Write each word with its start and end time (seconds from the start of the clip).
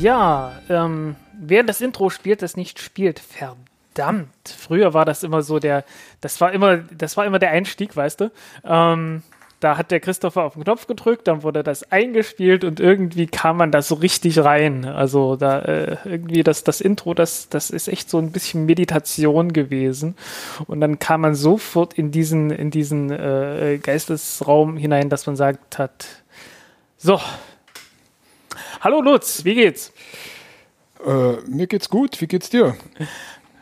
Ja, 0.00 0.52
ähm, 0.70 1.14
wer 1.38 1.62
das 1.62 1.82
Intro 1.82 2.08
spielt, 2.08 2.40
das 2.40 2.56
nicht 2.56 2.78
spielt, 2.78 3.20
verdammt. 3.20 4.48
Früher 4.48 4.94
war 4.94 5.04
das 5.04 5.22
immer 5.22 5.42
so 5.42 5.58
der, 5.58 5.84
das 6.22 6.40
war 6.40 6.52
immer, 6.52 6.78
das 6.78 7.18
war 7.18 7.26
immer 7.26 7.38
der 7.38 7.50
Einstieg, 7.50 7.94
weißt 7.94 8.22
du. 8.22 8.30
Ähm, 8.64 9.22
da 9.60 9.76
hat 9.76 9.90
der 9.90 10.00
Christopher 10.00 10.44
auf 10.44 10.54
den 10.54 10.64
Knopf 10.64 10.86
gedrückt, 10.86 11.28
dann 11.28 11.42
wurde 11.42 11.62
das 11.62 11.92
eingespielt 11.92 12.64
und 12.64 12.80
irgendwie 12.80 13.26
kam 13.26 13.58
man 13.58 13.70
da 13.70 13.82
so 13.82 13.94
richtig 13.96 14.38
rein. 14.38 14.86
Also 14.86 15.36
da 15.36 15.58
äh, 15.60 15.96
irgendwie 16.06 16.42
das, 16.42 16.64
das 16.64 16.80
Intro, 16.80 17.12
das, 17.12 17.50
das 17.50 17.68
ist 17.68 17.86
echt 17.86 18.08
so 18.08 18.16
ein 18.16 18.32
bisschen 18.32 18.64
Meditation 18.64 19.52
gewesen. 19.52 20.16
Und 20.66 20.80
dann 20.80 20.98
kam 20.98 21.20
man 21.20 21.34
sofort 21.34 21.92
in 21.92 22.10
diesen, 22.10 22.50
in 22.50 22.70
diesen 22.70 23.10
äh, 23.10 23.78
Geistesraum 23.82 24.78
hinein, 24.78 25.10
dass 25.10 25.26
man 25.26 25.36
sagt 25.36 25.78
hat, 25.78 26.06
so, 26.96 27.20
Hallo 28.82 29.02
Lutz, 29.02 29.44
wie 29.44 29.54
geht's? 29.54 29.92
Äh, 31.06 31.34
mir 31.46 31.66
geht's 31.66 31.90
gut, 31.90 32.18
wie 32.22 32.26
geht's 32.26 32.48
dir? 32.48 32.76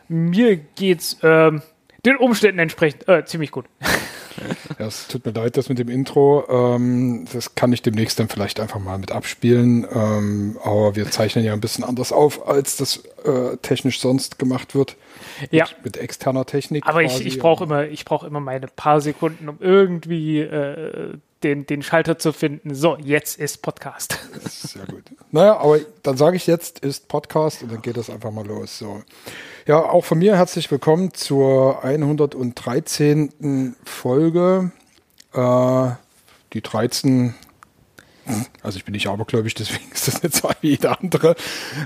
Mir 0.07 0.55
geht's 0.55 1.17
ähm, 1.23 1.61
den 2.05 2.15
Umständen 2.15 2.59
entsprechend 2.59 3.05
äh, 3.09 3.25
ziemlich 3.25 3.51
gut. 3.51 3.65
Ja, 4.79 4.85
es 4.85 5.09
tut 5.09 5.25
mir 5.25 5.33
leid, 5.33 5.57
das 5.57 5.67
mit 5.67 5.77
dem 5.77 5.89
Intro. 5.89 6.45
Ähm, 6.47 7.25
das 7.33 7.55
kann 7.55 7.73
ich 7.73 7.81
demnächst 7.81 8.17
dann 8.17 8.29
vielleicht 8.29 8.61
einfach 8.61 8.79
mal 8.79 8.97
mit 8.97 9.11
abspielen. 9.11 9.85
Ähm, 9.93 10.57
aber 10.63 10.95
wir 10.95 11.11
zeichnen 11.11 11.43
ja 11.43 11.51
ein 11.51 11.59
bisschen 11.59 11.83
anders 11.83 12.13
auf, 12.13 12.47
als 12.47 12.77
das 12.77 13.03
äh, 13.25 13.57
technisch 13.61 13.99
sonst 13.99 14.39
gemacht 14.39 14.73
wird. 14.73 14.95
Ja. 15.51 15.65
Mit, 15.65 15.83
mit 15.83 15.97
externer 15.97 16.45
Technik. 16.45 16.87
Aber 16.87 17.03
quasi. 17.03 17.23
ich, 17.23 17.35
ich 17.35 17.39
brauche 17.39 17.65
immer, 17.65 17.87
ich 17.87 18.05
brauche 18.05 18.25
immer 18.25 18.39
meine 18.39 18.67
paar 18.67 19.01
Sekunden, 19.01 19.49
um 19.49 19.57
irgendwie 19.59 20.39
äh, 20.39 21.17
den, 21.43 21.65
den 21.65 21.81
Schalter 21.83 22.19
zu 22.19 22.33
finden. 22.33 22.75
So, 22.75 22.97
jetzt 22.97 23.39
ist 23.39 23.61
Podcast. 23.61 24.19
Sehr 24.43 24.85
gut. 24.85 25.03
Naja, 25.31 25.57
aber 25.57 25.79
dann 26.03 26.17
sage 26.17 26.35
ich 26.35 26.47
jetzt 26.47 26.79
ist 26.79 27.07
Podcast 27.07 27.63
und 27.63 27.71
dann 27.71 27.81
geht 27.81 27.97
das 27.97 28.09
einfach 28.09 28.31
mal 28.31 28.45
los. 28.45 28.77
So. 28.77 29.03
Ja, 29.65 29.79
auch 29.79 30.03
von 30.03 30.17
mir 30.19 30.35
herzlich 30.35 30.69
willkommen 30.71 31.13
zur 31.13 31.83
113. 31.83 33.75
Folge. 33.83 34.71
Äh, 35.33 35.89
die 36.53 36.61
13. 36.61 37.35
hm, 38.25 38.45
Also 38.61 38.77
ich 38.77 38.85
bin 38.85 38.93
nicht 38.93 39.07
abergläubig, 39.07 39.53
deswegen 39.53 39.89
ist 39.93 40.07
das 40.07 40.41
so 40.41 40.49
wie 40.61 40.71
jeder 40.71 40.99
andere. 40.99 41.35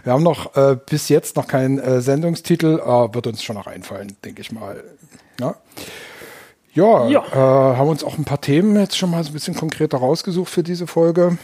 Wir 0.03 0.13
haben 0.13 0.23
noch 0.23 0.55
äh, 0.55 0.77
bis 0.89 1.09
jetzt 1.09 1.35
noch 1.35 1.47
keinen 1.47 1.77
äh, 1.79 2.01
Sendungstitel, 2.01 2.79
wird 3.13 3.27
uns 3.27 3.43
schon 3.43 3.55
noch 3.55 3.67
einfallen, 3.67 4.15
denke 4.23 4.41
ich 4.41 4.51
mal. 4.51 4.83
Ja. 5.39 5.55
Ja, 6.73 7.07
Ja. 7.07 7.23
Äh, 7.31 7.77
haben 7.77 7.87
uns 7.89 8.03
auch 8.03 8.17
ein 8.17 8.25
paar 8.25 8.41
Themen 8.41 8.75
jetzt 8.75 8.97
schon 8.97 9.11
mal 9.11 9.23
so 9.23 9.29
ein 9.29 9.33
bisschen 9.33 9.55
konkreter 9.55 9.97
rausgesucht 9.97 10.49
für 10.51 10.63
diese 10.63 10.87
Folge. 10.87 11.37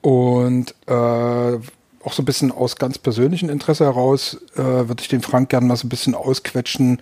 Und 0.00 0.74
äh, 0.86 0.92
auch 0.92 2.12
so 2.12 2.22
ein 2.22 2.24
bisschen 2.24 2.52
aus 2.52 2.76
ganz 2.76 2.98
persönlichem 2.98 3.50
Interesse 3.50 3.84
heraus 3.84 4.38
äh, 4.54 4.58
würde 4.62 5.00
ich 5.00 5.08
den 5.08 5.22
Frank 5.22 5.48
gerne 5.50 5.66
mal 5.66 5.76
so 5.76 5.86
ein 5.86 5.90
bisschen 5.90 6.14
ausquetschen, 6.14 6.98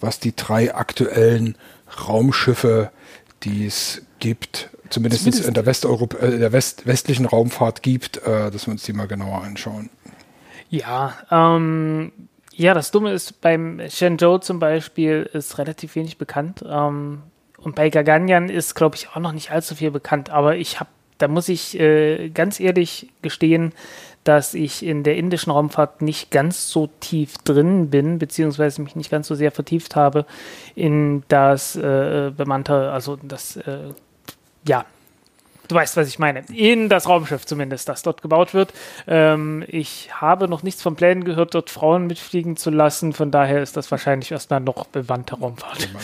was 0.00 0.18
die 0.18 0.34
drei 0.34 0.74
aktuellen 0.74 1.56
Raumschiffe, 2.08 2.90
die 3.44 3.66
es 3.66 4.02
gibt, 4.18 4.70
zumindest, 4.90 5.22
Zumindest- 5.24 5.46
in 5.48 5.54
der, 5.54 5.66
Westeuropa 5.66 6.16
äh, 6.18 6.38
der 6.38 6.52
West 6.52 6.86
westlichen 6.86 7.26
Raumfahrt 7.26 7.82
gibt, 7.82 8.16
äh, 8.26 8.50
dass 8.50 8.66
wir 8.66 8.72
uns 8.72 8.82
die 8.82 8.92
mal 8.92 9.06
genauer 9.06 9.42
anschauen. 9.42 9.90
Ja, 10.68 11.14
ähm, 11.30 12.12
ja, 12.56 12.72
das 12.72 12.90
Dumme 12.90 13.12
ist, 13.12 13.40
beim 13.42 13.80
Shenzhou 13.88 14.38
zum 14.38 14.58
Beispiel 14.58 15.28
ist 15.32 15.58
relativ 15.58 15.94
wenig 15.94 16.16
bekannt. 16.16 16.64
Ähm, 16.66 17.22
und 17.58 17.74
bei 17.74 17.90
Gaganyaan 17.90 18.48
ist, 18.48 18.74
glaube 18.74 18.96
ich, 18.96 19.10
auch 19.10 19.18
noch 19.18 19.32
nicht 19.32 19.50
allzu 19.50 19.74
viel 19.74 19.90
bekannt. 19.90 20.30
Aber 20.30 20.56
ich 20.56 20.80
habe, 20.80 20.88
da 21.18 21.28
muss 21.28 21.48
ich 21.50 21.78
äh, 21.78 22.30
ganz 22.30 22.58
ehrlich 22.58 23.10
gestehen, 23.20 23.72
dass 24.24 24.54
ich 24.54 24.84
in 24.84 25.02
der 25.02 25.16
indischen 25.16 25.52
Raumfahrt 25.52 26.00
nicht 26.00 26.30
ganz 26.30 26.68
so 26.68 26.88
tief 27.00 27.36
drin 27.38 27.90
bin, 27.90 28.18
beziehungsweise 28.18 28.82
mich 28.82 28.96
nicht 28.96 29.10
ganz 29.10 29.28
so 29.28 29.34
sehr 29.34 29.52
vertieft 29.52 29.94
habe 29.94 30.24
in 30.74 31.24
das 31.28 31.76
äh, 31.76 32.32
bemannte, 32.36 32.90
also 32.90 33.16
das, 33.22 33.56
äh, 33.56 33.90
ja, 34.66 34.84
Du 35.68 35.74
weißt, 35.74 35.96
was 35.96 36.08
ich 36.08 36.18
meine. 36.18 36.44
In 36.52 36.88
das 36.88 37.08
Raumschiff 37.08 37.46
zumindest, 37.46 37.88
das 37.88 38.02
dort 38.02 38.22
gebaut 38.22 38.54
wird. 38.54 38.72
Ähm, 39.06 39.64
ich 39.68 40.08
habe 40.12 40.48
noch 40.48 40.62
nichts 40.62 40.82
von 40.82 40.96
Plänen 40.96 41.24
gehört, 41.24 41.54
dort 41.54 41.70
Frauen 41.70 42.06
mitfliegen 42.06 42.56
zu 42.56 42.70
lassen. 42.70 43.12
Von 43.12 43.30
daher 43.30 43.62
ist 43.62 43.76
das 43.76 43.90
wahrscheinlich 43.90 44.30
erstmal 44.30 44.60
noch 44.60 44.86
bewandte 44.86 45.36
Raumfahrt. 45.36 45.88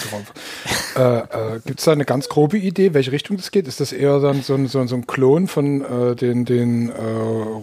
Äh, 0.95 1.21
äh, 1.21 1.61
Gibt 1.65 1.79
es 1.79 1.87
da 1.87 1.93
eine 1.93 2.05
ganz 2.05 2.29
grobe 2.29 2.59
Idee, 2.59 2.93
welche 2.93 3.13
Richtung 3.13 3.39
das 3.39 3.51
geht? 3.51 3.67
Ist 3.67 3.81
das 3.81 3.93
eher 3.93 4.21
dann 4.21 4.43
so 4.43 4.55
ein, 4.55 4.67
so 4.67 4.79
ein, 4.79 4.89
so 4.89 4.95
ein 4.95 5.07
Klon 5.07 5.49
von 5.49 5.81
äh, 5.83 6.15
den, 6.15 6.45
den 6.45 6.91
äh, 6.91 6.95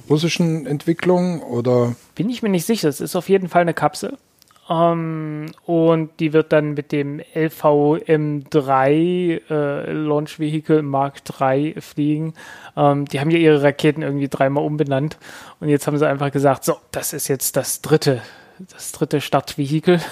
russischen 0.09 0.65
Entwicklungen 0.65 1.39
oder? 1.41 1.95
Bin 2.15 2.27
ich 2.29 2.41
mir 2.41 2.49
nicht 2.49 2.65
sicher. 2.65 2.89
Es 2.89 3.01
ist 3.01 3.15
auf 3.15 3.29
jeden 3.29 3.47
Fall 3.47 3.61
eine 3.61 3.75
Kapsel. 3.75 4.17
Ähm, 4.69 5.47
und 5.65 6.11
die 6.19 6.33
wird 6.33 6.53
dann 6.53 6.75
mit 6.75 6.91
dem 6.91 7.21
LVM3 7.33 9.41
äh, 9.49 9.91
Launch 9.91 10.39
Vehicle 10.39 10.83
Mark 10.83 11.21
III 11.39 11.73
fliegen. 11.79 12.35
Ähm, 12.77 13.05
die 13.05 13.19
haben 13.19 13.31
ja 13.31 13.39
ihre 13.39 13.63
Raketen 13.63 14.03
irgendwie 14.03 14.27
dreimal 14.27 14.63
umbenannt. 14.63 15.17
Und 15.59 15.69
jetzt 15.69 15.87
haben 15.87 15.97
sie 15.97 16.07
einfach 16.07 16.31
gesagt, 16.31 16.65
so, 16.65 16.77
das 16.91 17.13
ist 17.13 17.27
jetzt 17.27 17.55
das 17.55 17.81
dritte, 17.81 18.21
das 18.71 18.91
dritte 18.91 19.21
Startvehikel. 19.21 19.99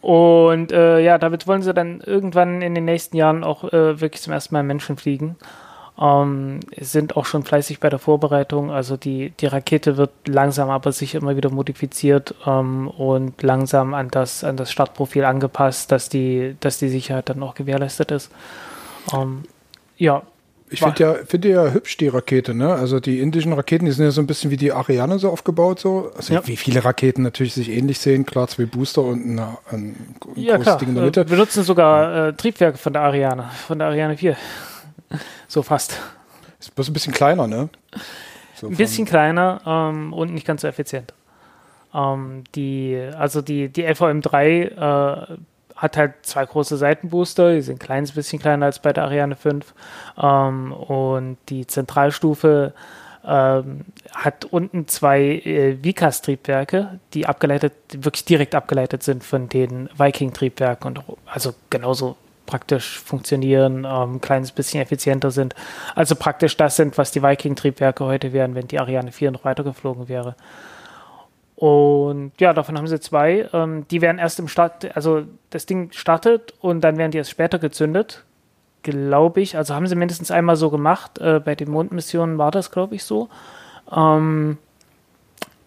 Und 0.00 0.72
äh, 0.72 1.00
ja, 1.00 1.18
damit 1.18 1.46
wollen 1.46 1.62
sie 1.62 1.74
dann 1.74 2.00
irgendwann 2.00 2.62
in 2.62 2.74
den 2.74 2.86
nächsten 2.86 3.16
Jahren 3.16 3.44
auch 3.44 3.64
äh, 3.64 4.00
wirklich 4.00 4.22
zum 4.22 4.32
ersten 4.32 4.54
Mal 4.54 4.62
Menschen 4.62 4.96
fliegen. 4.96 5.36
Ähm, 6.00 6.60
sind 6.78 7.16
auch 7.16 7.26
schon 7.26 7.44
fleißig 7.44 7.78
bei 7.80 7.90
der 7.90 7.98
Vorbereitung. 7.98 8.70
Also 8.70 8.96
die, 8.96 9.32
die 9.38 9.46
Rakete 9.46 9.96
wird 9.98 10.10
langsam 10.26 10.70
aber 10.70 10.92
sicher 10.92 11.18
immer 11.18 11.36
wieder 11.36 11.50
modifiziert 11.50 12.34
ähm, 12.46 12.88
und 12.88 13.42
langsam 13.42 13.92
an 13.94 14.08
das, 14.10 14.42
an 14.42 14.56
das 14.56 14.72
Startprofil 14.72 15.24
angepasst, 15.24 15.92
dass 15.92 16.08
die, 16.08 16.56
dass 16.60 16.78
die 16.78 16.88
Sicherheit 16.88 17.28
dann 17.28 17.42
auch 17.42 17.54
gewährleistet 17.54 18.12
ist. 18.12 18.30
Ähm, 19.12 19.44
ja, 19.98 20.22
Ich 20.70 20.80
finde 20.82 21.02
ja, 21.02 21.14
finde 21.26 21.48
ja 21.50 21.70
hübsch 21.72 21.96
die 21.98 22.08
Rakete, 22.08 22.54
ne? 22.54 22.72
Also 22.74 23.00
die 23.00 23.20
indischen 23.20 23.52
Raketen, 23.52 23.84
die 23.86 23.92
sind 23.92 24.04
ja 24.06 24.10
so 24.12 24.22
ein 24.22 24.26
bisschen 24.26 24.50
wie 24.50 24.56
die 24.56 24.72
Ariane 24.72 25.18
so 25.18 25.30
aufgebaut, 25.30 25.80
so. 25.80 26.12
Also 26.16 26.32
Ja. 26.34 26.46
wie 26.46 26.56
viele 26.56 26.84
Raketen 26.84 27.22
natürlich 27.22 27.54
sich 27.54 27.68
ähnlich 27.70 27.98
sehen, 27.98 28.24
klar, 28.24 28.48
zwei 28.48 28.66
Booster 28.66 29.02
und 29.02 29.26
ein, 29.26 29.38
ein, 29.38 29.56
ein 29.70 30.06
ja 30.36 30.56
großes 30.56 30.62
klar. 30.62 30.78
Ding 30.78 30.88
in 30.90 30.94
der 30.94 31.04
Mitte. 31.04 31.24
benutzen 31.26 31.62
sogar 31.64 32.28
äh, 32.28 32.32
Triebwerke 32.34 32.78
von 32.78 32.92
der 32.94 33.02
Ariane, 33.02 33.50
von 33.66 33.78
der 33.78 33.88
Ariane 33.88 34.16
4. 34.16 34.36
So 35.48 35.62
fast. 35.62 35.98
Ist 36.58 36.74
bloß 36.74 36.88
ein 36.88 36.92
bisschen 36.92 37.12
kleiner, 37.12 37.46
ne? 37.46 37.68
So 38.54 38.66
Ein 38.66 38.76
bisschen 38.76 39.06
kleiner 39.06 39.62
ähm, 39.66 40.12
und 40.12 40.34
nicht 40.34 40.46
ganz 40.46 40.62
so 40.62 40.68
effizient. 40.68 41.14
Ähm, 41.94 42.44
die, 42.54 43.00
also 43.16 43.40
die, 43.40 43.68
die 43.68 43.86
LVM3 43.86 44.42
äh, 44.46 45.36
hat 45.74 45.96
halt 45.96 46.14
zwei 46.22 46.44
große 46.44 46.76
Seitenbooster, 46.76 47.54
die 47.54 47.62
sind 47.62 47.76
ein 47.76 47.78
kleines 47.78 48.12
bisschen 48.12 48.38
kleiner 48.38 48.66
als 48.66 48.80
bei 48.80 48.92
der 48.92 49.04
Ariane 49.04 49.34
5. 49.34 49.72
Ähm, 50.20 50.72
und 50.72 51.38
die 51.48 51.66
Zentralstufe 51.66 52.74
ähm, 53.24 53.86
hat 54.14 54.44
unten 54.44 54.88
zwei 54.88 55.20
äh, 55.20 55.82
Vikas-Triebwerke, 55.82 57.00
die 57.14 57.26
abgeleitet, 57.26 57.72
wirklich 57.92 58.24
direkt 58.24 58.54
abgeleitet 58.54 59.02
sind 59.02 59.24
von 59.24 59.48
den 59.48 59.88
Viking-Triebwerken 59.96 60.86
und 60.86 61.02
also 61.26 61.54
genauso 61.70 62.16
praktisch 62.50 62.98
funktionieren, 62.98 63.84
ähm, 63.84 64.16
ein 64.16 64.20
kleines 64.20 64.50
bisschen 64.50 64.82
effizienter 64.82 65.30
sind. 65.30 65.54
Also 65.94 66.16
praktisch 66.16 66.56
das 66.56 66.74
sind, 66.74 66.98
was 66.98 67.12
die 67.12 67.22
Viking-Triebwerke 67.22 68.04
heute 68.04 68.32
wären, 68.32 68.56
wenn 68.56 68.66
die 68.66 68.80
Ariane 68.80 69.12
4 69.12 69.30
noch 69.30 69.44
weitergeflogen 69.44 70.08
wäre. 70.08 70.34
Und 71.54 72.32
ja, 72.40 72.52
davon 72.52 72.76
haben 72.76 72.88
sie 72.88 72.98
zwei. 72.98 73.48
Ähm, 73.52 73.86
die 73.88 74.00
werden 74.00 74.18
erst 74.18 74.40
im 74.40 74.48
Start, 74.48 74.96
also 74.96 75.22
das 75.50 75.66
Ding 75.66 75.92
startet 75.92 76.54
und 76.60 76.80
dann 76.80 76.96
werden 76.96 77.12
die 77.12 77.18
erst 77.18 77.30
später 77.30 77.60
gezündet, 77.60 78.24
glaube 78.82 79.40
ich. 79.40 79.56
Also 79.56 79.74
haben 79.74 79.86
sie 79.86 79.94
mindestens 79.94 80.32
einmal 80.32 80.56
so 80.56 80.70
gemacht. 80.70 81.18
Äh, 81.18 81.38
bei 81.38 81.54
den 81.54 81.70
Mondmissionen 81.70 82.36
war 82.38 82.50
das, 82.50 82.72
glaube 82.72 82.96
ich, 82.96 83.04
so. 83.04 83.28
Ähm, 83.94 84.58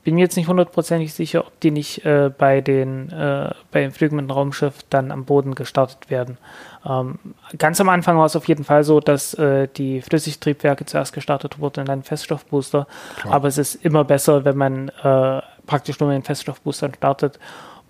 bin 0.03 0.15
mir 0.15 0.21
jetzt 0.21 0.35
nicht 0.35 0.47
hundertprozentig 0.47 1.13
sicher, 1.13 1.47
ob 1.47 1.59
die 1.61 1.71
nicht 1.71 2.05
äh, 2.05 2.29
bei 2.35 2.61
den 2.61 3.09
äh, 3.11 3.51
bei 3.71 3.89
Flügen 3.91 4.17
mit 4.17 4.25
dem 4.27 4.31
Raumschiff 4.31 4.83
dann 4.89 5.11
am 5.11 5.25
Boden 5.25 5.55
gestartet 5.55 6.09
werden. 6.09 6.37
Ähm, 6.85 7.19
ganz 7.57 7.79
am 7.79 7.89
Anfang 7.89 8.17
war 8.17 8.25
es 8.25 8.35
auf 8.35 8.47
jeden 8.47 8.65
Fall 8.65 8.83
so, 8.83 8.99
dass 8.99 9.33
äh, 9.35 9.67
die 9.67 10.01
Flüssigtriebwerke 10.01 10.85
zuerst 10.85 11.13
gestartet 11.13 11.59
wurden 11.59 11.81
und 11.81 11.89
dann 11.89 12.03
Feststoffbooster. 12.03 12.87
Klar. 13.21 13.33
Aber 13.33 13.47
es 13.47 13.57
ist 13.57 13.75
immer 13.75 14.03
besser, 14.03 14.43
wenn 14.43 14.57
man 14.57 14.89
äh, 14.89 15.41
praktisch 15.65 15.99
nur 15.99 16.09
mit 16.09 16.17
den 16.17 16.23
Feststoffboostern 16.23 16.93
startet 16.95 17.39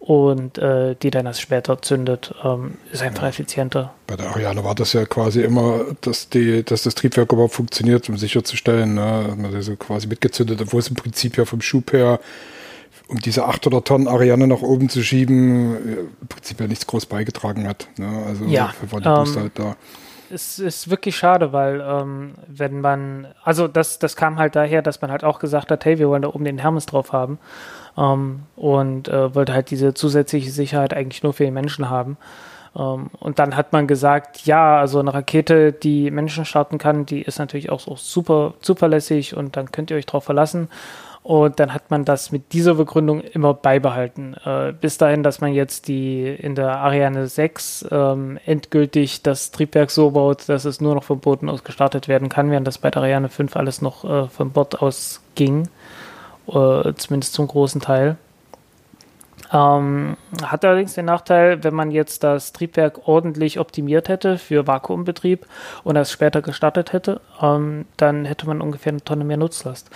und 0.03 0.57
äh, 0.57 0.95
die 1.01 1.11
dann 1.11 1.25
erst 1.25 1.39
später 1.39 1.81
zündet, 1.81 2.35
ähm, 2.43 2.73
ist 2.91 3.01
einfach 3.01 3.23
ja. 3.23 3.29
effizienter. 3.29 3.93
Bei 4.05 4.17
der 4.17 4.31
Ariane 4.31 4.61
war 4.61 4.75
das 4.75 4.91
ja 4.91 5.05
quasi 5.05 5.41
immer, 5.41 5.85
dass, 6.01 6.27
die, 6.27 6.61
dass 6.61 6.83
das 6.83 6.95
Triebwerk 6.95 7.31
überhaupt 7.31 7.53
funktioniert, 7.53 8.09
um 8.09 8.17
sicherzustellen, 8.17 8.95
ne? 8.95 9.29
hat 9.29 9.37
man 9.37 9.53
das 9.53 9.65
so 9.65 9.77
quasi 9.77 10.07
mitgezündet, 10.07 10.61
obwohl 10.61 10.81
es 10.81 10.89
im 10.89 10.95
Prinzip 10.95 11.37
ja 11.37 11.45
vom 11.45 11.61
Schub 11.61 11.93
her, 11.93 12.19
um 13.07 13.17
diese 13.19 13.45
800 13.45 13.87
Tonnen 13.87 14.09
Ariane 14.09 14.45
nach 14.45 14.61
oben 14.61 14.89
zu 14.89 15.01
schieben, 15.01 15.77
im 16.21 16.27
Prinzip 16.27 16.59
ja 16.59 16.67
nichts 16.67 16.85
groß 16.85 17.05
beigetragen 17.05 17.65
hat. 17.65 17.87
Ne? 17.97 18.25
Also 18.27 18.43
ja, 18.43 18.73
war 18.91 18.99
die 18.99 19.07
Booster 19.07 19.37
ähm, 19.37 19.43
halt 19.43 19.51
da 19.59 19.77
es 20.29 20.57
ist 20.57 20.89
wirklich 20.89 21.15
schade, 21.15 21.53
weil 21.53 21.79
ähm, 21.79 22.33
wenn 22.47 22.81
man, 22.81 23.27
also 23.43 23.67
das, 23.67 23.99
das 23.99 24.15
kam 24.15 24.39
halt 24.39 24.55
daher, 24.55 24.81
dass 24.81 24.99
man 24.99 25.11
halt 25.11 25.23
auch 25.23 25.37
gesagt 25.37 25.69
hat, 25.69 25.85
hey, 25.85 25.99
wir 25.99 26.09
wollen 26.09 26.23
da 26.23 26.29
oben 26.29 26.43
den 26.43 26.57
Hermes 26.57 26.87
drauf 26.87 27.11
haben 27.11 27.37
ähm, 27.97 28.43
und 28.55 29.07
äh, 29.07 29.33
wollte 29.35 29.53
halt 29.53 29.71
diese 29.71 29.93
zusätzliche 29.93 30.51
Sicherheit 30.51 30.93
eigentlich 30.93 31.23
nur 31.23 31.33
für 31.33 31.45
die 31.45 31.51
Menschen 31.51 31.89
haben. 31.89 32.17
Ähm, 32.75 33.09
und 33.19 33.39
dann 33.39 33.55
hat 33.55 33.73
man 33.73 33.87
gesagt, 33.87 34.45
ja, 34.45 34.79
also 34.79 34.99
eine 34.99 35.13
Rakete, 35.13 35.71
die 35.71 36.11
Menschen 36.11 36.45
starten 36.45 36.77
kann, 36.77 37.05
die 37.05 37.21
ist 37.21 37.39
natürlich 37.39 37.69
auch 37.69 37.79
so 37.79 37.95
super 37.95 38.53
zuverlässig 38.61 39.35
und 39.35 39.57
dann 39.57 39.71
könnt 39.71 39.91
ihr 39.91 39.97
euch 39.97 40.05
drauf 40.05 40.23
verlassen. 40.23 40.69
Und 41.23 41.61
dann 41.61 41.73
hat 41.73 41.89
man 41.89 42.03
das 42.03 42.33
mit 42.33 42.51
dieser 42.51 42.75
Begründung 42.75 43.21
immer 43.21 43.53
beibehalten. 43.53 44.35
Äh, 44.43 44.73
bis 44.73 44.97
dahin, 44.97 45.23
dass 45.23 45.39
man 45.39 45.53
jetzt 45.53 45.87
die 45.87 46.27
in 46.27 46.53
der 46.53 46.79
Ariane 46.79 47.27
6 47.27 47.85
ähm, 47.91 48.37
endgültig 48.45 49.21
das 49.23 49.51
Triebwerk 49.51 49.89
so 49.89 50.11
baut, 50.11 50.49
dass 50.49 50.65
es 50.65 50.81
nur 50.81 50.95
noch 50.95 51.05
vom 51.05 51.21
Boden 51.21 51.47
aus 51.49 51.63
gestartet 51.63 52.09
werden 52.09 52.27
kann, 52.27 52.51
während 52.51 52.67
das 52.67 52.77
bei 52.77 52.91
der 52.91 53.03
Ariane 53.03 53.29
5 53.29 53.55
alles 53.55 53.81
noch 53.81 54.03
äh, 54.03 54.27
vom 54.27 54.51
Bord 54.51 54.81
aus 54.81 55.21
ging. 55.35 55.69
Äh, 56.47 56.93
zumindest 56.95 57.33
zum 57.33 57.47
großen 57.47 57.81
Teil. 57.81 58.17
Ähm, 59.51 60.17
hat 60.41 60.65
allerdings 60.65 60.95
den 60.95 61.05
Nachteil, 61.05 61.63
wenn 61.63 61.75
man 61.75 61.91
jetzt 61.91 62.23
das 62.23 62.53
Triebwerk 62.53 63.07
ordentlich 63.07 63.59
optimiert 63.59 64.09
hätte 64.09 64.39
für 64.39 64.65
Vakuumbetrieb 64.65 65.45
und 65.83 65.95
das 65.95 66.11
später 66.11 66.41
gestartet 66.41 66.91
hätte, 66.91 67.21
ähm, 67.39 67.85
dann 67.97 68.25
hätte 68.25 68.47
man 68.47 68.61
ungefähr 68.61 68.91
eine 68.91 69.03
Tonne 69.03 69.23
mehr 69.23 69.37
Nutzlast. 69.37 69.89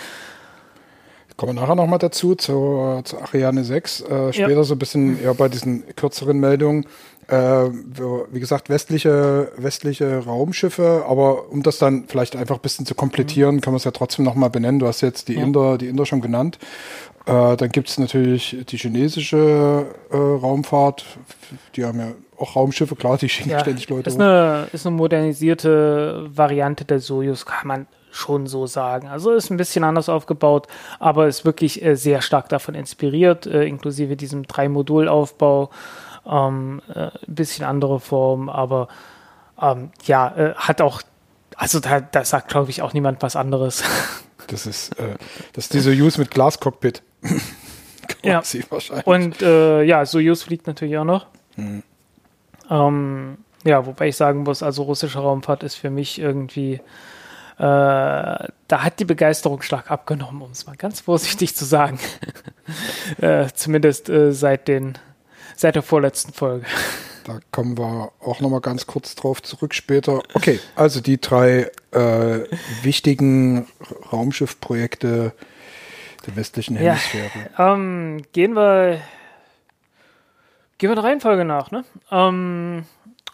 Kommen 1.37 1.55
wir 1.55 1.61
nachher 1.61 1.75
nochmal 1.75 1.99
dazu, 1.99 2.35
zur, 2.35 3.01
zur 3.03 3.21
Ariane 3.21 3.63
6. 3.63 4.01
Äh, 4.01 4.33
später 4.33 4.51
ja. 4.51 4.63
so 4.63 4.75
ein 4.75 4.79
bisschen 4.79 5.21
eher 5.21 5.33
bei 5.33 5.49
diesen 5.49 5.83
kürzeren 5.95 6.39
Meldungen. 6.39 6.85
Äh, 7.27 7.35
wie 8.31 8.39
gesagt, 8.39 8.69
westliche, 8.69 9.51
westliche 9.57 10.19
Raumschiffe, 10.19 11.03
aber 11.07 11.51
um 11.51 11.61
das 11.61 11.77
dann 11.77 12.05
vielleicht 12.07 12.37
einfach 12.37 12.55
ein 12.55 12.61
bisschen 12.61 12.85
zu 12.85 12.95
komplettieren, 12.95 13.55
mhm. 13.55 13.61
kann 13.61 13.73
man 13.73 13.77
es 13.77 13.83
ja 13.83 13.91
trotzdem 13.91 14.23
nochmal 14.23 14.49
benennen. 14.49 14.79
Du 14.79 14.87
hast 14.87 15.01
jetzt 15.01 15.27
die 15.27 15.33
ja. 15.33 15.43
Inder, 15.43 15.77
die 15.77 15.87
Inder 15.87 16.05
schon 16.05 16.21
genannt. 16.21 16.57
Äh, 17.25 17.57
dann 17.57 17.69
gibt 17.69 17.89
es 17.89 17.97
natürlich 17.97 18.55
die 18.69 18.77
chinesische 18.77 19.87
äh, 20.09 20.15
Raumfahrt, 20.15 21.03
die 21.75 21.83
haben 21.83 21.99
ja 21.99 22.13
auch 22.37 22.55
Raumschiffe, 22.55 22.95
klar, 22.95 23.17
die 23.17 23.27
schicken 23.27 23.49
ja, 23.49 23.59
ständig 23.59 23.89
Leute. 23.89 24.09
Ist 24.09 24.19
eine, 24.19 24.67
ist 24.71 24.85
eine 24.85 24.95
modernisierte 24.95 26.29
Variante 26.33 26.85
der 26.85 26.99
Soyuz, 26.99 27.45
kann 27.45 27.67
man 27.67 27.87
schon 28.11 28.47
so 28.47 28.67
sagen. 28.67 29.07
Also 29.07 29.31
ist 29.31 29.49
ein 29.49 29.57
bisschen 29.57 29.83
anders 29.83 30.07
aufgebaut, 30.07 30.67
aber 30.99 31.27
ist 31.27 31.45
wirklich 31.45 31.83
äh, 31.83 31.95
sehr 31.95 32.21
stark 32.21 32.47
davon 32.49 32.75
inspiriert, 32.75 33.45
äh, 33.45 33.65
inklusive 33.65 34.15
diesem 34.15 34.43
Drei-Modul-Aufbau. 34.47 35.69
Ähm, 36.29 36.81
äh, 36.93 36.99
ein 36.99 37.11
bisschen 37.27 37.65
andere 37.65 37.99
Form, 37.99 38.49
aber 38.49 38.87
ähm, 39.61 39.91
ja, 40.03 40.35
äh, 40.35 40.53
hat 40.55 40.81
auch, 40.81 41.01
also 41.55 41.79
da, 41.79 42.01
da 42.01 42.25
sagt, 42.25 42.49
glaube 42.49 42.69
ich, 42.69 42.81
auch 42.81 42.93
niemand 42.93 43.21
was 43.21 43.35
anderes. 43.35 43.83
Das 44.49 44.65
ist, 44.65 44.97
äh, 44.97 45.15
das 45.51 45.65
ist 45.65 45.73
diese 45.73 45.91
Use 45.91 46.17
mit 46.21 46.31
Glascockpit. 46.31 47.03
ja. 48.23 48.41
wahrscheinlich. 48.69 49.05
Und 49.05 49.41
äh, 49.41 49.83
ja, 49.83 50.05
Soyuz 50.05 50.43
fliegt 50.43 50.67
natürlich 50.67 50.97
auch 50.97 51.03
noch. 51.03 51.25
Hm. 51.55 51.83
Ähm, 52.69 53.39
ja, 53.65 53.85
wobei 53.85 54.07
ich 54.07 54.15
sagen 54.15 54.43
muss, 54.43 54.63
also 54.63 54.83
russische 54.83 55.19
Raumfahrt 55.19 55.63
ist 55.63 55.75
für 55.75 55.89
mich 55.89 56.17
irgendwie 56.17 56.79
äh, 57.57 57.63
da 57.63 58.49
hat 58.83 58.99
die 58.99 59.05
Begeisterung 59.05 59.63
stark 59.63 59.89
abgenommen, 59.89 60.43
um 60.43 60.51
es 60.51 60.67
mal 60.67 60.75
ganz 60.75 61.01
vorsichtig 61.01 61.55
zu 61.55 61.65
sagen. 61.65 61.99
äh, 63.21 63.47
zumindest 63.53 64.09
äh, 64.09 64.31
seit, 64.31 64.67
den, 64.67 64.93
seit 65.59 65.75
der 65.75 65.83
vorletzten 65.83 66.33
Folge. 66.33 66.65
Da 67.25 67.39
kommen 67.51 67.77
wir 67.77 68.11
auch 68.21 68.39
noch 68.39 68.49
mal 68.49 68.61
ganz 68.61 68.87
kurz 68.87 69.15
drauf 69.15 69.41
zurück 69.43 69.73
später. 69.73 70.23
Okay, 70.33 70.59
also 70.75 71.01
die 71.01 71.19
drei 71.19 71.69
äh, 71.91 72.45
wichtigen 72.83 73.67
Raumschiffprojekte 74.13 75.33
der 76.25 76.35
westlichen 76.35 76.77
Hemisphäre. 76.77 77.29
Ja, 77.57 77.73
ähm, 77.73 78.21
gehen 78.31 78.53
wir 78.53 79.01
gehen 80.77 80.89
wir 80.89 80.95
der 80.95 81.03
Reihenfolge 81.03 81.43
nach. 81.43 81.71
Ne? 81.71 81.83
Ähm, 82.11 82.85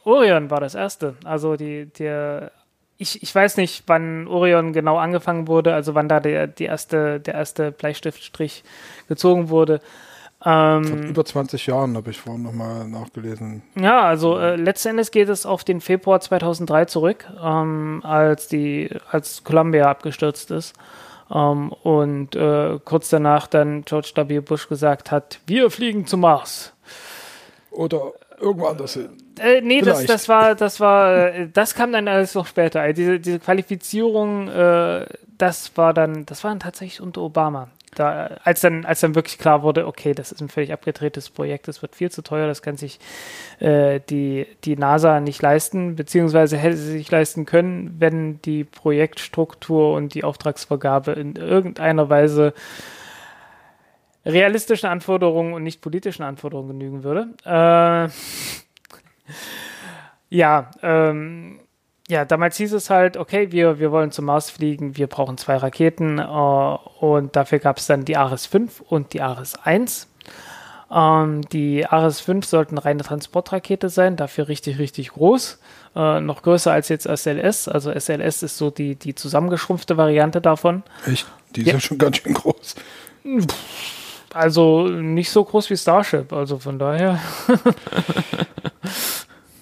Orion 0.03 0.49
war 0.49 0.59
das 0.59 0.75
erste, 0.75 1.15
also 1.23 1.55
die, 1.55 1.85
der 1.85 2.51
ich, 2.97 3.21
ich 3.21 3.33
weiß 3.33 3.57
nicht, 3.57 3.83
wann 3.87 4.27
Orion 4.27 4.71
genau 4.71 4.97
angefangen 4.97 5.47
wurde, 5.47 5.73
also 5.73 5.93
wann 5.93 6.07
da 6.07 6.19
der, 6.19 6.47
die 6.47 6.65
erste, 6.65 7.19
der 7.19 7.33
erste 7.33 7.71
Bleistiftstrich 7.71 8.63
gezogen 9.07 9.49
wurde. 9.49 9.81
Ähm, 10.45 11.03
über 11.03 11.23
20 11.23 11.67
Jahren 11.67 11.95
habe 11.95 12.11
ich 12.11 12.19
vorhin 12.19 12.43
nochmal 12.43 12.87
nachgelesen. 12.87 13.61
Ja, 13.79 14.01
also 14.01 14.37
äh, 14.37 14.55
letzten 14.55 14.89
Endes 14.89 15.11
geht 15.11 15.29
es 15.29 15.45
auf 15.45 15.63
den 15.63 15.79
Februar 15.79 16.19
2003 16.19 16.85
zurück, 16.85 17.25
ähm, 17.41 18.01
als, 18.03 18.47
die, 18.47 18.89
als 19.09 19.43
Columbia 19.43 19.89
abgestürzt 19.89 20.51
ist. 20.51 20.73
Ähm, 21.33 21.71
und 21.71 22.35
äh, 22.35 22.79
kurz 22.83 23.09
danach 23.09 23.47
dann 23.47 23.85
George 23.85 24.11
W. 24.15 24.39
Bush 24.41 24.67
gesagt 24.67 25.11
hat, 25.11 25.39
wir 25.47 25.69
fliegen 25.71 26.05
zum 26.05 26.21
Mars. 26.21 26.73
Oder 27.71 28.11
irgendwo 28.39 28.67
anders 28.67 28.93
hin. 28.93 29.09
Äh, 29.39 29.61
nee, 29.61 29.81
das, 29.81 30.05
das 30.05 30.27
war, 30.29 30.55
das 30.55 30.79
war, 30.79 31.33
äh, 31.33 31.47
das 31.51 31.73
kam 31.73 31.91
dann 31.91 32.07
alles 32.07 32.35
noch 32.35 32.45
später. 32.45 32.81
Also 32.81 32.95
diese, 32.95 33.19
diese 33.19 33.39
Qualifizierung, 33.39 34.49
äh, 34.49 35.05
das 35.37 35.75
war 35.75 35.93
dann, 35.93 36.25
das 36.25 36.43
war 36.43 36.51
dann 36.51 36.59
tatsächlich 36.59 37.01
unter 37.01 37.21
Obama. 37.21 37.69
Da, 37.95 38.37
als 38.43 38.61
dann, 38.61 38.85
als 38.85 38.99
dann 39.01 39.15
wirklich 39.15 39.37
klar 39.37 39.63
wurde, 39.63 39.87
okay, 39.87 40.13
das 40.13 40.31
ist 40.31 40.41
ein 40.41 40.49
völlig 40.49 40.73
abgedrehtes 40.73 41.29
Projekt, 41.29 41.67
das 41.67 41.81
wird 41.81 41.95
viel 41.95 42.11
zu 42.11 42.21
teuer, 42.21 42.47
das 42.47 42.61
kann 42.61 42.77
sich 42.77 42.99
äh, 43.59 43.99
die, 44.09 44.47
die 44.63 44.75
NASA 44.75 45.19
nicht 45.19 45.41
leisten, 45.41 45.95
beziehungsweise 45.95 46.57
hätte 46.57 46.77
sie 46.77 46.91
sich 46.91 47.11
leisten 47.11 47.45
können, 47.45 47.95
wenn 47.99 48.41
die 48.41 48.63
Projektstruktur 48.63 49.93
und 49.93 50.13
die 50.13 50.23
Auftragsvergabe 50.23 51.11
in 51.11 51.35
irgendeiner 51.35 52.09
Weise 52.09 52.53
realistischen 54.25 54.89
Anforderungen 54.89 55.53
und 55.53 55.63
nicht 55.63 55.81
politischen 55.81 56.23
Anforderungen 56.23 56.79
genügen 56.79 57.03
würde. 57.03 57.29
Äh, 57.45 58.09
ja, 60.35 60.71
ähm, 60.81 61.59
ja, 62.09 62.25
damals 62.25 62.57
hieß 62.57 62.73
es 62.73 62.89
halt, 62.89 63.15
okay, 63.15 63.51
wir, 63.51 63.79
wir 63.79 63.91
wollen 63.91 64.11
zum 64.11 64.25
Mars 64.25 64.49
fliegen, 64.49 64.97
wir 64.97 65.07
brauchen 65.07 65.37
zwei 65.37 65.55
Raketen 65.55 66.19
äh, 66.19 66.23
und 66.23 67.35
dafür 67.35 67.59
gab 67.59 67.77
es 67.77 67.87
dann 67.87 68.03
die 68.03 68.17
Ares 68.17 68.45
5 68.45 68.81
und 68.81 69.13
die 69.13 69.21
Ares 69.21 69.55
1. 69.55 70.07
Ähm, 70.91 71.41
die 71.49 71.85
Ares 71.85 72.19
5 72.19 72.45
sollten 72.45 72.77
reine 72.77 73.03
Transportrakete 73.03 73.89
sein, 73.89 74.17
dafür 74.17 74.49
richtig, 74.49 74.79
richtig 74.79 75.11
groß. 75.11 75.59
Äh, 75.95 76.19
noch 76.19 76.41
größer 76.41 76.71
als 76.71 76.89
jetzt 76.89 77.07
SLS. 77.07 77.69
Also 77.69 77.91
SLS 77.91 78.43
ist 78.43 78.57
so 78.57 78.69
die, 78.69 78.95
die 78.95 79.15
zusammengeschrumpfte 79.15 79.95
Variante 79.95 80.41
davon. 80.41 80.83
Echt? 81.07 81.25
Die 81.55 81.61
ist 81.61 81.67
ja, 81.67 81.73
ja 81.73 81.79
schon 81.79 81.99
ganz 81.99 82.17
schön 82.17 82.33
groß. 82.33 82.75
Also 84.33 84.87
nicht 84.87 85.29
so 85.29 85.45
groß 85.45 85.69
wie 85.69 85.77
Starship, 85.77 86.33
also 86.33 86.57
von 86.59 86.79
daher. 86.79 87.19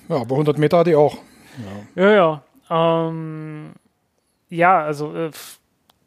ja, 0.10 0.16
aber 0.16 0.32
100 0.32 0.58
Meter 0.58 0.80
hat 0.80 0.88
die 0.88 0.96
auch. 0.96 1.18
Ja, 1.96 2.10
ja. 2.12 2.42
Ja, 2.70 3.08
ähm, 3.08 3.74
ja 4.50 4.82
also 4.82 5.16
äh, 5.16 5.32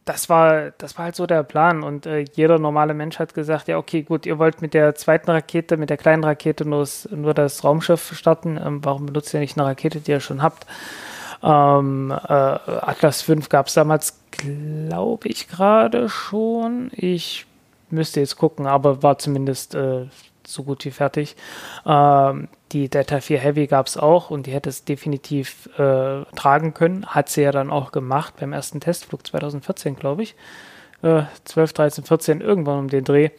das 0.05 0.29
war, 0.29 0.73
das 0.73 0.99
war 0.99 1.07
halt 1.07 1.17
so 1.17 1.27
der 1.27 1.43
Plan 1.43 1.83
und 1.83 2.05
äh, 2.07 2.25
jeder 2.35 2.59
normale 2.59 2.93
Mensch 2.93 3.19
hat 3.19 3.33
gesagt, 3.35 3.69
ja 3.69 3.79
okay, 3.79 4.03
gut, 4.03 4.27
ihr 4.27 4.39
wollt 4.39 4.61
mit 4.61 4.75
der 4.75 4.95
zweiten 4.95 5.31
Rakete, 5.31 5.77
mit 5.77 5.89
der 5.89 5.97
kleinen 5.97 6.25
Rakete 6.25 6.69
nur 6.69 6.81
das, 6.81 7.09
nur 7.11 7.33
das 7.33 7.65
Raumschiff 7.65 8.15
starten, 8.15 8.59
ähm, 8.63 8.85
warum 8.85 9.07
benutzt 9.07 9.33
ihr 9.33 9.41
nicht 9.41 9.57
eine 9.57 9.67
Rakete, 9.67 10.01
die 10.01 10.11
ihr 10.11 10.21
schon 10.21 10.43
habt? 10.43 10.67
Ähm, 11.43 12.11
äh, 12.11 12.33
Atlas 12.33 13.23
5 13.23 13.49
gab 13.49 13.67
es 13.67 13.75
damals, 13.75 14.19
glaube 14.31 15.29
ich, 15.29 15.49
gerade 15.49 16.09
schon. 16.09 16.91
Ich 16.93 17.47
müsste 17.91 18.21
jetzt 18.21 18.37
gucken, 18.37 18.67
aber 18.67 19.03
war 19.03 19.19
zumindest 19.19 19.75
äh, 19.75 20.07
so 20.47 20.63
gut 20.63 20.85
wie 20.85 20.91
fertig. 20.91 21.37
Ähm, 21.87 22.49
die 22.75 22.89
Delta 22.91 23.21
4 23.21 23.39
Heavy 23.39 23.67
gab 23.69 23.87
es 23.87 23.97
auch 23.97 24.31
und 24.31 24.47
die 24.47 24.53
hätte 24.53 24.69
es 24.69 24.85
definitiv 24.85 25.71
äh, 25.79 26.25
tragen 26.35 26.75
können. 26.75 27.07
Hat 27.07 27.29
sie 27.29 27.43
ja 27.43 27.53
dann 27.53 27.71
auch 27.71 27.93
gemacht 27.93 28.35
beim 28.39 28.53
ersten 28.53 28.81
Testflug 28.81 29.27
2014, 29.27 29.97
glaube 29.97 30.25
ich. 30.25 30.35
äh, 31.03 31.23
12, 31.45 31.73
13, 31.73 32.05
14, 32.05 32.41
irgendwann 32.41 32.81
um 32.81 32.89
den 32.89 33.05
Dreh, 33.05 33.31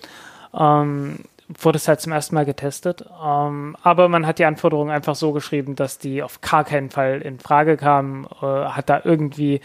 ähm, 0.57 1.19
wurde 1.47 1.77
es 1.77 1.87
halt 1.87 2.01
zum 2.01 2.13
ersten 2.13 2.35
Mal 2.35 2.45
getestet. 2.45 3.05
Ähm, 3.23 3.75
aber 3.83 4.07
man 4.09 4.25
hat 4.25 4.39
die 4.39 4.45
Anforderungen 4.45 4.91
einfach 4.91 5.15
so 5.15 5.31
geschrieben, 5.33 5.75
dass 5.75 5.97
die 5.99 6.23
auf 6.23 6.41
gar 6.41 6.63
keinen 6.63 6.89
Fall 6.89 7.21
in 7.21 7.39
Frage 7.39 7.77
kamen. 7.77 8.25
Äh, 8.41 8.45
hat 8.45 8.89
da 8.89 9.01
irgendwie 9.03 9.61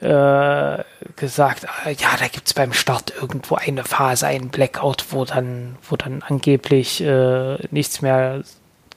äh, 0.00 0.84
gesagt, 1.16 1.66
äh, 1.86 1.92
ja, 1.92 2.10
da 2.18 2.28
gibt 2.28 2.46
es 2.46 2.54
beim 2.54 2.72
Start 2.72 3.12
irgendwo 3.20 3.56
eine 3.56 3.84
Phase, 3.84 4.26
ein 4.26 4.50
Blackout, 4.50 5.06
wo 5.10 5.24
dann, 5.24 5.76
wo 5.88 5.96
dann 5.96 6.22
angeblich 6.22 7.00
äh, 7.00 7.56
nichts 7.70 8.02
mehr 8.02 8.42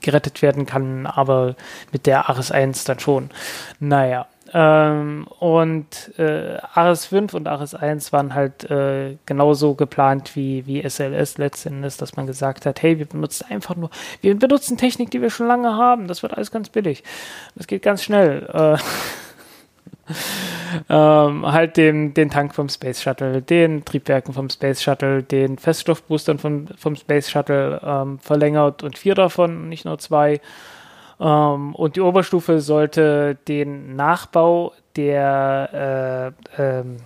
gerettet 0.01 0.41
werden 0.41 0.65
kann, 0.65 1.05
aber 1.05 1.55
mit 1.91 2.05
der 2.05 2.29
Ares 2.29 2.51
1 2.51 2.83
dann 2.85 2.99
schon. 2.99 3.29
Naja. 3.79 4.27
Ähm, 4.53 5.27
und 5.39 6.11
äh, 6.19 6.57
Ares 6.73 7.05
5 7.05 7.33
und 7.35 7.47
Ares 7.47 7.73
1 7.73 8.11
waren 8.11 8.33
halt 8.33 8.69
äh, 8.69 9.17
genauso 9.25 9.75
geplant 9.75 10.35
wie, 10.35 10.65
wie 10.67 10.81
SLS 10.81 11.37
letztendlich, 11.37 11.95
dass 11.95 12.17
man 12.17 12.27
gesagt 12.27 12.65
hat, 12.65 12.81
hey, 12.81 12.99
wir 12.99 13.05
benutzen 13.05 13.45
einfach 13.49 13.77
nur, 13.77 13.89
wir 14.19 14.37
benutzen 14.37 14.77
Technik, 14.77 15.09
die 15.11 15.21
wir 15.21 15.29
schon 15.29 15.47
lange 15.47 15.73
haben, 15.75 16.07
das 16.07 16.21
wird 16.21 16.33
alles 16.33 16.51
ganz 16.51 16.67
billig. 16.67 17.03
Das 17.55 17.67
geht 17.67 17.81
ganz 17.81 18.03
schnell. 18.03 18.47
Äh, 18.51 18.77
ähm, 20.89 21.51
halt 21.51 21.77
dem, 21.77 22.13
den 22.13 22.29
Tank 22.29 22.55
vom 22.55 22.69
Space 22.69 23.01
Shuttle, 23.01 23.41
den 23.41 23.85
Triebwerken 23.85 24.33
vom 24.33 24.49
Space 24.49 24.81
Shuttle, 24.81 25.23
den 25.23 25.57
Feststoffboostern 25.57 26.39
vom, 26.39 26.67
vom 26.77 26.95
Space 26.95 27.29
Shuttle 27.29 27.81
ähm, 27.83 28.19
verlängert 28.19 28.83
und 28.83 28.97
vier 28.97 29.15
davon, 29.15 29.69
nicht 29.69 29.85
nur 29.85 29.99
zwei. 29.99 30.41
Ähm, 31.19 31.75
und 31.75 31.95
die 31.95 32.01
Oberstufe 32.01 32.61
sollte 32.61 33.37
den 33.47 33.95
Nachbau 33.95 34.73
der, 34.95 36.33
äh, 36.57 36.61
ähm, 36.61 36.97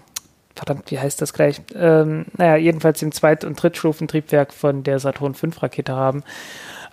verdammt, 0.56 0.90
wie 0.90 1.00
heißt 1.00 1.22
das 1.22 1.34
gleich? 1.34 1.62
Ähm, 1.76 2.26
naja, 2.38 2.56
jedenfalls 2.56 3.02
im 3.02 3.12
Zweit- 3.12 3.44
und 3.44 3.62
Drittstufentriebwerk 3.62 4.54
von 4.54 4.84
der 4.84 5.00
Saturn 5.00 5.36
V 5.36 5.48
Rakete 5.60 5.94
haben. 5.94 6.24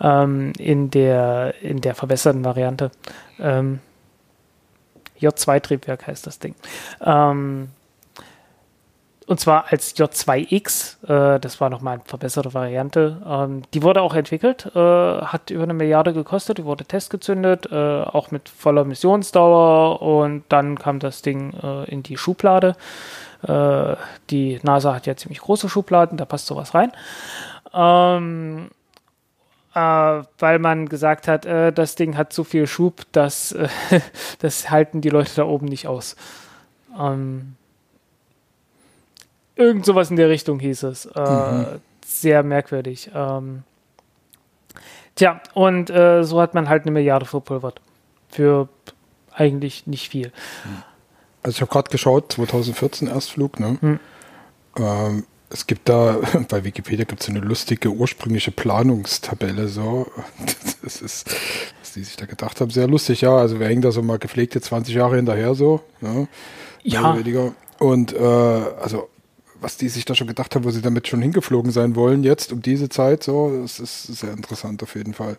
Ähm, 0.01 0.53
in, 0.59 0.91
der, 0.91 1.55
in 1.63 1.81
der 1.81 1.95
verbesserten 1.95 2.45
Variante. 2.45 2.91
Ähm, 3.39 3.79
J2-Triebwerk 5.27 6.07
heißt 6.07 6.27
das 6.27 6.39
Ding. 6.39 6.55
Ähm, 7.01 7.69
und 9.27 9.41
zwar 9.41 9.67
als 9.71 9.97
J2X, 9.97 11.05
äh, 11.05 11.41
das 11.41 11.61
war 11.61 11.71
nochmal 11.71 11.95
eine 11.95 12.03
verbesserte 12.05 12.55
Variante. 12.55 13.23
Ähm, 13.27 13.63
die 13.73 13.83
wurde 13.83 14.03
auch 14.03 14.15
entwickelt, 14.15 14.71
äh, 14.75 14.79
hat 14.79 15.51
über 15.51 15.63
eine 15.63 15.75
Milliarde 15.75 16.13
gekostet, 16.13 16.59
die 16.59 16.65
wurde 16.65 16.85
testgezündet, 16.85 17.71
äh, 17.71 18.03
auch 18.03 18.31
mit 18.31 18.49
voller 18.49 18.85
Missionsdauer 18.85 20.03
und 20.03 20.45
dann 20.49 20.79
kam 20.79 20.99
das 20.99 21.23
Ding 21.23 21.55
äh, 21.63 21.85
in 21.85 22.03
die 22.03 22.17
Schublade. 22.17 22.77
Äh, 23.47 23.97
die 24.31 24.61
NASA 24.63 24.95
hat 24.95 25.07
ja 25.07 25.17
ziemlich 25.17 25.41
große 25.41 25.69
Schubladen, 25.69 26.19
da 26.19 26.25
passt 26.25 26.47
sowas 26.47 26.75
rein. 26.75 26.93
Ähm, 27.73 28.69
äh, 28.69 28.82
weil 29.75 30.59
man 30.59 30.89
gesagt 30.89 31.29
hat, 31.29 31.47
äh, 31.47 31.73
das 31.73 31.95
Ding 31.95 32.17
hat 32.17 32.33
zu 32.33 32.45
viel 32.45 32.67
Schub, 32.67 33.03
das, 33.13 33.53
äh, 33.53 33.69
das 34.41 34.71
halten 34.71 35.01
die 35.01 35.09
Leute 35.09 35.33
da 35.37 35.45
oben 35.45 35.67
nicht 35.67 35.87
aus. 35.87 36.17
Ähm, 36.99 37.55
irgend 39.57 39.87
sowas 39.87 40.11
in 40.11 40.17
der 40.17 40.29
Richtung 40.29 40.61
hieß 40.61 40.83
es. 40.85 41.07
Äh, 41.07 41.53
mhm. 41.53 41.67
Sehr 42.05 42.43
merkwürdig. 42.43 43.11
Ähm, 43.15 43.63
tja, 45.15 45.41
und 45.55 45.89
äh, 45.91 46.23
so 46.25 46.41
hat 46.41 46.55
man 46.55 46.69
halt 46.69 46.83
eine 46.83 46.91
Milliarde 46.91 47.25
verpulvert. 47.25 47.81
Für 48.29 48.69
eigentlich 49.35 49.87
nicht 49.87 50.09
viel. 50.09 50.33
Also 51.43 51.57
ich 51.57 51.61
habe 51.63 51.73
gerade 51.73 51.91
geschaut, 51.91 52.33
2014 52.33 53.09
Erstflug, 53.09 53.59
ne? 53.59 53.79
Hm. 53.81 54.01
Ähm, 54.77 55.25
es 55.53 55.67
gibt 55.67 55.89
da, 55.89 56.19
bei 56.49 56.65
Wikipedia 56.65 57.05
gibt 57.05 57.23
es 57.23 57.29
eine 57.29 57.41
lustige 57.41 57.91
ursprüngliche 57.91 58.51
Planungstabelle, 58.51 59.69
so. 59.69 60.07
Das 60.83 61.01
ist, 61.01 61.31
was 61.81 61.93
die 61.93 62.03
sich 62.03 62.17
da 62.17 62.27
gedacht 62.27 62.61
haben, 62.61 62.71
sehr 62.71 62.89
lustig, 62.89 63.21
ja. 63.21 63.37
Also 63.37 63.61
wir 63.61 63.69
hängen 63.69 63.83
da 63.83 63.93
so 63.93 64.03
mal 64.03 64.19
gepflegte 64.19 64.61
20 64.61 64.97
Jahre 64.97 65.15
hinterher, 65.15 65.55
so. 65.55 65.81
Ne? 66.01 66.27
Ja. 66.83 67.17
Und 67.79 68.13
äh, 68.13 68.19
also 68.19 69.09
was 69.61 69.77
die 69.77 69.89
sich 69.89 70.05
da 70.05 70.17
schon 70.17 70.27
gedacht 70.27 70.57
haben, 70.57 70.65
wo 70.65 70.71
sie 70.71 70.83
damit 70.83 71.07
schon 71.07 71.23
hingeflogen 71.23 71.71
sein 71.71 71.95
wollen, 71.95 72.25
jetzt 72.25 72.53
um 72.53 72.63
diese 72.63 72.89
Zeit, 72.89 73.23
so, 73.23 73.63
das 73.63 73.79
ist 73.79 74.07
sehr 74.07 74.33
interessant 74.33 74.83
auf 74.83 74.97
jeden 74.97 75.15
Fall. 75.15 75.37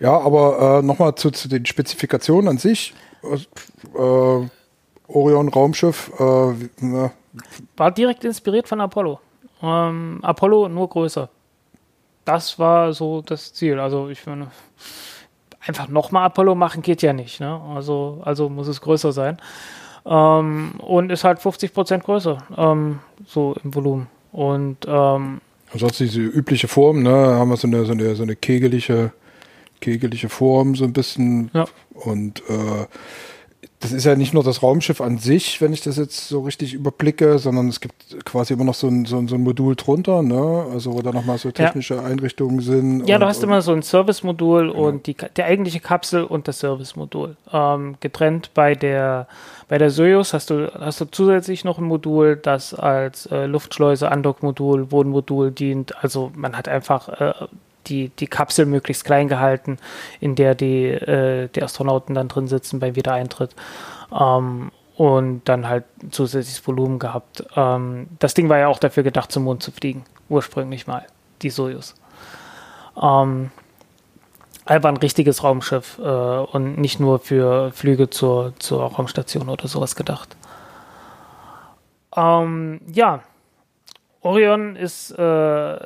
Ja, 0.00 0.18
aber 0.18 0.80
äh, 0.80 0.82
nochmal 0.84 1.14
zu, 1.14 1.30
zu 1.30 1.48
den 1.48 1.64
Spezifikationen 1.64 2.48
an 2.48 2.58
sich. 2.58 2.92
Äh, 3.22 4.48
Orion 5.08 5.48
Raumschiff, 5.48 6.10
äh, 6.18 7.10
war 7.76 7.90
direkt 7.92 8.24
inspiriert 8.24 8.66
von 8.66 8.80
Apollo. 8.80 9.20
Ähm, 9.62 10.20
Apollo 10.22 10.68
nur 10.68 10.88
größer. 10.88 11.28
Das 12.24 12.58
war 12.58 12.92
so 12.92 13.22
das 13.22 13.54
Ziel. 13.54 13.78
Also 13.78 14.08
ich 14.08 14.26
meine, 14.26 14.48
einfach 15.66 15.88
nochmal 15.88 16.24
Apollo 16.24 16.54
machen 16.54 16.82
geht 16.82 17.02
ja 17.02 17.12
nicht. 17.12 17.40
Ne? 17.40 17.60
Also, 17.74 18.20
also 18.24 18.48
muss 18.48 18.68
es 18.68 18.80
größer 18.80 19.12
sein. 19.12 19.38
Ähm, 20.04 20.74
und 20.78 21.10
ist 21.10 21.24
halt 21.24 21.40
50 21.40 21.74
Prozent 21.74 22.04
größer, 22.04 22.38
ähm, 22.56 23.00
so 23.26 23.56
im 23.62 23.74
Volumen. 23.74 24.06
Und 24.30 24.78
ähm, 24.86 25.40
Ansonsten 25.72 26.04
diese 26.04 26.20
übliche 26.20 26.68
Form, 26.68 27.02
ne, 27.02 27.10
haben 27.10 27.50
wir 27.50 27.56
so 27.56 27.66
eine, 27.66 27.84
so 27.84 27.92
eine, 27.92 28.14
so 28.14 28.22
eine 28.22 28.36
kegelige, 28.36 29.12
kegelige 29.80 30.28
Form, 30.28 30.76
so 30.76 30.84
ein 30.84 30.92
bisschen. 30.92 31.50
Ja. 31.52 31.64
Und 31.94 32.40
äh, 32.48 32.86
das 33.86 33.92
ist 33.92 34.04
ja 34.04 34.16
nicht 34.16 34.34
nur 34.34 34.42
das 34.42 34.64
Raumschiff 34.64 35.00
an 35.00 35.18
sich, 35.18 35.60
wenn 35.60 35.72
ich 35.72 35.80
das 35.80 35.96
jetzt 35.96 36.28
so 36.28 36.40
richtig 36.40 36.74
überblicke, 36.74 37.38
sondern 37.38 37.68
es 37.68 37.80
gibt 37.80 38.24
quasi 38.24 38.54
immer 38.54 38.64
noch 38.64 38.74
so 38.74 38.88
ein, 38.88 39.04
so 39.04 39.16
ein, 39.18 39.28
so 39.28 39.36
ein 39.36 39.42
Modul 39.42 39.76
drunter, 39.76 40.22
ne? 40.22 40.66
Also 40.72 40.92
wo 40.92 41.02
da 41.02 41.12
nochmal 41.12 41.38
so 41.38 41.52
technische 41.52 41.94
ja. 41.94 42.02
Einrichtungen 42.02 42.60
sind. 42.60 43.08
Ja, 43.08 43.16
und, 43.16 43.20
du 43.20 43.26
hast 43.28 43.44
immer 43.44 43.62
so 43.62 43.72
ein 43.72 43.82
Service-Modul 43.82 44.72
genau. 44.72 44.88
und 44.88 45.06
die, 45.06 45.16
die 45.36 45.42
eigentliche 45.44 45.78
Kapsel 45.78 46.24
und 46.24 46.48
das 46.48 46.58
Service-Modul. 46.58 47.36
Ähm, 47.52 47.96
getrennt 48.00 48.50
bei 48.54 48.74
der 48.74 49.28
bei 49.68 49.78
der 49.78 49.90
Soyuz 49.90 50.32
hast 50.32 50.50
du, 50.50 50.72
hast 50.78 51.00
du 51.00 51.06
zusätzlich 51.06 51.64
noch 51.64 51.78
ein 51.78 51.84
Modul, 51.84 52.36
das 52.36 52.72
als 52.72 53.26
äh, 53.26 53.46
Luftschleuse, 53.46 54.10
Andockmodul, 54.10 54.92
Wohnmodul 54.92 55.50
dient. 55.50 56.04
Also 56.04 56.30
man 56.36 56.56
hat 56.56 56.68
einfach 56.68 57.08
äh, 57.08 57.34
die, 57.86 58.10
die 58.10 58.26
Kapsel 58.26 58.66
möglichst 58.66 59.04
klein 59.04 59.28
gehalten, 59.28 59.78
in 60.20 60.34
der 60.34 60.54
die, 60.54 60.86
äh, 60.86 61.48
die 61.48 61.62
Astronauten 61.62 62.14
dann 62.14 62.28
drin 62.28 62.48
sitzen 62.48 62.80
beim 62.80 62.96
Wiedereintritt. 62.96 63.54
Ähm, 64.12 64.70
und 64.96 65.42
dann 65.44 65.68
halt 65.68 65.84
zusätzliches 66.10 66.66
Volumen 66.66 66.98
gehabt. 66.98 67.44
Ähm, 67.54 68.08
das 68.18 68.32
Ding 68.32 68.48
war 68.48 68.58
ja 68.58 68.68
auch 68.68 68.78
dafür 68.78 69.02
gedacht, 69.02 69.30
zum 69.30 69.44
Mond 69.44 69.62
zu 69.62 69.70
fliegen, 69.70 70.04
ursprünglich 70.30 70.86
mal, 70.86 71.06
die 71.42 71.50
Soyuz. 71.50 71.94
Ähm, 73.00 73.50
aber 74.64 74.88
ein 74.88 74.96
richtiges 74.96 75.44
Raumschiff 75.44 75.98
äh, 75.98 76.02
und 76.02 76.78
nicht 76.78 76.98
nur 76.98 77.18
für 77.18 77.72
Flüge 77.72 78.10
zur, 78.10 78.54
zur 78.58 78.84
Raumstation 78.84 79.48
oder 79.48 79.68
sowas 79.68 79.96
gedacht. 79.96 80.34
Ähm, 82.16 82.80
ja, 82.90 83.20
Orion 84.22 84.74
ist 84.74 85.12
äh, 85.12 85.78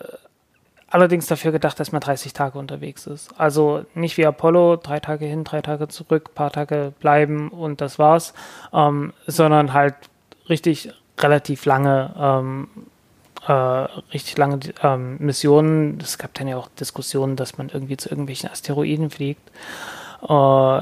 allerdings 0.91 1.27
dafür 1.27 1.53
gedacht, 1.53 1.81
dass 1.81 1.93
man 1.93 2.01
30 2.01 2.33
Tage 2.33 2.59
unterwegs 2.59 3.07
ist. 3.07 3.31
Also 3.39 3.85
nicht 3.95 4.17
wie 4.17 4.27
Apollo, 4.27 4.77
drei 4.77 5.01
Tage 5.01 5.25
hin, 5.25 5.45
drei 5.45 5.63
Tage 5.63 5.89
zurück, 5.89 6.35
paar 6.35 6.51
Tage 6.51 6.93
bleiben 7.01 7.49
und 7.49 7.81
das 7.81 7.99
war's, 7.99 8.35
ähm, 8.73 9.13
sondern 9.27 9.73
halt 9.73 9.95
richtig 10.49 10.93
relativ 11.19 11.65
lange, 11.65 12.15
ähm, 12.19 12.69
äh, 13.47 13.53
richtig 13.53 14.37
lange 14.37 14.59
ähm, 14.83 15.17
Missionen. 15.19 15.99
Es 16.01 16.19
gab 16.19 16.35
dann 16.35 16.49
ja 16.49 16.57
auch 16.57 16.69
Diskussionen, 16.69 17.37
dass 17.37 17.57
man 17.57 17.71
irgendwie 17.71 17.97
zu 17.97 18.11
irgendwelchen 18.11 18.51
Asteroiden 18.51 19.11
fliegt. 19.11 19.49
Äh, 20.29 20.81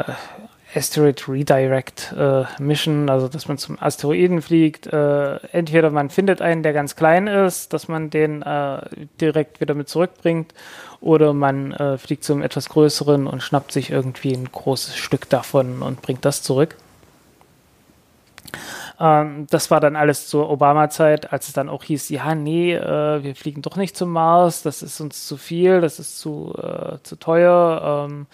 Asteroid 0.75 1.29
Redirect 1.29 2.15
äh, 2.17 2.45
Mission, 2.59 3.09
also 3.09 3.29
dass 3.29 3.49
man 3.49 3.57
zum 3.57 3.81
Asteroiden 3.81 4.43
fliegt. 4.43 4.87
Äh, 4.87 5.37
entweder 5.53 5.91
man 5.91 6.11
findet 6.11 6.43
einen, 6.43 6.63
der 6.63 6.73
ganz 6.73 6.95
klein 6.95 7.27
ist, 7.27 7.73
dass 7.73 7.89
man 7.89 8.11
den 8.11 8.43
äh, 8.43 8.81
direkt 9.21 9.61
wieder 9.61 9.75
mit 9.75 9.89
zurückbringt, 9.89 10.53
oder 11.01 11.33
man 11.33 11.73
äh, 11.73 11.97
fliegt 11.97 12.25
zum 12.25 12.43
etwas 12.43 12.69
größeren 12.69 13.27
und 13.27 13.43
schnappt 13.43 13.73
sich 13.73 13.91
irgendwie 13.91 14.33
ein 14.33 14.51
großes 14.51 14.97
Stück 14.97 15.29
davon 15.29 15.81
und 15.83 16.03
bringt 16.03 16.25
das 16.25 16.43
zurück. 16.43 16.77
Ähm, 19.01 19.47
das 19.49 19.71
war 19.71 19.81
dann 19.81 19.97
alles 19.97 20.27
zur 20.27 20.51
Obama-Zeit, 20.51 21.33
als 21.33 21.49
es 21.49 21.55
dann 21.55 21.69
auch 21.69 21.85
hieß, 21.85 22.09
ja, 22.11 22.35
nee, 22.35 22.75
äh, 22.75 23.23
wir 23.23 23.35
fliegen 23.37 23.63
doch 23.63 23.77
nicht 23.77 23.97
zum 23.97 24.11
Mars, 24.11 24.63
das 24.63 24.83
ist 24.83 25.01
uns 25.01 25.27
zu 25.27 25.37
viel, 25.37 25.81
das 25.81 25.99
ist 25.99 26.19
zu, 26.19 26.55
äh, 26.61 26.99
zu 27.03 27.17
teuer. 27.17 28.09
Ähm, 28.11 28.27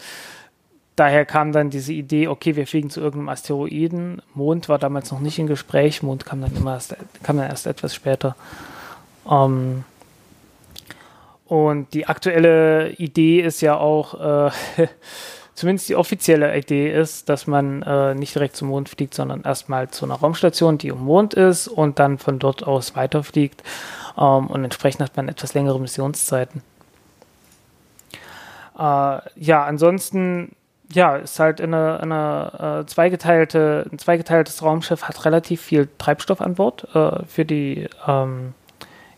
daher 0.97 1.25
kam 1.25 1.53
dann 1.53 1.71
diese 1.71 1.93
Idee, 1.93 2.29
okay, 2.29 2.57
wir 2.57 2.67
fliegen 2.67 2.91
zu 2.91 3.01
irgendeinem 3.01 3.31
Asteroiden. 3.31 4.23
Mond 4.35 4.69
war 4.69 4.79
damals 4.79 5.11
noch 5.11 5.21
nicht 5.21 5.39
im 5.39 5.47
Gespräch, 5.47 6.03
Mond 6.03 6.25
kam 6.25 6.41
dann 6.41 6.55
immer 6.55 6.75
erst, 6.75 6.97
kam 7.23 7.37
dann 7.37 7.49
erst 7.49 7.67
etwas 7.67 7.95
später. 7.95 8.37
Ähm, 9.31 9.85
und 11.47 11.93
die 11.95 12.07
aktuelle 12.07 12.91
Idee 12.93 13.41
ist 13.41 13.61
ja 13.61 13.77
auch, 13.77 14.49
äh, 14.49 14.51
zumindest 15.55 15.89
die 15.89 15.97
offizielle 15.97 16.57
Idee 16.57 16.93
ist, 16.93 17.29
dass 17.29 17.47
man 17.47 17.83
äh, 17.83 18.15
nicht 18.15 18.35
direkt 18.35 18.57
zum 18.57 18.69
Mond 18.69 18.89
fliegt, 18.89 19.15
sondern 19.15 19.43
erstmal 19.43 19.91
zu 19.91 20.05
einer 20.05 20.15
Raumstation, 20.15 20.79
die 20.79 20.91
um 20.91 21.05
Mond 21.05 21.35
ist 21.35 21.69
und 21.69 21.99
dann 21.99 22.19
von 22.19 22.39
dort 22.39 22.67
aus 22.67 22.97
weiterfliegt. 22.97 23.63
Ähm, 24.17 24.47
und 24.47 24.65
entsprechend 24.65 25.03
hat 25.03 25.17
man 25.17 25.29
etwas 25.29 25.55
längere 25.55 25.81
Missionszeiten. 25.81 26.63
Äh, 28.79 29.19
ja, 29.37 29.65
ansonsten 29.65 30.57
ja, 30.95 31.17
ist 31.17 31.39
halt 31.39 31.61
eine, 31.61 32.01
eine 32.01 32.83
äh, 32.83 32.87
zweigeteilte, 32.87 33.89
ein 33.93 33.99
zweigeteiltes 33.99 34.63
Raumschiff, 34.63 35.05
hat 35.05 35.25
relativ 35.25 35.61
viel 35.61 35.89
Treibstoff 35.99 36.41
an 36.41 36.55
Bord 36.55 36.87
äh, 36.95 37.25
für 37.27 37.45
die 37.45 37.89
ähm, 38.07 38.55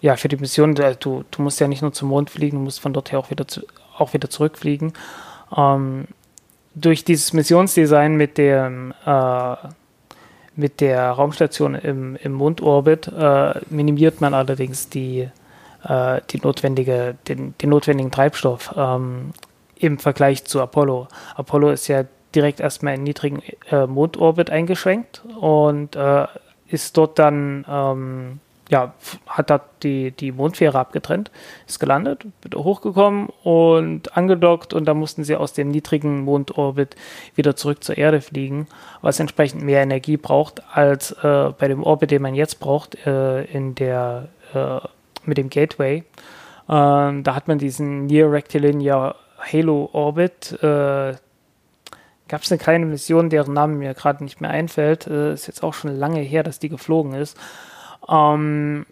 ja, 0.00 0.16
für 0.16 0.28
die 0.28 0.37
Mission. 0.37 0.75
Du, 0.75 1.25
du 1.30 1.42
musst 1.42 1.61
ja 1.61 1.68
nicht 1.68 1.83
nur 1.83 1.92
zum 1.92 2.09
Mond 2.09 2.30
fliegen, 2.30 2.59
du 2.59 2.64
musst 2.64 2.80
von 2.80 2.92
dort 2.92 3.12
her 3.12 3.18
auch 3.18 3.30
wieder, 3.30 3.49
zu, 3.49 3.62
auch 3.97 4.12
wieder 4.12 4.30
zurückfliegen. 4.30 4.92
Ähm, 5.56 6.06
durch 6.75 7.04
dieses 7.04 7.33
Missionsdesign 7.33 8.16
mit 8.16 8.38
dem 8.38 8.92
äh, 9.04 9.56
mit 10.56 10.80
der 10.80 11.11
Raumstation 11.11 11.75
im, 11.75 12.16
im 12.16 12.33
Mondorbit 12.33 13.09
äh, 13.09 13.61
minimiert 13.68 14.21
man 14.21 14.33
allerdings 14.33 14.88
die, 14.88 15.28
äh, 15.85 16.21
die 16.30 16.40
notwendige, 16.40 17.16
den, 17.28 17.54
den 17.59 17.71
notwendigen 17.71 18.11
Treibstoff 18.11 18.75
ähm, 18.76 19.33
im 19.78 19.99
Vergleich 19.99 20.45
zu 20.45 20.61
Apollo. 20.61 21.09
Apollo 21.35 21.71
ist 21.71 21.88
ja 21.88 22.04
direkt 22.35 22.61
erstmal 22.61 22.95
in 22.95 23.02
niedrigen 23.02 23.42
äh, 23.71 23.87
Mondorbit 23.87 24.50
eingeschränkt 24.50 25.23
und 25.40 25.97
äh, 25.97 26.26
ist 26.68 26.97
dort 26.97 27.18
dann 27.18 27.64
ähm, 27.68 28.40
ja, 28.68 28.95
hat 29.26 29.50
da 29.50 29.61
die, 29.83 30.11
die 30.11 30.33
Mondfähre 30.33 30.78
abgetrennt, 30.78 31.30
ist 31.66 31.78
gelandet, 31.78 32.26
wieder 32.42 32.64
hochgekommen 32.64 33.28
und 33.42 34.16
angedockt 34.16 34.75
und 34.75 34.87
da 34.87 34.95
mussten 34.95 35.25
sie 35.25 35.37
aus 35.37 35.52
dem 35.52 35.68
niedrigen 35.68 36.23
Mondorbit 36.23 36.97
wieder 37.37 37.54
zurück 37.54 37.85
zur 37.85 37.97
Erde 37.97 38.21
fliegen, 38.21 38.66
was 39.02 39.21
entsprechend 39.21 39.62
mehr 39.62 39.83
Energie 39.83 40.16
braucht 40.16 40.62
als 40.75 41.12
äh, 41.12 41.52
bei 41.56 41.68
dem 41.68 41.83
Orbit, 41.83 42.11
den 42.11 42.23
man 42.23 42.35
jetzt 42.35 42.59
braucht, 42.59 43.06
äh, 43.06 43.45
in 43.45 43.75
der, 43.76 44.28
äh, 44.52 44.80
mit 45.25 45.38
dem 45.38 45.49
Gateway. 45.49 46.02
Ähm, 46.68 47.23
da 47.23 47.35
hat 47.37 47.47
man 47.47 47.59
diesen 47.59 48.06
Near 48.06 48.33
Rectilinear 48.33 49.14
Halo 49.53 49.91
Orbit, 49.93 50.53
äh, 50.62 51.15
gab 52.29 52.43
es 52.43 52.50
eine 52.50 52.59
kleine 52.59 52.87
Mission, 52.87 53.31
deren 53.31 53.55
Name 53.55 53.75
mir 53.75 53.95
gerade 53.95 54.25
nicht 54.25 54.41
mehr 54.41 54.50
einfällt, 54.50 55.07
äh, 55.07 55.33
ist 55.33 55.47
jetzt 55.47 55.62
auch 55.62 55.75
schon 55.75 55.97
lange 55.97 56.21
her, 56.21 56.43
dass 56.43 56.59
die 56.59 56.69
geflogen 56.69 57.15
ist 57.15 57.37
ähm, 58.09 58.87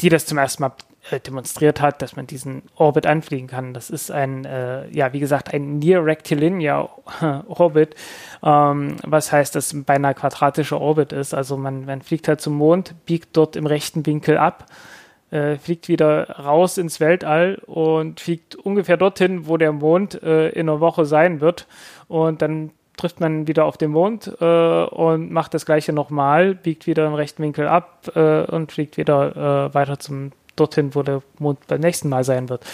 die 0.00 0.08
das 0.08 0.26
zum 0.26 0.38
ersten 0.38 0.62
Mal 0.62 0.72
äh, 1.10 1.20
demonstriert 1.20 1.80
hat, 1.80 2.00
dass 2.00 2.16
man 2.16 2.26
diesen 2.26 2.62
Orbit 2.76 3.06
anfliegen 3.06 3.48
kann. 3.48 3.74
Das 3.74 3.90
ist 3.90 4.10
ein, 4.10 4.44
äh, 4.44 4.88
ja, 4.90 5.12
wie 5.12 5.20
gesagt, 5.20 5.52
ein 5.52 5.78
Near 5.78 6.04
Rectilinear 6.04 6.90
Orbit, 7.48 7.94
ähm, 8.42 8.96
was 9.02 9.30
heißt, 9.30 9.54
dass 9.54 9.72
ein 9.72 9.84
beinahe 9.84 10.14
quadratischer 10.14 10.80
Orbit 10.80 11.12
ist. 11.12 11.34
Also 11.34 11.56
man, 11.56 11.84
man 11.84 12.02
fliegt 12.02 12.28
halt 12.28 12.40
zum 12.40 12.54
Mond, 12.54 12.94
biegt 13.06 13.36
dort 13.36 13.56
im 13.56 13.66
rechten 13.66 14.06
Winkel 14.06 14.38
ab, 14.38 14.66
äh, 15.30 15.56
fliegt 15.56 15.88
wieder 15.88 16.30
raus 16.30 16.78
ins 16.78 17.00
Weltall 17.00 17.60
und 17.66 18.20
fliegt 18.20 18.54
ungefähr 18.54 18.96
dorthin, 18.96 19.46
wo 19.46 19.56
der 19.56 19.72
Mond 19.72 20.22
äh, 20.22 20.50
in 20.50 20.68
einer 20.68 20.80
Woche 20.80 21.04
sein 21.04 21.40
wird. 21.40 21.66
Und 22.08 22.42
dann 22.42 22.70
trifft 22.96 23.20
man 23.20 23.46
wieder 23.48 23.64
auf 23.64 23.76
den 23.76 23.90
Mond 23.90 24.30
äh, 24.40 24.84
und 24.84 25.32
macht 25.32 25.54
das 25.54 25.66
gleiche 25.66 25.92
nochmal, 25.92 26.54
biegt 26.54 26.86
wieder 26.86 27.06
im 27.06 27.14
rechten 27.14 27.42
Winkel 27.42 27.66
ab 27.66 28.10
äh, 28.14 28.42
und 28.44 28.72
fliegt 28.72 28.96
wieder 28.96 29.68
äh, 29.70 29.74
weiter 29.74 29.98
zum 29.98 30.32
dorthin, 30.56 30.94
wo 30.94 31.02
der 31.02 31.22
Mond 31.38 31.66
beim 31.66 31.80
nächsten 31.80 32.08
Mal 32.08 32.24
sein 32.24 32.48
wird. 32.48 32.64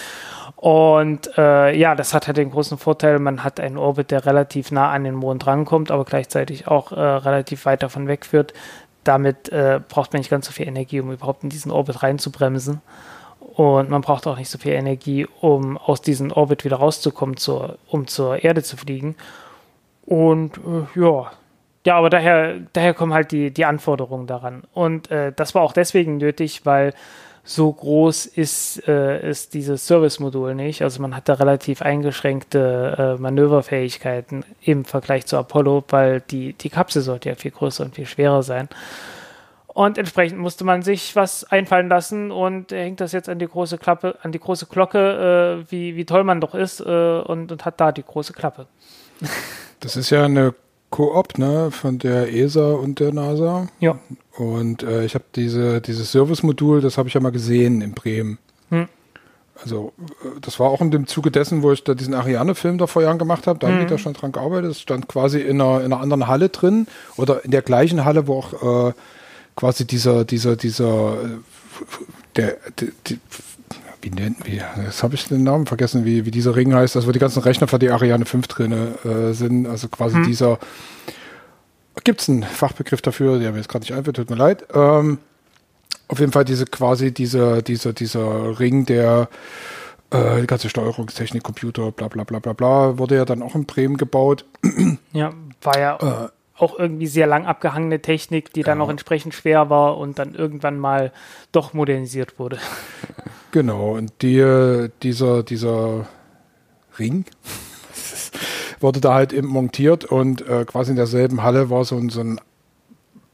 Und 0.57 1.31
äh, 1.39 1.75
ja, 1.75 1.95
das 1.95 2.13
hat 2.13 2.27
halt 2.27 2.37
den 2.37 2.51
großen 2.51 2.77
Vorteil, 2.77 3.19
man 3.19 3.43
hat 3.43 3.61
einen 3.61 3.79
Orbit, 3.79 4.11
der 4.11 4.27
relativ 4.27 4.71
nah 4.71 4.91
an 4.91 5.05
den 5.05 5.15
Mond 5.15 5.47
rankommt, 5.47 5.91
aber 5.91 6.05
gleichzeitig 6.05 6.69
auch 6.69 6.93
äh, 6.93 7.01
relativ 7.01 7.65
weit 7.65 7.83
davon 7.83 8.09
wegführt. 8.09 8.53
Damit 9.05 9.49
äh, 9.51 9.81
braucht 9.89 10.13
man 10.13 10.21
nicht 10.21 10.31
ganz 10.31 10.47
so 10.47 10.53
viel 10.53 10.69
Energie, 10.69 11.01
um 11.01 11.13
überhaupt 11.13 11.43
in 11.43 11.51
diesen 11.51 11.71
Orbit 11.73 12.03
reinzubremsen. 12.03 12.81
Und 13.39 13.91
man 13.91 14.03
braucht 14.03 14.27
auch 14.27 14.39
nicht 14.39 14.51
so 14.51 14.59
viel 14.59 14.73
Energie, 14.73 15.27
um 15.41 15.77
aus 15.77 16.03
diesem 16.03 16.31
Orbit 16.31 16.65
wieder 16.65 16.77
rauszukommen, 16.77 17.37
zur, 17.37 17.79
um 17.89 18.07
zur 18.07 18.45
Erde 18.45 18.63
zu 18.63 18.77
fliegen. 18.77 19.17
Und 20.05 20.59
äh, 20.59 21.01
ja, 21.01 21.33
ja, 21.87 21.97
aber 21.97 22.11
daher, 22.11 22.61
daher 22.73 22.95
kommen 22.95 23.15
halt 23.15 23.33
die, 23.33 23.51
die 23.51 23.65
Anforderungen 23.65 24.27
daran. 24.27 24.65
Und 24.75 25.11
äh, 25.11 25.33
das 25.35 25.55
war 25.55 25.63
auch 25.63 25.73
deswegen 25.73 26.19
nötig, 26.19 26.67
weil 26.67 26.93
so 27.43 27.73
groß 27.73 28.27
ist, 28.27 28.87
äh, 28.87 29.29
ist 29.29 29.55
dieses 29.55 29.87
Service-Modul 29.87 30.55
nicht. 30.55 30.83
Also 30.83 31.01
man 31.01 31.17
hat 31.17 31.29
da 31.29 31.35
relativ 31.35 31.83
eingeschränkte 31.83 33.17
äh, 33.19 33.21
Manöverfähigkeiten 33.21 34.45
im 34.63 34.85
Vergleich 34.85 35.27
zu 35.27 35.37
Apollo, 35.37 35.85
weil 35.89 36.21
die, 36.21 36.53
die 36.53 36.71
Kapsel 36.71 37.03
sollte 37.03 37.31
ja 37.31 37.35
viel 37.35 37.51
größer 37.51 37.85
und 37.85 37.95
viel 37.95 38.07
schwerer 38.07 38.43
sein. 38.43 38.69
Und 39.67 39.99
entsprechend 39.99 40.39
musste 40.39 40.65
man 40.65 40.83
sich 40.83 41.17
was 41.17 41.45
einfallen 41.45 41.89
lassen 41.89 42.31
und 42.31 42.73
hängt 42.73 43.01
das 43.01 43.13
jetzt 43.13 43.29
an 43.29 43.39
die 43.39 43.47
große 43.47 43.79
Klappe, 43.79 44.19
an 44.23 44.33
die 44.33 44.41
große 44.41 44.67
Glocke, 44.67 45.65
äh, 45.67 45.71
wie, 45.71 45.97
wie 45.97 46.05
toll 46.05 46.25
man 46.25 46.41
doch 46.41 46.55
ist, 46.55 46.81
äh, 46.81 47.21
und, 47.21 47.53
und 47.53 47.65
hat 47.65 47.81
da 47.81 47.93
die 47.93 48.03
große 48.03 48.33
Klappe. 48.33 48.67
Das 49.79 49.97
ist 49.97 50.11
ja 50.11 50.27
eine 50.27 50.55
Koop, 50.91 51.39
ne, 51.39 51.71
von 51.71 51.99
der 51.99 52.35
ESA 52.35 52.73
und 52.73 52.99
der 52.99 53.13
NASA. 53.13 53.69
Ja. 53.79 53.99
Und 54.37 54.83
äh, 54.83 55.05
ich 55.05 55.15
habe 55.15 55.25
diese, 55.37 55.81
dieses 55.81 56.11
Service-Modul, 56.13 56.81
das 56.81 56.99
habe 56.99 57.09
ich 57.09 57.15
ja 57.15 57.21
mal 57.21 57.31
gesehen 57.31 57.81
in 57.81 57.93
Bremen. 57.93 58.39
Hm. 58.71 58.89
Also, 59.63 59.93
äh, 59.99 60.41
das 60.41 60.59
war 60.59 60.71
auch 60.71 60.81
in 60.81 60.91
dem 60.91 61.07
Zuge 61.07 61.31
dessen, 61.31 61.63
wo 61.63 61.73
ich 61.73 61.85
da 61.85 61.95
diesen 61.95 62.15
Ariane-Film 62.15 62.79
da 62.79 62.87
vor 62.87 63.03
Jahren 63.03 63.19
gemacht 63.19 63.47
habe. 63.47 63.59
Da 63.59 63.69
hm. 63.69 63.75
haben 63.75 63.81
die 63.83 63.91
da 63.91 63.99
schon 63.99 64.15
dran 64.15 64.33
gearbeitet. 64.33 64.73
Es 64.73 64.81
stand 64.81 65.09
quasi 65.09 65.41
in 65.41 65.61
einer, 65.61 65.81
in 65.81 65.93
einer 65.93 66.01
anderen 66.01 66.27
Halle 66.27 66.49
drin 66.49 66.87
oder 67.17 67.45
in 67.45 67.51
der 67.51 67.63
gleichen 67.63 68.05
Halle, 68.05 68.27
wo 68.27 68.39
auch 68.39 68.89
äh, 68.89 68.93
quasi 69.55 69.87
dieser, 69.87 70.25
dieser, 70.25 70.57
dieser, 70.57 71.15
äh, 71.23 71.29
der, 72.37 72.57
der, 72.79 72.89
der 73.09 73.17
wie 74.03 74.11
nennt, 74.11 74.47
wie, 74.47 74.61
jetzt 74.85 75.03
habe 75.03 75.15
ich 75.15 75.29
den 75.29 75.43
Namen 75.43 75.67
vergessen, 75.67 76.05
wie, 76.05 76.25
wie 76.25 76.31
dieser 76.31 76.57
Ring 76.57 76.75
heißt, 76.75 76.97
also 76.97 77.09
wo 77.09 77.13
die 77.13 77.19
ganzen 77.19 77.43
Rechner 77.43 77.69
für 77.69 77.79
die 77.79 77.91
Ariane 77.91 78.25
5 78.25 78.47
drin 78.49 78.73
äh, 78.73 79.33
sind, 79.33 79.67
also 79.67 79.89
quasi 79.89 80.17
hm. 80.17 80.25
dieser, 80.25 80.59
gibt 82.05 82.21
es 82.21 82.29
einen 82.29 82.43
Fachbegriff 82.43 83.03
dafür, 83.03 83.39
der 83.39 83.53
mir 83.53 83.59
jetzt 83.59 83.69
gerade 83.69 83.83
nicht 83.83 83.95
einfällt, 83.95 84.17
tut 84.17 84.31
mir 84.31 84.37
leid. 84.37 84.65
Ähm, 84.75 85.19
auf 86.09 86.19
jeden 86.19 86.33
Fall 86.33 86.45
diese 86.45 86.67
quasi 86.67 87.13
dieser, 87.13 87.63
dieser, 87.63 87.93
dieser 87.93 88.59
Ring, 88.59 88.87
der 88.87 89.29
äh, 90.11 90.41
die 90.41 90.47
ganze 90.47 90.69
Steuerungstechnik, 90.69 91.43
Computer, 91.43 91.93
bla 91.93 92.09
bla 92.09 92.25
bla 92.25 92.41
bla 92.41 92.53
bla, 92.53 92.99
wurde 92.99 93.17
ja 93.17 93.25
dann 93.25 93.43
auch 93.43 93.55
in 93.55 93.65
Bremen 93.65 93.97
gebaut. 93.97 94.45
Ja, 95.13 95.33
war 95.63 95.79
ja 95.79 95.97
äh, 95.97 96.29
auch 96.61 96.79
irgendwie 96.79 97.07
sehr 97.07 97.27
lang 97.27 97.47
abgehangene 97.47 98.01
Technik, 98.01 98.53
die 98.53 98.63
dann 98.63 98.79
ja. 98.79 98.85
auch 98.85 98.89
entsprechend 98.91 99.35
schwer 99.35 99.71
war 99.71 99.99
und 99.99 100.19
dann 100.19 100.35
irgendwann 100.35 100.79
mal 100.79 101.13
doch 101.53 101.75
modernisiert 101.75 102.39
wurde. 102.39 102.59
Genau, 103.53 103.97
und 103.97 104.13
die, 104.23 104.87
dieser, 105.03 105.43
dieser 105.43 106.07
Ring 107.01 107.25
wurde 108.81 109.01
da 109.01 109.15
halt 109.15 109.33
eben 109.33 109.49
montiert 109.49 110.05
und 110.05 110.47
äh, 110.49 110.65
quasi 110.65 110.93
in 110.93 110.97
derselben 110.97 111.43
Halle 111.43 111.69
war 111.69 111.85
so 111.85 111.97
ein, 111.97 112.11
so 112.11 112.21
ein 112.21 112.41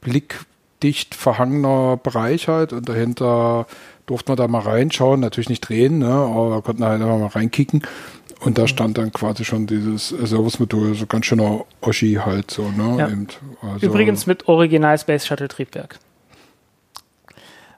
blickdicht 0.01 1.13
verhangener 1.13 1.97
Bereich 1.97 2.47
halt 2.47 2.73
und 2.73 2.89
dahinter 2.89 3.67
durfte 4.07 4.31
man 4.31 4.37
da 4.37 4.47
mal 4.47 4.61
reinschauen, 4.61 5.19
natürlich 5.19 5.49
nicht 5.49 5.69
drehen, 5.69 5.99
ne, 5.99 6.09
aber 6.09 6.49
da 6.49 6.61
konnten 6.61 6.83
halt 6.83 6.99
einfach 6.99 7.19
mal 7.19 7.27
reinkicken. 7.27 7.83
Und 8.39 8.57
da 8.57 8.67
stand 8.67 8.97
dann 8.97 9.11
quasi 9.11 9.43
schon 9.45 9.65
dieses 9.65 10.09
Service-Modul, 10.09 10.93
so 10.93 11.07
ganz 11.07 11.25
schöner 11.25 11.65
Oschi 11.81 12.19
halt 12.23 12.51
so, 12.51 12.69
ne? 12.69 12.95
Ja. 12.99 13.07
Eben, 13.09 13.27
also 13.61 13.85
Übrigens 13.85 14.27
mit 14.27 14.47
Original 14.47 14.97
Space 14.97 15.25
Shuttle 15.25 15.47
Triebwerk. 15.47 15.99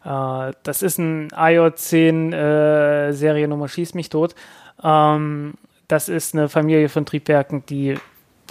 Äh, 0.03 0.53
das 0.63 0.81
ist 0.81 0.97
ein 0.97 1.29
IO-10 1.35 2.33
äh, 2.33 3.13
Seriennummer 3.13 3.69
Schieß 3.69 3.93
mich 3.93 4.09
tot. 4.09 4.35
Ähm, 4.83 5.53
das 5.87 6.09
ist 6.09 6.35
eine 6.35 6.49
Familie 6.49 6.89
von 6.89 7.05
Triebwerken, 7.05 7.65
die 7.67 7.97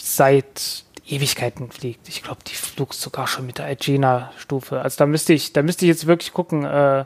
seit 0.01 0.85
Ewigkeiten 1.07 1.71
fliegt. 1.71 2.09
Ich 2.09 2.23
glaube, 2.23 2.40
die 2.47 2.55
flog 2.55 2.94
sogar 2.94 3.27
schon 3.27 3.47
mit 3.47 3.59
der 3.59 3.66
Agena-Stufe. 3.66 4.81
Also 4.81 4.99
da 4.99 5.07
müsste 5.07 5.33
ich, 5.33 5.53
da 5.53 5.62
müsste 5.62 5.85
ich 5.85 5.88
jetzt 5.88 6.07
wirklich 6.07 6.33
gucken. 6.33 6.64
Äh, 6.64 7.05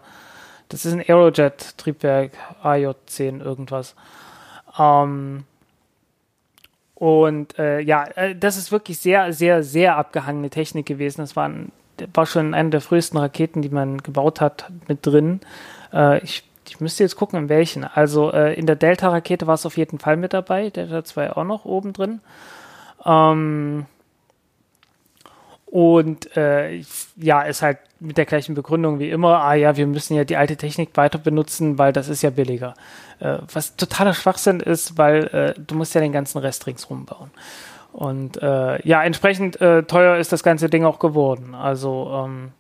das 0.69 0.87
ist 0.87 0.93
ein 0.93 1.01
Aerojet-Triebwerk, 1.01 2.33
IJ10 2.65 3.43
irgendwas. 3.43 3.95
Ähm, 4.79 5.45
und 6.95 7.59
äh, 7.59 7.81
ja, 7.81 8.05
äh, 8.15 8.37
das 8.37 8.57
ist 8.57 8.71
wirklich 8.71 8.99
sehr, 8.99 9.33
sehr, 9.33 9.63
sehr 9.63 9.97
abgehangene 9.97 10.51
Technik 10.51 10.87
gewesen. 10.87 11.21
Das 11.21 11.37
waren 11.37 11.73
war 12.15 12.27
schon 12.27 12.55
eine 12.55 12.71
der 12.71 12.81
frühesten 12.81 13.19
Raketen, 13.19 13.63
die 13.63 13.69
man 13.69 13.99
gebaut 13.99 14.41
hat, 14.41 14.71
mit 14.89 15.05
drin. 15.05 15.41
Äh, 15.93 16.23
ich, 16.23 16.45
ich 16.69 16.81
müsste 16.81 17.05
jetzt 17.05 17.17
gucken, 17.17 17.39
in 17.39 17.49
welchen. 17.49 17.85
Also 17.85 18.33
äh, 18.33 18.55
in 18.55 18.67
der 18.67 18.77
Delta-Rakete 18.77 19.47
war 19.47 19.55
es 19.55 19.67
auf 19.67 19.77
jeden 19.77 19.99
Fall 19.99 20.17
mit 20.17 20.33
dabei, 20.33 20.71
Delta 20.71 21.05
2 21.05 21.33
auch 21.33 21.45
noch 21.45 21.65
oben 21.65 21.93
drin. 21.93 22.21
Ähm, 23.05 23.87
und 25.67 26.37
äh, 26.37 26.83
ja, 27.17 27.43
ist 27.43 27.63
halt 27.63 27.79
mit 28.03 28.19
der 28.19 28.27
gleichen 28.27 28.55
Begründung 28.55 28.99
wie 28.99 29.11
immer, 29.11 29.43
ah 29.43 29.55
ja, 29.55 29.77
wir 29.77 29.87
müssen 29.87 30.15
ja 30.15 30.25
die 30.25 30.37
alte 30.37 30.57
Technik 30.57 30.97
weiter 30.97 31.19
benutzen, 31.19 31.79
weil 31.79 31.93
das 31.93 32.09
ist 32.09 32.23
ja 32.23 32.31
billiger. 32.31 32.75
Äh, 33.21 33.39
was 33.53 33.77
totaler 33.77 34.15
Schwachsinn 34.15 34.61
ist, 34.61 34.99
weil 34.99 35.25
äh, 35.29 35.55
du 35.59 35.75
musst 35.75 35.95
ja 35.95 36.01
den 36.01 36.13
ganzen 36.13 36.39
Rest 36.39 36.67
ringsrum 36.67 37.07
bauen. 37.07 37.31
Und 37.93 38.43
äh, 38.43 38.87
ja, 38.87 39.03
entsprechend 39.03 39.61
äh, 39.61 39.85
teuer 39.85 40.17
ist 40.17 40.33
das 40.33 40.43
ganze 40.43 40.69
Ding 40.69 40.85
auch 40.85 40.99
geworden. 40.99 41.55
Also 41.55 42.25
ähm, 42.25 42.53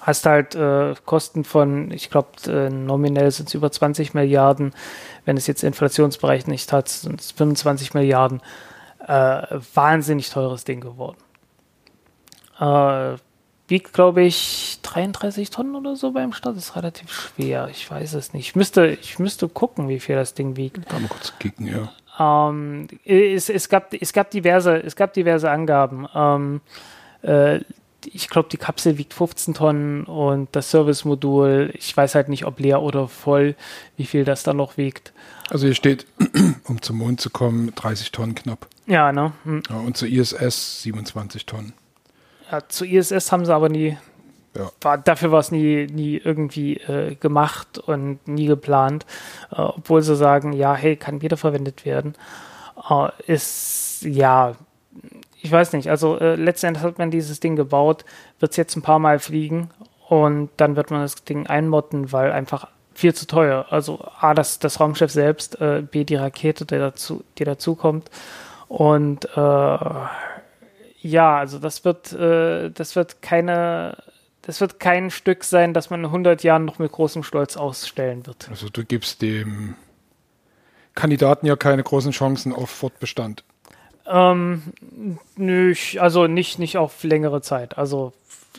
hast 0.00 0.26
halt 0.26 0.54
äh, 0.54 0.94
Kosten 1.04 1.44
von, 1.44 1.90
ich 1.90 2.08
glaube, 2.08 2.28
äh, 2.46 2.70
nominell 2.70 3.30
sind 3.30 3.48
es 3.48 3.54
über 3.54 3.70
20 3.70 4.14
Milliarden. 4.14 4.72
Wenn 5.24 5.36
es 5.36 5.46
jetzt 5.46 5.62
Inflationsbereich 5.62 6.46
nicht 6.46 6.72
hat, 6.72 6.88
sind 6.88 7.20
es 7.20 7.32
25 7.32 7.94
Milliarden. 7.94 8.40
Wahnsinnig 9.02 10.28
teures 10.28 10.64
Ding 10.64 10.82
geworden. 10.82 11.16
Wiegt, 13.70 13.92
glaube 13.92 14.22
ich, 14.22 14.78
33 14.82 15.50
Tonnen 15.50 15.76
oder 15.76 15.94
so 15.94 16.10
beim 16.12 16.32
Start. 16.32 16.56
Das 16.56 16.64
ist 16.64 16.76
relativ 16.76 17.10
schwer. 17.12 17.68
Ich 17.70 17.88
weiß 17.88 18.14
es 18.14 18.32
nicht. 18.32 18.48
Ich 18.48 18.56
müsste, 18.56 18.86
ich 18.86 19.18
müsste 19.18 19.48
gucken, 19.48 19.88
wie 19.88 20.00
viel 20.00 20.16
das 20.16 20.34
Ding 20.34 20.56
wiegt. 20.56 20.88
Kann 20.88 21.02
mal 21.02 21.08
kurz 21.08 21.32
kicken, 21.38 21.66
ja. 21.66 21.92
Ähm, 22.18 22.88
es, 23.04 23.48
es, 23.48 23.68
gab, 23.68 23.94
es, 23.94 24.12
gab 24.12 24.30
diverse, 24.30 24.76
es 24.76 24.96
gab 24.96 25.14
diverse 25.14 25.50
Angaben. 25.50 26.06
Ähm, 26.14 26.60
äh, 27.22 27.60
ich 28.06 28.28
glaube, 28.28 28.48
die 28.50 28.56
Kapsel 28.56 28.98
wiegt 28.98 29.14
15 29.14 29.54
Tonnen 29.54 30.04
und 30.04 30.48
das 30.52 30.70
Service-Modul, 30.70 31.70
ich 31.74 31.96
weiß 31.96 32.14
halt 32.14 32.28
nicht, 32.28 32.46
ob 32.46 32.58
leer 32.58 32.82
oder 32.82 33.08
voll, 33.08 33.54
wie 33.96 34.06
viel 34.06 34.24
das 34.24 34.42
da 34.42 34.52
noch 34.52 34.76
wiegt. 34.76 35.12
Also 35.50 35.66
hier 35.66 35.74
steht, 35.74 36.06
um 36.64 36.80
zum 36.82 36.98
Mond 36.98 37.20
zu 37.20 37.30
kommen, 37.30 37.74
30 37.74 38.12
Tonnen 38.12 38.34
knapp. 38.34 38.68
Ja, 38.86 39.12
ne? 39.12 39.32
Hm. 39.44 39.62
Ja, 39.68 39.76
und 39.76 39.96
zur 39.96 40.08
ISS 40.08 40.82
27 40.82 41.46
Tonnen. 41.46 41.74
Ja, 42.50 42.60
zur 42.68 42.86
ISS 42.86 43.30
haben 43.32 43.44
sie 43.44 43.54
aber 43.54 43.68
nie, 43.68 43.96
Ja. 44.56 44.70
war, 44.80 44.98
dafür 44.98 45.30
war 45.30 45.38
es 45.40 45.50
nie, 45.52 45.86
nie 45.86 46.16
irgendwie 46.16 46.76
äh, 46.78 47.14
gemacht 47.14 47.78
und 47.78 48.26
nie 48.26 48.46
geplant, 48.46 49.06
äh, 49.52 49.56
obwohl 49.60 50.02
sie 50.02 50.16
sagen, 50.16 50.52
ja, 50.52 50.74
hey, 50.74 50.96
kann 50.96 51.22
wiederverwendet 51.22 51.84
werden. 51.84 52.14
Äh, 52.88 53.08
ist, 53.32 54.02
ja, 54.02 54.54
ich 55.42 55.50
weiß 55.52 55.72
nicht, 55.72 55.88
also 55.88 56.18
äh, 56.18 56.34
letztendlich 56.34 56.84
hat 56.84 56.98
man 56.98 57.10
dieses 57.10 57.40
Ding 57.40 57.56
gebaut, 57.56 58.04
wird 58.40 58.50
es 58.52 58.56
jetzt 58.56 58.76
ein 58.76 58.82
paar 58.82 58.98
Mal 58.98 59.18
fliegen 59.20 59.70
und 60.08 60.50
dann 60.56 60.74
wird 60.76 60.90
man 60.90 61.02
das 61.02 61.24
Ding 61.24 61.46
einmotten, 61.46 62.12
weil 62.12 62.32
einfach 62.32 62.66
viel 62.92 63.14
zu 63.14 63.26
teuer. 63.26 63.66
Also 63.70 64.04
A, 64.18 64.34
das, 64.34 64.58
das 64.58 64.80
Raumschiff 64.80 65.12
selbst, 65.12 65.60
äh, 65.60 65.82
B, 65.88 66.04
die 66.04 66.16
Rakete, 66.16 66.66
die 66.66 66.76
dazu, 66.78 67.22
die 67.38 67.44
dazu 67.44 67.76
kommt. 67.76 68.10
Und 68.68 69.24
äh, 69.36 69.78
ja, 71.00 71.38
also 71.38 71.58
das 71.58 71.84
wird, 71.84 72.12
äh, 72.12 72.70
das 72.70 72.96
wird 72.96 73.22
keine, 73.22 73.96
das 74.42 74.60
wird 74.60 74.80
kein 74.80 75.10
Stück 75.10 75.44
sein, 75.44 75.74
das 75.74 75.90
man 75.90 76.00
in 76.00 76.06
100 76.06 76.42
Jahren 76.42 76.64
noch 76.64 76.78
mit 76.78 76.92
großem 76.92 77.22
Stolz 77.22 77.56
ausstellen 77.56 78.26
wird. 78.26 78.48
Also 78.50 78.68
du 78.68 78.84
gibst 78.84 79.22
dem 79.22 79.74
Kandidaten 80.94 81.46
ja 81.46 81.56
keine 81.56 81.82
großen 81.82 82.12
Chancen 82.12 82.52
auf 82.52 82.70
Fortbestand. 82.70 83.44
Ähm, 84.06 84.74
nö, 85.36 85.74
also 85.98 86.26
nicht, 86.26 86.58
nicht 86.58 86.76
auf 86.76 87.02
längere 87.02 87.42
Zeit. 87.42 87.78
Also 87.78 88.12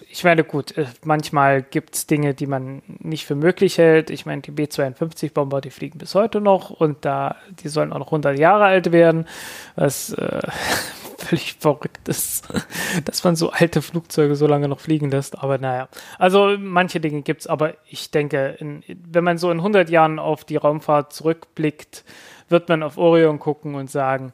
ich 0.10 0.24
meine, 0.24 0.44
gut, 0.44 0.78
äh, 0.78 0.86
manchmal 1.04 1.62
gibt 1.62 1.96
es 1.96 2.08
Dinge, 2.08 2.34
die 2.34 2.48
man 2.48 2.82
nicht 2.88 3.26
für 3.26 3.36
möglich 3.36 3.78
hält. 3.78 4.10
Ich 4.10 4.26
meine, 4.26 4.42
die 4.42 4.52
B-52-Bomber, 4.52 5.62
die 5.62 5.70
fliegen 5.70 6.00
bis 6.00 6.16
heute 6.16 6.40
noch 6.40 6.70
und 6.70 7.04
da, 7.04 7.36
die 7.50 7.68
sollen 7.68 7.92
auch 7.92 8.00
noch 8.00 8.08
100 8.08 8.40
Jahre 8.40 8.66
alt 8.66 8.92
werden, 8.92 9.28
was 9.76 10.14
äh, 10.14 10.42
völlig 11.18 11.56
verrückt 11.60 12.08
ist, 12.08 12.48
dass 13.06 13.24
man 13.24 13.36
so 13.36 13.52
alte 13.52 13.82
Flugzeuge 13.82 14.36
so 14.36 14.48
lange 14.48 14.68
noch 14.68 14.80
fliegen 14.80 15.12
lässt. 15.12 15.38
Aber 15.40 15.58
naja, 15.58 15.90
also 16.18 16.56
manche 16.58 17.00
Dinge 17.00 17.22
gibt 17.22 17.42
es, 17.42 17.48
aber 17.48 17.76
ich 17.86 18.12
denke, 18.12 18.56
in, 18.60 18.84
wenn 18.88 19.24
man 19.24 19.38
so 19.38 19.52
in 19.52 19.58
100 19.58 19.90
Jahren 19.90 20.20
auf 20.20 20.46
die 20.46 20.58
Raumfahrt 20.58 21.14
zurückblickt, 21.14 22.06
wird 22.48 22.70
man 22.70 22.84
auf 22.84 22.98
Orion 22.98 23.40
gucken 23.40 23.76
und 23.76 23.90
sagen, 23.90 24.34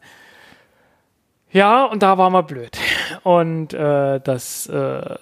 ja, 1.51 1.85
und 1.85 2.03
da 2.03 2.17
war 2.17 2.29
mal 2.29 2.41
blöd. 2.41 2.77
Und 3.23 3.73
äh, 3.73 4.19
das 4.19 4.67
äh, 4.67 5.15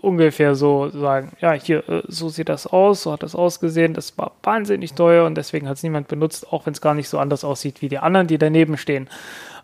ungefähr 0.00 0.54
so 0.54 0.88
sagen, 0.88 1.32
ja, 1.40 1.52
hier, 1.52 1.88
äh, 1.88 2.02
so 2.08 2.28
sieht 2.28 2.48
das 2.48 2.66
aus, 2.66 3.02
so 3.02 3.12
hat 3.12 3.22
das 3.22 3.34
ausgesehen, 3.34 3.94
das 3.94 4.16
war 4.18 4.32
wahnsinnig 4.42 4.94
teuer 4.94 5.24
und 5.24 5.34
deswegen 5.36 5.68
hat 5.68 5.76
es 5.76 5.82
niemand 5.82 6.08
benutzt, 6.08 6.52
auch 6.52 6.66
wenn 6.66 6.72
es 6.72 6.80
gar 6.80 6.94
nicht 6.94 7.08
so 7.08 7.18
anders 7.18 7.44
aussieht 7.44 7.82
wie 7.82 7.88
die 7.88 7.98
anderen, 7.98 8.26
die 8.26 8.38
daneben 8.38 8.76
stehen. 8.76 9.08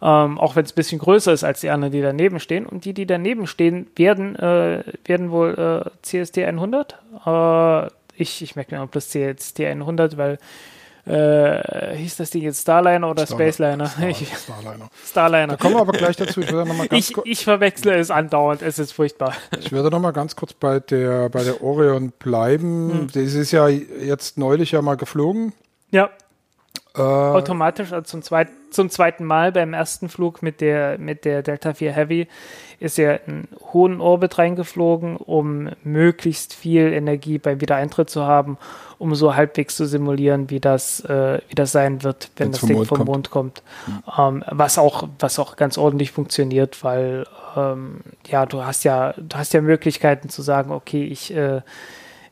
Ähm, 0.03 0.39
auch 0.39 0.57
wenn 0.57 0.65
es 0.65 0.73
ein 0.73 0.77
bisschen 0.77 0.99
größer 0.99 1.33
ist 1.33 1.45
als 1.45 1.61
die 1.61 1.71
anderen, 1.71 1.93
die 1.93 2.03
daneben 2.03 2.41
stehen. 2.41 2.67
Und 2.67 2.85
die, 2.85 2.93
die 2.93 3.07
daneben 3.07 3.47
stehen, 3.47 3.87
werden, 3.97 4.37
äh, 4.37 4.85
werden 5.05 5.31
wohl 5.31 5.85
äh, 5.85 5.91
CST 6.03 6.39
100. 6.39 6.99
Äh, 7.27 7.87
ich, 8.19 8.43
ich 8.43 8.57
merke 8.57 8.75
mir 8.75 8.81
mal 8.81 8.89
plus 8.89 9.09
CST 9.09 9.61
100, 9.61 10.17
weil 10.17 10.39
äh, 11.07 11.95
hieß 11.97 12.17
das 12.17 12.31
Ding 12.31 12.43
jetzt 12.43 12.63
Starliner 12.63 13.11
oder 13.11 13.27
Star- 13.27 13.39
Spaceliner? 13.39 13.87
Star- 13.87 14.09
Ich- 14.09 14.33
Starliner. 14.37 14.89
Starliner. 15.07 15.47
Da 15.49 15.57
kommen 15.57 15.75
wir 15.77 15.81
aber 15.81 15.93
gleich 15.93 16.17
dazu. 16.17 16.41
Ich 16.41 16.51
würde 16.53 16.69
noch 16.69 16.77
mal 16.77 16.89
ganz, 16.89 17.11
Ich, 17.11 17.17
ich 17.25 17.45
verwechsle 17.45 17.95
es 17.95 18.11
andauernd, 18.11 18.63
es 18.63 18.79
ist 18.79 18.93
furchtbar. 18.93 19.35
ich 19.59 19.73
würde 19.73 19.91
noch 19.91 20.01
mal 20.01 20.11
ganz 20.13 20.35
kurz 20.37 20.53
bei 20.53 20.81
der, 20.81 21.29
bei 21.29 21.45
der 21.45 21.63
Orion 21.63 22.13
bleiben. 22.19 22.91
Hm. 22.93 23.07
Das 23.07 23.35
ist 23.35 23.53
ja 23.53 23.69
jetzt 23.69 24.37
neulich 24.39 24.73
ja 24.73 24.83
mal 24.83 24.97
geflogen. 24.97 25.53
Ja, 25.91 26.11
Äh, 26.97 27.01
automatisch 27.01 27.93
also 27.93 28.05
zum, 28.05 28.23
zweit, 28.23 28.49
zum 28.71 28.91
zweiten 28.91 29.25
Mal 29.25 29.53
beim 29.53 29.75
ersten 29.75 30.09
Flug 30.09 30.43
mit 30.43 30.61
der, 30.61 30.99
mit 30.99 31.25
der 31.25 31.43
Delta 31.43 31.75
4 31.75 31.93
Heavy 31.93 32.27
ist 32.79 32.99
er 32.99 33.27
in 33.27 33.49
hohen 33.73 34.01
Orbit 34.01 34.39
reingeflogen, 34.39 35.17
um 35.17 35.71
möglichst 35.83 36.55
viel 36.55 36.93
Energie 36.93 37.39
beim 37.39 37.61
Wiedereintritt 37.61 38.11
zu 38.11 38.25
haben, 38.25 38.59
um 38.99 39.15
so 39.15 39.35
halbwegs 39.35 39.77
zu 39.77 39.87
simulieren, 39.87 40.51
wie 40.51 40.61
das, 40.61 41.01
äh, 41.01 41.41
wie 41.49 41.55
das 41.55 41.73
sein 41.73 42.03
wird, 42.03 42.31
wenn 42.37 42.49
Wenn's 42.49 42.57
das 42.57 42.61
vom 42.61 42.69
Ding 42.69 42.77
Mond 42.79 42.89
vom 42.89 42.99
kommt. 42.99 43.09
Mond 43.09 43.31
kommt. 43.31 43.63
Ähm, 44.19 44.45
was, 44.51 44.79
auch, 44.79 45.09
was 45.19 45.39
auch 45.39 45.57
ganz 45.57 45.79
ordentlich 45.79 46.13
funktioniert, 46.13 46.83
weil 46.85 47.27
ähm, 47.57 48.01
ja, 48.27 48.47
du 48.47 48.65
hast 48.65 48.85
ja, 48.85 49.15
du 49.17 49.37
hast 49.37 49.55
ja 49.55 49.61
Möglichkeiten 49.61 50.29
zu 50.29 50.43
sagen, 50.43 50.71
okay, 50.71 51.05
ich 51.05 51.35
äh, 51.35 51.63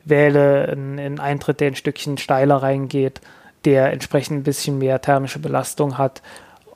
wähle 0.03 0.69
einen, 0.69 0.99
einen 0.99 1.19
Eintritt, 1.19 1.59
der 1.59 1.69
ein 1.69 1.75
Stückchen 1.75 2.17
steiler 2.17 2.57
reingeht, 2.57 3.21
der 3.65 3.91
entsprechend 3.91 4.37
ein 4.37 4.43
bisschen 4.43 4.77
mehr 4.77 5.01
thermische 5.01 5.39
Belastung 5.39 5.97
hat. 5.97 6.21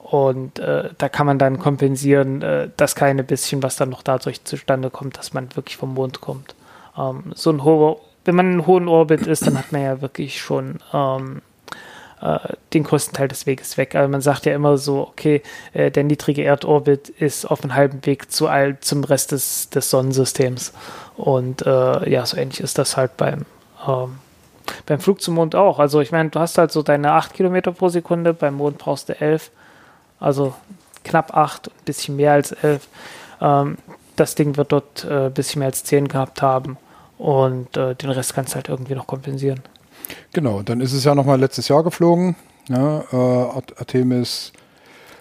Und 0.09 0.57
äh, 0.57 0.89
da 0.97 1.07
kann 1.07 1.27
man 1.27 1.37
dann 1.37 1.59
kompensieren, 1.59 2.41
äh, 2.41 2.69
das 2.77 2.95
kleine 2.95 3.23
bisschen, 3.23 3.61
was 3.61 3.75
dann 3.75 3.89
noch 3.89 4.01
dadurch 4.01 4.43
zustande 4.43 4.89
kommt, 4.89 5.19
dass 5.19 5.33
man 5.33 5.55
wirklich 5.55 5.77
vom 5.77 5.93
Mond 5.93 6.19
kommt. 6.19 6.55
Ähm, 6.97 7.25
so 7.35 7.51
ein 7.51 7.63
hoher, 7.63 7.97
wenn 8.25 8.33
man 8.33 8.51
in 8.51 8.65
hohen 8.65 8.87
Orbit 8.87 9.27
ist, 9.27 9.45
dann 9.45 9.57
hat 9.57 9.71
man 9.71 9.83
ja 9.83 10.01
wirklich 10.01 10.41
schon 10.41 10.79
ähm, 10.93 11.43
äh, 12.21 12.39
den 12.73 12.85
größten 12.85 13.13
Teil 13.13 13.27
des 13.27 13.45
Weges 13.45 13.77
weg. 13.77 13.93
Also 13.93 14.09
man 14.09 14.21
sagt 14.21 14.47
ja 14.47 14.55
immer 14.55 14.79
so, 14.79 15.01
okay, 15.01 15.43
äh, 15.73 15.91
der 15.91 16.03
niedrige 16.03 16.43
Erdorbit 16.43 17.09
ist 17.09 17.45
auf 17.45 17.63
einem 17.63 17.75
halben 17.75 18.03
Weg 18.07 18.31
zu 18.31 18.47
all, 18.47 18.79
zum 18.79 19.03
Rest 19.03 19.31
des, 19.31 19.69
des 19.69 19.91
Sonnensystems. 19.91 20.73
Und 21.17 21.67
äh, 21.67 22.09
ja, 22.09 22.25
so 22.25 22.35
ähnlich 22.35 22.61
ist 22.61 22.79
das 22.79 22.97
halt 22.97 23.15
beim, 23.15 23.45
ähm, 23.87 24.17
beim 24.87 24.99
Flug 24.99 25.21
zum 25.21 25.35
Mond 25.35 25.53
auch. 25.53 25.77
Also 25.77 26.01
ich 26.01 26.11
meine, 26.11 26.29
du 26.29 26.39
hast 26.39 26.57
halt 26.57 26.71
so 26.71 26.81
deine 26.81 27.11
8 27.11 27.35
Kilometer 27.35 27.71
pro 27.73 27.89
Sekunde, 27.89 28.33
beim 28.33 28.55
Mond 28.55 28.79
brauchst 28.79 29.09
du 29.09 29.21
11, 29.21 29.51
also 30.19 30.53
knapp 31.03 31.36
8, 31.36 31.67
ein 31.69 31.71
bisschen 31.86 32.15
mehr 32.15 32.34
als 32.34 32.51
11. 32.51 32.88
Ähm, 33.41 33.77
das 34.15 34.36
Ding 34.36 34.58
wird 34.58 34.71
dort 34.71 35.05
äh, 35.05 35.27
ein 35.27 35.34
bisschen 35.34 35.60
mehr 35.60 35.67
als 35.67 35.84
10 35.84 36.08
gehabt 36.08 36.41
haben 36.41 36.77
und 37.17 37.75
äh, 37.77 37.95
den 37.95 38.10
Rest 38.10 38.34
kannst 38.34 38.51
du 38.53 38.55
halt 38.55 38.67
irgendwie 38.69 38.95
noch 38.95 39.08
kompensieren. 39.08 39.62
genau, 40.34 40.62
dann 40.62 40.82
ist 40.82 40.93
es 40.93 41.03
ja 41.03 41.15
noch 41.15 41.25
mal 41.25 41.39
letztes 41.39 41.67
Jahr 41.67 41.84
geflogen. 41.84 42.36
Ja, 42.67 43.03
äh, 43.12 43.15
Art- 43.15 43.79
Artemis 43.79 44.51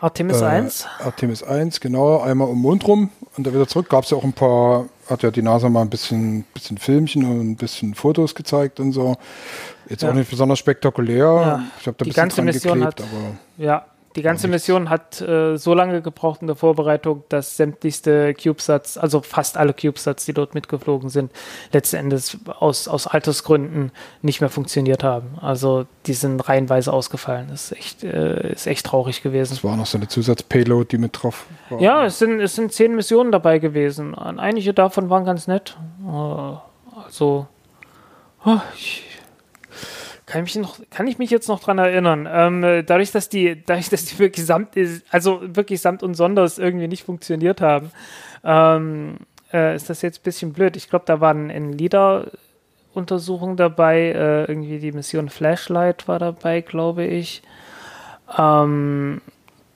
Artemis 0.01 0.41
äh, 0.43 0.45
1? 0.45 0.87
Artemis 1.05 1.43
1, 1.43 1.81
genau, 1.81 2.21
einmal 2.21 2.49
um 2.49 2.61
Mond 2.61 2.87
rum 2.87 3.11
und 3.37 3.47
dann 3.47 3.55
wieder 3.55 3.67
zurück. 3.67 3.89
Gab 3.89 4.05
es 4.05 4.11
ja 4.11 4.17
auch 4.17 4.23
ein 4.25 4.33
paar, 4.33 4.85
hat 5.11 5.23
ja 5.23 5.31
die 5.31 5.43
NASA 5.43 5.69
mal 5.69 5.81
ein 5.83 5.91
bisschen, 5.91 6.45
bisschen 6.55 6.79
Filmchen 6.79 7.25
und 7.25 7.51
ein 7.51 7.57
bisschen 7.57 7.95
Fotos 7.95 8.35
gezeigt 8.35 8.79
und 8.81 8.93
so. 8.93 9.17
Jetzt 9.89 10.03
Ja. 10.03 10.11
auch 10.11 10.15
nicht 10.15 10.31
besonders 10.31 10.59
spektakulär. 10.59 11.25
Ja. 11.25 11.63
Ich 11.81 11.87
habe 11.87 11.97
da 11.97 12.05
ein 12.05 12.05
Die 12.05 12.11
bisschen 12.11 12.15
ganze 12.15 12.37
dran 12.37 12.45
Mission 12.45 12.75
geklebt, 12.81 13.01
hat- 13.01 13.07
aber 13.09 13.65
Ja, 13.65 13.87
die 14.19 14.23
ganze. 14.23 14.49
Mission 14.49 14.91
hat 14.91 15.21
äh, 15.21 15.57
so 15.57 15.75
lange 15.75 16.03
gebraucht 16.03 16.41
in 16.41 16.47
der 16.47 16.57
Vorbereitung, 16.57 17.25
dass 17.29 17.57
sämtlichste 17.57 18.35
CubeSats, 18.35 18.99
also 18.99 19.21
fast 19.21 19.57
alle 19.57 19.73
CubeSats, 19.73 20.25
die 20.25 20.33
dort 20.33 20.55
mitgeflogen 20.55 21.09
sind, 21.11 21.33
letzten 21.73 21.97
Endes 21.97 22.37
aus, 22.47 22.89
aus 22.89 23.07
Altersgründen 23.07 23.93
nicht 24.23 24.41
mehr 24.41 24.51
funktioniert 24.51 25.05
haben. 25.05 25.39
Also 25.41 25.87
die 26.07 26.15
sind 26.15 26.49
reihenweise 26.49 26.93
ausgefallen. 26.93 27.49
Das 27.51 27.71
ist 27.71 27.79
echt, 27.79 28.05
äh, 28.05 28.53
ist 28.53 28.67
echt 28.67 28.87
traurig 28.87 29.23
gewesen. 29.23 29.53
es 29.55 29.65
war 29.65 29.77
noch 29.77 29.87
so 29.87 29.99
eine 29.99 30.09
Zusatzpayload, 30.09 30.89
die 30.91 30.99
mit 30.99 31.23
drauf 31.23 31.47
war. 31.71 31.81
Ja, 31.81 32.05
es 32.05 32.19
sind, 32.19 32.41
es 32.41 32.55
sind 32.55 32.73
zehn 32.73 32.95
Missionen 32.95 33.33
dabei 33.33 33.59
gewesen. 33.59 34.15
Einige 34.15 34.75
davon 34.75 35.11
waren 35.11 35.25
ganz 35.25 35.47
nett. 35.47 35.77
Äh, 36.07 36.57
Also, 37.07 37.47
oh, 38.45 38.59
ich, 38.75 39.05
kann, 40.29 40.43
mich 40.43 40.57
noch, 40.57 40.79
kann 40.91 41.07
ich 41.07 41.19
mich 41.19 41.31
jetzt 41.31 41.49
noch 41.49 41.61
dran 41.61 41.79
erinnern. 41.79 42.29
Ähm, 42.31 42.63
äh, 42.63 42.83
dadurch, 42.83 43.11
dass 43.11 43.29
die, 43.29 43.63
dadurch, 43.65 43.89
dass 43.89 44.05
die 44.05 44.19
wirklich 44.19 44.45
samt, 44.45 44.71
also 45.11 45.41
wirklich 45.43 45.81
samt 45.81 46.03
und 46.03 46.15
sonders 46.15 46.59
irgendwie 46.59 46.87
nicht 46.87 47.05
funktioniert 47.05 47.61
haben, 47.61 47.91
ähm, 48.45 49.17
äh, 49.53 49.75
ist 49.75 49.89
das 49.89 50.03
jetzt 50.03 50.21
ein 50.21 50.25
bisschen 50.25 50.53
blöd. 50.53 50.77
Ich 50.77 50.91
glaube, 50.91 51.07
da 51.07 51.21
waren 51.21 51.49
in 51.49 51.73
LIDAR-Untersuchungen 51.73 53.57
dabei, 53.57 54.13
äh, 54.13 54.45
irgendwie 54.45 54.79
die 54.79 54.93
Mission 54.93 55.31
Flashlight 55.31 56.07
war 56.07 56.19
dabei, 56.19 56.61
glaube 56.61 57.05
ich. 57.05 57.43
Ähm, 58.37 59.23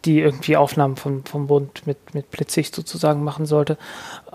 die 0.04 0.20
irgendwie 0.20 0.56
Aufnahmen 0.56 0.96
vom, 0.96 1.24
vom 1.24 1.46
Bund 1.46 1.86
mit, 1.86 2.14
mit 2.14 2.30
Blitzsicht 2.30 2.74
sozusagen 2.74 3.22
machen 3.22 3.46
sollte. 3.46 3.78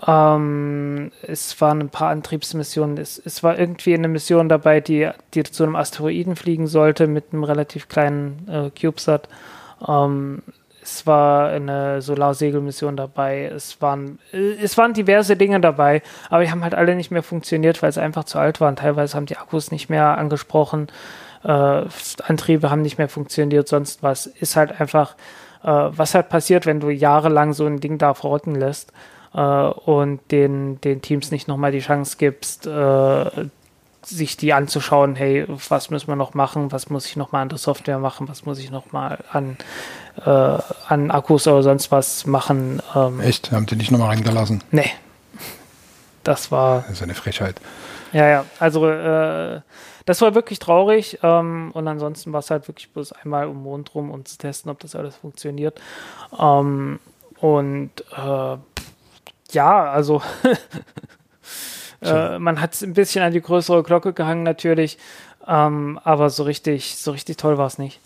Ähm, 0.06 1.10
es 1.22 1.60
waren 1.60 1.80
ein 1.80 1.88
paar 1.88 2.10
Antriebsmissionen. 2.10 2.98
Es, 2.98 3.20
es 3.24 3.42
war 3.42 3.58
irgendwie 3.58 3.94
eine 3.94 4.08
Mission 4.08 4.48
dabei, 4.48 4.80
die, 4.80 5.10
die 5.34 5.42
zu 5.42 5.64
einem 5.64 5.76
Asteroiden 5.76 6.36
fliegen 6.36 6.66
sollte 6.66 7.06
mit 7.06 7.32
einem 7.32 7.44
relativ 7.44 7.88
kleinen 7.88 8.46
äh, 8.48 8.70
CubeSat. 8.70 9.28
Ähm, 9.86 10.42
es 10.80 11.06
war 11.06 11.48
eine 11.48 12.00
Solarsegelmission 12.00 12.96
dabei. 12.96 13.46
Es 13.46 13.82
waren, 13.82 14.20
äh, 14.32 14.54
es 14.62 14.78
waren 14.78 14.94
diverse 14.94 15.36
Dinge 15.36 15.60
dabei, 15.60 16.02
aber 16.30 16.44
die 16.44 16.50
haben 16.50 16.62
halt 16.62 16.76
alle 16.76 16.94
nicht 16.94 17.10
mehr 17.10 17.24
funktioniert, 17.24 17.82
weil 17.82 17.92
sie 17.92 18.00
einfach 18.00 18.24
zu 18.24 18.38
alt 18.38 18.60
waren. 18.60 18.76
Teilweise 18.76 19.16
haben 19.16 19.26
die 19.26 19.36
Akkus 19.36 19.72
nicht 19.72 19.90
mehr 19.90 20.16
angesprochen. 20.16 20.88
Äh, 21.42 21.82
Antriebe 22.22 22.70
haben 22.70 22.82
nicht 22.82 22.98
mehr 22.98 23.08
funktioniert, 23.08 23.66
sonst 23.66 24.04
was. 24.04 24.26
Ist 24.26 24.54
halt 24.54 24.80
einfach 24.80 25.16
äh, 25.64 25.66
was 25.66 26.14
halt 26.14 26.28
passiert, 26.28 26.66
wenn 26.66 26.78
du 26.78 26.88
jahrelang 26.90 27.52
so 27.52 27.66
ein 27.66 27.80
Ding 27.80 27.98
da 27.98 28.14
verrotten 28.14 28.54
lässt 28.54 28.92
und 29.32 30.20
den, 30.30 30.80
den 30.80 31.02
Teams 31.02 31.30
nicht 31.30 31.48
nochmal 31.48 31.72
die 31.72 31.80
Chance 31.80 32.16
gibst, 32.18 32.66
äh, 32.66 33.48
sich 34.02 34.36
die 34.36 34.52
anzuschauen, 34.52 35.16
hey, 35.16 35.44
was 35.68 35.90
müssen 35.90 36.08
wir 36.08 36.16
noch 36.16 36.34
machen, 36.34 36.72
was 36.72 36.88
muss 36.88 37.06
ich 37.06 37.16
nochmal 37.16 37.42
an 37.42 37.48
der 37.48 37.58
Software 37.58 37.98
machen, 37.98 38.28
was 38.28 38.44
muss 38.46 38.58
ich 38.58 38.70
nochmal 38.70 39.18
an, 39.32 39.56
äh, 40.24 40.30
an 40.30 41.10
Akkus 41.10 41.46
oder 41.46 41.62
sonst 41.62 41.92
was 41.92 42.26
machen. 42.26 42.80
Ähm, 42.94 43.20
Echt? 43.20 43.52
Haben 43.52 43.66
die 43.66 43.76
nicht 43.76 43.90
nochmal 43.90 44.08
reingelassen? 44.08 44.62
Nee. 44.70 44.90
Das 46.24 46.50
war. 46.50 46.82
Das 46.82 46.92
ist 46.92 47.02
eine 47.02 47.14
Frechheit. 47.14 47.56
Ja, 48.12 48.26
ja, 48.26 48.44
also 48.58 48.88
äh, 48.88 49.60
das 50.06 50.22
war 50.22 50.34
wirklich 50.34 50.58
traurig 50.58 51.18
ähm, 51.22 51.70
und 51.74 51.86
ansonsten 51.86 52.32
war 52.32 52.40
es 52.40 52.50
halt 52.50 52.66
wirklich 52.68 52.90
bloß 52.90 53.12
einmal 53.12 53.46
um 53.46 53.62
Mond 53.62 53.94
rum 53.94 54.10
und 54.10 54.28
zu 54.28 54.38
testen, 54.38 54.70
ob 54.70 54.80
das 54.80 54.94
alles 54.94 55.16
funktioniert. 55.16 55.78
Ähm, 56.38 56.98
und 57.40 57.90
äh, 58.16 58.56
ja, 59.52 59.90
also 59.90 60.22
äh, 62.02 62.38
man 62.38 62.60
hat 62.60 62.74
es 62.74 62.82
ein 62.82 62.94
bisschen 62.94 63.22
an 63.22 63.32
die 63.32 63.40
größere 63.40 63.82
Glocke 63.82 64.12
gehangen 64.12 64.42
natürlich, 64.42 64.98
ähm, 65.46 65.98
aber 66.04 66.30
so 66.30 66.42
richtig, 66.42 66.96
so 66.96 67.12
richtig 67.12 67.36
toll 67.36 67.58
war 67.58 67.66
es 67.66 67.78
nicht. 67.78 68.00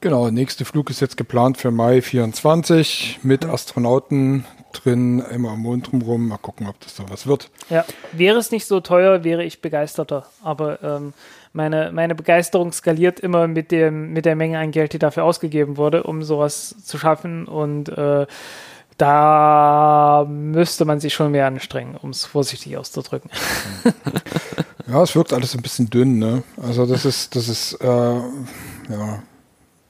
Genau, 0.00 0.30
nächste 0.30 0.64
Flug 0.64 0.90
ist 0.90 1.00
jetzt 1.00 1.16
geplant 1.16 1.56
für 1.56 1.70
Mai 1.70 2.02
24 2.02 3.20
mit 3.22 3.46
Astronauten 3.46 4.44
drin, 4.72 5.20
immer 5.32 5.52
am 5.52 5.62
Mond 5.62 5.90
drumherum. 5.90 6.28
Mal 6.28 6.36
gucken, 6.36 6.68
ob 6.68 6.78
das 6.80 6.96
so 6.96 7.04
was 7.08 7.26
wird. 7.26 7.50
Ja, 7.70 7.84
wäre 8.12 8.38
es 8.38 8.50
nicht 8.50 8.66
so 8.66 8.80
teuer, 8.80 9.24
wäre 9.24 9.42
ich 9.42 9.62
begeisterter. 9.62 10.26
Aber 10.42 10.82
ähm, 10.82 11.14
meine, 11.54 11.90
meine 11.92 12.14
Begeisterung 12.14 12.72
skaliert 12.72 13.20
immer 13.20 13.48
mit, 13.48 13.70
dem, 13.70 14.12
mit 14.12 14.26
der 14.26 14.36
Menge 14.36 14.58
an 14.58 14.70
Geld, 14.70 14.92
die 14.92 14.98
dafür 14.98 15.24
ausgegeben 15.24 15.78
wurde, 15.78 16.02
um 16.02 16.22
sowas 16.22 16.76
zu 16.84 16.98
schaffen. 16.98 17.46
Und 17.46 17.88
äh, 17.88 18.26
da 18.98 20.26
müsste 20.28 20.84
man 20.84 21.00
sich 21.00 21.14
schon 21.14 21.32
mehr 21.32 21.46
anstrengen, 21.46 21.96
um 21.96 22.10
es 22.10 22.24
vorsichtig 22.24 22.76
auszudrücken. 22.76 23.30
Ja, 24.88 25.02
es 25.02 25.16
wirkt 25.16 25.32
alles 25.32 25.52
ein 25.56 25.62
bisschen 25.62 25.90
dünn, 25.90 26.20
ne? 26.20 26.44
Also 26.62 26.86
das 26.86 27.04
ist, 27.04 27.34
das 27.34 27.48
ist, 27.48 27.72
äh, 27.80 27.86
ja, 27.86 29.22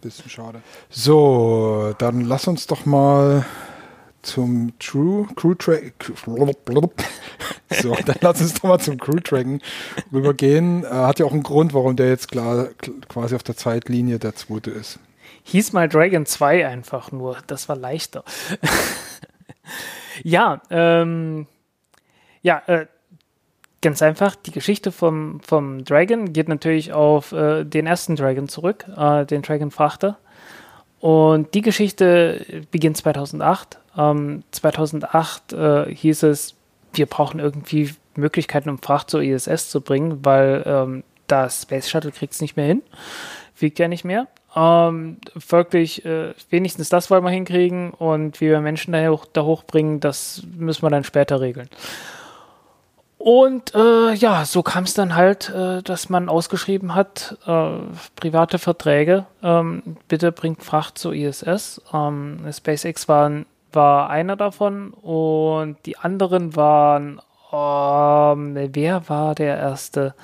bisschen 0.01 0.31
schade. 0.31 0.63
So, 0.89 1.95
dann 1.99 2.23
lass 2.23 2.49
uns 2.49 2.67
doch 2.67 2.87
mal 2.87 3.45
zum 4.23 4.73
True 4.79 5.29
Crew 5.37 5.55
Track. 5.55 6.13
So, 7.83 7.97
dann 8.07 8.17
lass 8.21 8.41
uns 8.41 8.55
doch 8.55 8.63
mal 8.63 8.79
zum 8.79 8.97
Crew 8.97 9.19
Dragon 9.23 9.61
rübergehen. 10.13 10.85
Äh, 10.85 10.89
hat 10.89 11.19
ja 11.19 11.27
auch 11.27 11.33
einen 11.33 11.43
Grund, 11.43 11.75
warum 11.75 11.97
der 11.97 12.09
jetzt 12.09 12.31
klar 12.31 12.69
quasi 13.09 13.35
auf 13.35 13.43
der 13.43 13.57
Zeitlinie 13.57 14.21
der 14.21 14.37
zweite 14.37 14.71
ist. 14.71 15.01
Hieß 15.45 15.73
mal 15.73 15.89
Dragon 15.89 16.27
2 16.27 16.67
einfach 16.67 17.13
nur. 17.13 17.39
Das 17.47 17.69
war 17.69 17.77
leichter. 17.77 18.25
ja, 20.23 20.61
ähm, 20.71 21.47
ja, 22.43 22.63
äh, 22.67 22.87
ganz 23.83 24.03
einfach. 24.03 24.37
Die 24.37 24.53
Geschichte 24.53 24.93
vom, 24.93 25.41
vom 25.41 25.85
Dragon 25.85 26.33
geht 26.33 26.49
natürlich 26.49 26.93
auf 26.93 27.33
äh, 27.33 27.65
den 27.65 27.87
ersten 27.87 28.17
Dragon 28.17 28.49
zurück, 28.49 28.87
äh, 28.97 29.25
den 29.25 29.43
Dragon 29.43 29.71
Frachter. 29.71 30.19
Und 31.01 31.55
die 31.55 31.63
Geschichte 31.63 32.65
beginnt 32.71 32.97
2008 32.97 33.79
ähm, 33.97 34.43
2008 34.51 35.53
äh, 35.53 35.95
hieß 35.95 36.25
es, 36.25 36.55
wir 36.93 37.07
brauchen 37.07 37.41
irgendwie 37.41 37.95
Möglichkeiten, 38.15 38.71
um 38.71 38.79
Fracht 38.79 39.11
zur 39.11 39.23
ISS 39.23 39.71
zu 39.71 39.81
bringen, 39.81 40.25
weil 40.25 40.63
ähm, 40.67 41.05
das 41.27 41.63
Space 41.63 41.89
Shuttle 41.89 42.13
kriegt 42.13 42.35
es 42.35 42.41
nicht 42.41 42.57
mehr 42.57 42.67
hin, 42.67 42.83
wiegt 43.59 43.79
ja 43.79 43.89
nicht 43.89 44.05
mehr. 44.05 44.29
Ähm, 44.57 45.19
folglich, 45.37 46.05
äh, 46.05 46.33
wenigstens 46.51 46.89
das 46.89 47.11
wollen 47.11 47.25
wir 47.25 47.31
hinkriegen 47.31 47.91
und 47.91 48.41
wie 48.41 48.49
wir 48.49 48.61
Menschen 48.61 48.93
da, 48.93 49.07
hoch, 49.09 49.27
da 49.33 49.43
hochbringen, 49.43 50.01
das 50.01 50.43
müssen 50.57 50.83
wir 50.83 50.91
dann 50.91 51.05
später 51.05 51.41
regeln. 51.41 51.69
Und 53.19 53.75
äh, 53.75 54.13
ja, 54.15 54.45
so 54.45 54.63
kam 54.63 54.85
es 54.85 54.95
dann 54.95 55.15
halt, 55.15 55.51
äh, 55.51 55.83
dass 55.83 56.09
man 56.09 56.29
ausgeschrieben 56.29 56.95
hat, 56.95 57.37
äh, 57.47 57.79
private 58.15 58.59
Verträge, 58.59 59.27
ähm, 59.43 59.83
bitte 60.09 60.33
bringt 60.33 60.63
Fracht 60.63 60.97
zur 60.97 61.13
ISS. 61.13 61.83
Ähm, 61.93 62.41
SpaceX 62.51 63.09
war 63.09 63.29
ein 63.29 63.47
war 63.77 64.11
einer 64.11 64.35
davon 64.35 64.91
und 64.91 65.77
die 65.87 65.99
anderen 65.99 66.57
waren, 66.57 67.21
ähm, 67.53 68.57
wer 68.75 69.09
war 69.09 69.37
der 69.37 69.57
erste? 69.59 70.15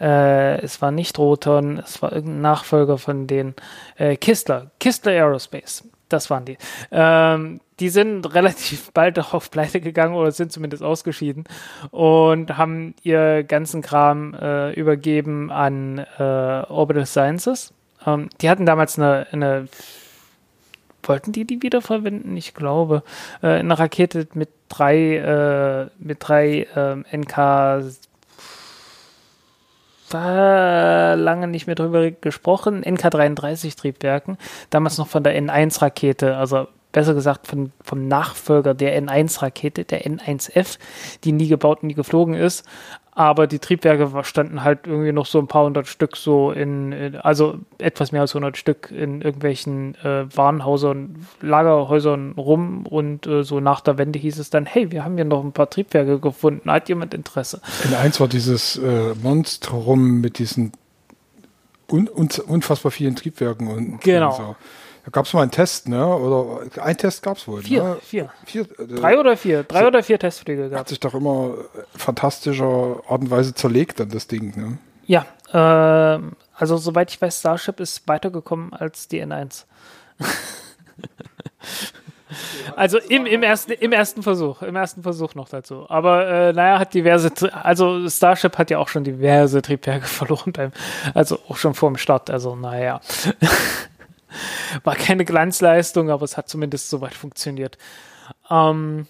Äh, 0.00 0.60
es 0.62 0.80
war 0.80 0.90
nicht 0.90 1.18
Roton, 1.18 1.78
es 1.78 2.00
war 2.02 2.12
irgendein 2.12 2.40
Nachfolger 2.40 2.98
von 2.98 3.26
den 3.26 3.54
äh, 3.96 4.16
Kistler, 4.16 4.70
Kistler 4.80 5.12
Aerospace. 5.12 5.84
Das 6.08 6.28
waren 6.28 6.44
die. 6.44 6.58
Ähm, 6.90 7.60
die 7.78 7.88
sind 7.88 8.26
relativ 8.34 8.90
bald 8.92 9.16
darauf 9.16 9.50
pleite 9.50 9.80
gegangen 9.80 10.14
oder 10.14 10.32
sind 10.32 10.52
zumindest 10.52 10.82
ausgeschieden 10.82 11.44
und 11.90 12.56
haben 12.56 12.94
ihr 13.02 13.44
ganzen 13.44 13.82
Kram 13.82 14.34
äh, 14.34 14.72
übergeben 14.72 15.50
an 15.52 15.98
äh, 16.18 16.22
Orbital 16.22 17.06
Sciences. 17.06 17.72
Ähm, 18.06 18.28
die 18.40 18.50
hatten 18.50 18.66
damals 18.66 18.98
eine, 18.98 19.26
eine 19.32 19.68
wollten 21.02 21.32
die 21.32 21.44
die 21.44 21.62
wiederverwenden? 21.62 22.36
Ich 22.36 22.54
glaube. 22.54 23.02
Äh, 23.42 23.48
eine 23.48 23.78
Rakete 23.78 24.28
mit 24.34 24.48
drei, 24.68 25.16
äh, 25.16 25.90
mit 25.98 26.18
drei 26.20 26.66
äh, 26.74 27.16
NK 27.16 27.84
lange 30.18 31.48
nicht 31.48 31.66
mehr 31.66 31.76
drüber 31.76 32.10
gesprochen, 32.10 32.84
NK33 32.84 33.76
Triebwerken, 33.76 34.38
damals 34.70 34.98
noch 34.98 35.08
von 35.08 35.22
der 35.22 35.40
N1 35.40 35.80
Rakete, 35.82 36.36
also 36.36 36.66
besser 36.92 37.14
gesagt 37.14 37.46
von, 37.46 37.72
vom 37.82 38.08
Nachfolger 38.08 38.74
der 38.74 39.00
N1-Rakete, 39.00 39.84
der 39.84 40.04
N1F, 40.04 40.78
die 41.24 41.32
nie 41.32 41.48
gebaut 41.48 41.82
und 41.82 41.88
nie 41.88 41.94
geflogen 41.94 42.34
ist. 42.34 42.64
Aber 43.20 43.46
die 43.46 43.58
Triebwerke 43.58 44.24
standen 44.24 44.64
halt 44.64 44.86
irgendwie 44.86 45.12
noch 45.12 45.26
so 45.26 45.40
ein 45.40 45.46
paar 45.46 45.66
hundert 45.66 45.88
Stück 45.88 46.16
so 46.16 46.52
in, 46.52 46.90
in 46.92 47.16
also 47.16 47.58
etwas 47.76 48.12
mehr 48.12 48.22
als 48.22 48.34
hundert 48.34 48.56
Stück 48.56 48.90
in 48.90 49.20
irgendwelchen 49.20 49.94
äh, 49.96 50.24
Warenhäusern, 50.34 51.26
Lagerhäusern 51.42 52.32
rum 52.38 52.86
und 52.86 53.26
äh, 53.26 53.44
so 53.44 53.60
nach 53.60 53.82
der 53.82 53.98
Wende 53.98 54.18
hieß 54.18 54.38
es 54.38 54.48
dann, 54.48 54.64
hey, 54.64 54.90
wir 54.90 55.04
haben 55.04 55.16
hier 55.16 55.26
noch 55.26 55.44
ein 55.44 55.52
paar 55.52 55.68
Triebwerke 55.68 56.18
gefunden, 56.18 56.70
hat 56.70 56.88
jemand 56.88 57.12
Interesse? 57.12 57.60
N1 57.90 58.20
war 58.20 58.28
dieses 58.28 58.78
äh, 58.78 59.14
Monstrum 59.22 60.22
mit 60.22 60.38
diesen 60.38 60.72
un 61.90 62.08
unfassbar 62.08 62.90
vielen 62.90 63.16
Triebwerken 63.16 63.68
und, 63.68 64.00
genau. 64.00 64.30
Und 64.30 64.36
so. 64.36 64.56
Da 65.04 65.10
gab 65.10 65.24
es 65.24 65.32
mal 65.32 65.42
einen 65.42 65.50
Test, 65.50 65.88
ne? 65.88 66.06
Oder 66.06 66.82
ein 66.82 66.96
Test 66.96 67.22
gab 67.22 67.36
es 67.36 67.48
wohl. 67.48 67.62
Vier, 67.62 67.82
ne? 67.82 67.96
vier. 68.02 68.30
vier 68.44 68.62
äh, 68.62 68.86
Drei 68.86 69.18
oder 69.18 69.36
vier. 69.36 69.62
Drei 69.62 69.80
so, 69.80 69.86
oder 69.86 70.02
vier 70.02 70.18
Testflüge 70.18 70.68
gab 70.68 70.80
Hat 70.80 70.88
sich 70.88 71.00
doch 71.00 71.14
immer 71.14 71.54
fantastischer 71.96 73.00
Art 73.08 73.22
und 73.22 73.30
Weise 73.30 73.54
zerlegt 73.54 74.00
dann 74.00 74.10
das 74.10 74.26
Ding, 74.26 74.54
ne? 74.56 74.78
Ja, 75.06 75.26
äh, 75.52 76.20
also 76.54 76.76
soweit 76.76 77.10
ich 77.10 77.20
weiß, 77.20 77.40
Starship 77.40 77.80
ist 77.80 78.06
weitergekommen 78.06 78.72
als 78.72 79.08
die 79.08 79.22
N1. 79.22 79.64
Also 82.76 82.98
im, 82.98 83.26
im, 83.26 83.42
ersten, 83.42 83.72
im 83.72 83.92
ersten 83.92 84.22
Versuch, 84.22 84.62
im 84.62 84.76
ersten 84.76 85.02
Versuch 85.02 85.34
noch 85.34 85.48
dazu. 85.48 85.86
Aber 85.88 86.28
äh, 86.28 86.52
naja, 86.52 86.78
hat 86.78 86.94
diverse, 86.94 87.32
also 87.52 88.08
Starship 88.08 88.56
hat 88.56 88.70
ja 88.70 88.78
auch 88.78 88.88
schon 88.88 89.04
diverse 89.04 89.62
Triebwerke 89.62 90.06
verloren 90.06 90.52
beim, 90.52 90.72
also 91.14 91.38
auch 91.48 91.56
schon 91.56 91.74
vor 91.74 91.90
dem 91.90 91.96
Start, 91.96 92.30
also 92.30 92.54
naja. 92.56 93.00
War 94.84 94.94
keine 94.94 95.24
Glanzleistung, 95.24 96.10
aber 96.10 96.24
es 96.24 96.36
hat 96.36 96.48
zumindest 96.48 96.90
soweit 96.90 97.14
funktioniert. 97.14 97.78
Ähm, 98.50 99.06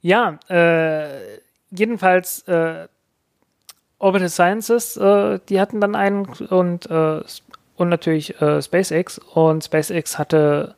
ja, 0.00 0.38
äh, 0.48 1.38
jedenfalls 1.70 2.46
äh, 2.48 2.88
Orbital 3.98 4.28
Sciences, 4.28 4.96
äh, 4.96 5.38
die 5.48 5.60
hatten 5.60 5.80
dann 5.80 5.94
einen 5.94 6.26
und, 6.26 6.90
äh, 6.90 7.22
und 7.76 7.88
natürlich 7.88 8.40
äh, 8.42 8.60
SpaceX 8.60 9.18
und 9.18 9.64
SpaceX 9.64 10.18
hatte 10.18 10.74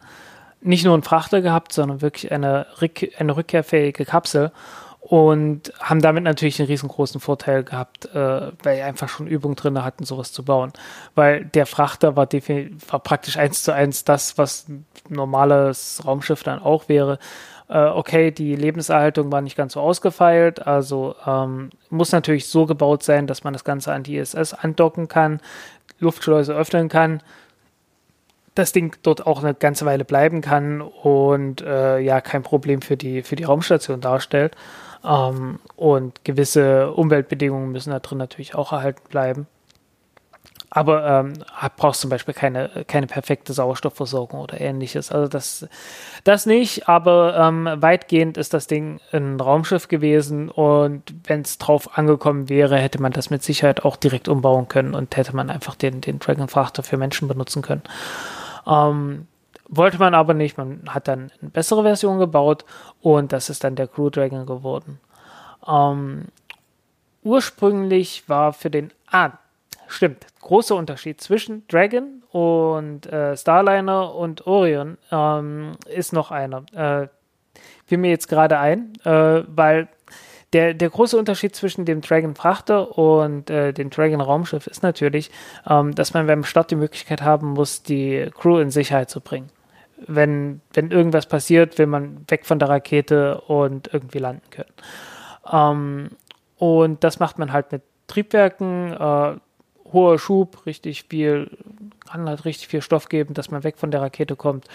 nicht 0.61 0.85
nur 0.85 0.95
einen 0.95 1.03
Frachter 1.03 1.41
gehabt, 1.41 1.73
sondern 1.73 2.03
wirklich 2.03 2.33
eine, 2.33 2.67
eine 3.19 3.37
rückkehrfähige 3.37 4.05
Kapsel 4.05 4.53
und 5.15 5.73
haben 5.79 6.03
damit 6.03 6.25
natürlich 6.25 6.59
einen 6.59 6.67
riesengroßen 6.67 7.21
Vorteil 7.21 7.63
gehabt, 7.63 8.07
äh, 8.17 8.51
weil 8.65 8.83
einfach 8.83 9.09
schon 9.09 9.29
Übung 9.29 9.55
drin 9.55 9.85
hatten, 9.85 10.03
sowas 10.03 10.33
zu 10.33 10.45
bauen. 10.45 10.73
Weil 11.15 11.45
der 11.45 11.67
Frachter 11.67 12.17
war, 12.17 12.27
war 12.27 12.99
praktisch 12.99 13.37
eins 13.37 13.63
zu 13.63 13.73
eins 13.73 14.03
das, 14.03 14.39
was 14.39 14.69
ein 14.69 14.85
normales 15.09 16.03
Raumschiff 16.05 16.43
dann 16.43 16.59
auch 16.59 16.89
wäre. 16.89 17.21
Äh, 17.69 17.85
okay, 17.85 18.33
die 18.33 18.57
Lebenserhaltung 18.57 19.31
war 19.31 19.41
nicht 19.41 19.57
ganz 19.57 19.75
so 19.75 19.81
ausgefeilt, 19.81 20.67
also 20.67 21.15
ähm, 21.25 21.71
muss 21.91 22.11
natürlich 22.11 22.49
so 22.49 22.67
gebaut 22.67 23.05
sein, 23.05 23.29
dass 23.29 23.45
man 23.45 23.53
das 23.53 23.63
Ganze 23.63 23.93
an 23.93 24.03
die 24.03 24.17
ISS 24.17 24.53
andocken 24.53 25.07
kann, 25.07 25.41
Luftschleuse 26.01 26.57
öffnen 26.57 26.89
kann, 26.89 27.23
das 28.57 28.73
Ding 28.73 28.97
dort 29.05 29.29
auch 29.29 29.45
eine 29.45 29.55
ganze 29.55 29.87
Weile 29.87 30.05
bleiben 30.05 30.41
kann 30.41 30.81
und 30.81 31.63
äh, 31.63 32.01
ja 32.01 32.21
kein 32.21 32.43
Problem 32.43 32.83
für 32.83 32.97
die, 32.97 33.23
für 33.23 33.37
die 33.37 33.45
Raumstation 33.45 34.01
darstellt. 34.01 34.57
Ähm, 35.05 35.59
und 35.77 36.25
gewisse 36.25 36.93
Umweltbedingungen 36.93 37.71
müssen 37.73 37.91
da 37.91 38.01
drin 38.01 38.19
natürlich 38.19 38.55
auch 38.55 38.73
erhalten 38.73 39.03
bleiben. 39.09 39.47
Aber 40.71 41.07
ähm, 41.07 41.35
brauchst 41.77 42.01
zum 42.01 42.11
Beispiel 42.11 42.35
keine, 42.35 42.69
keine 42.89 43.07
perfekte 43.07 43.53
Sauerstoffversorgung 43.53 44.41
oder 44.41 44.61
ähnliches. 44.61 45.13
Also 45.13 45.29
das, 45.29 45.69
das 46.25 46.47
nicht, 46.47 46.89
aber 46.89 47.37
ähm, 47.37 47.69
weitgehend 47.77 48.37
ist 48.37 48.55
das 48.55 48.67
Ding 48.67 48.99
ein 49.13 49.39
Raumschiff 49.39 49.87
gewesen 49.87 50.49
und 50.49 51.03
wenn 51.29 51.43
es 51.43 51.59
drauf 51.59 51.97
angekommen 51.97 52.49
wäre, 52.49 52.77
hätte 52.77 53.01
man 53.01 53.13
das 53.13 53.31
mit 53.31 53.45
Sicherheit 53.45 53.85
auch 53.85 53.95
direkt 53.95 54.27
umbauen 54.27 54.67
können 54.67 54.97
und 54.97 55.17
hätte 55.17 55.37
man 55.37 55.49
einfach 55.49 55.77
den, 55.77 56.01
den 56.01 56.19
Dragon-Frachter 56.19 56.83
für 56.83 56.97
Menschen 56.97 57.29
benutzen 57.29 57.63
können. 57.63 57.83
Ähm, 58.67 59.29
wollte 59.77 59.99
man 59.99 60.15
aber 60.15 60.35
nicht. 60.35 60.57
Man 60.57 60.83
hat 60.89 61.09
dann 61.09 61.31
eine 61.41 61.51
bessere 61.51 61.83
Version 61.83 62.19
gebaut 62.19 62.65
und 63.01 63.33
das 63.33 63.51
ist 63.51 63.65
dann 63.65 63.77
der 63.77 63.89
Crew 63.89 64.11
Dragon 64.11 64.47
geworden. 64.47 65.01
Ähm, 65.67 66.27
ursprünglich 67.23 68.29
war 68.29 68.53
für 68.53 68.71
den. 68.71 68.93
Ah, 69.11 69.33
stimmt. 69.87 70.27
Großer 70.41 70.77
Unterschied 70.77 71.21
zwischen 71.21 71.67
Dragon 71.69 72.23
und 72.31 73.07
äh, 73.07 73.37
Starliner 73.37 74.15
und 74.15 74.47
Orion 74.47 74.99
ähm, 75.11 75.73
ist 75.87 76.13
noch 76.13 76.31
einer. 76.31 76.65
Äh, 76.75 77.09
fiel 77.87 77.99
mir 77.99 78.11
jetzt 78.11 78.29
gerade 78.29 78.59
ein, 78.59 78.93
äh, 79.05 79.43
weil 79.47 79.89
der, 80.55 80.73
der 80.73 80.89
große 80.89 81.19
Unterschied 81.19 81.55
zwischen 81.57 81.85
dem 81.85 82.01
Dragon 82.01 82.35
Frachter 82.35 82.97
und 82.97 83.51
äh, 83.51 83.73
dem 83.73 83.91
Dragon 83.91 84.21
Raumschiff 84.21 84.67
ist 84.67 84.83
natürlich, 84.83 85.31
ähm, 85.69 85.95
dass 85.95 86.15
man 86.15 86.27
beim 86.27 86.45
Start 86.45 86.71
die 86.71 86.77
Möglichkeit 86.77 87.23
haben 87.23 87.49
muss, 87.51 87.83
die 87.83 88.31
Crew 88.39 88.59
in 88.59 88.71
Sicherheit 88.71 89.11
zu 89.11 89.21
bringen. 89.21 89.51
Wenn, 90.07 90.61
wenn 90.73 90.91
irgendwas 90.91 91.27
passiert, 91.27 91.79
will 91.79 91.87
man 91.87 92.25
weg 92.29 92.47
von 92.47 92.59
der 92.59 92.69
Rakete 92.69 93.41
und 93.43 93.93
irgendwie 93.93 94.19
landen 94.19 94.49
können. 94.51 94.73
Ähm, 95.51 96.11
und 96.59 97.05
das 97.05 97.19
macht 97.19 97.39
man 97.39 97.53
halt 97.53 97.73
mit 97.73 97.83
Triebwerken, 98.07 98.93
äh, 98.93 99.35
hoher 99.93 100.19
Schub, 100.19 100.67
richtig 100.67 101.05
viel, 101.05 101.51
kann 102.11 102.29
halt 102.29 102.45
richtig 102.45 102.69
viel 102.69 102.83
Stoff 102.83 103.09
geben, 103.09 103.35
dass 103.35 103.51
man 103.51 103.65
weg 103.65 103.79
von 103.79 103.91
der 103.91 104.03
Rakete 104.03 104.37
kommt. 104.37 104.67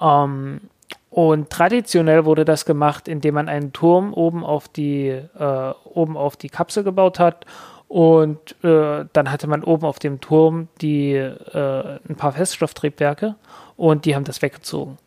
Ähm, 0.00 0.60
und 1.10 1.50
traditionell 1.50 2.24
wurde 2.24 2.44
das 2.44 2.64
gemacht, 2.64 3.08
indem 3.08 3.34
man 3.34 3.48
einen 3.48 3.72
Turm 3.72 4.12
oben 4.12 4.44
auf 4.44 4.68
die, 4.68 5.08
äh, 5.08 5.72
oben 5.84 6.16
auf 6.16 6.36
die 6.36 6.50
Kapsel 6.50 6.84
gebaut 6.84 7.18
hat. 7.18 7.46
Und 7.88 8.62
äh, 8.62 9.06
dann 9.12 9.32
hatte 9.32 9.46
man 9.46 9.64
oben 9.64 9.86
auf 9.86 9.98
dem 9.98 10.20
Turm 10.20 10.68
die, 10.80 11.14
äh, 11.14 11.98
ein 12.08 12.16
paar 12.16 12.32
Feststofftriebwerke 12.32 13.34
und 13.76 14.04
die 14.04 14.14
haben 14.14 14.24
das 14.24 14.42
weggezogen. 14.42 14.98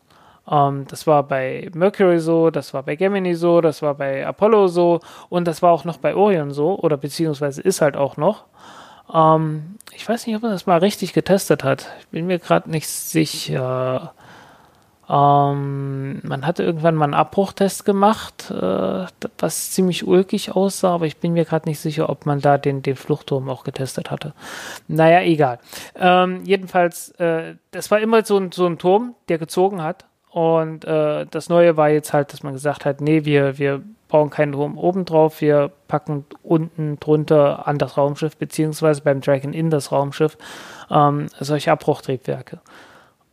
Ähm, 0.50 0.86
das 0.88 1.06
war 1.06 1.22
bei 1.22 1.70
Mercury 1.74 2.18
so, 2.18 2.50
das 2.50 2.74
war 2.74 2.82
bei 2.82 2.96
Gemini 2.96 3.34
so, 3.34 3.60
das 3.60 3.82
war 3.82 3.94
bei 3.94 4.26
Apollo 4.26 4.66
so 4.66 5.00
und 5.28 5.46
das 5.46 5.62
war 5.62 5.70
auch 5.70 5.84
noch 5.84 5.98
bei 5.98 6.16
Orion 6.16 6.50
so 6.50 6.76
oder 6.78 6.96
beziehungsweise 6.96 7.62
ist 7.62 7.80
halt 7.80 7.96
auch 7.96 8.16
noch. 8.16 8.46
Ähm, 9.14 9.76
ich 9.94 10.08
weiß 10.08 10.26
nicht, 10.26 10.34
ob 10.34 10.42
man 10.42 10.50
das 10.50 10.66
mal 10.66 10.78
richtig 10.78 11.12
getestet 11.12 11.62
hat. 11.62 11.86
Ich 12.00 12.08
bin 12.08 12.26
mir 12.26 12.40
gerade 12.40 12.68
nicht 12.68 12.88
sicher. 12.88 14.14
Ähm, 15.12 16.20
man 16.22 16.46
hatte 16.46 16.62
irgendwann 16.62 16.94
mal 16.94 17.04
einen 17.04 17.14
Abbruchtest 17.14 17.84
gemacht, 17.84 18.50
äh, 18.50 19.04
was 19.38 19.70
ziemlich 19.72 20.06
ulkig 20.06 20.56
aussah, 20.56 20.94
aber 20.94 21.04
ich 21.04 21.18
bin 21.18 21.34
mir 21.34 21.44
gerade 21.44 21.68
nicht 21.68 21.80
sicher, 21.80 22.08
ob 22.08 22.24
man 22.24 22.40
da 22.40 22.56
den, 22.56 22.80
den 22.80 22.96
Fluchtturm 22.96 23.50
auch 23.50 23.62
getestet 23.62 24.10
hatte. 24.10 24.32
Naja, 24.88 25.20
egal. 25.20 25.58
Ähm, 25.96 26.40
jedenfalls, 26.44 27.10
äh, 27.18 27.56
das 27.72 27.90
war 27.90 28.00
immer 28.00 28.24
so 28.24 28.38
ein, 28.38 28.52
so 28.52 28.66
ein 28.66 28.78
Turm, 28.78 29.14
der 29.28 29.36
gezogen 29.36 29.82
hat. 29.82 30.06
Und 30.30 30.86
äh, 30.86 31.26
das 31.30 31.50
Neue 31.50 31.76
war 31.76 31.90
jetzt 31.90 32.14
halt, 32.14 32.32
dass 32.32 32.42
man 32.42 32.54
gesagt 32.54 32.86
hat, 32.86 33.02
nee, 33.02 33.26
wir, 33.26 33.58
wir 33.58 33.82
bauen 34.08 34.30
keinen 34.30 34.52
Turm 34.52 34.78
oben 34.78 35.04
drauf, 35.04 35.42
wir 35.42 35.70
packen 35.88 36.24
unten 36.42 36.98
drunter 37.00 37.68
an 37.68 37.76
das 37.76 37.98
Raumschiff, 37.98 38.38
beziehungsweise 38.38 39.02
beim 39.02 39.20
Dragon 39.20 39.52
in 39.52 39.68
das 39.68 39.92
Raumschiff 39.92 40.38
ähm, 40.90 41.26
solche 41.38 41.70
Abbruchtriebwerke. 41.70 42.60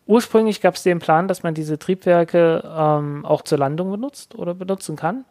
Ursprünglich 0.09 0.59
gab 0.59 0.73
es 0.73 0.81
den 0.81 0.97
Plan, 0.97 1.27
dass 1.27 1.43
man 1.43 1.53
diese 1.53 1.77
Triebwerke 1.77 2.63
ähm, 2.65 3.23
auch 3.27 3.43
zur 3.43 3.59
Landung 3.59 3.91
benutzt 3.91 4.33
oder 4.33 4.55
benutzen 4.55 4.95
kann. 4.95 5.23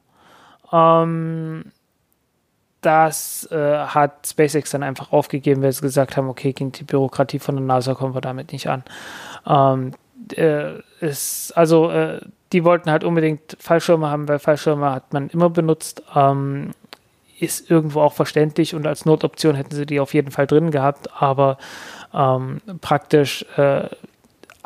Ähm, 0.72 1.72
das 2.80 3.48
äh, 3.50 3.78
hat 3.78 4.24
SpaceX 4.24 4.70
dann 4.70 4.84
einfach 4.84 5.10
aufgegeben, 5.10 5.62
weil 5.62 5.72
sie 5.72 5.80
gesagt 5.80 6.16
haben, 6.16 6.28
okay, 6.28 6.52
gegen 6.52 6.70
die 6.70 6.84
Bürokratie 6.84 7.40
von 7.40 7.56
der 7.56 7.64
NASA 7.64 7.94
kommen 7.94 8.14
wir 8.14 8.20
damit 8.20 8.52
nicht 8.52 8.68
an. 8.68 8.84
Ähm, 9.48 9.94
äh, 10.36 10.74
ist, 11.00 11.56
also 11.56 11.90
äh, 11.90 12.20
die 12.52 12.62
wollten 12.62 12.88
halt 12.88 13.02
unbedingt 13.02 13.56
Fallschirme 13.58 14.08
haben, 14.08 14.28
weil 14.28 14.38
Fallschirme 14.38 14.92
hat 14.92 15.12
man 15.12 15.28
immer 15.30 15.50
benutzt. 15.50 16.04
Ähm, 16.14 16.70
ist 17.40 17.68
irgendwo 17.68 18.00
auch 18.00 18.12
verständlich 18.12 18.76
und 18.76 18.86
als 18.86 19.06
Notoption 19.06 19.56
hätten 19.56 19.74
sie 19.74 19.86
die 19.86 19.98
auf 19.98 20.14
jeden 20.14 20.30
Fall 20.30 20.46
drin 20.46 20.70
gehabt, 20.70 21.08
aber 21.20 21.58
ähm, 22.14 22.60
praktisch 22.80 23.44
äh, 23.56 23.88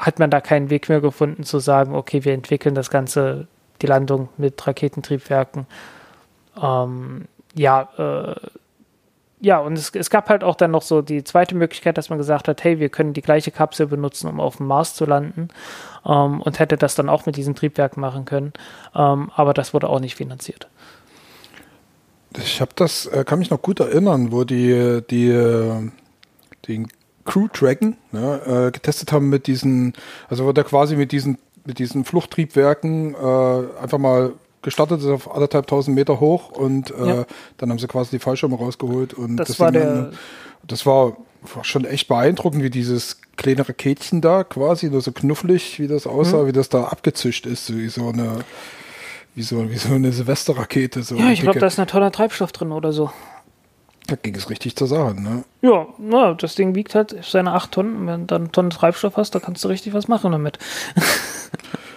hat 0.03 0.19
man 0.19 0.31
da 0.31 0.41
keinen 0.41 0.69
Weg 0.69 0.89
mehr 0.89 1.01
gefunden 1.01 1.45
zu 1.45 1.61
sagen, 1.61 1.95
okay, 1.95 2.25
wir 2.25 2.35
entwickeln 2.35 2.75
das 2.75 2.91
Ganze, 2.91 3.47
die 3.81 3.87
Landung 3.87 4.29
mit 4.37 4.67
Raketentriebwerken. 4.67 5.67
Ähm, 6.61 7.27
ja, 7.55 7.89
äh, 7.97 8.35
ja, 9.41 9.59
und 9.59 9.75
es, 9.75 9.91
es, 9.95 10.11
gab 10.11 10.29
halt 10.29 10.43
auch 10.43 10.57
dann 10.57 10.73
noch 10.73 10.83
so 10.83 11.03
die 11.03 11.23
zweite 11.23 11.55
Möglichkeit, 11.55 11.99
dass 11.99 12.11
man 12.11 12.19
gesagt 12.19 12.49
hat, 12.49 12.65
hey, 12.65 12.81
wir 12.81 12.89
können 12.89 13.13
die 13.13 13.23
gleiche 13.23 13.53
Kapsel 13.53 13.87
benutzen, 13.87 14.29
um 14.29 14.41
auf 14.41 14.57
dem 14.57 14.67
Mars 14.67 14.95
zu 14.95 15.05
landen 15.05 15.49
ähm, 16.05 16.41
und 16.41 16.59
hätte 16.59 16.77
das 16.77 16.97
dann 16.97 17.09
auch 17.09 17.25
mit 17.27 17.37
diesem 17.37 17.55
Triebwerk 17.55 17.97
machen 17.97 18.25
können. 18.25 18.53
Ähm, 18.97 19.31
aber 19.35 19.55
das 19.55 19.73
wurde 19.73 19.89
auch 19.89 20.01
nicht 20.01 20.17
finanziert. 20.17 20.69
Ich 22.39 22.61
habe 22.61 22.73
das, 22.75 23.07
äh, 23.07 23.25
kann 23.25 23.39
mich 23.39 23.51
noch 23.51 23.63
gut 23.63 23.79
erinnern, 23.79 24.33
wo 24.33 24.43
die, 24.43 25.01
die, 25.09 25.29
äh, 25.29 25.91
den 26.67 26.89
Crew 27.25 27.49
Dragon 27.53 27.97
ne, 28.11 28.41
äh, 28.69 28.71
getestet 28.71 29.13
haben 29.13 29.29
mit 29.29 29.47
diesen, 29.47 29.95
also 30.29 30.45
wurde 30.45 30.63
er 30.63 30.65
quasi 30.65 30.97
mit 30.97 31.13
diesen, 31.13 31.39
mit 31.65 31.79
diesen 31.79 32.05
Fluchttriebwerken 32.05 33.15
äh, 33.15 33.81
einfach 33.81 33.99
mal 33.99 34.33
gestartet 34.63 35.01
ist 35.01 35.07
auf 35.07 35.33
anderthalb 35.35 35.67
tausend 35.67 35.97
Meter 35.97 36.21
hoch 36.21 36.51
und 36.51 36.91
äh, 36.93 37.07
ja. 37.07 37.25
dann 37.59 37.71
haben 37.71 37.79
sie 37.79 37.89
quasi 37.89 38.11
die 38.11 38.19
Fallschirme 38.21 38.57
rausgeholt 38.57 39.13
und 39.13 39.37
das, 39.37 39.59
war 39.59 39.73
der, 39.73 39.85
dann, 39.85 40.13
das 40.67 40.87
war, 40.87 41.17
war, 41.55 41.65
schon 41.65 41.85
echt 41.85 42.07
beeindruckend, 42.09 42.63
wie 42.63 42.71
dieses 42.71 43.21
kleine 43.37 43.69
Raketchen 43.69 44.21
da 44.21 44.45
quasi, 44.45 44.89
nur 44.89 45.01
so 45.01 45.11
knufflig, 45.11 45.81
wie 45.81 45.89
das 45.89 46.07
aussah, 46.07 46.45
mhm. 46.45 46.47
wie 46.49 46.53
das 46.53 46.69
da 46.69 46.85
abgezischt 46.85 47.47
ist, 47.47 47.75
wie 47.77 47.89
so 47.89 48.09
eine 48.09 48.39
wie 49.35 49.43
so, 49.43 49.71
wie 49.71 49.77
so 49.77 49.95
eine 49.95 50.13
Silvesterrakete. 50.13 51.03
So 51.03 51.17
ja, 51.17 51.31
ich 51.31 51.41
glaube, 51.41 51.59
da 51.59 51.67
ist 51.67 51.79
ein 51.79 51.87
toller 51.87 52.13
Treibstoff 52.13 52.53
drin 52.53 52.73
oder 52.73 52.93
so. 52.93 53.11
Da 54.13 54.17
ging 54.17 54.35
es 54.35 54.51
richtig 54.51 54.77
zur 54.77 54.89
Sache, 54.89 55.19
ne? 55.19 55.43
Ja, 55.63 55.87
na, 55.97 56.35
das 56.35 56.55
Ding 56.55 56.75
wiegt 56.75 56.95
halt 56.95 57.17
seine 57.23 57.55
8 57.55 57.73
Tonnen. 57.73 58.07
Wenn 58.07 58.21
du 58.21 58.27
dann 58.27 58.43
eine 58.43 58.53
Tonne 58.53 58.69
Treibstoff 58.69 59.17
hast, 59.17 59.35
da 59.35 59.41
kannst 59.41 59.65
du 59.65 59.69
richtig 59.69 59.95
was 59.95 60.07
machen 60.07 60.33
damit. 60.33 60.59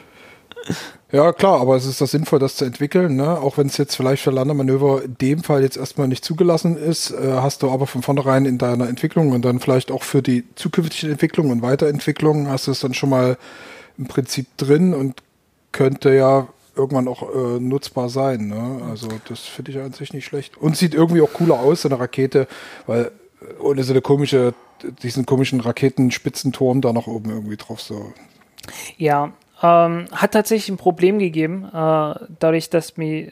ja, 1.11 1.33
klar, 1.33 1.59
aber 1.59 1.75
es 1.75 1.85
ist 1.85 1.99
doch 1.99 2.07
sinnvoll, 2.07 2.39
das 2.39 2.55
zu 2.55 2.63
entwickeln, 2.63 3.17
ne? 3.17 3.37
Auch 3.37 3.57
wenn 3.57 3.67
es 3.67 3.75
jetzt 3.75 3.97
vielleicht 3.97 4.23
für 4.23 4.31
Landemanöver 4.31 5.03
in 5.03 5.17
dem 5.17 5.43
Fall 5.43 5.61
jetzt 5.61 5.75
erstmal 5.75 6.07
nicht 6.07 6.23
zugelassen 6.23 6.77
ist, 6.77 7.11
äh, 7.11 7.33
hast 7.33 7.63
du 7.63 7.69
aber 7.69 7.85
von 7.85 8.01
vornherein 8.01 8.45
in 8.45 8.59
deiner 8.59 8.87
Entwicklung 8.87 9.33
und 9.33 9.43
dann 9.43 9.59
vielleicht 9.59 9.91
auch 9.91 10.03
für 10.03 10.21
die 10.21 10.45
zukünftige 10.55 11.11
Entwicklung 11.11 11.49
und 11.49 11.61
Weiterentwicklung 11.61 12.47
hast 12.47 12.67
du 12.67 12.71
es 12.71 12.79
dann 12.79 12.93
schon 12.93 13.09
mal 13.09 13.37
im 13.97 14.07
Prinzip 14.07 14.47
drin 14.55 14.93
und 14.93 15.21
könnte 15.73 16.15
ja 16.15 16.47
irgendwann 16.75 17.07
auch 17.07 17.23
äh, 17.23 17.59
nutzbar 17.59 18.09
sein. 18.09 18.47
Ne? 18.47 18.81
Also 18.89 19.07
das 19.27 19.41
finde 19.41 19.71
ich 19.71 19.79
an 19.79 19.93
sich 19.93 20.13
nicht 20.13 20.25
schlecht. 20.25 20.57
Und 20.57 20.77
sieht 20.77 20.93
irgendwie 20.93 21.21
auch 21.21 21.33
cooler 21.33 21.59
aus, 21.59 21.83
so 21.83 21.89
eine 21.89 21.99
Rakete, 21.99 22.47
weil 22.87 23.11
äh, 23.41 23.61
ohne 23.61 23.83
so 23.83 23.93
eine 23.93 24.01
komische, 24.01 24.53
diesen 25.03 25.25
komischen 25.25 25.59
Raketenspitzenturm 25.59 26.81
da 26.81 26.93
noch 26.93 27.07
oben 27.07 27.29
irgendwie 27.29 27.57
drauf 27.57 27.81
so. 27.81 28.13
Ja, 28.97 29.33
ähm, 29.61 30.05
hat 30.11 30.31
tatsächlich 30.31 30.69
ein 30.69 30.77
Problem 30.77 31.19
gegeben, 31.19 31.65
äh, 31.65 32.15
dadurch, 32.39 32.69
dass 32.69 32.97
mir 32.97 33.31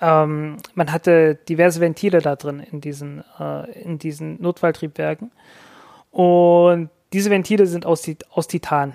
ähm, 0.00 0.58
man 0.74 0.92
hatte 0.92 1.34
diverse 1.48 1.80
Ventile 1.80 2.20
da 2.20 2.36
drin 2.36 2.60
in 2.60 2.80
diesen, 2.80 3.24
äh, 3.38 3.70
in 3.82 3.98
diesen 3.98 4.40
Notfalltriebwerken. 4.40 5.32
Und 6.10 6.90
diese 7.12 7.30
Ventile 7.30 7.66
sind 7.66 7.86
aus, 7.86 8.08
aus 8.30 8.48
Titan. 8.48 8.94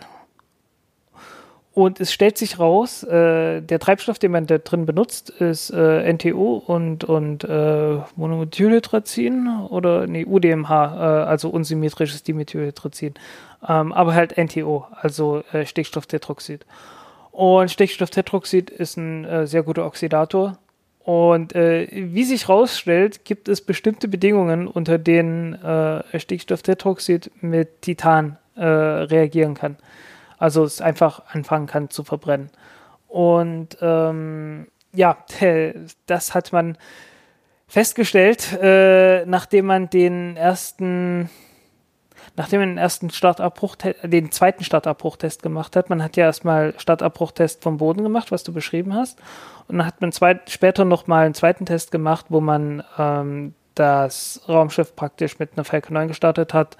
Und 1.73 1.99
es 1.99 2.13
stellt 2.13 2.37
sich 2.37 2.59
raus, 2.59 3.01
äh, 3.03 3.61
der 3.61 3.79
Treibstoff, 3.79 4.19
den 4.19 4.31
man 4.31 4.45
da 4.45 4.59
drin 4.59 4.85
benutzt, 4.85 5.31
ist 5.31 5.71
äh, 5.71 6.13
NTO 6.13 6.63
und, 6.67 7.03
und 7.03 7.43
äh, 7.45 7.97
Monomethylhydrazin 8.15 9.47
oder 9.69 10.05
nee, 10.05 10.23
UDMH, 10.23 10.69
äh, 10.69 11.23
also 11.25 11.49
unsymmetrisches 11.49 12.21
Dimethylhydrazin. 12.21 13.15
Ähm, 13.67 13.91
aber 13.91 14.13
halt 14.13 14.37
NTO, 14.37 14.85
also 14.91 15.41
äh, 15.51 15.65
Stickstofftetroxid. 15.65 16.63
Und 17.31 17.71
Stickstofftetroxid 17.71 18.69
ist 18.69 18.97
ein 18.97 19.25
äh, 19.25 19.47
sehr 19.47 19.63
guter 19.63 19.87
Oxidator. 19.87 20.59
Und 21.03 21.55
äh, 21.55 21.87
wie 21.91 22.23
sich 22.23 22.47
herausstellt, 22.47 23.25
gibt 23.25 23.49
es 23.49 23.61
bestimmte 23.61 24.07
Bedingungen, 24.07 24.67
unter 24.67 24.99
denen 24.99 25.53
äh, 25.55 26.19
Stickstofftetroxid 26.19 27.31
mit 27.41 27.81
Titan 27.81 28.37
äh, 28.55 28.63
reagieren 28.63 29.55
kann. 29.55 29.77
Also 30.43 30.65
es 30.65 30.81
einfach 30.81 31.21
anfangen 31.31 31.67
kann 31.67 31.89
zu 31.89 32.03
verbrennen. 32.03 32.49
Und 33.07 33.77
ähm, 33.79 34.67
ja, 34.93 35.15
das 36.05 36.35
hat 36.35 36.51
man 36.51 36.77
festgestellt, 37.65 38.51
äh, 38.61 39.25
nachdem 39.25 39.67
man 39.67 39.89
den 39.89 40.35
ersten, 40.35 41.29
nachdem 42.35 42.59
man 42.59 42.69
den 42.71 42.77
ersten 42.77 43.09
Startabbruch, 43.09 43.77
den 44.03 44.33
zweiten 44.33 44.65
Startabbruchtest 44.65 45.43
gemacht 45.43 45.77
hat. 45.77 45.89
Man 45.89 46.03
hat 46.03 46.17
ja 46.17 46.25
erstmal 46.25 46.73
Startabbruchtest 46.77 47.63
vom 47.63 47.77
Boden 47.77 48.03
gemacht, 48.03 48.29
was 48.33 48.43
du 48.43 48.51
beschrieben 48.51 48.93
hast. 48.93 49.19
Und 49.69 49.77
dann 49.77 49.87
hat 49.87 50.01
man 50.01 50.11
zweit, 50.11 50.49
später 50.49 50.83
nochmal 50.83 51.23
einen 51.23 51.35
zweiten 51.35 51.65
Test 51.65 51.89
gemacht, 51.89 52.25
wo 52.27 52.41
man 52.41 52.83
ähm, 52.97 53.53
das 53.75 54.41
Raumschiff 54.49 54.93
praktisch 54.93 55.39
mit 55.39 55.51
einer 55.55 55.63
Falcon 55.63 55.93
9 55.93 56.09
gestartet 56.09 56.53
hat 56.53 56.75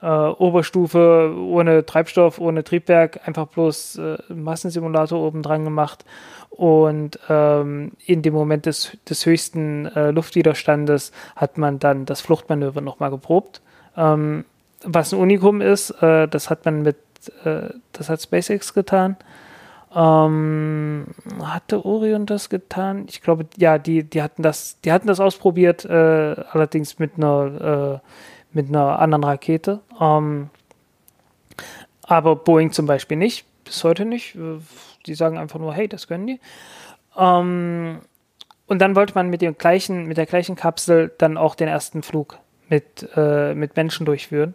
äh, 0.00 0.06
Oberstufe 0.06 1.34
ohne 1.36 1.84
Treibstoff, 1.84 2.38
ohne 2.38 2.64
Triebwerk, 2.64 3.20
einfach 3.26 3.46
bloß 3.46 3.98
äh, 3.98 4.18
Massensimulator 4.28 5.20
oben 5.20 5.42
dran 5.42 5.64
gemacht 5.64 6.04
und 6.50 7.18
ähm, 7.28 7.92
in 8.04 8.22
dem 8.22 8.34
Moment 8.34 8.66
des, 8.66 8.96
des 9.08 9.26
höchsten 9.26 9.86
äh, 9.86 10.10
Luftwiderstandes 10.10 11.12
hat 11.36 11.58
man 11.58 11.78
dann 11.78 12.04
das 12.04 12.20
Fluchtmanöver 12.20 12.80
nochmal 12.80 13.10
geprobt. 13.10 13.60
Ähm, 13.96 14.44
was 14.84 15.12
ein 15.12 15.20
Unikum 15.20 15.60
ist, 15.60 15.90
äh, 16.02 16.26
das 16.28 16.50
hat 16.50 16.64
man 16.64 16.82
mit, 16.82 16.96
äh, 17.44 17.68
das 17.92 18.08
hat 18.08 18.22
SpaceX 18.22 18.74
getan. 18.74 19.16
Ähm, 19.94 21.06
hatte 21.42 21.84
Orion 21.84 22.26
das 22.26 22.48
getan? 22.50 23.06
Ich 23.08 23.22
glaube, 23.22 23.46
ja, 23.56 23.78
die, 23.78 24.02
die 24.04 24.22
hatten 24.22 24.42
das, 24.42 24.80
die 24.80 24.92
hatten 24.92 25.06
das 25.06 25.20
ausprobiert, 25.20 25.84
äh, 25.84 26.36
allerdings 26.50 26.98
mit 26.98 27.12
einer 27.16 28.00
äh, 28.02 28.08
mit 28.52 28.68
einer 28.68 28.98
anderen 28.98 29.24
Rakete. 29.24 29.80
Ähm, 30.00 30.50
aber 32.02 32.36
Boeing 32.36 32.72
zum 32.72 32.86
Beispiel 32.86 33.16
nicht, 33.16 33.44
bis 33.64 33.84
heute 33.84 34.04
nicht. 34.04 34.36
Die 35.06 35.14
sagen 35.14 35.38
einfach 35.38 35.58
nur, 35.58 35.74
hey, 35.74 35.88
das 35.88 36.08
können 36.08 36.26
die. 36.26 36.40
Ähm, 37.16 38.00
und 38.66 38.78
dann 38.80 38.96
wollte 38.96 39.14
man 39.14 39.30
mit, 39.30 39.42
dem 39.42 39.56
gleichen, 39.56 40.06
mit 40.06 40.16
der 40.16 40.26
gleichen 40.26 40.56
Kapsel 40.56 41.12
dann 41.18 41.36
auch 41.36 41.54
den 41.54 41.68
ersten 41.68 42.02
Flug 42.02 42.38
mit, 42.68 43.08
äh, 43.16 43.54
mit 43.54 43.76
Menschen 43.76 44.06
durchführen. 44.06 44.54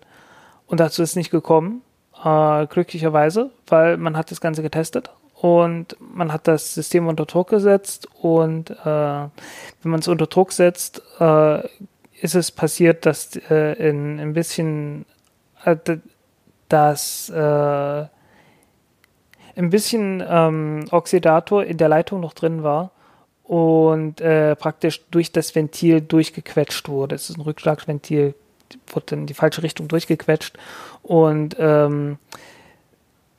Und 0.67 0.79
dazu 0.79 1.01
ist 1.03 1.15
nicht 1.15 1.31
gekommen, 1.31 1.81
äh, 2.23 2.67
glücklicherweise, 2.67 3.51
weil 3.67 3.97
man 3.97 4.15
hat 4.15 4.31
das 4.31 4.41
Ganze 4.41 4.61
getestet 4.61 5.11
und 5.35 5.97
man 5.99 6.31
hat 6.31 6.47
das 6.47 6.73
System 6.73 7.07
unter 7.07 7.25
Druck 7.25 7.49
gesetzt 7.49 8.07
und 8.21 8.69
äh, 8.69 8.85
wenn 8.85 9.91
man 9.91 9.99
es 9.99 10.07
unter 10.07 10.27
Druck 10.27 10.51
setzt, 10.53 11.01
äh, 11.19 11.63
ist 12.23 12.35
es 12.35 12.51
passiert, 12.51 13.05
dass 13.05 13.35
äh, 13.49 13.73
in 13.89 14.19
ein 14.19 14.33
bisschen 14.33 15.05
äh, 15.65 15.75
dass 16.69 17.29
äh, 17.29 18.05
ein 19.55 19.69
bisschen 19.69 20.23
ähm, 20.27 20.85
Oxidator 20.89 21.65
in 21.65 21.77
der 21.77 21.89
Leitung 21.89 22.21
noch 22.21 22.33
drin 22.33 22.63
war 22.63 22.91
und 23.43 24.21
äh, 24.21 24.55
praktisch 24.55 25.01
durch 25.11 25.33
das 25.33 25.53
Ventil 25.53 25.99
durchgequetscht 25.99 26.87
wurde. 26.87 27.15
Es 27.15 27.29
ist 27.29 27.37
ein 27.37 27.41
Rückschlagventil, 27.41 28.35
wurde 28.87 29.15
in 29.15 29.27
die 29.27 29.33
falsche 29.33 29.61
Richtung 29.61 29.89
durchgequetscht 29.89 30.57
und 31.03 31.57
ähm, 31.59 32.17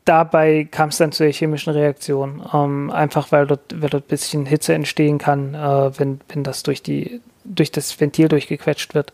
dabei 0.05 0.69
kam 0.71 0.91
es 0.91 0.99
dann 0.99 1.11
zu 1.11 1.23
der 1.23 1.33
chemischen 1.33 1.73
Reaktion, 1.73 2.43
ähm, 2.53 2.91
einfach 2.91 3.33
weil 3.33 3.47
dort, 3.47 3.81
weil 3.81 3.89
dort 3.89 4.05
ein 4.05 4.09
bisschen 4.09 4.45
Hitze 4.45 4.75
entstehen 4.75 5.17
kann, 5.17 5.55
äh, 5.55 5.99
wenn, 5.99 6.21
wenn 6.29 6.45
das 6.45 6.63
durch 6.63 6.83
die 6.83 7.23
durch 7.45 7.71
das 7.71 7.99
Ventil 8.01 8.29
durchgequetscht 8.29 8.95
wird. 8.95 9.13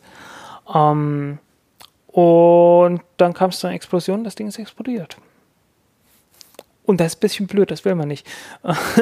Ähm, 0.72 1.39
und 2.07 3.03
dann 3.16 3.35
kam 3.35 3.51
es 3.51 3.61
zu 3.61 3.66
einer 3.66 3.76
Explosion, 3.76 4.24
das 4.24 4.35
Ding 4.35 4.49
ist 4.49 4.59
explodiert. 4.59 5.16
Und 6.85 7.01
das 7.01 7.09
ist 7.09 7.18
ein 7.18 7.20
bisschen 7.20 7.47
blöd, 7.47 7.70
das 7.70 7.85
will 7.85 7.95
man 7.95 8.09
nicht. 8.09 8.26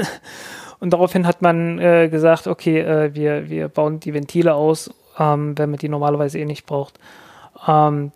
und 0.80 0.92
daraufhin 0.92 1.26
hat 1.26 1.40
man 1.40 1.78
äh, 1.78 2.08
gesagt, 2.08 2.46
okay, 2.46 2.80
äh, 2.80 3.14
wir, 3.14 3.48
wir 3.48 3.68
bauen 3.68 4.00
die 4.00 4.12
Ventile 4.12 4.54
aus, 4.54 4.90
ähm, 5.18 5.56
wenn 5.56 5.70
man 5.70 5.78
die 5.78 5.88
normalerweise 5.88 6.38
eh 6.38 6.44
nicht 6.44 6.66
braucht. 6.66 6.98
Ähm, 7.66 8.12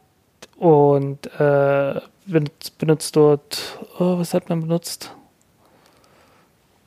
und 0.59 1.27
äh, 1.41 2.01
benutzt, 2.27 2.79
benutzt, 2.79 3.17
dort, 3.17 3.79
oh, 3.99 4.19
was 4.19 4.35
hat 4.35 4.49
man 4.49 4.61
benutzt? 4.61 5.15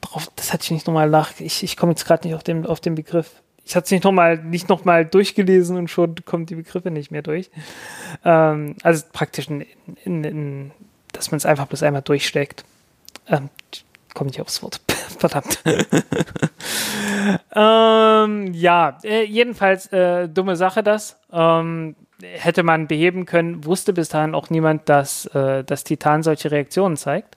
Darauf, 0.02 0.30
das 0.36 0.54
hatte 0.54 0.64
ich 0.66 0.72
nicht 0.72 0.86
nochmal 0.86 1.10
nach. 1.10 1.32
Ich, 1.40 1.64
ich 1.64 1.76
komme 1.76 1.94
jetzt 1.94 2.06
gerade 2.06 2.28
nicht 2.28 2.36
auf 2.36 2.44
den, 2.44 2.66
auf 2.66 2.80
den 2.80 2.96
Begriff 2.96 3.42
ich 3.66 3.76
hatte 3.76 3.86
es 3.86 3.92
nicht 3.92 4.04
nochmal 4.04 4.38
nicht 4.38 4.70
noch 4.70 4.86
mal 4.86 5.06
durchgelesen 5.06 5.76
und 5.76 5.90
schon 5.90 6.16
kommen 6.24 6.46
die 6.46 6.56
Begriffe 6.56 6.92
nicht 6.92 7.10
mehr 7.10 7.24
durch. 7.24 7.50
Ähm, 8.24 8.76
also 8.84 9.04
praktisch, 9.12 9.50
in, 9.50 9.66
in, 10.04 10.24
in, 10.24 10.72
dass 11.12 11.32
man 11.32 11.38
es 11.38 11.46
einfach 11.46 11.66
bloß 11.66 11.82
einmal 11.82 12.04
durchsteckt. 12.04 12.64
Ähm, 13.28 13.50
komme 14.14 14.30
nicht 14.30 14.40
aufs 14.40 14.62
Wort. 14.62 14.82
Verdammt. 15.18 15.64
ähm, 17.56 18.54
ja, 18.54 19.00
äh, 19.04 19.24
jedenfalls 19.24 19.88
äh, 19.92 20.30
dumme 20.30 20.56
Sache 20.56 20.84
das. 20.84 21.20
Ähm, 21.32 21.96
hätte 22.22 22.64
man 22.64 22.88
beheben 22.88 23.26
können, 23.26 23.66
wusste 23.66 23.94
bis 23.94 24.10
dahin 24.10 24.36
auch 24.36 24.50
niemand, 24.50 24.88
dass 24.90 25.26
äh, 25.28 25.64
das 25.64 25.84
Titan 25.84 26.24
solche 26.24 26.52
Reaktionen 26.52 26.98
zeigt. 26.98 27.36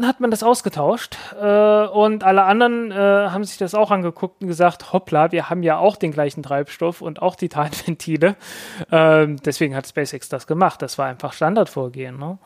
Dann 0.00 0.08
hat 0.08 0.18
man 0.18 0.30
das 0.30 0.42
ausgetauscht 0.42 1.18
äh, 1.38 1.84
und 1.84 2.24
alle 2.24 2.44
anderen 2.44 2.90
äh, 2.90 2.94
haben 2.94 3.44
sich 3.44 3.58
das 3.58 3.74
auch 3.74 3.90
angeguckt 3.90 4.40
und 4.40 4.48
gesagt, 4.48 4.94
hoppla, 4.94 5.30
wir 5.30 5.50
haben 5.50 5.62
ja 5.62 5.76
auch 5.76 5.96
den 5.96 6.10
gleichen 6.10 6.42
Treibstoff 6.42 7.02
und 7.02 7.20
auch 7.20 7.36
Titanventile. 7.36 8.36
Ähm, 8.90 9.36
deswegen 9.44 9.76
hat 9.76 9.86
SpaceX 9.86 10.28
das 10.28 10.46
gemacht. 10.46 10.80
Das 10.82 10.96
war 10.96 11.06
einfach 11.06 11.32
Standardvorgehen. 11.32 12.18
Ne? 12.18 12.38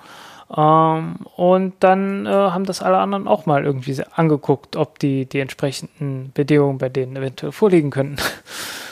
Ähm, 0.55 1.17
und 1.37 1.75
dann 1.81 2.27
äh, 2.27 2.31
haben 2.31 2.65
das 2.65 2.83
alle 2.83 2.99
anderen 2.99 3.29
auch 3.29 3.47
mal 3.47 3.65
irgendwie 3.65 3.97
angeguckt, 4.15 4.77
ob 4.77 4.99
die 4.99 5.27
die 5.27 5.39
entsprechenden 5.39 6.33
Bedingungen 6.35 6.79
bei 6.79 6.89
denen 6.89 7.17
eventuell 7.17 7.53
vorliegen 7.53 7.91
könnten 7.91 8.17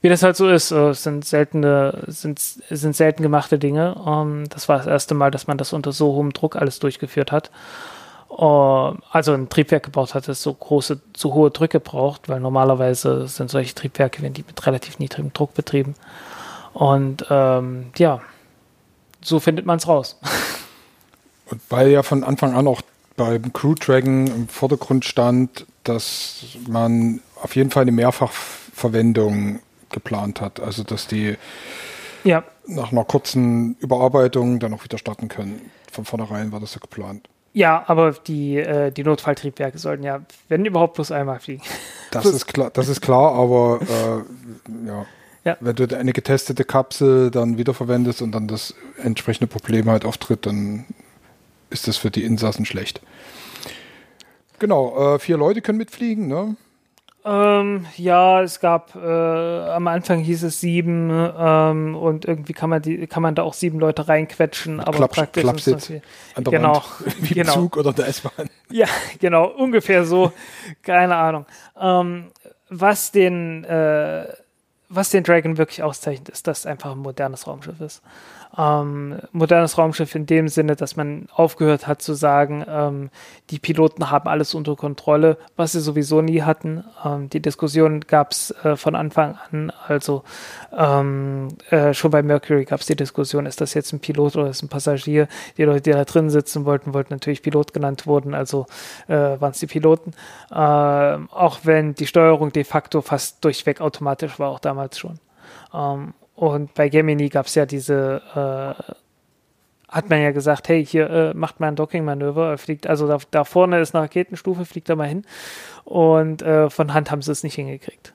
wie 0.00 0.08
das 0.08 0.22
halt 0.22 0.36
so 0.36 0.48
ist, 0.48 0.70
äh, 0.70 0.92
sind 0.94 1.24
seltene, 1.24 2.04
sind, 2.06 2.38
sind 2.38 2.94
selten 2.94 3.22
gemachte 3.22 3.58
Dinge. 3.58 3.96
Ähm, 4.06 4.44
das 4.48 4.68
war 4.68 4.78
das 4.78 4.86
erste 4.86 5.14
Mal, 5.14 5.30
dass 5.30 5.46
man 5.46 5.58
das 5.58 5.72
unter 5.72 5.92
so 5.92 6.12
hohem 6.12 6.32
Druck 6.32 6.56
alles 6.56 6.78
durchgeführt 6.78 7.32
hat. 7.32 7.50
Uh, 8.30 8.94
also 9.10 9.32
ein 9.32 9.48
Triebwerk 9.48 9.84
gebaut 9.84 10.14
hat, 10.14 10.28
das 10.28 10.42
so 10.42 10.52
große, 10.52 11.00
so 11.16 11.32
hohe 11.32 11.50
Drücke 11.50 11.80
braucht, 11.80 12.28
weil 12.28 12.40
normalerweise 12.40 13.26
sind 13.26 13.50
solche 13.50 13.74
Triebwerke, 13.74 14.20
wenn 14.22 14.34
die 14.34 14.44
mit 14.46 14.66
relativ 14.66 14.98
niedrigem 14.98 15.32
Druck 15.32 15.54
betrieben. 15.54 15.94
Und 16.74 17.24
ähm, 17.30 17.86
ja, 17.96 18.20
so 19.22 19.40
findet 19.40 19.64
man 19.64 19.78
es 19.78 19.88
raus. 19.88 20.20
Und 21.50 21.62
weil 21.70 21.88
ja 21.88 22.02
von 22.02 22.22
Anfang 22.22 22.54
an 22.54 22.68
auch 22.68 22.82
beim 23.16 23.52
Crew 23.52 23.74
Dragon 23.74 24.26
im 24.26 24.48
Vordergrund 24.48 25.06
stand, 25.06 25.66
dass 25.84 26.44
man 26.68 27.20
auf 27.42 27.56
jeden 27.56 27.70
Fall 27.70 27.82
eine 27.82 27.92
Mehrfachverwendung 27.92 29.60
geplant 29.90 30.40
hat. 30.40 30.60
Also 30.60 30.82
dass 30.82 31.06
die 31.06 31.36
ja. 32.24 32.44
nach 32.66 32.92
einer 32.92 33.04
kurzen 33.04 33.76
Überarbeitung 33.80 34.60
dann 34.60 34.74
auch 34.74 34.84
wieder 34.84 34.98
starten 34.98 35.28
können. 35.28 35.70
Von 35.90 36.04
vornherein 36.04 36.52
war 36.52 36.60
das 36.60 36.72
so 36.72 36.80
geplant. 36.80 37.28
Ja, 37.52 37.84
aber 37.86 38.12
die, 38.12 38.58
äh, 38.58 38.92
die 38.92 39.02
Notfalltriebwerke 39.02 39.78
sollten 39.78 40.04
ja, 40.04 40.20
wenn 40.48 40.64
überhaupt, 40.64 40.94
bloß 40.94 41.12
einmal 41.12 41.40
fliegen. 41.40 41.62
Das 42.10 42.24
ist 42.24 42.46
klar, 42.46 42.70
das 42.72 42.88
ist 42.88 43.02
klar, 43.02 43.34
aber 43.34 43.80
äh, 43.82 44.86
ja. 44.88 45.06
ja. 45.44 45.56
Wenn 45.60 45.76
du 45.76 45.94
eine 45.94 46.14
getestete 46.14 46.64
Kapsel 46.64 47.30
dann 47.30 47.58
wiederverwendest 47.58 48.22
und 48.22 48.32
dann 48.32 48.48
das 48.48 48.74
entsprechende 49.02 49.46
Problem 49.46 49.90
halt 49.90 50.06
auftritt, 50.06 50.46
dann 50.46 50.86
ist 51.68 51.86
das 51.86 51.98
für 51.98 52.10
die 52.10 52.24
Insassen 52.24 52.64
schlecht. 52.64 53.02
Genau, 54.58 55.16
äh, 55.16 55.18
vier 55.18 55.36
Leute 55.36 55.60
können 55.60 55.76
mitfliegen, 55.76 56.28
ne? 56.28 56.56
Ähm, 57.30 57.84
ja, 57.98 58.40
es 58.42 58.58
gab 58.58 58.94
äh, 58.94 58.98
am 58.98 59.86
Anfang 59.86 60.20
hieß 60.20 60.44
es 60.44 60.60
sieben 60.60 61.10
ähm, 61.10 61.94
und 61.94 62.24
irgendwie 62.24 62.54
kann 62.54 62.70
man 62.70 62.80
die 62.80 63.06
kann 63.06 63.22
man 63.22 63.34
da 63.34 63.42
auch 63.42 63.52
sieben 63.52 63.78
Leute 63.78 64.08
reinquetschen, 64.08 64.80
aber 64.80 64.96
Klapp, 64.96 65.12
praktisch 65.12 65.42
Klappsitz 65.42 65.90
ist 65.90 66.02
das 66.34 66.46
wie, 66.46 66.50
genau, 66.50 66.82
wie 67.20 67.34
genau. 67.34 67.52
Zug 67.52 67.76
oder 67.76 67.92
der 67.92 68.08
S-Bahn. 68.08 68.48
Ja, 68.70 68.86
genau, 69.18 69.46
ungefähr 69.46 70.04
so, 70.04 70.32
keine 70.82 71.16
Ahnung. 71.16 71.44
Ähm, 71.78 72.30
was 72.70 73.12
den 73.12 73.64
äh, 73.64 74.26
was 74.88 75.10
den 75.10 75.22
Dragon 75.22 75.58
wirklich 75.58 75.82
auszeichnet, 75.82 76.30
ist, 76.30 76.46
dass 76.46 76.60
es 76.60 76.66
einfach 76.66 76.92
ein 76.92 76.98
modernes 76.98 77.46
Raumschiff 77.46 77.80
ist. 77.82 78.02
Ähm, 78.58 79.20
modernes 79.30 79.78
Raumschiff 79.78 80.14
in 80.16 80.26
dem 80.26 80.48
Sinne, 80.48 80.74
dass 80.74 80.96
man 80.96 81.28
aufgehört 81.32 81.86
hat 81.86 82.02
zu 82.02 82.14
sagen, 82.14 82.64
ähm, 82.68 83.10
die 83.50 83.60
Piloten 83.60 84.10
haben 84.10 84.28
alles 84.28 84.54
unter 84.54 84.74
Kontrolle, 84.74 85.38
was 85.56 85.72
sie 85.72 85.80
sowieso 85.80 86.22
nie 86.22 86.42
hatten. 86.42 86.82
Ähm, 87.04 87.30
die 87.30 87.40
Diskussion 87.40 88.00
gab 88.00 88.32
es 88.32 88.50
äh, 88.64 88.76
von 88.76 88.96
Anfang 88.96 89.38
an, 89.50 89.72
also 89.86 90.24
ähm, 90.76 91.48
äh, 91.70 91.94
schon 91.94 92.10
bei 92.10 92.22
Mercury 92.22 92.64
gab 92.64 92.80
es 92.80 92.86
die 92.86 92.96
Diskussion, 92.96 93.46
ist 93.46 93.60
das 93.60 93.74
jetzt 93.74 93.92
ein 93.92 94.00
Pilot 94.00 94.34
oder 94.34 94.50
ist 94.50 94.62
ein 94.62 94.68
Passagier? 94.68 95.28
Die 95.56 95.62
Leute, 95.62 95.82
die 95.82 95.92
da 95.92 96.04
drin 96.04 96.28
sitzen 96.28 96.64
wollten, 96.64 96.94
wollten 96.94 97.14
natürlich 97.14 97.42
Pilot 97.42 97.72
genannt 97.72 98.06
wurden, 98.08 98.34
also 98.34 98.66
äh, 99.06 99.14
waren 99.14 99.52
es 99.52 99.60
die 99.60 99.68
Piloten. 99.68 100.14
Ähm, 100.50 101.28
auch 101.30 101.60
wenn 101.62 101.94
die 101.94 102.06
Steuerung 102.08 102.52
de 102.52 102.64
facto 102.64 103.02
fast 103.02 103.44
durchweg 103.44 103.80
automatisch 103.80 104.40
war, 104.40 104.48
auch 104.50 104.58
damals 104.58 104.98
schon. 104.98 105.20
Ähm, 105.72 106.14
und 106.38 106.72
bei 106.74 106.88
Gemini 106.88 107.30
gab 107.30 107.46
es 107.46 107.56
ja 107.56 107.66
diese, 107.66 108.22
äh, 108.32 108.92
hat 109.88 110.08
man 110.08 110.22
ja 110.22 110.30
gesagt, 110.30 110.68
hey, 110.68 110.86
hier 110.86 111.10
äh, 111.10 111.34
macht 111.34 111.58
mal 111.58 111.66
ein 111.66 111.74
Docking-Manöver, 111.74 112.56
fliegt, 112.58 112.86
also 112.86 113.08
da, 113.08 113.18
da, 113.32 113.42
vorne 113.42 113.80
ist 113.80 113.92
eine 113.92 114.04
Raketenstufe, 114.04 114.64
fliegt 114.64 114.88
da 114.88 114.94
mal 114.94 115.08
hin. 115.08 115.24
Und 115.82 116.42
äh, 116.42 116.70
von 116.70 116.94
Hand 116.94 117.10
haben 117.10 117.22
sie 117.22 117.32
es 117.32 117.42
nicht 117.42 117.56
hingekriegt. 117.56 118.14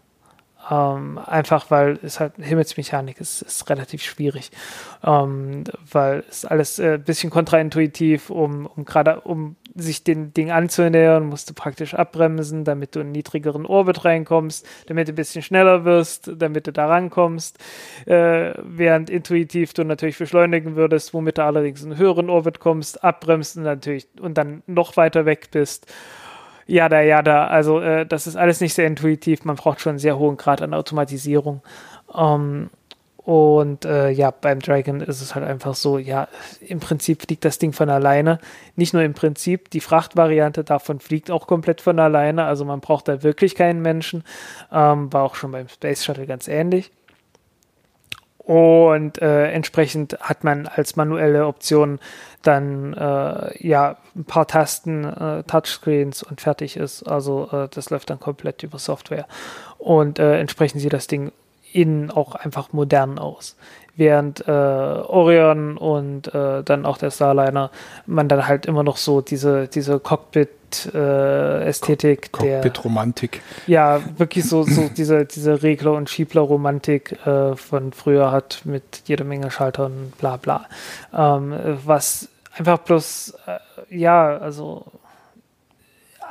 Ähm, 0.72 1.20
einfach 1.26 1.70
weil 1.70 2.00
es 2.02 2.22
halt 2.22 2.36
Himmelsmechanik 2.38 3.20
ist, 3.20 3.42
ist 3.42 3.70
relativ 3.70 4.02
schwierig. 4.02 4.52
Ähm, 5.04 5.66
weil 5.92 6.24
es 6.30 6.46
alles 6.46 6.80
ein 6.80 6.94
äh, 6.94 6.98
bisschen 7.00 7.30
kontraintuitiv, 7.30 8.30
um, 8.30 8.68
um 8.68 8.86
gerade 8.86 9.20
um 9.20 9.58
sich 9.76 10.04
den 10.04 10.34
Ding 10.34 10.52
anzunähern, 10.52 11.26
musst 11.26 11.50
du 11.50 11.54
praktisch 11.54 11.94
abbremsen, 11.94 12.64
damit 12.64 12.96
du 12.96 13.00
in 13.00 13.08
einen 13.08 13.12
niedrigeren 13.14 13.66
Orbit 13.66 14.06
reinkommst, 14.06 14.68
damit 14.88 15.08
du 15.08 15.14
ein 15.14 15.16
bisschen 15.16 15.42
schneller 15.42 15.86
wirst, 15.86 16.32
damit 16.36 16.68
du 16.68 16.72
da 16.72 16.88
rankommst, 16.88 17.58
äh, 18.06 18.54
während 18.62 19.10
intuitiv 19.10 19.74
du 19.74 19.84
natürlich 19.84 20.18
beschleunigen 20.18 20.76
würdest, 20.76 21.14
womit 21.14 21.38
du 21.38 21.44
allerdings 21.44 21.82
in 21.82 21.92
einen 21.92 22.00
höheren 22.00 22.30
Orbit 22.30 22.60
kommst, 22.60 23.04
abbremst 23.04 23.58
und 23.58 23.64
natürlich 23.64 24.08
und 24.20 24.38
dann 24.38 24.64
noch 24.68 24.98
weiter 24.98 25.26
weg 25.26 25.50
bist. 25.52 25.92
Ja, 26.66 26.88
da, 26.88 27.02
ja, 27.02 27.22
da. 27.22 27.48
Also 27.48 27.82
äh, 27.82 28.06
das 28.06 28.28
ist 28.28 28.36
alles 28.36 28.62
nicht 28.62 28.74
sehr 28.74 28.88
intuitiv. 28.88 29.44
Man 29.44 29.58
braucht 29.58 29.82
schon 29.82 29.92
einen 29.92 30.00
sehr 30.00 30.18
hohen 30.18 30.38
Grad 30.38 30.62
an 30.62 30.74
Automatisierung. 30.74 31.62
Ähm, 32.16 32.70
und 33.26 33.86
äh, 33.86 34.10
ja, 34.10 34.32
beim 34.32 34.60
Dragon 34.60 35.00
ist 35.00 35.22
es 35.22 35.34
halt 35.34 35.46
einfach 35.46 35.76
so, 35.76 35.98
ja, 35.98 36.28
im 36.60 36.82
Prinzip 36.82 37.22
fliegt 37.22 37.46
das 37.46 37.58
Ding 37.58 37.72
von 37.72 37.90
alleine. 37.90 38.40
Nicht 38.76 38.94
nur 38.94 39.02
im 39.02 39.14
Prinzip, 39.14 39.70
die 39.70 39.80
Frachtvariante 39.80 40.66
davon 40.66 41.00
fliegt 41.00 41.32
auch 41.32 41.48
komplett 41.48 41.80
von 41.80 42.00
alleine. 42.00 42.44
Also 42.44 42.66
man 42.66 42.82
braucht 42.82 43.08
da 43.08 43.24
wirklich 43.24 43.56
keinen 43.56 43.82
Menschen. 43.82 44.26
Ähm, 44.74 45.12
war 45.14 45.24
auch 45.24 45.36
schon 45.36 45.52
beim 45.52 45.70
Space 45.70 46.04
Shuttle 46.04 46.28
ganz 46.28 46.50
ähnlich. 46.50 46.92
Und 48.40 49.22
äh, 49.22 49.52
entsprechend 49.52 50.18
hat 50.20 50.44
man 50.44 50.68
als 50.68 50.98
manuelle 50.98 51.48
Option 51.48 52.00
dann 52.42 52.94
äh, 52.94 53.66
ja 53.66 53.96
ein 54.18 54.26
paar 54.26 54.48
Tasten, 54.48 55.06
äh, 55.06 55.44
Touchscreens 55.44 56.24
und 56.24 56.42
fertig 56.42 56.76
ist. 56.76 57.04
Also 57.04 57.48
äh, 57.54 57.70
das 57.72 57.90
läuft 57.90 58.10
dann 58.10 58.20
komplett 58.20 58.64
über 58.64 58.80
Software. 58.80 59.28
Und 59.78 60.20
äh, 60.20 60.40
entsprechend 60.40 60.82
sieht 60.82 60.92
das 60.92 61.08
Ding 61.08 61.32
innen 61.74 62.12
auch 62.12 62.36
einfach 62.36 62.72
modern 62.72 63.20
aus. 63.20 63.58
Während 63.96 64.48
äh, 64.48 64.52
Orion 64.52 65.78
und 65.78 66.34
äh, 66.34 66.64
dann 66.64 66.88
auch 66.88 66.98
der 66.98 67.12
Starliner 67.12 67.70
man 68.08 68.28
dann 68.28 68.48
halt 68.48 68.66
immer 68.66 68.82
noch 68.82 68.98
so 68.98 69.22
diese, 69.22 69.68
diese 69.68 70.00
Cockpit-Ästhetik. 70.00 72.26
Äh, 72.26 72.30
Cockpit-Romantik. 72.32 73.44
Ja, 73.68 74.02
wirklich 74.18 74.50
so, 74.50 74.64
so 74.64 74.90
diese, 74.98 75.26
diese 75.26 75.62
Regler- 75.62 75.94
und 75.94 76.10
Schiebler-Romantik 76.10 77.24
äh, 77.28 77.56
von 77.56 77.94
früher 77.94 78.32
hat 78.32 78.62
mit 78.64 79.04
jeder 79.06 79.26
Menge 79.26 79.52
Schaltern, 79.52 80.12
bla 80.18 80.38
bla. 80.38 80.66
Ähm, 81.16 81.54
was 81.86 82.30
einfach 82.58 82.80
bloß, 82.80 83.36
äh, 83.46 83.60
ja, 83.96 84.38
also 84.38 84.86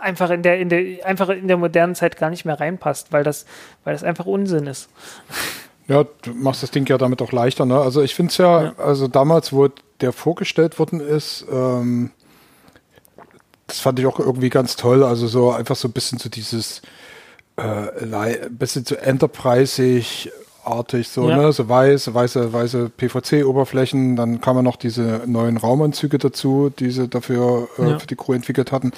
einfach 0.03 0.30
in 0.30 0.42
der, 0.42 0.59
in 0.59 0.68
der, 0.68 1.07
einfach 1.07 1.28
in 1.28 1.48
der 1.48 1.57
modernen 1.57 1.94
Zeit 1.94 2.16
gar 2.16 2.30
nicht 2.30 2.44
mehr 2.44 2.59
reinpasst, 2.59 3.12
weil 3.12 3.24
das, 3.24 3.46
weil 3.84 3.94
das 3.94 4.05
einfach 4.05 4.26
Unsinn 4.26 4.66
ist. 4.66 4.88
Ja, 5.88 6.05
du 6.22 6.32
machst 6.34 6.62
das 6.62 6.70
Ding 6.70 6.86
ja 6.86 6.98
damit 6.98 7.22
auch 7.22 7.32
leichter, 7.32 7.64
ne? 7.64 7.80
Also 7.80 8.03
ich 8.03 8.14
finde 8.14 8.30
es 8.30 8.38
ja, 8.38 8.62
ja, 8.64 8.72
also 8.78 9.09
damals, 9.09 9.53
wo 9.53 9.68
der 10.00 10.12
vorgestellt 10.12 10.78
worden 10.78 11.00
ist, 11.00 11.46
ähm, 11.50 12.11
das 13.66 13.80
fand 13.80 13.98
ich 13.98 14.07
auch 14.07 14.18
irgendwie 14.18 14.50
ganz 14.50 14.76
toll. 14.76 15.03
Also 15.03 15.26
so 15.26 15.50
einfach 15.50 15.76
so 15.76 15.88
ein 15.88 15.92
bisschen 15.92 16.18
so 16.18 16.28
dieses 16.28 16.82
äh, 17.57 18.48
bisschen 18.50 18.84
so 18.84 18.94
enterprisig 18.94 20.30
artig, 20.64 21.09
so, 21.09 21.28
ja. 21.28 21.36
ne, 21.36 21.53
so 21.53 21.68
weiß, 21.68 22.14
weiße, 22.14 22.53
weiße 22.53 22.90
PVC-Oberflächen, 22.96 24.14
dann 24.14 24.40
kamen 24.40 24.64
noch 24.64 24.76
diese 24.76 25.22
neuen 25.26 25.57
Raumanzüge 25.57 26.18
dazu, 26.18 26.70
die 26.78 26.90
sie 26.90 27.09
dafür 27.09 27.68
äh, 27.78 27.90
ja. 27.90 27.98
für 27.98 28.07
die 28.07 28.14
Crew 28.14 28.34
entwickelt 28.34 28.70
hatten 28.70 28.92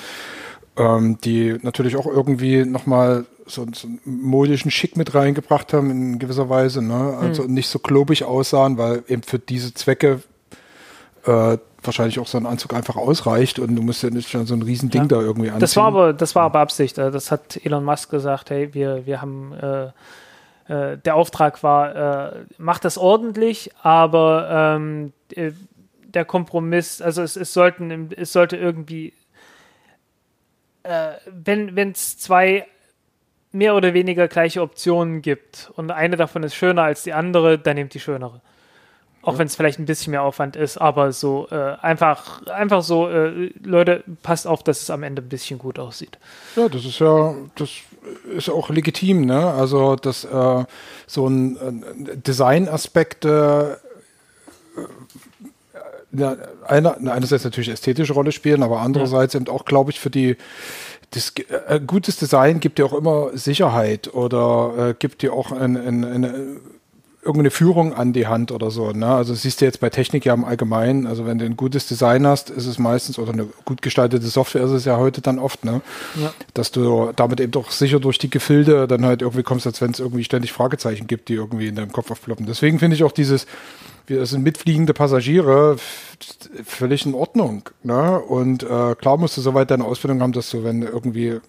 ähm, 0.77 1.19
die 1.23 1.57
natürlich 1.63 1.97
auch 1.97 2.07
irgendwie 2.07 2.65
nochmal 2.65 3.27
so, 3.47 3.67
so 3.73 3.87
einen 3.87 4.01
modischen 4.05 4.71
Schick 4.71 4.97
mit 4.97 5.15
reingebracht 5.15 5.73
haben 5.73 5.91
in 5.91 6.19
gewisser 6.19 6.49
Weise, 6.49 6.83
ne? 6.83 7.17
Also 7.21 7.45
hm. 7.45 7.55
nicht 7.55 7.69
so 7.69 7.79
klobig 7.79 8.25
aussahen, 8.25 8.79
weil 8.79 9.05
eben 9.09 9.23
für 9.23 9.39
diese 9.39 9.75
Zwecke 9.75 10.23
äh, 11.27 11.59
wahrscheinlich 11.83 12.19
auch 12.19 12.27
so 12.27 12.39
ein 12.39 12.47
Anzug 12.47 12.75
einfach 12.75 12.97
ausreicht 12.97 13.59
und 13.59 13.77
du 13.77 13.83
musst 13.83 14.03
ja 14.03 14.11
nicht 14.11 14.31
schon 14.31 14.47
so 14.47 14.55
ein 14.55 14.63
Riesending 14.63 15.03
ja. 15.03 15.09
da 15.09 15.21
irgendwie 15.21 15.49
anziehen. 15.49 15.61
Das 15.61 15.77
war 15.77 15.87
aber, 15.87 16.13
das 16.13 16.35
war 16.35 16.45
aber 16.45 16.61
Absicht. 16.61 16.99
Also 16.99 17.11
das 17.11 17.31
hat 17.31 17.61
Elon 17.63 17.85
Musk 17.85 18.11
gesagt, 18.11 18.51
hey, 18.51 18.73
wir, 18.73 19.07
wir 19.07 19.21
haben 19.21 19.53
äh, 19.53 19.87
äh, 20.73 20.99
der 20.99 21.15
Auftrag 21.15 21.63
war, 21.63 22.33
äh, 22.33 22.45
macht 22.59 22.85
das 22.85 22.97
ordentlich, 22.97 23.71
aber 23.83 24.49
ähm, 24.51 25.13
äh, 25.35 25.53
der 26.07 26.25
Kompromiss, 26.25 27.03
also 27.03 27.23
es, 27.23 27.37
es 27.37 27.53
sollten, 27.53 28.11
es 28.17 28.33
sollte 28.33 28.57
irgendwie 28.57 29.13
äh, 30.85 31.13
wenn 31.27 31.91
es 31.91 32.19
zwei 32.19 32.67
mehr 33.53 33.75
oder 33.75 33.95
weniger 33.95 34.29
gleiche 34.29 34.63
Optionen 34.63 35.23
gibt 35.23 35.71
und 35.77 35.91
eine 35.91 36.17
davon 36.17 36.43
ist 36.43 36.55
schöner 36.55 36.83
als 36.83 37.05
die 37.05 37.13
andere, 37.13 37.59
dann 37.59 37.77
nehmt 37.77 37.95
die 37.95 38.01
schönere. 38.01 38.41
Auch 39.23 39.35
ja. 39.35 39.39
wenn 39.39 39.47
es 39.47 39.57
vielleicht 39.57 39.79
ein 39.79 39.87
bisschen 39.87 40.11
mehr 40.11 40.23
Aufwand 40.23 40.57
ist, 40.57 40.77
aber 40.77 41.13
so 41.13 41.49
äh, 41.51 41.77
einfach, 41.81 42.47
einfach 42.47 42.83
so, 42.83 43.09
äh, 43.09 43.53
Leute, 43.63 44.05
passt 44.23 44.47
auf, 44.47 44.63
dass 44.63 44.83
es 44.83 44.91
am 44.91 45.03
Ende 45.03 45.23
ein 45.23 45.29
bisschen 45.29 45.59
gut 45.59 45.79
aussieht. 45.79 46.19
Ja, 46.57 46.69
das 46.69 46.85
ist 46.85 46.99
ja, 46.99 47.35
das 47.55 47.71
ist 48.37 48.51
auch 48.51 48.69
legitim, 48.69 49.25
ne? 49.25 49.51
Also, 49.53 49.97
dass 49.97 50.25
äh, 50.25 50.65
so 51.07 51.27
ein 51.27 51.85
Designaspekt 52.27 53.25
ja, 56.17 56.37
einer, 56.67 56.97
einerseits 56.97 57.45
natürlich 57.45 57.69
ästhetische 57.69 58.13
Rolle 58.13 58.33
spielen, 58.33 58.63
aber 58.63 58.81
andererseits 58.81 59.35
ja. 59.35 59.41
eben 59.41 59.49
auch, 59.49 59.65
glaube 59.65 59.91
ich, 59.91 60.01
für 60.01 60.11
die 60.11 60.37
das, 61.11 61.33
äh, 61.69 61.81
gutes 61.81 62.17
Design 62.17 62.61
gibt 62.61 62.79
dir 62.79 62.87
auch 62.87 62.93
immer 62.93 63.31
Sicherheit 63.35 64.13
oder 64.13 64.91
äh, 64.91 64.95
gibt 64.99 65.23
dir 65.23 65.33
auch 65.33 65.53
ein, 65.53 65.77
ein, 65.77 66.05
eine 66.05 66.61
irgendeine 67.25 67.51
Führung 67.51 67.95
an 67.95 68.13
die 68.13 68.27
Hand 68.27 68.53
oder 68.53 68.71
so. 68.71 68.91
Ne? 68.93 69.07
Also 69.07 69.35
siehst 69.35 69.61
du 69.61 69.65
jetzt 69.65 69.81
bei 69.81 69.89
Technik 69.89 70.27
ja 70.27 70.35
im 70.35 70.45
Allgemeinen, 70.45 71.07
also 71.07 71.25
wenn 71.25 71.39
du 71.39 71.47
ein 71.47 71.57
gutes 71.57 71.87
Design 71.87 72.27
hast, 72.27 72.51
ist 72.51 72.67
es 72.67 72.79
meistens, 72.79 73.19
oder 73.19 73.33
eine 73.33 73.47
gut 73.65 73.81
gestaltete 73.81 74.27
Software 74.27 74.65
ist 74.65 74.73
es 74.73 74.85
ja 74.85 74.99
heute 74.99 75.23
dann 75.23 75.39
oft, 75.39 75.65
ne? 75.65 75.81
Ja. 76.21 76.33
dass 76.53 76.71
du 76.71 77.13
damit 77.17 77.41
eben 77.41 77.53
doch 77.53 77.71
sicher 77.71 77.99
durch 77.99 78.19
die 78.19 78.31
Gefilde 78.31 78.87
dann 78.87 79.07
halt 79.07 79.23
irgendwie 79.23 79.43
kommst, 79.43 79.67
als 79.67 79.81
wenn 79.81 79.91
es 79.91 80.01
irgendwie 80.01 80.25
ständig 80.25 80.53
Fragezeichen 80.53 81.07
gibt, 81.07 81.29
die 81.29 81.35
irgendwie 81.35 81.69
in 81.69 81.77
deinem 81.77 81.93
Kopf 81.93 82.11
aufploppen. 82.11 82.47
Deswegen 82.47 82.79
finde 82.79 82.97
ich 82.97 83.05
auch 83.05 83.13
dieses 83.13 83.47
wir 84.07 84.27
sind 84.27 84.43
mitfliegende 84.43 84.95
Passagiere, 84.95 85.77
völlig 86.65 87.07
in 87.07 87.15
Ordnung. 87.15 87.69
Ne? 87.83 88.21
Und 88.21 88.63
äh, 88.63 88.95
klar 88.95 89.17
musst 89.17 89.37
du 89.37 89.41
soweit 89.41 89.71
deine 89.71 89.85
Ausbildung 89.85 90.21
haben, 90.21 90.33
dass 90.33 90.51
du, 90.51 90.65
wenn 90.65 90.83
du 90.83 90.89
irgendwie 90.89 91.41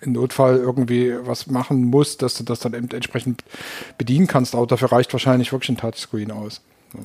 im 0.00 0.12
Notfall 0.12 0.56
irgendwie 0.56 1.14
was 1.26 1.48
machen 1.48 1.84
musst, 1.84 2.22
dass 2.22 2.34
du 2.34 2.44
das 2.44 2.60
dann 2.60 2.72
entsprechend 2.74 3.44
bedienen 3.98 4.26
kannst. 4.26 4.54
Aber 4.54 4.66
dafür 4.66 4.92
reicht 4.92 5.12
wahrscheinlich 5.12 5.52
wirklich 5.52 5.70
ein 5.70 5.76
Touchscreen 5.76 6.30
aus. 6.30 6.62
Ne? 6.92 7.02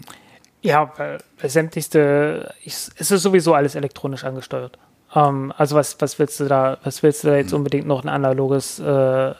Ja, 0.61 0.93
weil 0.95 1.20
sämtlichste, 1.49 2.53
es 2.66 2.89
ist 2.97 3.09
sowieso 3.09 3.53
alles 3.53 3.76
elektronisch 3.76 4.24
angesteuert. 4.24 4.78
Ähm, 5.14 5.53
also 5.57 5.76
was, 5.76 5.99
was 5.99 6.20
willst 6.20 6.39
du 6.39 6.45
da, 6.45 6.78
was 6.84 7.03
willst 7.03 7.24
du 7.24 7.30
da 7.30 7.36
jetzt 7.36 7.51
hm. 7.51 7.57
unbedingt 7.57 7.88
noch 7.88 8.03
ein 8.03 8.09
analoges 8.09 8.80
äh, 8.80 9.34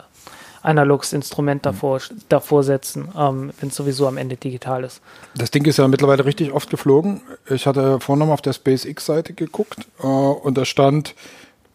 analoges 0.64 1.14
Instrument 1.14 1.62
mhm. 1.62 1.64
davor, 1.64 2.02
davor 2.30 2.64
setzen, 2.64 3.10
ähm, 3.18 3.52
wenn 3.60 3.70
es 3.70 3.76
sowieso 3.76 4.08
am 4.08 4.18
Ende 4.18 4.38
digital 4.38 4.84
ist. 4.84 5.02
Das 5.36 5.52
Ding 5.52 5.66
ist 5.66 5.78
ja 5.78 5.88
mittlerweile 5.88 6.26
richtig 6.26 6.52
oft 6.52 6.70
geflogen. 6.70 7.22
Ich 7.50 7.68
hatte 7.68 8.00
vorhin 8.00 8.20
noch 8.20 8.28
mal 8.28 8.34
auf 8.34 8.42
der 8.42 8.54
SpaceX-Seite 8.54 9.34
geguckt 9.34 9.88
äh, 10.02 10.06
und 10.06 10.58
da 10.58 10.66
stand 10.66 11.16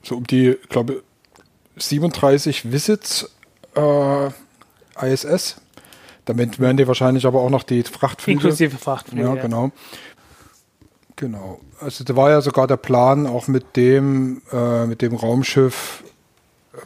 so 0.02 0.16
um 0.16 0.26
die, 0.26 0.56
glaube 0.68 1.02
37 1.76 2.72
Visits 2.72 3.30
äh, 3.76 4.28
ISS. 5.00 5.60
Damit 6.24 6.58
werden 6.58 6.76
die 6.76 6.86
wahrscheinlich 6.86 7.26
aber 7.26 7.40
auch 7.40 7.50
noch 7.50 7.62
die 7.62 7.82
Frachtflüge. 7.82 8.38
Inklusive 8.40 8.76
Frachtflüge. 8.76 9.22
Ja, 9.22 9.34
genau. 9.34 9.70
Genau. 11.16 11.60
Also 11.80 12.04
da 12.04 12.16
war 12.16 12.30
ja 12.30 12.40
sogar 12.40 12.66
der 12.66 12.76
Plan, 12.76 13.26
auch 13.26 13.48
mit 13.48 13.76
dem, 13.76 14.42
äh, 14.52 14.86
mit 14.86 15.02
dem 15.02 15.14
Raumschiff 15.14 16.04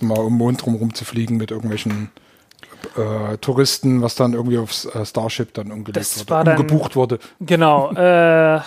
mal 0.00 0.18
um 0.18 0.28
den 0.32 0.38
Mond 0.38 0.64
drumherum 0.64 0.94
zu 0.94 1.04
fliegen 1.04 1.36
mit 1.36 1.50
irgendwelchen 1.50 2.10
äh, 2.96 3.36
Touristen, 3.38 4.02
was 4.02 4.14
dann 4.16 4.32
irgendwie 4.32 4.58
aufs 4.58 4.86
äh, 4.86 5.04
Starship 5.06 5.54
dann 5.54 5.70
umgelegt 5.70 5.96
Das 5.96 6.18
wurde, 6.20 6.30
war 6.30 6.44
dann- 6.44 6.56
umgebucht 6.58 6.96
wurde. 6.96 7.18
Genau. 7.40 7.92
äh, 7.92 8.56
äh, 8.56 8.60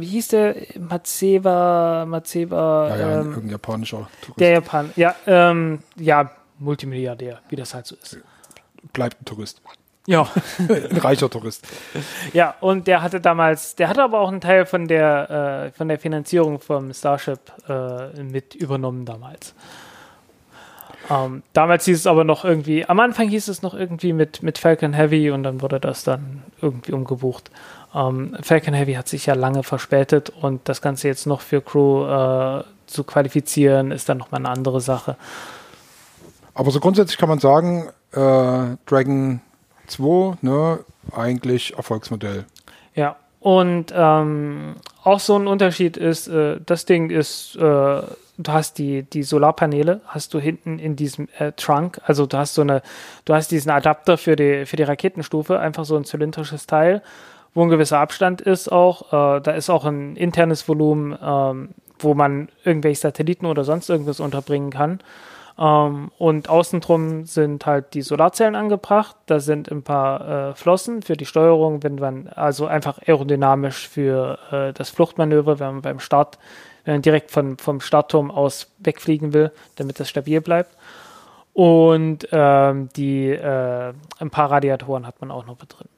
wie 0.00 0.06
hieß 0.06 0.28
der? 0.28 0.54
Matseva, 0.78 2.04
Matseva, 2.06 2.88
Ja, 2.90 2.96
ja, 2.96 3.12
ähm, 3.20 3.26
irgendein 3.28 3.50
japanischer 3.50 4.08
Tourist. 4.20 4.40
der 4.40 4.50
Japan. 4.50 4.90
Ja, 4.96 5.14
ähm, 5.26 5.78
ja, 5.96 6.30
Multimilliardär, 6.58 7.40
wie 7.48 7.56
das 7.56 7.74
halt 7.74 7.86
so 7.86 7.96
ist. 7.96 8.18
Bleibt 8.92 9.22
ein 9.22 9.24
Tourist. 9.24 9.60
Ja. 10.06 10.28
Ein 10.58 10.98
reicher 10.98 11.30
Tourist. 11.30 11.66
Ja, 12.34 12.54
und 12.60 12.86
der 12.86 13.00
hatte 13.00 13.22
damals, 13.22 13.74
der 13.74 13.88
hatte 13.88 14.02
aber 14.02 14.20
auch 14.20 14.28
einen 14.28 14.42
Teil 14.42 14.66
von 14.66 14.86
der, 14.86 15.70
äh, 15.70 15.76
von 15.76 15.88
der 15.88 15.98
Finanzierung 15.98 16.60
vom 16.60 16.92
Starship 16.92 17.40
äh, 17.70 18.22
mit 18.22 18.54
übernommen 18.54 19.06
damals. 19.06 19.54
Ähm, 21.10 21.42
damals 21.52 21.84
hieß 21.84 21.98
es 21.98 22.06
aber 22.06 22.24
noch 22.24 22.44
irgendwie, 22.44 22.86
am 22.86 23.00
Anfang 23.00 23.28
hieß 23.28 23.48
es 23.48 23.62
noch 23.62 23.74
irgendwie 23.74 24.12
mit, 24.12 24.42
mit 24.42 24.58
Falcon 24.58 24.92
Heavy 24.92 25.30
und 25.30 25.42
dann 25.42 25.60
wurde 25.60 25.80
das 25.80 26.04
dann 26.04 26.42
irgendwie 26.62 26.92
umgebucht. 26.92 27.50
Ähm, 27.94 28.36
Falcon 28.42 28.74
Heavy 28.74 28.94
hat 28.94 29.08
sich 29.08 29.26
ja 29.26 29.34
lange 29.34 29.62
verspätet 29.62 30.30
und 30.30 30.68
das 30.68 30.80
Ganze 30.80 31.08
jetzt 31.08 31.26
noch 31.26 31.40
für 31.40 31.60
Crew 31.60 32.06
äh, 32.06 32.64
zu 32.86 33.04
qualifizieren, 33.04 33.90
ist 33.90 34.08
dann 34.08 34.18
nochmal 34.18 34.40
eine 34.40 34.50
andere 34.50 34.80
Sache. 34.80 35.16
Aber 36.54 36.70
so 36.70 36.80
grundsätzlich 36.80 37.18
kann 37.18 37.28
man 37.28 37.38
sagen, 37.38 37.88
äh, 38.12 38.76
Dragon 38.86 39.40
2, 39.88 40.38
ne, 40.40 40.80
eigentlich 41.14 41.76
Erfolgsmodell. 41.76 42.44
Ja, 42.94 43.16
und 43.40 43.92
ähm, 43.94 44.76
auch 45.02 45.20
so 45.20 45.36
ein 45.36 45.46
Unterschied 45.46 45.96
ist, 45.96 46.28
äh, 46.28 46.58
das 46.64 46.86
Ding 46.86 47.10
ist, 47.10 47.56
äh, 47.56 48.02
du 48.38 48.52
hast 48.52 48.78
die, 48.78 49.02
die 49.02 49.22
Solarpaneele, 49.22 50.00
hast 50.06 50.34
du 50.34 50.40
hinten 50.40 50.78
in 50.78 50.96
diesem 50.96 51.28
äh, 51.38 51.52
Trunk, 51.52 52.00
also 52.04 52.26
du 52.26 52.36
hast 52.36 52.54
so 52.54 52.62
eine, 52.62 52.82
du 53.24 53.34
hast 53.34 53.50
diesen 53.50 53.70
Adapter 53.70 54.18
für 54.18 54.36
die, 54.36 54.66
für 54.66 54.76
die 54.76 54.82
Raketenstufe, 54.82 55.58
einfach 55.58 55.84
so 55.84 55.96
ein 55.96 56.04
zylindrisches 56.04 56.66
Teil, 56.66 57.02
wo 57.54 57.62
ein 57.62 57.68
gewisser 57.68 57.98
Abstand 57.98 58.40
ist 58.40 58.70
auch, 58.70 59.12
äh, 59.12 59.40
da 59.40 59.52
ist 59.52 59.70
auch 59.70 59.84
ein 59.84 60.16
internes 60.16 60.68
Volumen, 60.68 61.16
ähm, 61.22 61.70
wo 61.98 62.14
man 62.14 62.48
irgendwelche 62.64 63.00
Satelliten 63.00 63.46
oder 63.46 63.64
sonst 63.64 63.88
irgendwas 63.88 64.20
unterbringen 64.20 64.70
kann. 64.70 65.00
Ähm, 65.56 66.10
und 66.18 66.48
außen 66.48 66.80
drum 66.80 67.26
sind 67.26 67.64
halt 67.64 67.94
die 67.94 68.02
Solarzellen 68.02 68.56
angebracht. 68.56 69.16
Da 69.26 69.38
sind 69.38 69.70
ein 69.70 69.82
paar 69.82 70.50
äh, 70.50 70.54
Flossen 70.54 71.02
für 71.02 71.16
die 71.16 71.26
Steuerung, 71.26 71.82
wenn 71.84 71.94
man 71.94 72.28
also 72.28 72.66
einfach 72.66 72.98
aerodynamisch 73.06 73.88
für 73.88 74.38
äh, 74.50 74.72
das 74.72 74.90
Fluchtmanöver, 74.90 75.60
wenn 75.60 75.74
man 75.74 75.82
beim 75.82 76.00
Start, 76.00 76.38
wenn 76.84 76.94
man 76.94 77.02
direkt 77.02 77.30
von, 77.30 77.58
vom 77.58 77.80
Startturm 77.80 78.30
aus 78.30 78.72
wegfliegen 78.78 79.32
will, 79.32 79.50
damit 79.76 80.00
das 80.00 80.08
stabil 80.08 80.40
bleibt. 80.40 80.76
Und 81.52 82.28
ähm, 82.32 82.88
die 82.96 83.28
äh, 83.28 83.92
ein 84.18 84.30
paar 84.30 84.50
Radiatoren 84.50 85.06
hat 85.06 85.20
man 85.20 85.30
auch 85.30 85.46
noch 85.46 85.60
mit 85.60 85.72
drin. 85.72 85.88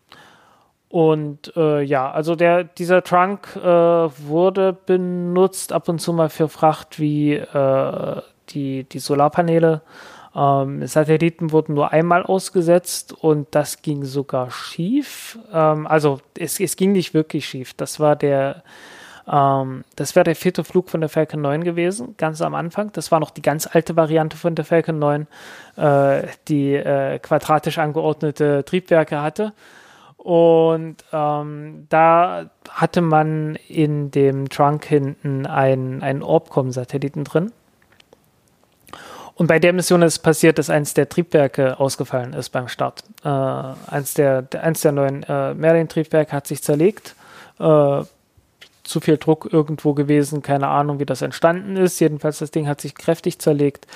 Und 0.88 1.56
äh, 1.56 1.82
ja, 1.82 2.10
also 2.10 2.36
der, 2.36 2.64
dieser 2.64 3.02
Trunk 3.02 3.56
äh, 3.56 3.60
wurde 3.62 4.72
benutzt 4.72 5.72
ab 5.72 5.88
und 5.88 5.98
zu 5.98 6.12
mal 6.12 6.28
für 6.28 6.48
Fracht 6.48 7.00
wie 7.00 7.34
äh, 7.34 8.22
die, 8.50 8.84
die 8.84 8.98
Solarpaneele. 8.98 9.82
Ähm, 10.34 10.86
Satelliten 10.86 11.50
wurden 11.50 11.74
nur 11.74 11.92
einmal 11.92 12.22
ausgesetzt 12.22 13.12
und 13.12 13.48
das 13.52 13.82
ging 13.82 14.04
sogar 14.04 14.50
schief. 14.50 15.38
Ähm, 15.52 15.86
also 15.86 16.20
es, 16.38 16.60
es 16.60 16.76
ging 16.76 16.92
nicht 16.92 17.14
wirklich 17.14 17.48
schief. 17.48 17.74
Das 17.74 17.98
war 17.98 18.14
der, 18.14 18.62
ähm, 19.30 19.84
das 19.96 20.14
wäre 20.14 20.24
der 20.24 20.36
vierte 20.36 20.62
Flug 20.64 20.88
von 20.88 21.00
der 21.00 21.10
Falcon 21.10 21.40
9 21.40 21.64
gewesen, 21.64 22.14
ganz 22.16 22.40
am 22.40 22.54
Anfang. 22.54 22.92
Das 22.92 23.10
war 23.10 23.20
noch 23.20 23.30
die 23.30 23.42
ganz 23.42 23.68
alte 23.70 23.96
Variante 23.96 24.36
von 24.36 24.54
der 24.54 24.64
Falcon 24.64 24.98
9, 24.98 25.26
äh, 25.76 26.22
die 26.48 26.74
äh, 26.74 27.18
quadratisch 27.18 27.78
angeordnete 27.78 28.64
Triebwerke 28.64 29.20
hatte. 29.20 29.52
Und 30.16 30.96
ähm, 31.12 31.86
da 31.88 32.50
hatte 32.68 33.00
man 33.00 33.56
in 33.68 34.10
dem 34.10 34.48
Trunk 34.48 34.84
hinten 34.84 35.46
einen, 35.46 36.02
einen 36.02 36.22
Orbcom-Satelliten 36.22 37.24
drin. 37.24 37.52
Und 39.34 39.48
bei 39.48 39.58
der 39.58 39.72
Mission 39.72 40.02
ist 40.02 40.20
passiert, 40.20 40.58
dass 40.58 40.70
eins 40.70 40.94
der 40.94 41.08
Triebwerke 41.08 41.78
ausgefallen 41.78 42.32
ist 42.32 42.50
beim 42.50 42.68
Start. 42.68 43.04
Äh, 43.22 43.28
eins, 43.28 44.14
der, 44.14 44.48
eins 44.60 44.80
der 44.80 44.92
neuen 44.92 45.22
äh, 45.24 45.52
Merlin-Triebwerke 45.54 46.32
hat 46.32 46.46
sich 46.46 46.62
zerlegt. 46.62 47.14
Äh, 47.60 48.02
zu 48.86 49.00
viel 49.00 49.16
Druck 49.16 49.48
irgendwo 49.52 49.94
gewesen, 49.94 50.42
keine 50.42 50.68
Ahnung, 50.68 50.98
wie 50.98 51.06
das 51.06 51.22
entstanden 51.22 51.76
ist. 51.76 52.00
Jedenfalls, 52.00 52.38
das 52.38 52.50
Ding 52.50 52.68
hat 52.68 52.80
sich 52.80 52.94
kräftig 52.94 53.38
zerlegt. 53.38 53.86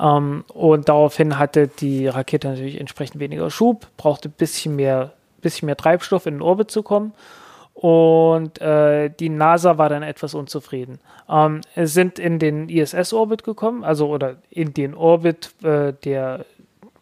Ähm, 0.00 0.44
und 0.48 0.88
daraufhin 0.88 1.38
hatte 1.38 1.68
die 1.68 2.06
Rakete 2.08 2.48
natürlich 2.48 2.80
entsprechend 2.80 3.20
weniger 3.20 3.50
Schub, 3.50 3.86
brauchte 3.96 4.28
ein 4.28 4.34
bisschen 4.36 4.76
mehr, 4.76 5.12
bisschen 5.40 5.66
mehr 5.66 5.76
Treibstoff 5.76 6.26
in 6.26 6.34
den 6.34 6.42
Orbit 6.42 6.70
zu 6.70 6.82
kommen. 6.82 7.12
Und 7.74 8.60
äh, 8.60 9.10
die 9.10 9.28
NASA 9.28 9.78
war 9.78 9.88
dann 9.88 10.04
etwas 10.04 10.34
unzufrieden. 10.34 11.00
Ähm, 11.28 11.60
es 11.74 11.92
sind 11.92 12.18
in 12.18 12.38
den 12.38 12.68
ISS-Orbit 12.68 13.42
gekommen, 13.42 13.82
also 13.82 14.08
oder 14.08 14.36
in 14.48 14.72
den 14.72 14.94
Orbit, 14.94 15.52
äh, 15.62 15.92
der, 16.04 16.46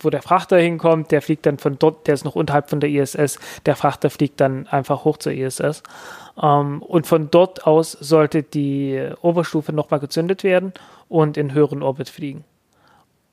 wo 0.04 0.10
der 0.10 0.22
Frachter 0.22 0.58
hinkommt, 0.58 1.10
der 1.10 1.22
fliegt 1.22 1.46
dann 1.46 1.58
von 1.58 1.78
dort, 1.78 2.06
der 2.06 2.14
ist 2.14 2.24
noch 2.24 2.34
unterhalb 2.34 2.70
von 2.70 2.80
der 2.80 2.90
ISS, 2.90 3.38
der 3.66 3.76
Frachter 3.76 4.10
fliegt 4.10 4.40
dann 4.40 4.66
einfach 4.68 5.04
hoch 5.04 5.18
zur 5.18 5.32
ISS. 5.32 5.82
Ähm, 6.42 6.82
und 6.82 7.06
von 7.06 7.30
dort 7.30 7.66
aus 7.66 7.92
sollte 7.92 8.42
die 8.42 9.10
Oberstufe 9.20 9.72
nochmal 9.72 10.00
gezündet 10.00 10.44
werden 10.44 10.72
und 11.08 11.36
in 11.36 11.52
höheren 11.52 11.82
Orbit 11.82 12.08
fliegen. 12.08 12.44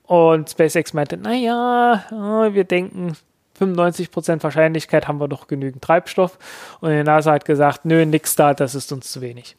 Und 0.03 0.49
SpaceX 0.49 0.93
meinte, 0.93 1.17
naja, 1.17 2.03
wir 2.09 2.63
denken, 2.63 3.15
95% 3.59 4.41
Wahrscheinlichkeit 4.43 5.07
haben 5.07 5.19
wir 5.19 5.27
doch 5.27 5.47
genügend 5.47 5.83
Treibstoff. 5.83 6.39
Und 6.81 6.91
die 6.91 7.03
NASA 7.03 7.33
hat 7.33 7.45
gesagt, 7.45 7.85
nö, 7.85 8.05
nix 8.05 8.35
da, 8.35 8.53
das 8.53 8.75
ist 8.75 8.91
uns 8.91 9.11
zu 9.11 9.21
wenig. 9.21 9.55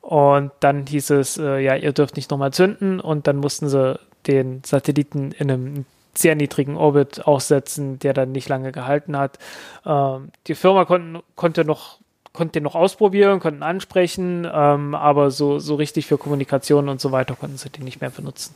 Und 0.00 0.50
dann 0.60 0.86
hieß 0.86 1.10
es, 1.10 1.38
äh, 1.38 1.58
ja, 1.58 1.76
ihr 1.76 1.92
dürft 1.92 2.16
nicht 2.16 2.30
nochmal 2.30 2.52
zünden. 2.52 3.00
Und 3.00 3.26
dann 3.26 3.36
mussten 3.36 3.68
sie 3.68 3.98
den 4.26 4.62
Satelliten 4.64 5.32
in 5.32 5.50
einem 5.50 5.84
sehr 6.14 6.34
niedrigen 6.34 6.76
Orbit 6.76 7.26
aussetzen, 7.26 7.98
der 7.98 8.12
dann 8.12 8.32
nicht 8.32 8.48
lange 8.48 8.72
gehalten 8.72 9.16
hat. 9.16 9.38
Ähm, 9.86 10.30
die 10.46 10.54
Firma 10.54 10.84
konnten, 10.84 11.20
konnte 11.36 11.64
noch 11.64 11.98
konnte 12.32 12.52
den 12.52 12.62
noch 12.62 12.74
ausprobieren, 12.74 13.40
konnten 13.40 13.62
ansprechen, 13.62 14.48
ähm, 14.50 14.94
aber 14.94 15.30
so, 15.30 15.58
so 15.58 15.74
richtig 15.74 16.06
für 16.06 16.18
Kommunikation 16.18 16.88
und 16.88 17.00
so 17.00 17.12
weiter 17.12 17.34
konnten 17.34 17.58
sie 17.58 17.68
den 17.68 17.84
nicht 17.84 18.00
mehr 18.00 18.10
benutzen. 18.10 18.54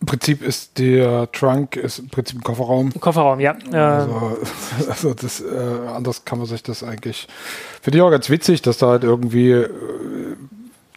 Im 0.00 0.06
Prinzip 0.06 0.42
ist 0.42 0.78
der 0.78 1.30
Trunk 1.32 1.76
ist 1.76 1.98
im 1.98 2.08
Prinzip 2.08 2.38
ein 2.38 2.42
Kofferraum. 2.42 2.92
Kofferraum, 3.00 3.38
ja. 3.38 3.54
Also, 3.72 4.38
also 4.88 5.14
das, 5.14 5.42
äh, 5.42 5.88
anders 5.94 6.24
kann 6.24 6.38
man 6.38 6.46
sich 6.46 6.62
das 6.62 6.82
eigentlich. 6.82 7.28
Finde 7.82 7.98
ich 7.98 8.02
auch 8.02 8.10
ganz 8.10 8.30
witzig, 8.30 8.62
dass 8.62 8.78
da 8.78 8.88
halt 8.88 9.04
irgendwie 9.04 9.50
äh, 9.50 9.68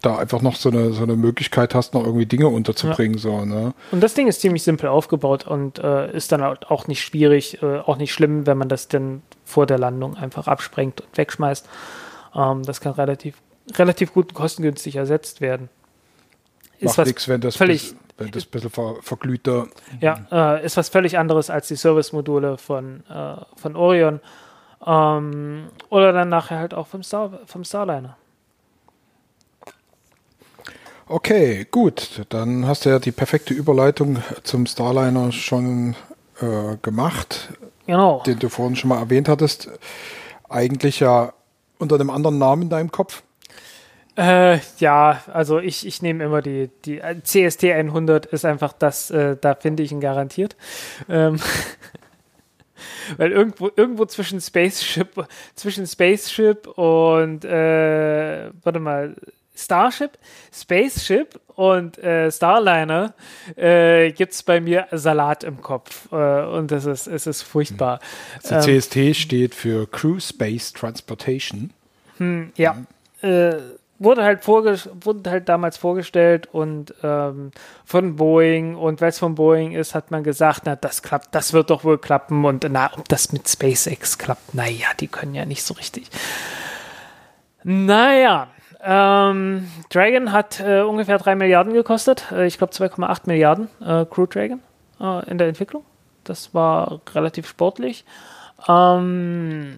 da 0.04 0.18
einfach 0.18 0.42
noch 0.42 0.56
so 0.56 0.70
eine, 0.70 0.92
so 0.92 1.04
eine 1.04 1.16
Möglichkeit 1.16 1.74
hast, 1.74 1.94
noch 1.94 2.06
irgendwie 2.06 2.26
Dinge 2.26 2.48
unterzubringen. 2.50 3.18
So, 3.18 3.46
ne? 3.46 3.74
Und 3.92 4.02
das 4.02 4.14
Ding 4.14 4.28
ist 4.28 4.42
ziemlich 4.42 4.64
simpel 4.64 4.90
aufgebaut 4.90 5.48
und 5.48 5.80
äh, 5.80 6.12
ist 6.16 6.32
dann 6.32 6.42
halt 6.42 6.70
auch 6.70 6.88
nicht 6.88 7.02
schwierig, 7.02 7.64
äh, 7.64 7.80
auch 7.80 7.98
nicht 7.98 8.14
schlimm, 8.14 8.46
wenn 8.46 8.58
man 8.58 8.70
das 8.70 8.90
dann 8.90 9.22
vor 9.46 9.66
der 9.66 9.80
Landung 9.80 10.16
einfach 10.16 10.48
absprengt 10.48 11.02
und 11.02 11.18
wegschmeißt. 11.18 11.68
Ähm, 12.36 12.64
das 12.64 12.82
kann 12.82 12.94
relativ, 12.94 13.38
relativ 13.76 14.14
gut 14.14 14.34
kostengünstig 14.34 14.98
ersetzt 14.98 15.42
werden. 15.42 15.70
Macht 16.82 16.98
nichts, 17.06 17.30
wenn 17.30 17.40
das, 17.40 17.56
völlig, 17.56 17.92
bis, 17.92 17.96
wenn 18.18 18.32
das 18.32 18.44
ein 18.46 18.52
bisschen 18.52 18.70
ver, 18.70 18.96
verglühter. 19.02 19.68
ja, 20.02 20.20
äh, 20.32 20.66
ist 20.66 20.76
was 20.76 20.90
völlig 20.90 21.18
anderes 21.18 21.50
als 21.50 21.70
die 21.70 21.78
Service-Module 21.78 22.58
von, 22.58 23.06
äh, 23.10 23.36
von 23.56 23.78
Orion. 23.78 24.20
Ähm, 24.86 25.68
oder 25.88 26.12
dann 26.12 26.28
nachher 26.28 26.60
halt 26.60 26.74
auch 26.74 26.88
vom, 26.88 27.04
Star, 27.04 27.40
vom 27.46 27.64
Starliner. 27.64 28.18
Okay, 31.08 31.66
gut. 31.70 32.22
Dann 32.30 32.66
hast 32.68 32.86
du 32.86 32.90
ja 32.90 33.00
die 33.00 33.12
perfekte 33.12 33.54
Überleitung 33.54 34.20
zum 34.44 34.66
Starliner 34.66 35.32
schon 35.32 35.96
äh, 36.40 36.78
gemacht, 36.82 37.50
Genau. 37.86 38.24
den 38.26 38.40
du 38.40 38.50
vorhin 38.50 38.76
schon 38.76 38.90
mal 38.90 39.00
erwähnt 39.00 39.28
hattest. 39.28 39.70
Eigentlich 40.50 41.00
ja 41.02 41.34
unter 41.78 41.96
einem 41.96 42.10
anderen 42.10 42.38
Namen 42.38 42.64
in 42.64 42.70
deinem 42.70 42.92
Kopf. 42.92 43.24
Äh, 44.16 44.60
ja, 44.78 45.22
also 45.34 45.60
ich, 45.60 45.88
ich 45.88 46.02
nehme 46.02 46.24
immer 46.24 46.42
die, 46.42 46.70
die 46.86 47.00
äh, 47.00 47.22
CST 47.24 47.64
100 47.66 48.28
ist 48.28 48.46
einfach 48.46 48.72
das, 48.74 49.10
äh, 49.10 49.36
da 49.42 49.56
finde 49.56 49.82
ich 49.84 49.92
ihn 49.92 50.00
garantiert. 50.02 50.56
Ähm, 51.10 51.40
weil 53.18 53.32
irgendwo, 53.32 53.72
irgendwo 53.76 54.06
zwischen 54.06 54.40
Spaceship, 54.40 55.28
zwischen 55.56 55.88
Spaceship 55.88 56.68
und, 56.68 57.44
äh, 57.44 58.52
warte 58.64 58.80
mal, 58.80 59.16
Starship, 59.56 60.18
Spaceship 60.52 61.40
und 61.56 61.98
äh, 62.00 62.32
Starliner 62.32 63.14
äh, 63.56 64.12
gibt 64.12 64.34
es 64.34 64.44
bei 64.44 64.60
mir 64.60 64.88
Salat 64.92 65.44
im 65.44 65.62
Kopf. 65.62 66.12
Äh, 66.12 66.46
und 66.46 66.72
das 66.72 66.86
ist, 66.86 67.08
es 67.08 67.28
ist 67.28 67.44
furchtbar. 67.44 68.00
Also 68.44 68.70
Ähm, 68.70 68.80
CST 68.80 69.16
steht 69.16 69.56
für 69.56 69.88
Crew 69.88 70.20
Space 70.20 70.74
Transportation. 70.74 71.72
Hm, 72.18 72.52
ja. 72.56 72.78
Äh, 73.22 73.58
wurde 74.00 74.24
halt, 74.24 74.46
wurde 74.48 75.30
halt 75.30 75.50
damals 75.50 75.78
vorgestellt 75.78 76.50
und 76.52 76.94
ähm, 77.04 77.52
von 77.86 78.16
Boeing 78.16 78.76
und 78.76 79.02
weil 79.02 79.10
es 79.10 79.20
von 79.20 79.36
Boeing 79.36 79.74
ist, 79.74 79.96
hat 79.96 80.12
man 80.12 80.24
gesagt, 80.24 80.64
na, 80.66 80.76
das 80.76 81.04
klappt, 81.04 81.34
das 81.34 81.54
wird 81.54 81.70
doch 81.70 81.84
wohl 81.84 81.98
klappen 81.98 82.44
und 82.44 82.66
na, 82.70 82.92
ob 82.98 83.08
das 83.08 83.32
mit 83.32 83.48
SpaceX 83.48 84.18
klappt, 84.18 84.54
naja, 84.54 84.88
die 85.00 85.08
können 85.08 85.36
ja 85.36 85.46
nicht 85.46 85.64
so 85.64 85.74
richtig. 85.76 86.10
Naja, 87.64 88.50
ähm, 88.84 89.70
Dragon 89.90 90.32
hat 90.32 90.60
äh, 90.60 90.82
ungefähr 90.82 91.18
3 91.18 91.36
Milliarden 91.36 91.74
gekostet, 91.74 92.32
äh, 92.32 92.46
ich 92.46 92.58
glaube 92.58 92.74
2,8 92.74 93.22
Milliarden 93.26 93.70
äh, 93.82 94.06
Crew 94.06 94.26
Dragon 94.26 94.60
äh, 95.00 95.30
in 95.30 95.38
der 95.38 95.48
Entwicklung. 95.48 95.84
Das 96.24 96.54
war 96.54 97.02
relativ 97.14 97.48
sportlich. 97.48 98.06
Ähm, 98.68 99.78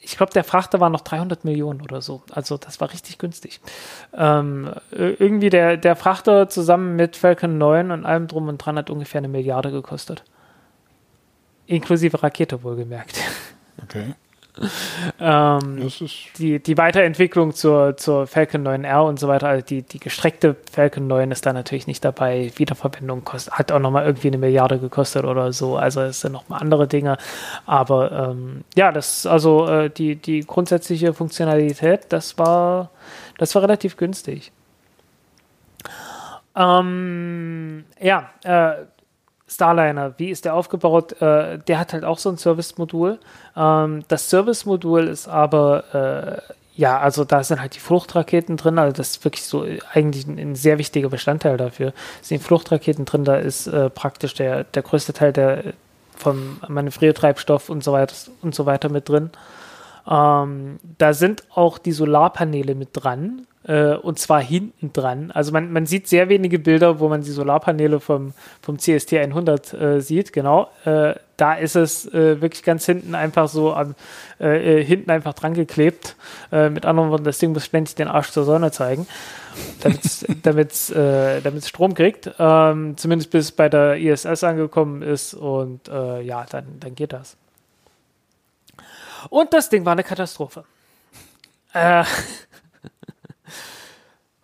ich 0.00 0.16
glaube, 0.16 0.32
der 0.32 0.44
Frachter 0.44 0.80
war 0.80 0.90
noch 0.90 1.02
300 1.02 1.44
Millionen 1.44 1.82
oder 1.82 2.00
so. 2.00 2.22
Also 2.32 2.56
das 2.56 2.80
war 2.80 2.90
richtig 2.92 3.18
günstig. 3.18 3.60
Ähm, 4.14 4.72
irgendwie 4.90 5.50
der, 5.50 5.76
der 5.76 5.94
Frachter 5.94 6.48
zusammen 6.48 6.96
mit 6.96 7.16
Falcon 7.16 7.58
9 7.58 7.90
und 7.90 8.06
allem 8.06 8.26
drum 8.26 8.48
und 8.48 8.58
dran 8.58 8.76
hat 8.76 8.90
ungefähr 8.90 9.18
eine 9.18 9.28
Milliarde 9.28 9.70
gekostet. 9.70 10.24
Inklusive 11.66 12.22
Rakete 12.22 12.62
wohlgemerkt. 12.62 13.20
Okay. 13.82 14.14
ähm, 15.20 15.90
die, 16.38 16.58
die 16.60 16.78
Weiterentwicklung 16.78 17.54
zur, 17.54 17.96
zur 17.96 18.26
Falcon 18.26 18.66
9R 18.66 19.08
und 19.08 19.18
so 19.18 19.28
weiter, 19.28 19.48
also 19.48 19.64
die, 19.64 19.82
die 19.82 20.00
gestreckte 20.00 20.56
Falcon 20.70 21.06
9 21.06 21.30
ist 21.30 21.46
da 21.46 21.52
natürlich 21.52 21.86
nicht 21.86 22.04
dabei. 22.04 22.52
Wiederverwendung 22.56 23.24
kostet, 23.24 23.54
hat 23.54 23.72
auch 23.72 23.78
nochmal 23.78 24.06
irgendwie 24.06 24.28
eine 24.28 24.38
Milliarde 24.38 24.78
gekostet 24.78 25.24
oder 25.24 25.52
so. 25.52 25.76
Also 25.76 26.00
es 26.02 26.20
sind 26.20 26.32
nochmal 26.32 26.60
andere 26.60 26.88
Dinge. 26.88 27.16
Aber 27.66 28.30
ähm, 28.30 28.64
ja, 28.76 28.92
das 28.92 29.26
also 29.26 29.66
äh, 29.66 29.90
die, 29.90 30.16
die 30.16 30.40
grundsätzliche 30.40 31.14
Funktionalität, 31.14 32.06
das 32.10 32.38
war, 32.38 32.90
das 33.38 33.54
war 33.54 33.62
relativ 33.62 33.96
günstig. 33.96 34.52
Ähm, 36.56 37.84
ja, 38.00 38.30
äh, 38.44 38.84
Starliner, 39.50 40.14
wie 40.18 40.30
ist 40.30 40.44
der 40.44 40.54
aufgebaut? 40.54 41.20
Äh, 41.20 41.58
der 41.58 41.80
hat 41.80 41.92
halt 41.92 42.04
auch 42.04 42.18
so 42.18 42.28
ein 42.28 42.38
Service-Modul. 42.38 43.18
Ähm, 43.56 44.04
das 44.06 44.30
Service-Modul 44.30 45.08
ist 45.08 45.26
aber, 45.26 46.40
äh, 46.46 46.52
ja, 46.76 47.00
also 47.00 47.24
da 47.24 47.42
sind 47.42 47.60
halt 47.60 47.74
die 47.74 47.80
Fluchtraketen 47.80 48.56
drin, 48.56 48.78
also 48.78 48.96
das 48.96 49.10
ist 49.10 49.24
wirklich 49.24 49.44
so 49.44 49.66
eigentlich 49.92 50.26
ein, 50.26 50.38
ein 50.38 50.54
sehr 50.54 50.78
wichtiger 50.78 51.08
Bestandteil 51.08 51.56
dafür. 51.56 51.92
Es 52.22 52.28
sind 52.28 52.42
Fluchtraketen 52.42 53.06
drin, 53.06 53.24
da 53.24 53.36
ist 53.36 53.66
äh, 53.66 53.90
praktisch 53.90 54.34
der, 54.34 54.62
der 54.64 54.82
größte 54.82 55.12
Teil 55.12 55.32
der, 55.32 55.74
vom 56.16 56.60
Manövriertreibstoff 56.68 57.70
und 57.70 57.82
so 57.82 57.92
weiter 57.92 58.14
und 58.42 58.54
so 58.54 58.66
weiter 58.66 58.88
mit 58.88 59.08
drin. 59.08 59.30
Ähm, 60.08 60.78
da 60.96 61.12
sind 61.12 61.42
auch 61.54 61.78
die 61.78 61.92
Solarpaneele 61.92 62.76
mit 62.76 62.90
dran 62.92 63.46
äh, 63.64 63.94
und 63.94 64.18
zwar 64.18 64.40
hinten 64.40 64.92
dran. 64.92 65.30
Also 65.30 65.52
man, 65.52 65.72
man 65.72 65.86
sieht 65.86 66.08
sehr 66.08 66.28
wenige 66.28 66.58
Bilder, 66.58 66.98
wo 66.98 67.08
man 67.08 67.22
die 67.22 67.30
Solarpaneele 67.30 68.00
vom, 68.00 68.32
vom 68.62 68.78
CST 68.78 69.14
100 69.14 69.74
äh, 69.74 70.00
sieht, 70.00 70.32
genau. 70.32 70.70
Äh, 70.84 71.14
da 71.36 71.54
ist 71.54 71.76
es 71.76 72.06
äh, 72.12 72.40
wirklich 72.40 72.62
ganz 72.62 72.84
hinten 72.86 73.14
einfach 73.14 73.48
so 73.48 73.72
am, 73.72 73.94
äh, 74.40 74.80
äh, 74.80 74.84
hinten 74.84 75.10
einfach 75.10 75.34
dran 75.34 75.54
geklebt. 75.54 76.16
mit 76.50 76.84
anderen 76.84 77.10
Worten, 77.10 77.24
das 77.24 77.38
Ding 77.38 77.52
muss 77.52 77.64
ständig 77.64 77.94
den 77.94 78.08
Arsch 78.08 78.30
zur 78.30 78.44
Sonne 78.44 78.72
zeigen, 78.72 79.06
damit 80.42 80.72
es 80.72 81.68
Strom 81.68 81.94
kriegt. 81.94 82.30
Ähm, 82.38 82.96
zumindest 82.96 83.30
bis 83.30 83.52
bei 83.52 83.68
der 83.68 83.96
ISS 83.96 84.44
angekommen 84.44 85.02
ist 85.02 85.34
und 85.34 85.88
ja, 85.88 86.44
dann, 86.50 86.64
dann 86.80 86.94
geht 86.94 87.12
das. 87.12 87.36
Und 89.28 89.52
das 89.52 89.68
Ding 89.68 89.84
war 89.84 89.92
eine 89.92 90.04
Katastrophe. 90.04 90.64
Äh, 91.72 92.04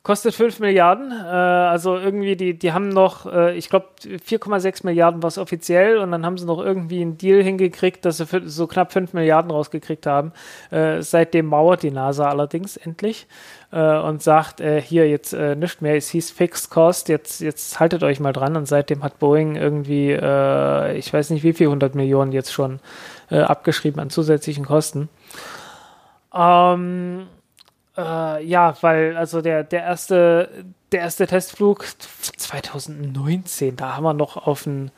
kostet 0.06 0.36
5 0.36 0.60
Milliarden. 0.60 1.10
Äh, 1.10 1.24
also 1.24 1.96
irgendwie, 1.96 2.36
die, 2.36 2.56
die 2.56 2.72
haben 2.72 2.90
noch, 2.90 3.26
äh, 3.26 3.56
ich 3.56 3.68
glaube, 3.68 3.86
4,6 4.04 4.86
Milliarden 4.86 5.20
war 5.20 5.26
es 5.26 5.36
offiziell 5.36 5.98
und 5.98 6.12
dann 6.12 6.24
haben 6.24 6.38
sie 6.38 6.46
noch 6.46 6.62
irgendwie 6.62 7.00
einen 7.00 7.18
Deal 7.18 7.42
hingekriegt, 7.42 8.04
dass 8.04 8.18
sie 8.18 8.26
so 8.44 8.68
knapp 8.68 8.92
5 8.92 9.14
Milliarden 9.14 9.50
rausgekriegt 9.50 10.06
haben. 10.06 10.30
Äh, 10.70 11.02
seitdem 11.02 11.46
mauert 11.46 11.82
die 11.82 11.90
NASA 11.90 12.28
allerdings 12.28 12.76
endlich 12.76 13.26
äh, 13.72 13.98
und 13.98 14.22
sagt, 14.22 14.60
äh, 14.60 14.80
hier 14.80 15.10
jetzt 15.10 15.32
äh, 15.32 15.56
nicht 15.56 15.82
mehr, 15.82 15.96
es 15.96 16.08
hieß 16.10 16.30
Fixed 16.30 16.70
Cost, 16.70 17.08
jetzt, 17.08 17.40
jetzt 17.40 17.80
haltet 17.80 18.04
euch 18.04 18.20
mal 18.20 18.32
dran 18.32 18.56
und 18.56 18.66
seitdem 18.66 19.02
hat 19.02 19.18
Boeing 19.18 19.56
irgendwie, 19.56 20.12
ich 20.12 21.12
weiß 21.12 21.30
nicht 21.30 21.42
wie 21.42 21.52
viel 21.52 21.66
100 21.66 21.96
Millionen 21.96 22.30
jetzt 22.30 22.52
schon 22.52 22.78
abgeschrieben 23.28 24.00
an 24.00 24.10
zusätzlichen 24.10 24.64
Kosten. 24.64 25.08
Ähm, 26.32 27.26
äh, 27.96 28.44
ja, 28.44 28.76
weil 28.80 29.16
also 29.16 29.40
der, 29.42 29.64
der 29.64 29.82
erste 29.82 30.64
der 30.92 31.00
erste 31.00 31.26
Testflug 31.26 31.84
2019, 32.36 33.76
da 33.76 33.96
haben 33.96 34.04
wir 34.04 34.14
noch 34.14 34.46
auf 34.46 34.62
dem 34.64 34.90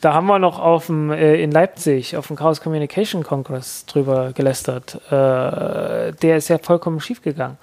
da 0.00 0.14
haben 0.14 0.26
wir 0.26 0.38
noch 0.38 0.60
auf 0.60 0.86
dem, 0.86 1.10
äh, 1.10 1.42
in 1.42 1.50
Leipzig 1.50 2.16
auf 2.16 2.28
dem 2.28 2.36
Chaos 2.36 2.60
Communication 2.60 3.24
Congress 3.24 3.84
drüber 3.86 4.32
gelästert. 4.32 4.94
Äh, 5.10 6.12
der 6.12 6.36
ist 6.36 6.48
ja 6.48 6.58
vollkommen 6.58 7.00
schief 7.00 7.20
gegangen. 7.20 7.58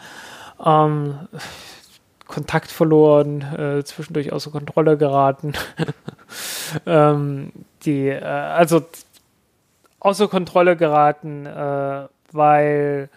Ähm, 0.64 1.30
Kontakt 2.28 2.72
verloren, 2.72 3.42
äh, 3.42 3.84
zwischendurch 3.86 4.34
außer 4.34 4.52
Kontrolle 4.52 4.98
geraten. 4.98 5.54
ähm, 6.86 7.54
die, 7.86 8.10
äh, 8.10 8.22
also 8.22 8.82
außer 10.02 10.28
Kontrolle 10.28 10.76
geraten, 10.76 11.46
äh, 11.46 12.08
weil 12.34 13.10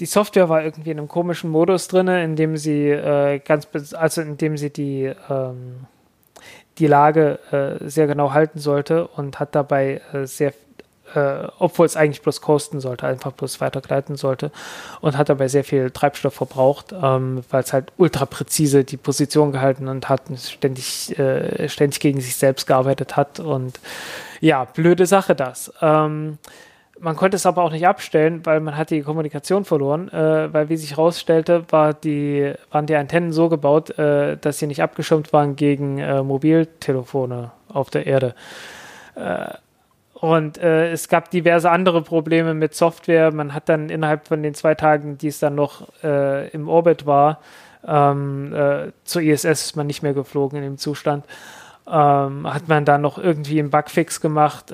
die 0.00 0.06
Software 0.06 0.48
war 0.48 0.62
irgendwie 0.62 0.90
in 0.90 0.98
einem 0.98 1.08
komischen 1.08 1.50
Modus 1.50 1.88
drin, 1.88 2.08
in 2.08 2.36
dem 2.36 2.56
sie 2.56 2.88
äh, 2.88 3.40
ganz, 3.40 3.66
also 3.94 4.20
in 4.20 4.36
dem 4.36 4.56
sie 4.56 4.70
die, 4.70 5.12
ähm, 5.28 5.86
die 6.78 6.86
Lage 6.86 7.38
äh, 7.50 7.88
sehr 7.88 8.06
genau 8.06 8.32
halten 8.32 8.60
sollte 8.60 9.08
und 9.08 9.40
hat 9.40 9.54
dabei 9.56 10.00
äh, 10.12 10.24
sehr, 10.26 10.52
äh, 11.14 11.48
obwohl 11.58 11.86
es 11.86 11.96
eigentlich 11.96 12.22
bloß 12.22 12.40
coasten 12.40 12.78
sollte, 12.80 13.08
einfach 13.08 13.32
bloß 13.32 13.60
weitergleiten 13.60 14.14
sollte 14.14 14.52
und 15.00 15.16
hat 15.16 15.30
dabei 15.30 15.48
sehr 15.48 15.64
viel 15.64 15.90
Treibstoff 15.90 16.34
verbraucht, 16.34 16.92
ähm, 16.92 17.42
weil 17.50 17.64
es 17.64 17.72
halt 17.72 17.92
ultra 17.96 18.24
präzise 18.26 18.84
die 18.84 18.96
Position 18.96 19.50
gehalten 19.50 19.88
und 19.88 20.08
hat 20.08 20.22
ständig, 20.38 21.18
äh, 21.18 21.68
ständig 21.68 21.98
gegen 21.98 22.20
sich 22.20 22.36
selbst 22.36 22.68
gearbeitet 22.68 23.16
hat 23.16 23.40
und 23.40 23.80
ja, 24.40 24.64
blöde 24.64 25.06
Sache 25.06 25.34
das. 25.34 25.72
Ähm, 25.82 26.38
man 27.00 27.16
konnte 27.16 27.36
es 27.36 27.46
aber 27.46 27.62
auch 27.62 27.70
nicht 27.70 27.86
abstellen, 27.86 28.44
weil 28.44 28.60
man 28.60 28.76
hat 28.76 28.90
die 28.90 29.02
Kommunikation 29.02 29.64
verloren, 29.64 30.08
äh, 30.08 30.52
weil 30.52 30.68
wie 30.68 30.76
sich 30.76 30.92
herausstellte, 30.92 31.64
war 31.70 31.94
die, 31.94 32.52
waren 32.70 32.86
die 32.86 32.96
Antennen 32.96 33.32
so 33.32 33.48
gebaut, 33.48 33.98
äh, 33.98 34.36
dass 34.36 34.58
sie 34.58 34.66
nicht 34.66 34.82
abgeschirmt 34.82 35.32
waren 35.32 35.56
gegen 35.56 35.98
äh, 35.98 36.22
Mobiltelefone 36.22 37.52
auf 37.72 37.90
der 37.90 38.06
Erde. 38.06 38.34
Äh, 39.14 39.48
und 40.14 40.58
äh, 40.58 40.90
es 40.90 41.08
gab 41.08 41.30
diverse 41.30 41.70
andere 41.70 42.02
Probleme 42.02 42.54
mit 42.54 42.74
Software. 42.74 43.32
Man 43.32 43.54
hat 43.54 43.68
dann 43.68 43.88
innerhalb 43.88 44.26
von 44.26 44.42
den 44.42 44.54
zwei 44.54 44.74
Tagen, 44.74 45.16
die 45.18 45.28
es 45.28 45.38
dann 45.38 45.54
noch 45.54 45.86
äh, 46.02 46.48
im 46.48 46.68
Orbit 46.68 47.06
war, 47.06 47.40
ähm, 47.86 48.52
zur 49.04 49.22
ISS 49.22 49.44
ist 49.44 49.76
man 49.76 49.86
nicht 49.86 50.02
mehr 50.02 50.12
geflogen 50.12 50.58
in 50.58 50.64
dem 50.64 50.78
Zustand. 50.78 51.24
Ähm, 51.86 52.52
hat 52.52 52.66
man 52.66 52.84
dann 52.84 53.00
noch 53.00 53.18
irgendwie 53.18 53.60
einen 53.60 53.70
Bugfix 53.70 54.20
gemacht, 54.20 54.72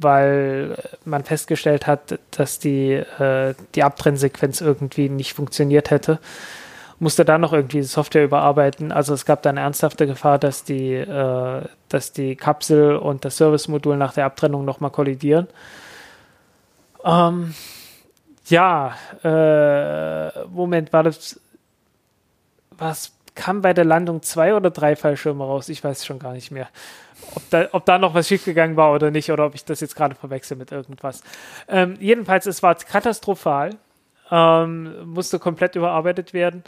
weil 0.00 0.76
man 1.04 1.24
festgestellt 1.24 1.86
hat, 1.86 2.18
dass 2.30 2.58
die, 2.58 2.92
äh, 2.92 3.54
die 3.74 3.82
Abtrennsequenz 3.82 4.60
irgendwie 4.60 5.08
nicht 5.08 5.34
funktioniert 5.34 5.90
hätte. 5.90 6.18
Musste 6.98 7.24
dann 7.24 7.40
noch 7.40 7.52
irgendwie 7.52 7.78
die 7.78 7.84
Software 7.84 8.24
überarbeiten. 8.24 8.92
Also 8.92 9.12
es 9.14 9.24
gab 9.24 9.42
dann 9.42 9.56
ernsthafte 9.56 10.06
Gefahr, 10.06 10.38
dass 10.38 10.64
die, 10.64 10.94
äh, 10.94 11.62
dass 11.88 12.12
die 12.12 12.36
Kapsel 12.36 12.96
und 12.96 13.24
das 13.24 13.36
Servicemodul 13.36 13.96
nach 13.96 14.14
der 14.14 14.26
Abtrennung 14.26 14.64
nochmal 14.64 14.90
kollidieren. 14.90 15.48
Ähm, 17.04 17.54
ja, 18.46 18.94
äh, 19.24 20.46
Moment, 20.46 20.92
war 20.92 21.02
das. 21.02 21.40
Was 22.70 23.12
kam 23.34 23.62
bei 23.62 23.74
der 23.74 23.84
Landung 23.84 24.22
zwei 24.22 24.54
oder 24.54 24.70
drei 24.70 24.96
Fallschirme 24.96 25.44
raus? 25.44 25.68
Ich 25.68 25.82
weiß 25.82 26.04
schon 26.04 26.18
gar 26.18 26.32
nicht 26.32 26.50
mehr 26.50 26.68
ob 27.34 27.50
da, 27.50 27.68
ob 27.72 27.84
da 27.86 27.98
noch 27.98 28.14
was 28.14 28.28
schiefgegangen 28.28 28.76
war 28.76 28.92
oder 28.92 29.10
nicht, 29.10 29.30
oder 29.30 29.46
ob 29.46 29.54
ich 29.54 29.64
das 29.64 29.80
jetzt 29.80 29.96
gerade 29.96 30.14
verwechsel 30.14 30.56
mit 30.56 30.72
irgendwas. 30.72 31.22
Ähm, 31.68 31.96
jedenfalls, 32.00 32.46
es 32.46 32.62
war 32.62 32.74
katastrophal, 32.74 33.76
ähm, 34.30 35.06
musste 35.06 35.38
komplett 35.38 35.76
überarbeitet 35.76 36.32
werden. 36.32 36.64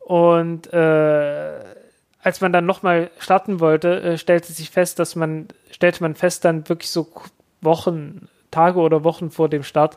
Und 0.00 0.72
äh, 0.72 1.58
als 2.22 2.40
man 2.40 2.52
dann 2.52 2.66
nochmal 2.66 3.10
starten 3.18 3.60
wollte, 3.60 4.00
äh, 4.02 4.18
stellte 4.18 4.52
sich 4.52 4.70
fest, 4.70 4.98
dass 4.98 5.16
man, 5.16 5.48
stellte 5.70 6.02
man 6.02 6.14
fest, 6.14 6.44
dann 6.44 6.68
wirklich 6.68 6.90
so 6.90 7.08
Wochen, 7.60 8.28
Tage 8.50 8.80
oder 8.80 9.04
Wochen 9.04 9.30
vor 9.30 9.48
dem 9.48 9.62
Start, 9.62 9.96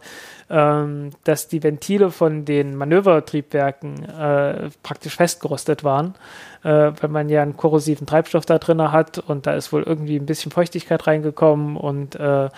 ähm, 0.50 1.12
dass 1.24 1.48
die 1.48 1.64
Ventile 1.64 2.12
von 2.12 2.46
den 2.46 2.76
Manövertriebwerken 2.76 4.10
äh, 4.10 4.70
praktisch 4.84 5.16
festgerostet 5.16 5.84
waren, 5.84 6.16
äh, 6.64 6.92
weil 7.00 7.10
man 7.10 7.30
ja 7.30 7.42
einen 7.42 7.58
korrosiven 7.58 8.08
Treibstoff 8.08 8.46
da 8.46 8.58
drin 8.58 8.92
hat 8.92 9.20
und 9.20 9.48
da 9.48 9.54
ist 9.54 9.72
wohl 9.72 9.84
irgendwie 9.84 10.18
ein 10.18 10.26
bisschen 10.26 10.52
Feuchtigkeit 10.52 11.06
reingekommen 11.08 11.78
und 11.78 12.16
äh, 12.16 12.50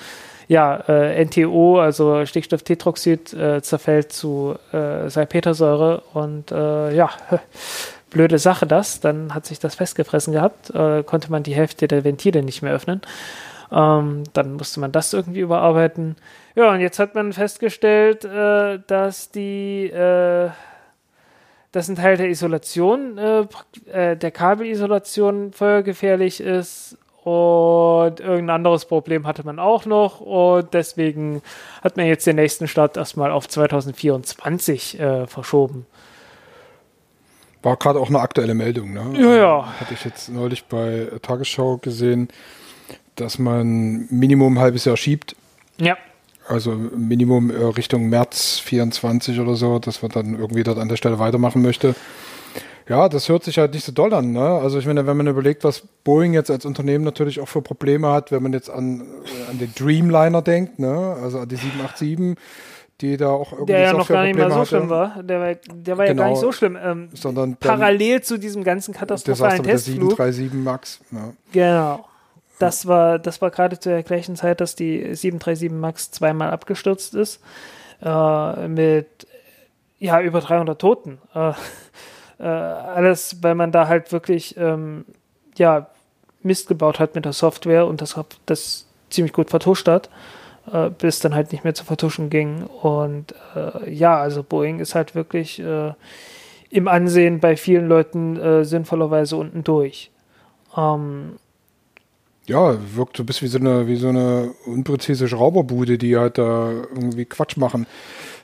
ja, 0.48 0.76
äh, 0.90 1.24
NTO, 1.24 1.80
also 1.80 2.26
Stickstofftetroxid, 2.26 3.34
äh, 3.34 3.62
zerfällt 3.62 4.12
zu 4.12 4.56
äh, 4.74 5.10
Salpetersäure 5.10 6.04
und 6.14 6.52
ja, 6.52 7.10
blöde 8.10 8.38
Sache 8.38 8.68
das. 8.68 9.00
Dann 9.00 9.34
hat 9.34 9.46
sich 9.46 9.60
das 9.60 9.76
festgefressen 9.76 10.34
gehabt, 10.34 10.74
konnte 11.06 11.32
man 11.32 11.44
die 11.44 11.56
Hälfte 11.56 11.88
der 11.88 12.04
Ventile 12.04 12.44
nicht 12.44 12.62
mehr 12.62 12.74
öffnen. 12.74 13.02
Ähm, 13.72 14.24
dann 14.34 14.54
musste 14.54 14.80
man 14.80 14.92
das 14.92 15.14
irgendwie 15.14 15.40
überarbeiten. 15.40 16.18
Ja, 16.56 16.72
und 16.72 16.82
jetzt 16.82 17.00
hat 17.00 17.16
man 17.16 17.32
festgestellt, 17.32 18.26
äh, 18.26 18.80
dass 18.86 19.32
die, 19.32 19.86
äh, 19.86 20.50
dass 21.72 21.88
ein 21.88 21.96
Teil 21.96 22.18
der 22.18 22.30
Isolation, 22.30 23.18
äh, 23.18 23.48
äh, 23.92 24.18
der 24.18 24.32
Kabelisolation 24.32 25.54
feuergefährlich 25.54 26.42
ist 26.42 26.98
und 27.24 28.20
irgendein 28.20 28.50
anderes 28.50 28.86
Problem 28.86 29.28
hatte 29.28 29.46
man 29.46 29.60
auch 29.60 29.86
noch 29.86 30.20
und 30.22 30.74
deswegen 30.74 31.42
hat 31.82 31.96
man 31.96 32.08
jetzt 32.08 32.26
den 32.26 32.36
nächsten 32.36 32.68
Start 32.68 32.98
erstmal 32.98 33.32
auf 33.32 33.48
2024 33.48 35.00
äh, 35.00 35.28
verschoben. 35.28 35.86
War 37.62 37.78
gerade 37.78 38.00
auch 38.00 38.10
eine 38.10 38.20
aktuelle 38.20 38.56
Meldung, 38.56 38.92
ne? 38.92 39.14
Ja, 39.20 39.36
ja. 39.36 39.80
Hatte 39.80 39.94
ich 39.94 40.04
jetzt 40.04 40.30
neulich 40.30 40.66
bei 40.66 41.12
Tagesschau 41.22 41.78
gesehen, 41.78 42.30
dass 43.22 43.40
man 43.40 44.08
Minimum 44.10 44.56
ein 44.58 44.60
halbes 44.60 44.86
Jahr 44.86 44.98
schiebt. 44.98 45.36
Ja. 45.80 45.96
Also 46.48 46.72
Minimum 46.74 47.50
äh, 47.52 47.64
Richtung 47.64 48.10
März 48.10 48.60
24 48.60 49.40
oder 49.40 49.56
so, 49.56 49.80
dass 49.80 50.02
man 50.02 50.12
dann 50.12 50.38
irgendwie 50.38 50.64
dort 50.64 50.80
an 50.80 50.90
der 50.90 50.98
Stelle 50.98 51.20
weitermachen 51.20 51.62
möchte. 51.62 51.96
Ja, 52.90 53.08
das 53.08 53.30
hört 53.30 53.44
sich 53.44 53.58
halt 53.58 53.74
nicht 53.74 53.86
so 53.86 53.92
doll 53.94 54.14
an. 54.14 54.32
Ne? 54.34 54.42
Also 54.42 54.80
ich 54.80 54.86
meine, 54.86 55.08
wenn 55.08 55.16
man 55.16 55.28
überlegt, 55.28 55.64
was 55.64 55.84
Boeing 56.04 56.34
jetzt 56.34 56.52
als 56.52 56.66
Unternehmen 56.66 57.06
natürlich 57.06 57.40
auch 57.40 57.48
für 57.48 57.62
Probleme 57.62 58.12
hat, 58.12 58.32
wenn 58.32 58.44
man 58.44 58.52
jetzt 58.52 58.70
an, 58.70 59.02
äh, 59.02 59.50
an 59.52 59.60
den 59.60 59.74
Dreamliner 59.76 60.42
denkt, 60.42 60.80
ne? 60.80 61.16
also 61.22 61.40
an 61.40 61.48
die 61.48 61.56
787, 61.56 62.36
die 63.00 63.18
da 63.18 63.30
auch 63.30 63.54
irgendwie 63.54 63.72
Der 63.74 63.80
ja 63.82 63.94
noch 63.94 64.08
gar 64.08 64.24
nicht 64.26 64.38
mal 64.38 64.50
so 64.50 64.56
hatte. 64.58 64.66
schlimm 64.68 64.90
war. 64.90 65.24
Der 65.24 65.40
war, 65.40 65.56
der 65.56 65.98
war 65.98 66.06
ja 66.06 66.12
Genau. 66.12 66.24
gar 66.24 66.30
nicht 66.32 66.40
so 66.42 66.52
schlimm. 66.52 66.78
Ähm, 66.84 67.10
Sondern 67.14 67.56
parallel 67.56 68.22
zu 68.22 68.38
diesem 68.38 68.64
ganzen 68.64 68.92
Desaster 68.94 69.08
katastrophalen 69.08 69.58
mit 69.58 69.66
der 69.68 69.74
Testflug. 69.74 70.18
737 70.18 70.54
MAX. 70.54 71.00
Ja. 71.12 71.34
Genau. 71.54 72.06
Das 72.62 72.88
war, 72.88 73.20
das 73.20 73.42
war 73.42 73.52
gerade 73.52 73.80
zu 73.80 73.90
der 73.90 74.04
gleichen 74.04 74.36
Zeit, 74.36 74.62
dass 74.62 74.76
die 74.76 75.00
737 75.16 75.72
MAX 75.72 76.12
zweimal 76.12 76.52
abgestürzt 76.52 77.16
ist. 77.16 77.42
Äh, 78.02 78.68
mit 78.68 79.28
ja, 80.00 80.20
über 80.22 80.42
300 80.42 80.80
Toten. 80.80 81.20
Äh, 81.34 81.54
äh, 82.40 82.44
alles, 82.44 83.42
weil 83.42 83.56
man 83.56 83.72
da 83.72 83.88
halt 83.88 84.12
wirklich 84.12 84.58
ähm, 84.58 85.06
ja, 85.56 85.88
Mist 86.42 86.68
gebaut 86.68 87.00
hat 87.00 87.16
mit 87.16 87.26
der 87.26 87.34
Software 87.34 87.86
und 87.86 88.02
das, 88.02 88.20
das 88.46 88.88
ziemlich 89.10 89.34
gut 89.34 89.50
vertuscht 89.50 89.88
hat, 89.88 90.10
äh, 90.72 90.90
bis 90.90 91.20
dann 91.20 91.36
halt 91.36 91.52
nicht 91.52 91.64
mehr 91.64 91.76
zu 91.76 91.86
vertuschen 91.86 92.30
ging. 92.30 92.64
Und 92.64 93.36
äh, 93.56 93.94
ja, 93.94 94.20
also 94.20 94.44
Boeing 94.44 94.80
ist 94.80 94.96
halt 94.96 95.14
wirklich 95.14 95.60
äh, 95.60 95.94
im 96.70 96.88
Ansehen 96.88 97.40
bei 97.40 97.56
vielen 97.56 97.88
Leuten 97.88 98.38
äh, 98.38 98.66
sinnvollerweise 98.66 99.36
unten 99.36 99.64
durch. 99.64 100.12
Ähm, 100.76 101.38
ja, 102.52 102.78
wirkt 102.96 103.18
so 103.18 103.24
ein 103.24 103.26
bisschen 103.26 103.48
wie 103.48 103.52
so 103.52 103.60
eine, 103.60 103.88
wie 103.88 103.96
so 103.96 104.10
eine 104.10 104.52
unpräzise 104.66 105.28
Schrauberbude, 105.28 105.98
die 105.98 106.18
halt 106.18 106.38
da 106.38 106.72
irgendwie 106.72 107.26
Quatsch 107.26 107.58
machen. 107.58 107.88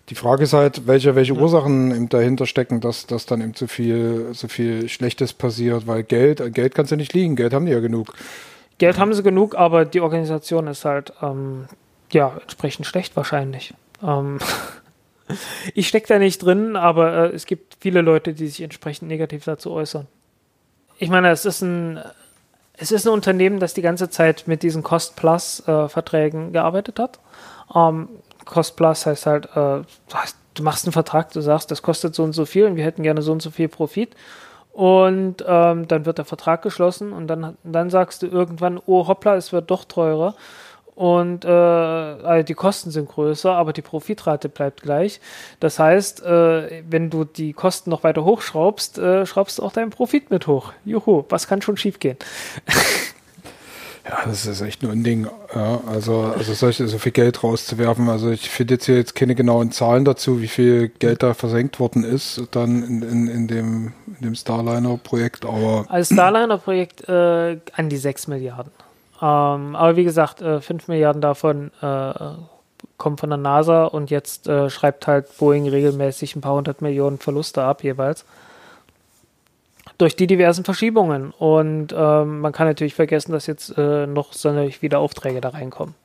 Die 0.09 0.15
Frage 0.15 0.45
ist 0.45 0.53
halt, 0.53 0.87
welche, 0.87 1.15
welche 1.15 1.33
Ursachen 1.33 1.91
eben 1.91 2.07
dahinter 2.07 2.45
stecken, 2.45 2.79
dass, 2.79 3.07
dass 3.07 3.25
dann 3.25 3.41
eben 3.41 3.53
so 3.53 3.67
viel, 3.67 4.29
so 4.31 4.47
viel 4.47 4.87
Schlechtes 4.87 5.33
passiert, 5.33 5.85
weil 5.85 6.03
Geld, 6.03 6.41
Geld 6.53 6.73
kannst 6.73 6.93
du 6.93 6.95
nicht 6.95 7.13
liegen, 7.13 7.35
Geld 7.35 7.53
haben 7.53 7.65
die 7.65 7.73
ja 7.73 7.81
genug. 7.81 8.13
Geld 8.77 8.97
haben 8.97 9.13
sie 9.13 9.23
genug, 9.23 9.55
aber 9.55 9.83
die 9.83 9.99
Organisation 9.99 10.67
ist 10.67 10.85
halt 10.85 11.11
ähm, 11.21 11.65
ja 12.13 12.37
entsprechend 12.41 12.85
schlecht 12.85 13.17
wahrscheinlich. 13.17 13.73
Ähm, 14.01 14.39
ich 15.73 15.89
stecke 15.89 16.07
da 16.07 16.19
nicht 16.19 16.39
drin, 16.39 16.77
aber 16.77 17.31
äh, 17.31 17.35
es 17.35 17.45
gibt 17.45 17.75
viele 17.81 17.99
Leute, 17.99 18.33
die 18.33 18.47
sich 18.47 18.61
entsprechend 18.61 19.09
negativ 19.09 19.43
dazu 19.43 19.71
äußern. 19.71 20.07
Ich 20.99 21.09
meine, 21.09 21.29
es 21.31 21.43
ist 21.43 21.61
ein 21.61 21.99
es 22.77 22.91
ist 22.91 23.07
ein 23.07 23.13
Unternehmen, 23.13 23.59
das 23.59 23.73
die 23.73 23.81
ganze 23.81 24.09
Zeit 24.09 24.43
mit 24.47 24.63
diesen 24.63 24.83
Cost-Plus-Verträgen 24.83 26.53
gearbeitet 26.53 26.99
hat. 26.99 27.19
Ähm, 27.75 28.07
Cost-Plus 28.45 29.05
heißt 29.05 29.25
halt, 29.25 29.45
äh, 29.47 29.49
du, 29.55 29.85
hast, 30.13 30.37
du 30.53 30.63
machst 30.63 30.85
einen 30.85 30.93
Vertrag, 30.93 31.31
du 31.33 31.41
sagst, 31.41 31.71
das 31.71 31.81
kostet 31.81 32.13
so 32.15 32.23
und 32.23 32.33
so 32.33 32.45
viel 32.45 32.65
und 32.65 32.75
wir 32.75 32.85
hätten 32.85 33.03
gerne 33.03 33.21
so 33.21 33.31
und 33.31 33.41
so 33.41 33.49
viel 33.49 33.67
Profit. 33.67 34.15
Und 34.71 35.43
ähm, 35.47 35.87
dann 35.87 36.05
wird 36.05 36.19
der 36.19 36.25
Vertrag 36.25 36.61
geschlossen 36.61 37.11
und 37.11 37.25
dann, 37.27 37.57
dann 37.63 37.89
sagst 37.89 38.21
du 38.21 38.27
irgendwann, 38.27 38.79
oh 38.85 39.07
hoppla, 39.07 39.35
es 39.35 39.51
wird 39.51 39.71
doch 39.71 39.85
teurer. 39.85 40.35
Und 40.97 41.45
äh, 41.45 41.47
also 41.47 42.43
die 42.43 42.55
Kosten 42.55 42.89
sind 42.89 43.07
größer, 43.07 43.51
aber 43.51 43.71
die 43.71 43.83
Profitrate 43.83 44.49
bleibt 44.49 44.81
gleich. 44.81 45.21
Das 45.59 45.77
heißt, 45.77 46.23
äh, 46.23 46.81
wenn 46.89 47.11
du 47.11 47.23
die 47.23 47.53
Kosten 47.53 47.91
noch 47.91 48.03
weiter 48.03 48.25
hochschraubst, 48.25 48.97
äh, 48.97 49.27
schraubst 49.27 49.59
du 49.59 49.63
auch 49.63 49.71
deinen 49.71 49.91
Profit 49.91 50.31
mit 50.31 50.47
hoch. 50.47 50.73
Juhu, 50.85 51.23
was 51.29 51.47
kann 51.47 51.61
schon 51.61 51.77
schiefgehen? 51.77 52.17
Ja, 54.09 54.19
das 54.25 54.45
ist 54.45 54.61
echt 54.61 54.83
nur 54.83 54.93
ein 54.93 55.03
Ding. 55.03 55.27
Ja, 55.53 55.81
also, 55.85 56.31
also 56.37 56.53
solche, 56.53 56.87
so 56.87 56.97
viel 56.97 57.11
Geld 57.11 57.43
rauszuwerfen. 57.43 58.07
Also 58.07 58.31
ich 58.31 58.49
finde 58.49 58.75
jetzt 58.75 58.85
hier 58.85 58.95
jetzt 58.95 59.15
keine 59.15 59.35
genauen 59.35 59.73
Zahlen 59.73 60.05
dazu, 60.05 60.41
wie 60.41 60.47
viel 60.47 60.87
Geld 60.87 61.23
da 61.23 61.33
versenkt 61.33 61.81
worden 61.81 62.05
ist, 62.05 62.41
dann 62.51 62.83
in, 62.83 63.01
in, 63.01 63.27
in 63.27 63.47
dem, 63.49 63.91
in 64.07 64.27
dem 64.27 64.35
Starliner-Projekt, 64.35 65.45
aber 65.45 65.87
Als 65.89 66.07
Starliner-Projekt 66.07 67.09
äh, 67.09 67.59
an 67.73 67.89
die 67.89 67.97
6 67.97 68.27
Milliarden. 68.27 68.71
Ähm, 69.21 69.75
aber 69.75 69.95
wie 69.95 70.03
gesagt, 70.03 70.41
äh, 70.41 70.61
5 70.61 70.87
Milliarden 70.87 71.21
davon 71.21 71.71
äh, 71.81 72.13
kommen 72.97 73.17
von 73.17 73.29
der 73.29 73.37
NASA 73.37 73.85
und 73.85 74.09
jetzt 74.09 74.47
äh, 74.47 74.69
schreibt 74.69 75.07
halt 75.07 75.37
Boeing 75.37 75.67
regelmäßig 75.67 76.35
ein 76.35 76.41
paar 76.41 76.53
hundert 76.53 76.81
Millionen 76.81 77.19
Verluste 77.19 77.63
ab 77.63 77.83
jeweils. 77.83 78.25
Durch 79.97 80.15
die 80.15 80.27
diversen 80.27 80.63
Verschiebungen. 80.63 81.31
Und 81.31 81.93
ähm, 81.97 82.41
man 82.41 82.51
kann 82.51 82.67
natürlich 82.67 82.93
vergessen, 82.93 83.31
dass 83.31 83.47
jetzt 83.47 83.75
äh, 83.77 84.05
noch 84.05 84.33
sonderlich 84.33 84.81
wieder 84.81 84.99
Aufträge 84.99 85.41
da 85.41 85.49
reinkommen. 85.49 85.95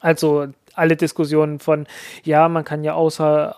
Also 0.00 0.48
alle 0.74 0.96
Diskussionen 0.96 1.60
von, 1.60 1.86
ja, 2.24 2.48
man 2.48 2.64
kann 2.64 2.84
ja 2.84 2.92
außer, 2.92 3.56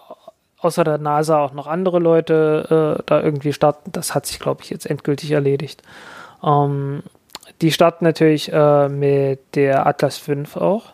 außer 0.59 0.85
der 0.85 0.99
NASA 0.99 1.41
auch 1.41 1.53
noch 1.53 1.67
andere 1.67 1.99
Leute 1.99 2.99
äh, 3.01 3.03
da 3.07 3.21
irgendwie 3.21 3.53
starten, 3.53 3.91
das 3.91 4.15
hat 4.15 4.27
sich, 4.27 4.39
glaube 4.39 4.63
ich, 4.63 4.71
jetzt 4.71 4.87
endgültig 4.87 5.33
erledigt. 5.33 5.83
Ähm, 6.45 7.03
die 7.61 7.73
starten 7.73 8.05
natürlich 8.05 8.53
äh, 8.53 8.89
mit 8.89 9.55
der 9.55 9.87
Atlas 9.87 10.19
5 10.19 10.57
auch. 10.57 10.93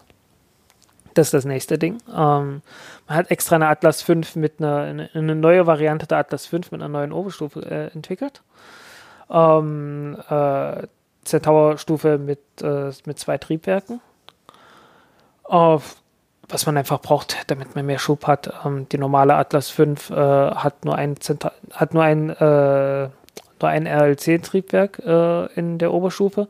Das 1.14 1.28
ist 1.28 1.34
das 1.34 1.44
nächste 1.44 1.78
Ding. 1.78 1.98
Ähm, 2.08 2.62
man 3.06 3.16
hat 3.16 3.30
extra 3.30 3.56
eine 3.56 3.68
Atlas 3.68 4.02
5 4.02 4.36
mit 4.36 4.60
einer 4.60 5.08
eine, 5.12 5.34
neue 5.34 5.66
Variante 5.66 6.06
der 6.06 6.18
Atlas 6.18 6.46
5 6.46 6.70
mit 6.72 6.80
einer 6.80 6.88
neuen 6.88 7.12
Oberstufe 7.12 7.60
äh, 7.60 7.94
entwickelt. 7.94 8.42
Ähm, 9.30 10.16
äh, 10.28 10.86
Centaur-Stufe 11.24 12.18
mit, 12.18 12.40
äh, 12.62 12.90
mit 13.06 13.18
zwei 13.18 13.38
Triebwerken. 13.38 14.00
Was 16.52 16.66
man 16.66 16.76
einfach 16.76 17.00
braucht, 17.00 17.50
damit 17.50 17.74
man 17.74 17.86
mehr 17.86 17.98
Schub 17.98 18.26
hat. 18.26 18.52
Ähm, 18.64 18.88
die 18.90 18.98
normale 18.98 19.34
Atlas 19.34 19.70
5 19.70 20.10
äh, 20.10 20.14
hat 20.14 20.84
nur 20.84 20.96
ein, 20.96 21.20
Zenta 21.20 21.52
hat 21.72 21.94
nur 21.94 22.02
ein, 22.02 22.30
äh, 22.30 23.08
nur 23.62 23.70
ein 23.70 23.88
RL10-Triebwerk 23.88 24.98
äh, 25.04 25.46
in 25.58 25.78
der 25.78 25.92
Oberstufe. 25.92 26.48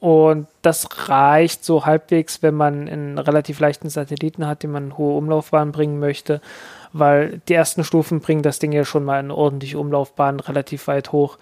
Und 0.00 0.48
das 0.60 0.86
reicht 1.08 1.64
so 1.64 1.86
halbwegs, 1.86 2.42
wenn 2.42 2.54
man 2.54 2.88
einen 2.88 3.18
relativ 3.18 3.58
leichten 3.58 3.88
Satelliten 3.88 4.46
hat, 4.46 4.62
den 4.62 4.70
man 4.70 4.84
in 4.86 4.98
hohe 4.98 5.16
Umlaufbahn 5.16 5.72
bringen 5.72 5.98
möchte, 5.98 6.42
weil 6.92 7.40
die 7.48 7.54
ersten 7.54 7.84
Stufen 7.84 8.20
bringen 8.20 8.42
das 8.42 8.58
Ding 8.58 8.72
ja 8.72 8.84
schon 8.84 9.04
mal 9.04 9.18
in 9.18 9.30
ordentliche 9.30 9.78
Umlaufbahn 9.78 10.40
relativ 10.40 10.88
weit 10.88 11.12
hoch. 11.12 11.38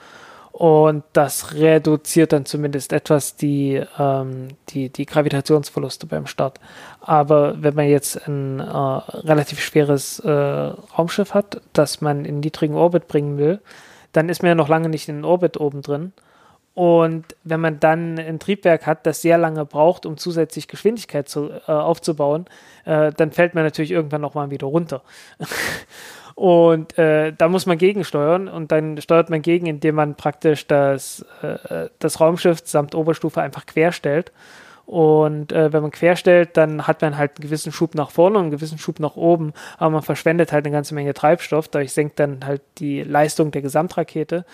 Und 0.53 1.03
das 1.15 1.55
reduziert 1.55 2.33
dann 2.33 2.45
zumindest 2.45 2.93
etwas 2.93 3.37
die, 3.37 3.83
ähm, 3.99 4.49
die, 4.69 4.91
die 4.91 5.07
Gravitationsverluste 5.07 6.07
beim 6.07 6.27
Start. 6.27 6.61
Aber 7.01 7.61
wenn 7.63 7.75
man 7.75 7.89
jetzt 7.89 8.29
ein 8.29 8.61
äh, 8.61 8.65
relativ 8.67 9.61
schweres 9.61 10.21
äh, 10.21 10.31
Raumschiff 10.31 11.35
hat, 11.35 11.63
das 11.73 12.01
man 12.03 12.27
in 12.27 12.41
niedrigen 12.41 12.75
Orbit 12.75 13.09
bringen 13.09 13.39
will, 13.39 13.61
dann 14.13 14.29
ist 14.29 14.43
man 14.43 14.51
ja 14.51 14.55
noch 14.55 14.69
lange 14.69 14.89
nicht 14.89 15.09
in 15.09 15.17
den 15.17 15.25
Orbit 15.25 15.59
oben 15.59 15.83
drin. 15.83 16.13
Und 16.75 17.25
wenn 17.45 17.61
man 17.61 17.81
dann 17.81 18.19
ein 18.19 18.39
Triebwerk 18.39 18.87
hat, 18.87 19.05
das 19.07 19.21
sehr 19.21 19.37
lange 19.37 19.67
braucht, 19.67 20.07
um 20.07 20.17
zusätzlich 20.17 20.69
Geschwindigkeit 20.69 21.29
zu, 21.29 21.51
äh, 21.51 21.71
aufzubauen, 21.71 22.47
äh, 22.87 23.13
dann 23.13 23.31
fällt 23.31 23.55
man 23.55 23.65
natürlich 23.65 23.91
irgendwann 23.91 24.23
nochmal 24.23 24.51
wieder 24.51 24.67
runter. 24.69 25.03
und 26.35 26.97
äh, 26.97 27.35
da 27.37 27.49
muss 27.49 27.67
man 27.67 27.77
gegensteuern 27.77 28.49
und 28.49 28.73
dann 28.73 28.99
steuert 29.03 29.29
man 29.29 29.43
gegen, 29.43 29.67
indem 29.67 29.97
man 29.97 30.15
praktisch 30.15 30.67
das, 30.67 31.27
äh, 31.43 31.89
das 31.99 32.21
Raumschiff 32.21 32.63
samt 32.65 32.95
Oberstufe 32.95 33.43
einfach 33.43 33.67
querstellt. 33.67 34.33
Und 34.87 35.53
äh, 35.53 35.73
wenn 35.73 35.83
man 35.83 35.91
querstellt, 35.91 36.57
dann 36.57 36.87
hat 36.87 37.03
man 37.03 37.17
halt 37.17 37.33
einen 37.37 37.43
gewissen 37.43 37.73
Schub 37.73 37.95
nach 37.95 38.11
vorne 38.11 38.39
und 38.39 38.45
einen 38.45 38.51
gewissen 38.51 38.79
Schub 38.79 39.01
nach 39.01 39.17
oben, 39.17 39.53
aber 39.79 39.91
man 39.91 40.03
verschwendet 40.03 40.53
halt 40.53 40.67
eine 40.67 40.75
ganze 40.75 40.95
Menge 40.95 41.15
Treibstoff, 41.15 41.69
dadurch 41.69 41.93
senkt 41.93 42.19
dann 42.19 42.45
halt 42.45 42.63
die 42.79 43.03
Leistung 43.03 43.51
der 43.51 43.63
Gesamtrakete. 43.63 44.45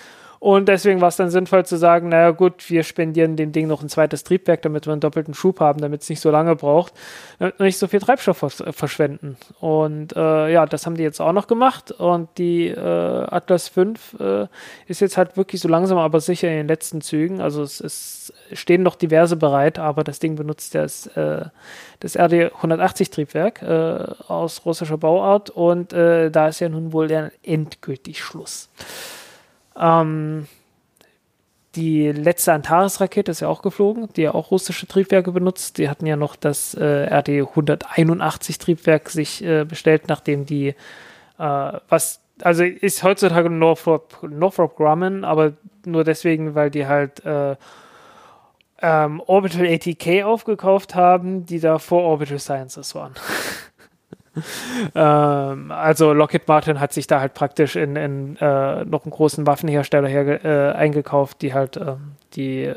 Und 0.41 0.68
deswegen 0.68 1.01
war 1.01 1.09
es 1.09 1.16
dann 1.16 1.31
sinnvoll 1.31 1.66
zu 1.66 1.76
sagen, 1.76 2.11
naja 2.11 2.31
gut, 2.31 2.70
wir 2.70 2.85
spendieren 2.85 3.35
dem 3.37 3.51
Ding 3.51 3.66
noch 3.66 3.83
ein 3.83 3.89
zweites 3.89 4.22
Triebwerk, 4.22 4.62
damit 4.62 4.87
wir 4.87 4.93
einen 4.93 5.01
doppelten 5.01 5.35
Schub 5.35 5.59
haben, 5.59 5.81
damit 5.81 6.03
es 6.03 6.09
nicht 6.09 6.20
so 6.20 6.31
lange 6.31 6.55
braucht, 6.55 6.93
damit 7.39 7.59
wir 7.59 7.66
nicht 7.66 7.79
so 7.79 7.89
viel 7.89 7.99
Treibstoff 7.99 8.39
verschwenden. 8.39 9.37
Und 9.59 10.14
äh, 10.14 10.53
ja, 10.53 10.64
das 10.66 10.87
haben 10.87 10.97
die 10.97 11.03
jetzt 11.03 11.20
auch 11.20 11.33
noch 11.33 11.49
gemacht. 11.49 11.91
Und 11.91 12.29
die 12.39 12.68
äh, 12.68 12.79
Atlas 12.79 13.68
5 13.68 14.16
äh, 14.20 14.47
ist 14.87 15.01
jetzt 15.01 15.16
halt 15.16 15.37
wirklich 15.37 15.61
so 15.61 15.68
langsam, 15.68 15.99
aber 15.99 16.20
sicher 16.20 16.49
in 16.49 16.59
den 16.59 16.68
letzten 16.68 17.01
Zügen. 17.01 17.41
Also 17.41 17.62
es, 17.62 17.81
es 17.81 18.33
stehen 18.53 18.82
noch 18.82 18.96
diverse 18.96 19.36
bereit, 19.36 19.78
aber 19.78 20.05
das 20.05 20.18
Ding 20.18 20.36
benutzt 20.36 20.74
das, 20.74 21.07
äh, 21.09 21.44
das 22.01 22.16
RD 22.16 22.55
180 22.55 23.11
Triebwerk 23.11 23.62
äh, 23.62 24.05
aus 24.28 24.64
russischer 24.64 24.99
Bauart 24.99 25.51
und 25.51 25.92
äh, 25.92 26.30
da 26.30 26.49
ist 26.49 26.61
ja 26.61 26.68
nun 26.68 26.92
wohl 26.92 27.09
der 27.09 27.32
endgültig 27.42 28.22
Schluss. 28.22 28.68
Ähm, 29.78 30.46
die 31.74 32.11
letzte 32.11 32.55
Antares-Rakete 32.55 33.30
ist 33.30 33.40
ja 33.40 33.49
auch 33.49 33.62
geflogen, 33.62 34.09
die 34.16 34.22
ja 34.22 34.34
auch 34.34 34.51
russische 34.51 34.86
Triebwerke 34.86 35.32
benutzt. 35.32 35.78
Die 35.78 35.88
hatten 35.88 36.07
ja 36.07 36.16
noch 36.16 36.34
das 36.34 36.74
äh, 36.74 37.07
RD-181 37.09 38.59
Triebwerk 38.59 39.11
sich 39.11 39.44
äh, 39.44 39.64
bestellt, 39.64 40.09
nachdem 40.09 40.46
die, 40.46 40.68
äh, 40.68 41.72
was, 41.88 42.20
also 42.42 42.64
ist 42.64 43.03
heutzutage 43.03 43.51
Northrop, 43.51 44.18
Northrop 44.22 44.76
Grumman, 44.76 45.24
aber 45.24 45.53
nur 45.84 46.05
deswegen, 46.05 46.55
weil 46.55 46.70
die 46.70 46.86
halt 46.86 47.24
äh, 47.24 47.55
ähm, 48.81 49.20
Orbital 49.26 49.66
ATK 49.66 50.24
aufgekauft 50.24 50.95
haben, 50.95 51.47
die 51.47 51.61
da 51.61 51.79
vor 51.79 52.03
Orbital 52.03 52.39
Sciences 52.39 52.95
waren. 52.95 53.14
ähm, 54.95 55.70
also 55.70 56.12
Lockheed 56.12 56.47
Martin 56.47 56.81
hat 56.81 56.93
sich 56.93 57.07
da 57.07 57.20
halt 57.20 57.35
praktisch 57.35 57.76
in, 57.76 57.97
in 57.97 58.37
äh, 58.37 58.85
noch 58.85 59.05
einen 59.05 59.12
großen 59.12 59.47
Waffenhersteller 59.47 60.09
her, 60.09 60.45
äh, 60.45 60.72
eingekauft, 60.76 61.43
die 61.43 61.55
halt 61.55 61.76
äh, 61.76 61.95
die 62.35 62.72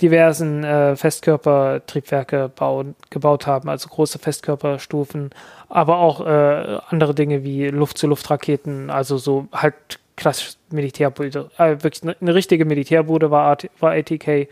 diversen 0.00 0.64
äh, 0.64 0.96
Festkörpertriebwerke 0.96 2.50
bauen, 2.54 2.94
gebaut 3.10 3.46
haben, 3.46 3.68
also 3.68 3.88
große 3.88 4.18
Festkörperstufen, 4.18 5.30
aber 5.68 5.98
auch 5.98 6.26
äh, 6.26 6.78
andere 6.88 7.14
Dinge 7.14 7.44
wie 7.44 7.68
Luft-zu-Luft-Raketen, 7.68 8.90
also 8.90 9.16
so 9.16 9.48
halt 9.52 9.74
klassisch 10.16 10.54
Militärbude, 10.70 11.50
wirklich 11.58 12.02
eine, 12.02 12.16
eine 12.20 12.34
richtige 12.34 12.64
Militärbude 12.64 13.30
war, 13.30 13.56
war 13.80 13.92
ATK 13.92 14.48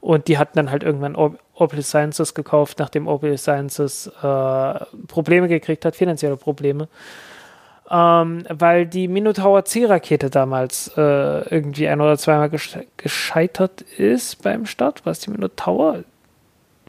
und 0.00 0.28
die 0.28 0.38
hatten 0.38 0.56
dann 0.56 0.70
halt 0.70 0.82
irgendwann 0.82 1.16
Orbital 1.16 1.82
Sciences 1.82 2.34
gekauft, 2.34 2.78
nachdem 2.78 3.08
Orbital 3.08 3.38
Sciences 3.38 4.06
äh, 4.22 4.74
Probleme 5.08 5.48
gekriegt 5.48 5.84
hat, 5.84 5.96
finanzielle 5.96 6.36
Probleme. 6.36 6.88
Ähm, 7.88 8.44
weil 8.48 8.86
die 8.86 9.06
Minotaur 9.06 9.64
C-Rakete 9.64 10.28
damals 10.28 10.92
äh, 10.96 11.00
irgendwie 11.48 11.86
ein 11.86 12.00
oder 12.00 12.18
zweimal 12.18 12.50
gesche 12.50 12.84
gescheitert 12.96 13.82
ist 13.82 14.42
beim 14.42 14.66
Start. 14.66 15.02
Was 15.04 15.20
die 15.20 15.30
Minotaur? 15.30 16.02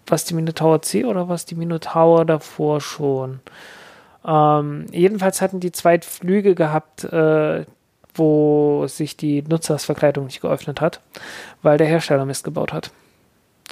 Was 0.07 0.25
die 0.25 0.33
Minotaur 0.33 0.81
C 0.81 1.05
oder 1.05 1.29
was 1.29 1.45
die 1.45 1.55
Minotaur 1.55 2.25
davor 2.25 2.81
schon? 2.81 3.41
Ähm, 4.25 4.87
jedenfalls 4.91 5.41
hatten 5.41 5.59
die 5.59 5.71
zwei 5.71 5.99
Flüge 6.01 6.55
gehabt, 6.55 7.03
äh, 7.03 7.65
wo 8.17 8.85
sich 8.87 9.17
die 9.17 9.41
Nutzersverkleidung 9.41 10.25
nicht 10.25 10.41
geöffnet 10.41 10.81
hat, 10.81 11.01
weil 11.61 11.77
der 11.77 11.87
Hersteller 11.87 12.25
Mist 12.25 12.43
gebaut 12.43 12.73
hat. 12.73 12.91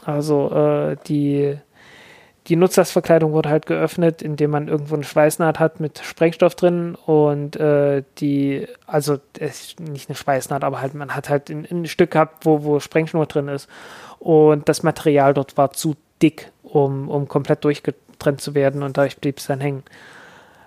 Also 0.06 0.52
äh, 0.52 0.98
die, 1.08 1.58
die 2.48 2.56
Nutzersverkleidung 2.56 3.32
wurde 3.32 3.50
halt 3.50 3.66
geöffnet, 3.66 4.22
indem 4.22 4.52
man 4.52 4.68
irgendwo 4.68 4.96
eine 4.96 5.04
Schweißnaht 5.04 5.60
hat 5.60 5.80
mit 5.80 6.00
Sprengstoff 6.00 6.56
drin 6.56 6.96
und 6.96 7.56
äh, 7.56 8.04
die, 8.20 8.68
also 8.86 9.18
nicht 9.40 10.10
eine 10.10 10.16
Schweißnaht, 10.16 10.64
aber 10.64 10.82
halt 10.82 10.94
man 10.94 11.16
hat 11.16 11.30
halt 11.30 11.50
ein, 11.50 11.66
ein 11.70 11.86
Stück 11.86 12.12
gehabt, 12.12 12.46
wo, 12.46 12.64
wo 12.64 12.80
Sprengschnur 12.80 13.26
drin 13.26 13.48
ist 13.48 13.68
und 14.20 14.70
das 14.70 14.84
Material 14.84 15.34
dort 15.34 15.58
war 15.58 15.72
zu 15.72 15.96
dick, 16.22 16.52
um, 16.64 17.10
um 17.10 17.28
komplett 17.28 17.64
durchgetrennt 17.64 18.42
zu 18.42 18.54
werden 18.54 18.84
und 18.84 18.98
dadurch 18.98 19.18
blieb 19.18 19.40
es 19.40 19.48
dann 19.48 19.62
hängen 19.62 19.84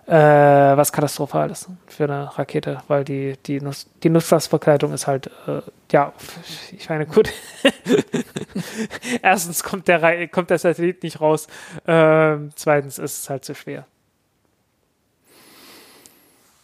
äh, 0.09 0.77
was 0.77 0.91
katastrophal 0.91 1.51
ist 1.51 1.69
für 1.87 2.05
eine 2.05 2.39
Rakete, 2.39 2.83
weil 2.89 3.05
die, 3.05 3.37
die, 3.45 3.61
Nuss, 3.61 3.87
die 4.03 4.09
Nutzlastverkleidung 4.09 4.95
ist 4.95 5.07
halt, 5.07 5.31
äh, 5.47 5.61
ja, 5.93 6.15
ich 6.73 6.89
meine, 6.89 7.05
gut. 7.05 7.31
Erstens 9.23 9.63
kommt 9.63 9.87
der, 9.87 10.29
kommt 10.29 10.49
der 10.49 10.59
Satellit 10.59 11.03
nicht 11.03 11.21
raus, 11.21 11.47
äh, 11.85 12.37
zweitens 12.55 12.99
ist 12.99 13.23
es 13.23 13.31
halt 13.31 13.45
zu 13.45 13.55
schwer. 13.55 13.87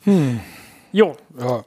Hm. 0.04 0.40
Jo. 0.92 1.16
Ja. 1.38 1.64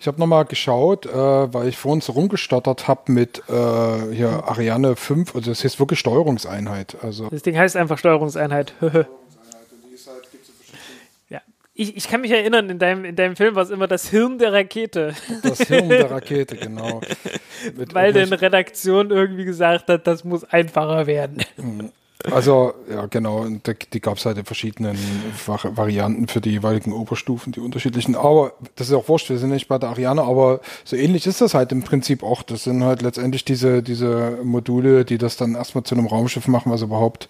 Ich 0.00 0.06
habe 0.06 0.18
nochmal 0.20 0.44
geschaut, 0.44 1.06
äh, 1.06 1.12
weil 1.12 1.68
ich 1.68 1.76
vorhin 1.76 2.00
so 2.00 2.12
rumgestottert 2.12 2.88
habe 2.88 3.10
mit 3.12 3.42
äh, 3.48 4.14
hier 4.14 4.44
Ariane 4.46 4.94
5, 4.96 5.34
also 5.34 5.50
das 5.50 5.64
heißt 5.64 5.80
wirklich 5.80 5.98
Steuerungseinheit. 5.98 6.96
Also 7.02 7.28
das 7.28 7.42
Ding 7.42 7.58
heißt 7.58 7.76
einfach 7.76 7.98
Steuerungseinheit. 7.98 8.72
Ich, 11.80 11.96
ich 11.96 12.08
kann 12.08 12.22
mich 12.22 12.32
erinnern, 12.32 12.68
in 12.70 12.80
deinem, 12.80 13.04
in 13.04 13.14
deinem 13.14 13.36
Film 13.36 13.54
war 13.54 13.62
es 13.62 13.70
immer 13.70 13.86
das 13.86 14.08
Hirn 14.08 14.38
der 14.38 14.52
Rakete. 14.52 15.14
Das 15.44 15.60
Hirn 15.60 15.88
der 15.88 16.10
Rakete, 16.10 16.56
genau. 16.56 17.00
Mit 17.76 17.94
Weil 17.94 18.12
deine 18.12 18.40
Redaktion 18.40 19.12
irgendwie 19.12 19.44
gesagt 19.44 19.88
hat, 19.88 20.04
das 20.08 20.24
muss 20.24 20.42
einfacher 20.42 21.06
werden. 21.06 21.44
Mhm. 21.56 21.90
Also, 22.32 22.74
ja, 22.90 23.06
genau. 23.06 23.42
Und 23.42 23.68
die, 23.68 23.74
die 23.92 24.00
gab 24.00 24.16
es 24.16 24.26
halt 24.26 24.38
in 24.38 24.44
verschiedenen 24.44 24.98
Varianten 25.46 26.26
für 26.26 26.40
die 26.40 26.50
jeweiligen 26.50 26.92
Oberstufen, 26.92 27.52
die 27.52 27.60
unterschiedlichen. 27.60 28.16
Aber 28.16 28.54
das 28.74 28.88
ist 28.88 28.94
auch 28.94 29.08
wurscht, 29.08 29.30
wir 29.30 29.38
sind 29.38 29.50
nicht 29.50 29.68
bei 29.68 29.78
der 29.78 29.90
Ariane, 29.90 30.22
aber 30.22 30.60
so 30.84 30.96
ähnlich 30.96 31.28
ist 31.28 31.40
das 31.40 31.54
halt 31.54 31.70
im 31.70 31.84
Prinzip 31.84 32.24
auch. 32.24 32.42
Das 32.42 32.64
sind 32.64 32.82
halt 32.82 33.02
letztendlich 33.02 33.44
diese, 33.44 33.84
diese 33.84 34.38
Module, 34.42 35.04
die 35.04 35.16
das 35.16 35.36
dann 35.36 35.54
erstmal 35.54 35.84
zu 35.84 35.94
einem 35.94 36.06
Raumschiff 36.06 36.48
machen, 36.48 36.72
was 36.72 36.82
überhaupt 36.82 37.28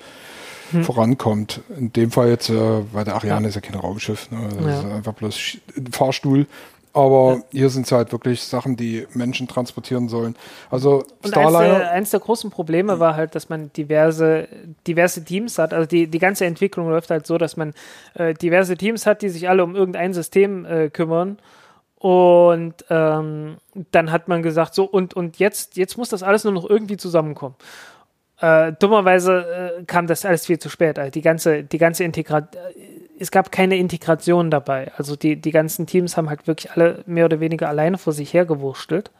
hm. 0.71 0.85
vorankommt. 0.85 1.61
In 1.77 1.93
dem 1.93 2.11
Fall 2.11 2.29
jetzt, 2.29 2.51
äh, 2.51 2.55
weil 2.93 3.05
der 3.05 3.15
Ariane 3.15 3.43
ja. 3.43 3.49
ist 3.49 3.55
ja 3.55 3.61
kein 3.61 3.75
Raumschiff, 3.75 4.31
ne? 4.31 4.39
das 4.57 4.65
ja. 4.65 4.79
ist 4.81 4.85
einfach 4.87 5.15
bloß 5.15 5.59
ein 5.77 5.93
Fahrstuhl. 5.93 6.47
Aber 6.95 7.35
ja. 7.35 7.43
hier 7.53 7.71
sind 7.71 7.87
es 7.87 7.93
halt 7.93 8.11
wirklich 8.13 8.43
Sachen, 8.43 8.77
die 8.77 9.07
Menschen 9.15 9.47
transportieren 9.47 10.09
sollen. 10.09 10.35
Also 10.71 11.05
Und 11.23 11.29
Starliner. 11.29 11.59
Eins 11.59 11.79
der, 11.79 11.91
eins 11.93 12.11
der 12.11 12.21
großen 12.21 12.51
Probleme 12.51 12.99
war 12.99 13.15
halt, 13.15 13.35
dass 13.35 13.49
man 13.49 13.71
diverse, 13.75 14.49
diverse 14.87 15.25
Teams 15.25 15.59
hat. 15.59 15.75
Also 15.75 15.87
die, 15.87 16.09
die 16.09 16.19
ganze 16.19 16.47
Entwicklung 16.47 16.89
läuft 16.89 17.11
halt 17.11 17.27
so, 17.27 17.39
dass 17.39 17.57
man 17.57 17.75
äh, 18.15 18.35
diverse 18.35 18.77
Teams 18.77 19.07
hat, 19.07 19.23
die 19.23 19.29
sich 19.29 19.49
alle 19.49 19.63
um 19.63 19.77
irgendein 19.77 20.13
System 20.13 20.65
äh, 20.65 20.89
kümmern. 20.89 21.39
Und 21.99 22.75
ähm, 22.91 23.57
dann 23.91 24.11
hat 24.11 24.29
man 24.29 24.43
gesagt, 24.43 24.75
so, 24.75 24.85
und, 24.85 25.15
und 25.15 25.39
jetzt, 25.39 25.77
jetzt 25.77 25.99
muss 25.99 26.09
das 26.09 26.23
alles 26.23 26.45
nur 26.45 26.53
noch 26.53 26.69
irgendwie 26.69 26.97
zusammenkommen. 26.97 27.57
Äh, 28.41 28.73
dummerweise 28.79 29.79
äh, 29.81 29.85
kam 29.85 30.07
das 30.07 30.25
alles 30.25 30.47
viel 30.47 30.59
zu 30.59 30.69
spät. 30.69 30.99
Also 30.99 31.11
die 31.11 31.23
ganze, 31.23 31.65
die 31.65 31.79
ganze 31.79 32.05
Integration, 32.05 32.63
äh, 32.77 32.99
es 33.21 33.31
gab 33.33 33.51
keine 33.51 33.77
Integration 33.77 34.51
dabei. 34.51 34.93
Also 34.97 35.17
die, 35.17 35.37
die 35.37 35.51
ganzen 35.51 35.87
Teams 35.87 36.17
haben 36.17 36.29
halt 36.29 36.47
wirklich 36.47 36.71
alle 36.73 37.03
mehr 37.07 37.25
oder 37.25 37.41
weniger 37.41 37.69
alleine 37.69 37.99
vor 37.99 38.13
sich 38.13 38.33
hergewurstelt. 38.33 39.11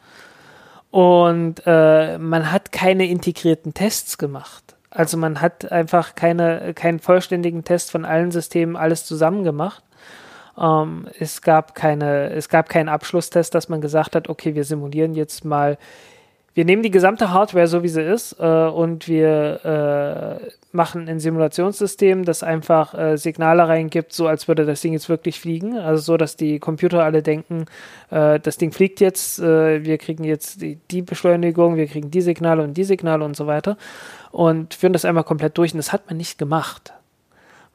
Und 0.91 1.63
äh, 1.67 2.17
man 2.19 2.53
hat 2.53 2.73
keine 2.73 3.09
integrierten 3.09 3.75
Tests 3.75 4.17
gemacht. 4.19 4.77
Also 4.91 5.17
man 5.17 5.41
hat 5.41 5.71
einfach 5.71 6.15
keine, 6.15 6.73
keinen 6.75 7.01
vollständigen 7.01 7.65
Test 7.65 7.91
von 7.91 8.05
allen 8.05 8.31
Systemen 8.31 8.77
alles 8.77 9.05
zusammen 9.05 9.45
gemacht. 9.45 9.83
Ähm, 10.59 11.09
es 11.19 11.43
gab 11.43 11.75
keine, 11.75 12.31
es 12.31 12.49
gab 12.49 12.69
keinen 12.69 12.89
Abschlusstest, 12.89 13.55
dass 13.55 13.69
man 13.69 13.81
gesagt 13.81 14.15
hat, 14.17 14.29
okay, 14.29 14.55
wir 14.55 14.65
simulieren 14.65 15.15
jetzt 15.15 15.45
mal 15.45 15.77
wir 16.59 16.65
nehmen 16.65 16.83
die 16.83 16.91
gesamte 16.91 17.31
Hardware 17.31 17.69
so 17.69 17.85
wie 17.85 17.89
sie 17.89 18.03
ist 18.03 18.35
äh, 18.41 18.45
und 18.45 19.07
wir 19.07 20.41
äh, 20.43 20.51
machen 20.73 21.09
ein 21.09 21.21
Simulationssystem, 21.21 22.25
das 22.25 22.43
einfach 22.43 22.95
äh, 22.95 23.17
Signale 23.17 23.69
reingibt, 23.69 24.13
so 24.13 24.27
als 24.27 24.49
würde 24.49 24.67
das 24.67 24.81
Ding 24.81 24.93
jetzt 24.93 25.09
wirklich 25.09 25.39
fliegen. 25.39 25.79
Also 25.79 26.03
so, 26.03 26.17
dass 26.17 26.35
die 26.35 26.59
Computer 26.59 27.05
alle 27.05 27.23
denken, 27.23 27.67
äh, 28.11 28.41
das 28.41 28.57
Ding 28.57 28.73
fliegt 28.73 28.99
jetzt, 28.99 29.39
äh, 29.39 29.85
wir 29.85 29.99
kriegen 29.99 30.25
jetzt 30.25 30.61
die, 30.61 30.81
die, 30.91 31.03
Beschleunigung, 31.03 31.77
wir 31.77 31.87
kriegen 31.87 32.11
die 32.11 32.23
Signale 32.23 32.65
und 32.65 32.77
die 32.77 32.83
Signale 32.83 33.25
und 33.25 33.37
so 33.37 33.47
weiter 33.47 33.77
und 34.33 34.75
führen 34.75 34.93
das 34.93 35.05
einmal 35.05 35.23
komplett 35.23 35.57
durch 35.59 35.73
und 35.75 35.79
das 35.79 35.93
hat 35.93 36.09
man 36.09 36.17
nicht 36.17 36.39
gemacht. 36.39 36.93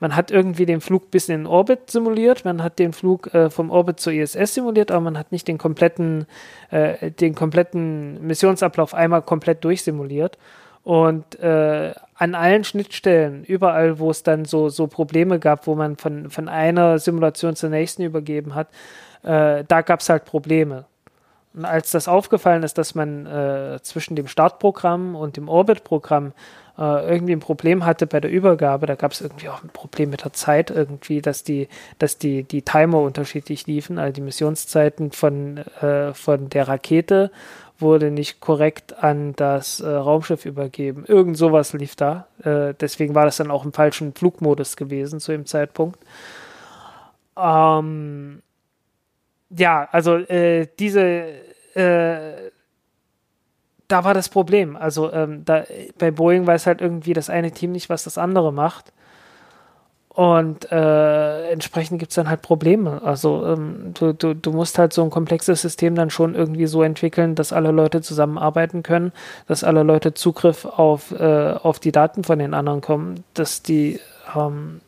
Man 0.04 0.18
hat 0.18 0.32
irgendwie 0.32 0.66
den 0.66 0.82
Flug 0.82 1.12
bis 1.12 1.30
in 1.30 1.44
den 1.44 1.48
Orbit 1.48 1.90
simuliert, 1.90 2.44
man 2.44 2.62
hat 2.62 2.78
den 2.78 2.92
Flug 2.92 3.34
äh, 3.34 3.50
vom 3.50 3.70
Orbit 3.70 4.02
zur 4.02 4.12
ISS 4.12 4.54
simuliert, 4.54 4.92
aber 4.92 5.00
man 5.00 5.18
hat 5.18 5.32
nicht 5.32 5.48
den 5.48 5.58
kompletten, 5.58 6.26
äh, 6.72 7.10
den 7.10 7.36
kompletten 7.36 8.22
Missionsablauf 8.28 8.94
einmal 8.94 9.22
komplett 9.22 9.64
durchsimuliert. 9.64 10.38
Und 10.84 11.40
äh, 11.40 11.94
an 12.16 12.36
allen 12.36 12.66
Schnittstellen, 12.66 13.46
überall, 13.46 13.98
wo 13.98 14.12
es 14.12 14.24
dann 14.24 14.44
so, 14.44 14.68
so 14.68 14.88
Probleme 14.88 15.40
gab, 15.40 15.68
wo 15.68 15.76
man 15.76 15.96
von, 15.96 16.30
von 16.30 16.50
einer 16.50 17.00
Simulation 17.00 17.56
zur 17.56 17.70
nächsten 17.70 18.04
übergeben 18.04 18.56
hat, 18.56 18.68
äh, 19.24 19.64
da 19.66 19.82
gab 19.84 20.02
es 20.02 20.10
halt 20.10 20.26
Probleme. 20.26 20.84
Und 21.54 21.64
als 21.64 21.92
das 21.92 22.10
aufgefallen 22.10 22.64
ist, 22.64 22.78
dass 22.78 22.94
man 22.94 23.26
äh, 23.26 23.80
zwischen 23.84 24.18
dem 24.18 24.28
Startprogramm 24.28 25.16
und 25.16 25.38
dem 25.38 25.48
Orbit-Programm 25.48 26.28
äh, 26.28 26.63
irgendwie 26.76 27.34
ein 27.34 27.40
Problem 27.40 27.86
hatte 27.86 28.08
bei 28.08 28.20
der 28.20 28.32
Übergabe, 28.32 28.88
da 28.88 28.96
gab 28.96 29.12
es 29.12 29.22
irgendwie 29.22 29.48
auch 29.50 29.64
ein 29.64 29.70
Problem 29.70 30.10
mit 30.10 30.24
der 30.24 30.34
Zeit 30.34 30.72
irgendwie, 30.72 31.22
dass 31.22 31.44
die, 31.44 31.68
dass 32.00 32.18
die, 32.18 32.44
die 32.44 32.64
Timer 32.64 33.00
unterschiedlich 33.00 33.68
liefen, 33.68 34.00
also 34.00 34.14
die 34.14 34.22
Missionszeiten 34.22 35.12
von, 35.12 35.58
äh, 35.58 36.14
von 36.16 36.50
der 36.50 36.68
Rakete 36.68 37.30
wurde 37.80 38.10
nicht 38.10 38.40
korrekt 38.40 39.04
an 39.04 39.34
das 39.36 39.80
äh, 39.80 39.88
Raumschiff 39.88 40.46
übergeben. 40.46 41.06
Irgend 41.08 41.38
sowas 41.38 41.74
lief 41.74 41.96
da. 41.96 42.28
Äh, 42.44 42.74
deswegen 42.80 43.14
war 43.14 43.26
das 43.26 43.38
dann 43.38 43.52
auch 43.52 43.66
im 43.66 43.74
falschen 43.74 44.14
Flugmodus 44.14 44.76
gewesen 44.76 45.20
zu 45.20 45.32
dem 45.32 45.46
Zeitpunkt. 45.46 46.00
Ähm, 47.38 48.42
ja, 49.50 49.88
also 49.92 50.16
äh, 50.16 50.68
diese, 50.80 51.02
äh, 51.76 52.43
da 53.94 54.04
war 54.04 54.16
das 54.16 54.28
Problem. 54.28 54.76
Also 54.76 55.14
ähm, 55.14 55.46
da, 55.46 55.66
bei 56.00 56.10
Boeing 56.10 56.48
weiß 56.48 56.66
halt 56.66 56.82
irgendwie 56.82 57.14
das 57.14 57.30
eine 57.30 57.52
Team 57.52 57.72
nicht, 57.72 57.90
was 57.90 58.06
das 58.06 58.18
andere 58.18 58.52
macht. 58.52 58.92
Und 60.10 60.72
äh, 60.72 61.50
entsprechend 61.52 62.00
gibt 62.00 62.10
es 62.12 62.16
dann 62.16 62.28
halt 62.28 62.42
Probleme. 62.42 63.02
Also 63.04 63.46
ähm, 63.46 63.94
du, 63.94 64.14
du, 64.14 64.34
du 64.34 64.52
musst 64.52 64.80
halt 64.80 64.94
so 64.94 65.04
ein 65.04 65.12
komplexes 65.12 65.62
System 65.62 65.94
dann 65.94 66.10
schon 66.10 66.34
irgendwie 66.34 66.66
so 66.66 66.82
entwickeln, 66.82 67.36
dass 67.36 67.54
alle 67.54 67.70
Leute 67.70 68.02
zusammenarbeiten 68.02 68.82
können, 68.82 69.12
dass 69.48 69.64
alle 69.64 69.84
Leute 69.84 70.16
Zugriff 70.16 70.66
auf, 70.66 71.12
äh, 71.12 71.52
auf 71.52 71.80
die 71.80 71.92
Daten 71.92 72.24
von 72.24 72.40
den 72.40 72.56
anderen 72.56 72.82
kommen, 72.82 73.24
dass 73.36 73.62
die 73.62 74.00
ähm, 74.36 74.82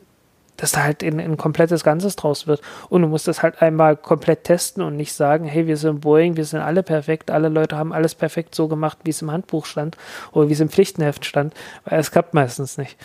dass 0.57 0.71
da 0.71 0.83
halt 0.83 1.03
ein, 1.03 1.19
ein 1.19 1.37
komplettes 1.37 1.83
Ganzes 1.83 2.15
draus 2.15 2.47
wird. 2.47 2.61
Und 2.89 3.01
du 3.01 3.07
musst 3.07 3.27
das 3.27 3.43
halt 3.43 3.61
einmal 3.61 3.95
komplett 3.95 4.43
testen 4.43 4.83
und 4.83 4.95
nicht 4.95 5.13
sagen, 5.13 5.45
hey, 5.45 5.67
wir 5.67 5.77
sind 5.77 6.01
Boeing, 6.01 6.37
wir 6.37 6.45
sind 6.45 6.61
alle 6.61 6.83
perfekt, 6.83 7.31
alle 7.31 7.49
Leute 7.49 7.77
haben 7.77 7.93
alles 7.93 8.15
perfekt 8.15 8.55
so 8.55 8.67
gemacht, 8.67 8.99
wie 9.03 9.09
es 9.11 9.21
im 9.21 9.31
Handbuch 9.31 9.65
stand 9.65 9.97
oder 10.31 10.49
wie 10.49 10.53
es 10.53 10.59
im 10.59 10.69
Pflichtenheft 10.69 11.25
stand, 11.25 11.53
weil 11.85 11.99
es 11.99 12.11
klappt 12.11 12.33
meistens 12.33 12.77
nicht 12.77 12.97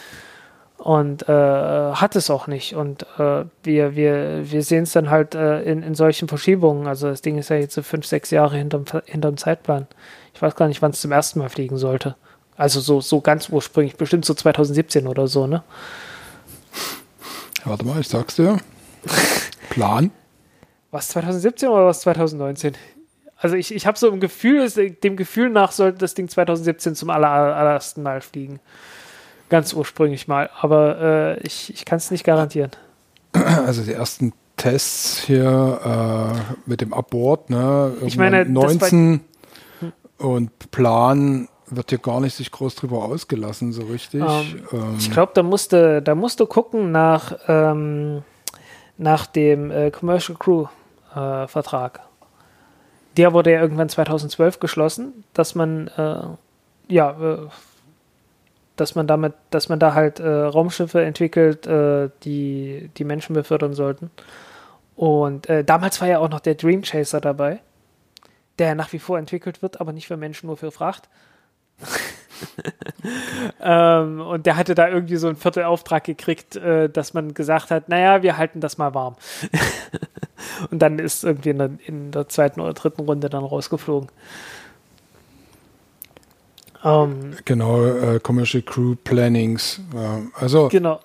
und 0.81 1.29
äh, 1.29 1.33
hat 1.33 2.17
es 2.17 2.31
auch 2.31 2.47
nicht. 2.47 2.75
Und 2.75 3.03
äh, 3.19 3.45
wir, 3.63 3.97
wir, 3.97 4.51
wir 4.51 4.63
sehen 4.63 4.85
es 4.85 4.93
dann 4.93 5.11
halt 5.11 5.35
äh, 5.35 5.61
in, 5.63 5.83
in 5.83 5.95
solchen 5.95 6.27
Verschiebungen. 6.27 6.87
Also 6.87 7.09
das 7.09 7.21
Ding 7.21 7.37
ist 7.37 7.51
ja 7.51 7.57
jetzt 7.57 7.75
so 7.75 7.83
fünf, 7.83 8.07
sechs 8.07 8.31
Jahre 8.31 8.57
hinterm, 8.57 8.85
hinterm 9.05 9.37
Zeitplan. 9.37 9.87
Ich 10.35 10.41
weiß 10.41 10.57
gar 10.57 10.69
nicht, 10.69 10.81
wann 10.81 10.93
es 10.93 11.01
zum 11.03 11.13
ersten 11.13 11.39
Mal 11.39 11.51
fliegen 11.51 11.77
sollte. 11.77 12.17
Also 12.57 12.81
so, 12.81 13.03
so 13.03 13.21
ganz 13.21 13.51
ursprünglich, 13.51 13.97
bestimmt 13.97 14.25
so 14.25 14.33
2017 14.33 15.07
oder 15.07 15.27
so, 15.27 15.47
ne? 15.47 15.63
Warte 17.65 17.85
mal, 17.85 18.01
ich 18.01 18.09
sag's 18.09 18.37
dir. 18.37 18.59
Plan. 19.71 20.11
Was 20.91 21.09
2017 21.09 21.69
oder 21.69 21.87
was 21.87 22.01
2019? 22.01 22.75
Also 23.37 23.55
ich, 23.55 23.73
ich 23.73 23.87
habe 23.87 23.97
so 23.97 24.11
ein 24.11 24.19
Gefühl, 24.19 24.69
dem 24.69 25.17
Gefühl 25.17 25.49
nach 25.49 25.71
sollte 25.71 25.99
das 25.99 26.15
Ding 26.15 26.29
2017 26.29 26.97
zum 26.97 27.11
aller, 27.11 27.29
allerersten 27.29 28.03
Mal 28.03 28.21
fliegen. 28.21 28.59
Ganz 29.49 29.73
ursprünglich 29.73 30.27
mal, 30.27 30.51
aber 30.61 31.39
äh, 31.39 31.47
ich, 31.47 31.73
ich 31.73 31.85
kann 31.85 31.99
es 31.99 32.11
nicht 32.11 32.25
garantieren. 32.25 32.71
Also 33.33 33.83
die 33.83 33.93
ersten 33.93 34.33
Tests 34.57 35.21
hier 35.21 35.81
äh, 35.85 36.69
mit 36.69 36.81
dem 36.81 36.93
Abort, 36.93 37.51
ne? 37.51 37.93
Ich 38.05 38.17
meine, 38.17 38.45
19 38.45 39.21
hm. 39.79 39.93
und 40.19 40.71
Plan 40.73 41.49
wird 41.71 41.91
hier 41.91 41.99
gar 41.99 42.21
nicht 42.21 42.35
sich 42.35 42.51
groß 42.51 42.75
drüber 42.75 43.05
ausgelassen, 43.05 43.73
so 43.73 43.83
richtig. 43.83 44.23
Ähm, 44.23 44.63
ähm, 44.73 44.97
ich 44.99 45.11
glaube, 45.11 45.33
da 45.35 45.43
musste, 45.43 46.03
da 46.03 46.15
musste 46.15 46.47
gucken 46.47 46.93
nach, 46.93 47.37
ähm, 47.49 48.23
nach 48.99 49.27
dem 49.27 49.71
äh, 49.71 49.91
Commercial 49.91 50.37
Crew 50.39 50.67
äh, 51.15 51.47
Vertrag. 51.47 52.01
Der 53.17 53.33
wurde 53.33 53.53
ja 53.53 53.61
irgendwann 53.61 53.89
2012 53.89 54.61
geschlossen, 54.61 55.25
dass 55.35 55.55
man 55.55 55.89
äh, 55.89 56.23
ja 56.89 57.11
äh, 57.11 57.49
dass 58.77 58.95
man 58.95 59.07
damit, 59.07 59.35
dass 59.51 59.69
man 59.69 59.79
da 59.79 59.93
halt 59.93 60.21
äh, 60.21 60.29
Raumschiffe 60.29 61.03
entwickelt, 61.03 61.67
äh, 61.67 62.09
die 62.25 62.91
die 62.97 63.05
Menschen 63.05 63.35
befördern 63.35 63.75
sollten. 63.75 64.11
Und 64.97 65.49
damals 65.49 65.99
war 66.03 66.09
ja 66.09 66.19
auch 66.19 66.29
noch 66.29 66.41
der 66.41 66.57
Dream 66.57 66.83
Chaser 66.83 67.23
dabei, 67.23 67.61
der 68.59 68.75
nach 68.75 68.93
wie 68.93 68.99
vor 68.99 69.19
entwickelt 69.19 69.63
wird, 69.63 69.81
aber 69.81 69.95
nicht 69.95 70.07
für 70.07 70.19
Menschen, 70.19 70.49
nur 70.49 70.59
für 70.59 70.71
Fracht. 70.71 71.09
Ähm, 73.61 74.21
und 74.21 74.47
der 74.47 74.57
hatte 74.57 74.75
da 74.75 74.89
irgendwie 74.89 75.17
so 75.17 75.29
einen 75.29 75.37
Viertelauftrag 75.37 76.05
gekriegt, 76.05 76.57
äh, 76.57 76.89
dass 76.89 77.15
man 77.15 77.35
gesagt 77.35 77.71
hat, 77.71 77.89
naja, 77.89 78.23
wir 78.23 78.37
halten 78.37 78.61
das 78.61 78.79
mal 78.79 78.95
warm. 78.95 79.17
und 80.71 80.81
dann 80.81 80.99
ist 80.99 81.25
irgendwie 81.25 81.51
in 81.51 81.59
der, 81.59 81.71
in 81.87 82.11
der 82.11 82.29
zweiten 82.29 82.61
oder 82.61 82.73
dritten 82.73 83.03
Runde 83.03 83.29
dann 83.29 83.45
rausgeflogen. 83.45 84.11
Ähm, 86.83 87.37
genau, 87.45 87.85
äh, 87.85 88.21
Commercial 88.21 88.63
Crew 88.63 88.95
Plannings. 89.05 89.81
Ja, 89.95 90.23
also. 90.35 90.69
Genau. 90.69 91.01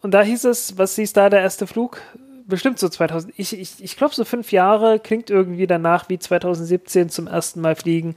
Und 0.00 0.12
da 0.12 0.22
hieß 0.22 0.44
es, 0.44 0.78
was 0.78 0.96
hieß 0.96 1.12
da 1.12 1.30
der 1.30 1.40
erste 1.40 1.66
Flug? 1.66 2.00
Bestimmt 2.46 2.78
so 2.78 2.88
2000. 2.88 3.32
Ich, 3.38 3.58
ich, 3.58 3.82
ich 3.82 3.96
glaube, 3.96 4.14
so 4.14 4.24
fünf 4.24 4.52
Jahre 4.52 4.98
klingt 4.98 5.30
irgendwie 5.30 5.66
danach 5.66 6.08
wie 6.10 6.18
2017 6.18 7.08
zum 7.08 7.26
ersten 7.26 7.60
Mal 7.62 7.74
fliegen. 7.74 8.14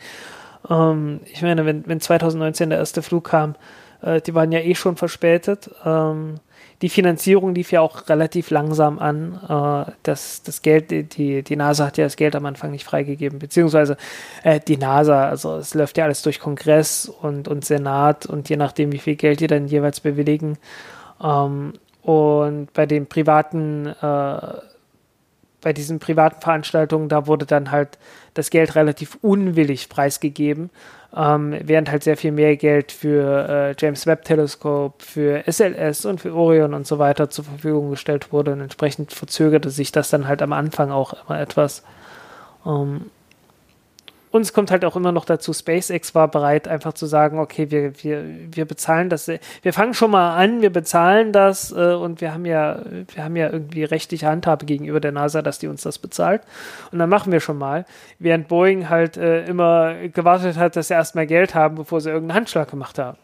Ähm, 0.69 1.21
ich 1.25 1.41
meine, 1.41 1.65
wenn, 1.65 1.85
wenn 1.87 1.99
2019 1.99 2.69
der 2.69 2.79
erste 2.79 3.01
Flug 3.01 3.25
kam, 3.25 3.55
äh, 4.01 4.21
die 4.21 4.33
waren 4.35 4.51
ja 4.51 4.59
eh 4.59 4.75
schon 4.75 4.97
verspätet. 4.97 5.69
Ähm, 5.85 6.35
die 6.83 6.89
Finanzierung 6.89 7.55
lief 7.55 7.71
ja 7.71 7.81
auch 7.81 8.07
relativ 8.07 8.51
langsam 8.51 8.99
an. 8.99 9.39
Äh, 9.49 9.91
das, 10.03 10.43
das 10.43 10.61
Geld, 10.61 10.91
die, 10.91 11.41
die 11.41 11.55
NASA 11.55 11.87
hat 11.87 11.97
ja 11.97 12.03
das 12.03 12.17
Geld 12.17 12.35
am 12.35 12.45
Anfang 12.45 12.71
nicht 12.71 12.85
freigegeben, 12.85 13.39
beziehungsweise 13.39 13.97
äh, 14.43 14.59
die 14.59 14.77
NASA, 14.77 15.27
also 15.27 15.57
es 15.57 15.73
läuft 15.73 15.97
ja 15.97 16.05
alles 16.05 16.21
durch 16.21 16.39
Kongress 16.39 17.09
und, 17.09 17.47
und 17.47 17.65
Senat 17.65 18.25
und 18.27 18.49
je 18.49 18.57
nachdem, 18.57 18.91
wie 18.91 18.99
viel 18.99 19.15
Geld 19.15 19.39
die 19.39 19.47
dann 19.47 19.67
jeweils 19.67 19.99
bewilligen. 19.99 20.57
Ähm, 21.23 21.73
und 22.03 22.71
bei 22.73 22.85
den 22.85 23.07
privaten, 23.07 23.87
äh, 23.87 24.37
bei 25.67 25.73
diesen 25.73 25.99
privaten 25.99 26.39
Veranstaltungen, 26.39 27.09
da 27.09 27.27
wurde 27.27 27.45
dann 27.45 27.71
halt 27.71 27.97
das 28.33 28.49
Geld 28.49 28.75
relativ 28.75 29.17
unwillig 29.21 29.89
preisgegeben 29.89 30.69
ähm, 31.15 31.55
während 31.63 31.89
halt 31.89 32.03
sehr 32.03 32.17
viel 32.17 32.31
mehr 32.31 32.57
Geld 32.57 32.91
für 32.91 33.47
äh, 33.49 33.75
James 33.77 34.05
Webb 34.05 34.25
Teleskop, 34.25 35.01
für 35.01 35.43
SLS 35.47 36.05
und 36.05 36.21
für 36.21 36.33
Orion 36.33 36.73
und 36.73 36.85
so 36.85 36.99
weiter 36.99 37.29
zur 37.29 37.45
Verfügung 37.45 37.89
gestellt 37.89 38.31
wurde 38.31 38.51
und 38.51 38.61
entsprechend 38.61 39.13
verzögerte 39.13 39.69
sich 39.69 39.91
das 39.91 40.09
dann 40.09 40.27
halt 40.27 40.41
am 40.41 40.53
Anfang 40.53 40.91
auch 40.91 41.13
immer 41.25 41.39
etwas. 41.39 41.83
Ähm, 42.65 43.09
und 44.31 44.41
es 44.41 44.53
kommt 44.53 44.71
halt 44.71 44.83
auch 44.83 44.95
immer 44.95 45.11
noch 45.11 45.25
dazu, 45.25 45.53
SpaceX 45.53 46.13
war 46.13 46.27
bereit, 46.27 46.67
einfach 46.67 46.93
zu 46.93 47.05
sagen, 47.05 47.39
okay, 47.39 47.71
wir, 47.71 48.03
wir, 48.03 48.23
wir 48.51 48.65
bezahlen 48.65 49.09
das, 49.09 49.27
wir 49.27 49.73
fangen 49.73 49.93
schon 49.93 50.11
mal 50.11 50.35
an, 50.35 50.61
wir 50.61 50.71
bezahlen 50.71 51.31
das 51.31 51.71
äh, 51.71 51.93
und 51.93 52.21
wir 52.21 52.33
haben 52.33 52.45
ja, 52.45 52.81
wir 53.13 53.23
haben 53.23 53.35
ja 53.35 53.49
irgendwie 53.49 53.83
rechtliche 53.83 54.27
Handhabe 54.27 54.65
gegenüber 54.65 54.99
der 54.99 55.11
NASA, 55.11 55.41
dass 55.41 55.59
die 55.59 55.67
uns 55.67 55.81
das 55.81 55.97
bezahlt. 55.97 56.41
Und 56.91 56.99
dann 56.99 57.09
machen 57.09 57.31
wir 57.31 57.39
schon 57.39 57.57
mal. 57.57 57.85
Während 58.19 58.47
Boeing 58.47 58.89
halt 58.89 59.17
äh, 59.17 59.45
immer 59.45 59.95
gewartet 60.09 60.57
hat, 60.57 60.75
dass 60.75 60.89
sie 60.89 60.93
erstmal 60.93 61.27
Geld 61.27 61.55
haben, 61.55 61.75
bevor 61.75 62.01
sie 62.01 62.09
irgendeinen 62.09 62.37
Handschlag 62.37 62.69
gemacht 62.69 62.99
haben. 62.99 63.17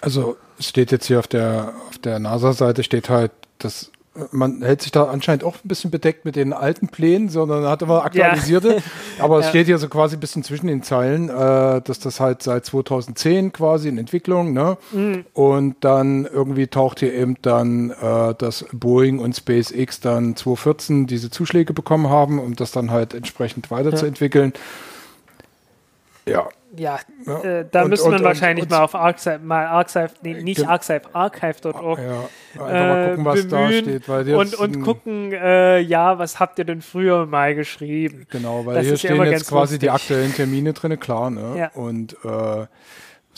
Also 0.00 0.36
steht 0.60 0.92
jetzt 0.92 1.06
hier 1.06 1.18
auf 1.18 1.26
der, 1.26 1.72
auf 1.88 1.98
der 1.98 2.18
NASA-Seite 2.18 2.82
steht 2.82 3.08
halt, 3.08 3.32
dass 3.58 3.90
man 4.30 4.62
hält 4.62 4.82
sich 4.82 4.92
da 4.92 5.04
anscheinend 5.04 5.44
auch 5.44 5.56
ein 5.56 5.68
bisschen 5.68 5.90
bedeckt 5.90 6.24
mit 6.24 6.36
den 6.36 6.52
alten 6.52 6.88
Plänen, 6.88 7.28
sondern 7.28 7.64
hat 7.66 7.82
immer 7.82 8.04
aktualisierte. 8.04 8.74
Ja. 8.74 8.82
Aber 9.24 9.38
es 9.38 9.46
ja. 9.46 9.50
steht 9.50 9.66
hier 9.66 9.78
so 9.78 9.88
quasi 9.88 10.16
ein 10.16 10.20
bisschen 10.20 10.42
zwischen 10.42 10.66
den 10.66 10.82
Zeilen, 10.82 11.28
äh, 11.28 11.80
dass 11.82 11.98
das 11.98 12.20
halt 12.20 12.42
seit 12.42 12.64
2010 12.66 13.52
quasi 13.52 13.88
in 13.88 13.98
Entwicklung, 13.98 14.52
ne? 14.52 14.76
Mhm. 14.92 15.24
Und 15.34 15.76
dann 15.80 16.24
irgendwie 16.24 16.66
taucht 16.66 17.00
hier 17.00 17.12
eben 17.14 17.36
dann, 17.42 17.90
äh, 17.90 18.34
dass 18.36 18.64
Boeing 18.72 19.18
und 19.18 19.36
SpaceX 19.36 20.00
dann 20.00 20.36
2014 20.36 21.06
diese 21.06 21.30
Zuschläge 21.30 21.72
bekommen 21.72 22.08
haben, 22.08 22.38
um 22.38 22.56
das 22.56 22.72
dann 22.72 22.90
halt 22.90 23.14
entsprechend 23.14 23.70
weiterzuentwickeln. 23.70 24.52
Ja. 26.26 26.32
ja 26.32 26.48
ja, 26.78 26.98
ja. 27.26 27.40
Äh, 27.42 27.66
da 27.70 27.82
und, 27.82 27.90
müsste 27.90 28.08
man 28.08 28.20
und, 28.20 28.24
wahrscheinlich 28.24 28.64
und, 28.64 28.70
mal 28.70 28.82
auf 28.82 28.94
Archive, 28.94 29.40
mal 29.40 29.66
Archive, 29.66 30.10
nee, 30.22 30.42
nicht 30.42 30.66
Archive, 30.66 31.02
archive.org 31.12 31.98
ja, 31.98 32.28
mal 32.54 33.08
gucken, 33.10 33.24
was 33.24 33.48
da 33.48 33.72
steht. 33.72 34.08
Weil 34.08 34.34
und, 34.34 34.54
und 34.54 34.82
gucken, 34.82 35.32
äh, 35.32 35.80
ja, 35.80 36.18
was 36.18 36.40
habt 36.40 36.58
ihr 36.58 36.64
denn 36.64 36.82
früher 36.82 37.26
mal 37.26 37.54
geschrieben? 37.54 38.26
Genau, 38.30 38.64
weil 38.66 38.76
das 38.76 38.86
hier 38.86 38.96
stehen 38.96 39.22
jetzt 39.24 39.48
quasi 39.48 39.74
lustig. 39.74 39.80
die 39.80 39.90
aktuellen 39.90 40.34
Termine 40.34 40.72
drin, 40.72 40.98
klar, 40.98 41.30
ne? 41.30 41.54
Ja. 41.56 41.70
Und 41.74 42.16
äh, 42.24 42.66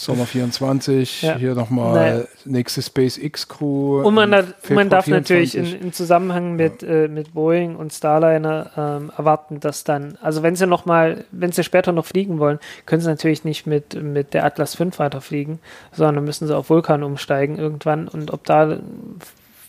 Sommer 0.00 0.24
24, 0.24 1.20
ja. 1.20 1.36
hier 1.36 1.54
nochmal 1.54 1.92
naja. 1.92 2.24
nächste 2.46 2.80
SpaceX 2.80 3.46
Crew. 3.48 4.00
Und 4.00 4.14
man, 4.14 4.30
da, 4.30 4.44
man 4.70 4.88
darf 4.88 5.04
24. 5.04 5.08
natürlich 5.10 5.54
in, 5.54 5.80
im 5.80 5.92
Zusammenhang 5.92 6.56
mit, 6.56 6.80
ja. 6.80 6.88
äh, 6.88 7.08
mit 7.08 7.34
Boeing 7.34 7.76
und 7.76 7.92
Starliner 7.92 8.70
ähm, 8.78 9.12
erwarten, 9.14 9.60
dass 9.60 9.84
dann, 9.84 10.16
also 10.22 10.42
wenn 10.42 10.56
sie 10.56 10.66
nochmal, 10.66 11.24
wenn 11.32 11.52
sie 11.52 11.64
später 11.64 11.92
noch 11.92 12.06
fliegen 12.06 12.38
wollen, 12.38 12.58
können 12.86 13.02
sie 13.02 13.08
natürlich 13.08 13.44
nicht 13.44 13.66
mit, 13.66 14.02
mit 14.02 14.32
der 14.32 14.46
Atlas 14.46 14.74
5 14.74 14.98
weiterfliegen, 14.98 15.58
sondern 15.92 16.24
müssen 16.24 16.46
sie 16.46 16.56
auf 16.56 16.70
Vulkan 16.70 17.02
umsteigen 17.02 17.58
irgendwann 17.58 18.08
und 18.08 18.32
ob 18.32 18.44
da, 18.44 18.78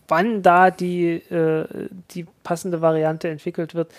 wann 0.08 0.42
da 0.42 0.72
die, 0.72 1.16
äh, 1.30 1.66
die 2.12 2.26
passende 2.44 2.80
Variante 2.80 3.28
entwickelt 3.28 3.76
wird, 3.76 3.92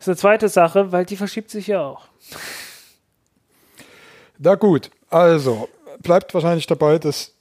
ist 0.00 0.08
eine 0.08 0.16
zweite 0.16 0.48
Sache, 0.48 0.90
weil 0.90 1.04
die 1.04 1.16
verschiebt 1.16 1.50
sich 1.50 1.66
ja 1.66 1.82
auch. 1.82 2.08
Na 4.38 4.54
gut, 4.54 4.90
also 5.10 5.68
bleibt 6.02 6.34
wahrscheinlich 6.34 6.66
dabei, 6.66 6.98
dass 6.98 7.32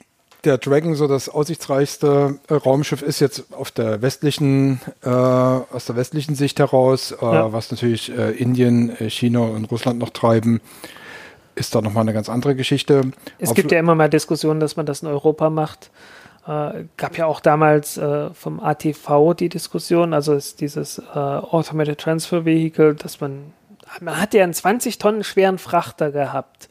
der 0.46 0.58
Dragon 0.58 0.96
so 0.96 1.08
das 1.08 1.28
aussichtsreichste 1.28 2.40
äh, 2.48 2.54
Raumschiff 2.54 3.02
ist 3.02 3.20
jetzt 3.20 3.54
auf 3.54 3.72
der 3.72 4.02
westlichen, 4.02 4.80
äh, 5.04 5.10
aus 5.10 5.86
der 5.86 5.96
westlichen 5.96 6.36
Sicht 6.36 6.60
heraus, 6.60 7.12
äh, 7.12 7.26
ja. 7.26 7.52
was 7.52 7.72
natürlich 7.72 8.16
äh, 8.16 8.32
Indien, 8.32 8.96
äh, 8.98 9.10
China 9.10 9.40
und 9.40 9.66
Russland 9.72 10.00
noch 10.00 10.12
treiben, 10.12 10.62
ist 11.56 11.74
da 11.74 11.82
nochmal 11.82 12.02
eine 12.02 12.14
ganz 12.14 12.30
andere 12.30 12.56
Geschichte. 12.56 13.12
Es 13.40 13.50
auf 13.50 13.56
gibt 13.56 13.72
ja 13.72 13.80
immer 13.80 13.96
mal 13.96 14.10
Diskussionen, 14.10 14.60
dass 14.60 14.76
man 14.76 14.86
das 14.86 15.02
in 15.02 15.08
Europa 15.08 15.50
macht. 15.50 15.90
Äh, 16.48 16.86
gab 16.98 17.18
ja 17.18 17.26
auch 17.26 17.40
damals 17.40 18.00
vom 18.34 18.60
ATV 18.60 19.34
die 19.34 19.50
Diskussion, 19.50 20.14
also 20.14 20.34
ist 20.34 20.62
dieses 20.62 21.02
Automated 21.10 22.00
Transfer 22.00 22.46
Vehicle, 22.46 22.94
dass 22.94 23.20
man, 23.20 23.54
man 24.02 24.20
hat 24.20 24.34
ja 24.34 24.44
einen 24.44 24.54
20 24.54 24.98
Tonnen 24.98 25.24
schweren 25.24 25.58
Frachter 25.58 26.12
gehabt, 26.12 26.70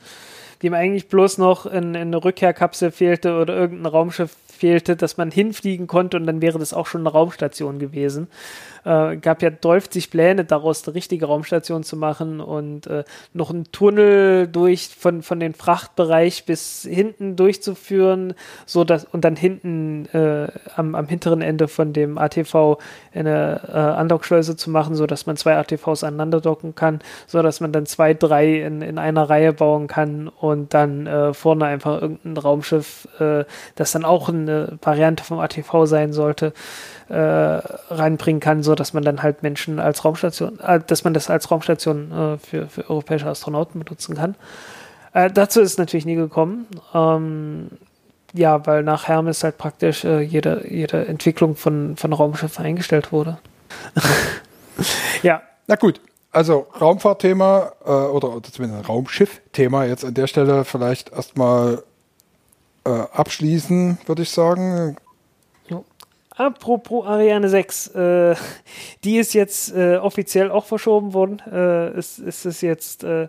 dem 0.63 0.75
eigentlich 0.75 1.09
bloß 1.09 1.39
noch 1.39 1.67
in, 1.67 1.95
in 1.95 1.97
eine 1.97 2.25
Rückkehrkapsel 2.25 2.91
fehlte 2.91 3.39
oder 3.39 3.55
irgendein 3.55 3.87
Raumschiff 3.87 4.37
fehlte, 4.65 4.97
dass 4.97 5.19
man 5.19 5.31
hinfliegen 5.31 5.87
konnte 5.87 6.17
und 6.17 6.27
dann 6.27 6.41
wäre 6.41 6.59
das 6.59 6.73
auch 6.73 6.87
schon 6.87 7.03
eine 7.03 7.11
Raumstation 7.11 7.79
gewesen. 7.79 8.29
Äh, 8.87 9.19
gab 9.19 9.43
ja 9.43 9.51
30 9.51 10.11
Pläne 10.11 10.47
daraus, 10.47 10.87
eine 10.87 10.95
richtige 10.95 11.27
Raumstation 11.27 11.83
zu 11.85 11.99
machen 11.99 12.41
und 12.41 12.87
äh, 12.87 13.05
noch 13.35 13.51
einen 13.51 13.71
Tunnel 13.73 14.49
durch 14.49 14.89
von, 14.89 15.23
von 15.23 15.39
den 15.39 15.53
Frachtbereich 15.53 16.47
bis 16.47 16.87
hinten 16.89 17.37
durchzuführen, 17.37 18.33
so 18.65 18.85
dass 18.85 19.05
und 19.05 19.23
dann 19.25 19.37
hinten 19.37 20.07
äh, 20.15 20.49
am, 20.77 20.95
am 20.95 21.09
hinteren 21.09 21.43
Ende 21.43 21.69
von 21.69 21.93
dem 21.93 22.17
ATV 22.17 22.79
eine 23.15 23.61
äh, 23.69 23.73
Andockschleuse 23.73 24.57
zu 24.57 24.71
machen, 24.71 24.95
so 24.95 25.07
dass 25.07 25.27
man 25.27 25.37
zwei 25.37 25.59
ATVs 25.59 26.05
aneinander 26.05 26.41
docken 26.41 26.75
kann, 26.75 27.01
so 27.27 27.43
dass 27.43 27.61
man 27.61 27.73
dann 27.73 27.85
zwei, 27.85 28.15
drei 28.15 28.63
in, 28.63 28.81
in 28.81 28.97
einer 28.97 29.29
Reihe 29.29 29.53
bauen 29.53 29.89
kann 29.89 30.29
und 30.29 30.73
dann 30.73 31.07
äh, 31.07 31.35
vorne 31.35 31.67
einfach 31.67 32.01
irgendein 32.01 32.39
Raumschiff, 32.39 33.09
äh, 33.19 33.45
das 33.75 33.93
dann 33.93 34.07
auch 34.07 34.29
eine 34.55 34.79
Variante 34.83 35.25
vom 35.25 35.39
ATV 35.39 35.87
sein 35.87 36.13
sollte, 36.13 36.53
äh, 37.09 37.15
reinbringen 37.15 38.41
kann, 38.41 38.63
so 38.63 38.75
dass 38.75 38.93
man 38.93 39.03
dann 39.03 39.23
halt 39.23 39.43
Menschen 39.43 39.79
als 39.79 40.05
Raumstation, 40.05 40.59
äh, 40.61 40.81
dass 40.87 41.05
man 41.05 41.15
das 41.15 41.31
als 41.31 41.51
Raumstation 41.51 42.13
äh, 42.13 42.39
für, 42.39 42.69
für 42.69 42.89
europäische 42.89 43.27
Astronauten 43.27 43.81
benutzen 43.81 44.17
kann. 44.17 44.35
Äh, 45.13 45.31
dazu 45.31 45.61
ist 45.61 45.73
es 45.73 45.79
natürlich 45.79 46.07
nie 46.07 46.17
gekommen. 46.17 46.67
Ähm, 46.93 47.69
ja, 48.35 48.67
weil 48.67 48.83
nach 48.83 49.07
Hermes 49.07 49.45
halt 49.45 49.59
praktisch 49.59 50.05
äh, 50.05 50.21
jede, 50.21 50.67
jede 50.69 51.07
Entwicklung 51.07 51.55
von, 51.55 51.97
von 51.97 52.13
Raumschiffen 52.13 52.65
eingestellt 52.65 53.13
wurde. 53.13 53.39
ja. 55.23 55.41
Na 55.69 55.77
gut, 55.77 56.01
also 56.33 56.67
Raumfahrtthema 56.81 57.73
äh, 57.85 57.91
oder, 57.91 58.37
oder 58.37 58.43
zumindest 58.51 58.89
Raumschiff-Thema 58.89 59.85
jetzt 59.85 60.05
an 60.05 60.15
der 60.15 60.27
Stelle 60.27 60.65
vielleicht 60.65 61.13
erstmal 61.13 61.85
äh, 62.85 62.91
abschließen, 62.91 63.99
würde 64.07 64.23
ich 64.23 64.31
sagen. 64.31 64.97
Apropos 66.37 67.07
Ariane 67.07 67.49
6, 67.49 67.89
äh, 67.95 68.35
die 69.05 69.19
ist 69.19 69.35
jetzt 69.35 69.73
äh, 69.73 69.99
offiziell 69.99 70.51
auch 70.51 70.65
verschoben 70.65 71.15
worden. 71.15 71.41
Äh, 71.51 71.97
es, 71.97 72.19
es 72.19 72.45
ist 72.45 72.61
jetzt, 72.61 73.05
äh, 73.05 73.29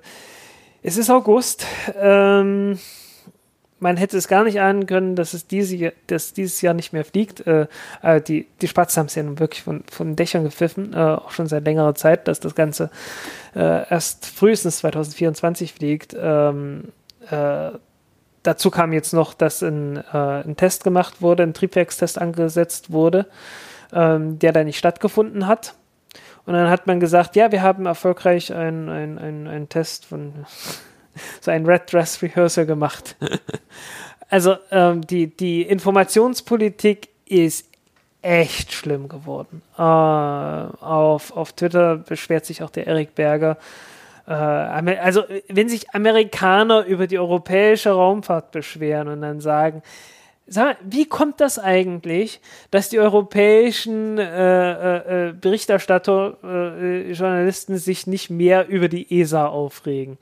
es 0.82 0.98
ist 0.98 1.12
August. 1.12 1.68
Ähm, 1.96 2.80
man 3.80 3.98
hätte 3.98 4.18
es 4.18 4.28
gar 4.28 4.44
nicht 4.44 4.60
ahnen 4.60 4.88
können, 4.88 5.16
dass 5.16 5.36
es 5.36 5.46
diese, 5.46 5.94
dass 6.08 6.34
dieses 6.34 6.62
Jahr 6.62 6.74
nicht 6.74 6.94
mehr 6.94 7.06
fliegt. 7.06 7.46
Äh, 7.46 7.68
äh, 8.02 8.22
die, 8.22 8.48
die 8.62 8.68
Spatzen 8.68 9.02
haben 9.02 9.08
es 9.08 9.14
ja 9.14 9.22
nun 9.22 9.38
wirklich 9.40 9.62
von, 9.62 9.84
von 9.92 10.16
Dächern 10.16 10.44
gepfiffen, 10.44 10.96
auch 10.96 11.30
schon 11.30 11.46
seit 11.46 11.66
längerer 11.66 11.94
Zeit, 11.94 12.28
dass 12.28 12.40
das 12.40 12.56
Ganze 12.56 12.90
erst 13.54 14.26
frühestens 14.26 14.78
2024 14.78 15.74
fliegt. 15.74 16.16
Ähm, 16.20 16.86
dazu 18.48 18.72
kam 18.72 18.94
jetzt 18.94 19.14
noch, 19.14 19.34
dass 19.34 19.62
ein, 19.62 19.98
äh, 19.98 20.44
ein 20.44 20.56
Test 20.56 20.84
gemacht 20.84 21.22
wurde, 21.22 21.44
ein 21.44 21.54
Triebwerkstest 21.54 22.20
angesetzt 22.20 22.92
wurde, 22.92 23.28
ähm, 23.94 24.40
der 24.40 24.52
da 24.52 24.64
nicht 24.64 24.78
stattgefunden 24.78 25.48
hat. 25.48 25.76
Und 26.46 26.54
dann 26.54 26.70
hat 26.70 26.88
man 26.88 27.00
gesagt, 27.00 27.36
ja, 27.36 27.52
wir 27.52 27.62
haben 27.62 27.86
erfolgreich 27.86 28.54
einen 28.54 28.90
ein, 28.90 29.48
ein 29.48 29.70
Test 29.70 30.06
von 30.06 30.46
so 31.42 31.52
ein 31.52 31.66
Red 31.66 31.92
Dress 31.92 32.22
Rehearsal 32.22 32.66
gemacht. 32.66 33.16
also 34.30 34.58
ähm, 34.72 35.02
die, 35.02 35.36
die 35.36 35.64
Informationspolitik 35.64 37.10
ist 37.26 37.68
echt 38.22 38.74
schlimm 38.74 39.08
geworden. 39.08 39.62
Äh, 39.78 39.82
auf, 39.82 41.36
auf 41.36 41.54
Twitter 41.54 41.98
beschwert 41.98 42.46
sich 42.46 42.64
auch 42.64 42.70
der 42.70 42.88
Erik 42.88 43.16
Berger, 43.16 43.58
also 44.28 45.24
wenn 45.50 45.70
sich 45.70 45.94
Amerikaner 45.94 46.86
über 46.86 47.08
die 47.08 47.20
europäische 47.20 47.92
Raumfahrt 47.92 48.52
beschweren 48.52 49.08
und 49.08 49.22
dann 49.22 49.40
sagen, 49.40 49.84
sag 50.48 50.66
mal, 50.66 50.78
wie 50.84 51.06
kommt 51.06 51.42
das 51.42 51.60
eigentlich, 51.60 52.40
dass 52.72 52.90
die 52.90 53.00
europäischen 53.00 54.18
äh, 54.18 54.72
äh, 54.72 55.30
äh 55.30 55.34
Berichterstatter, 55.34 56.38
äh, 56.44 57.12
Journalisten 57.12 57.78
sich 57.78 58.08
nicht 58.08 58.30
mehr 58.30 58.68
über 58.68 58.88
die 58.88 59.20
ESA 59.20 59.48
aufregen? 59.48 60.18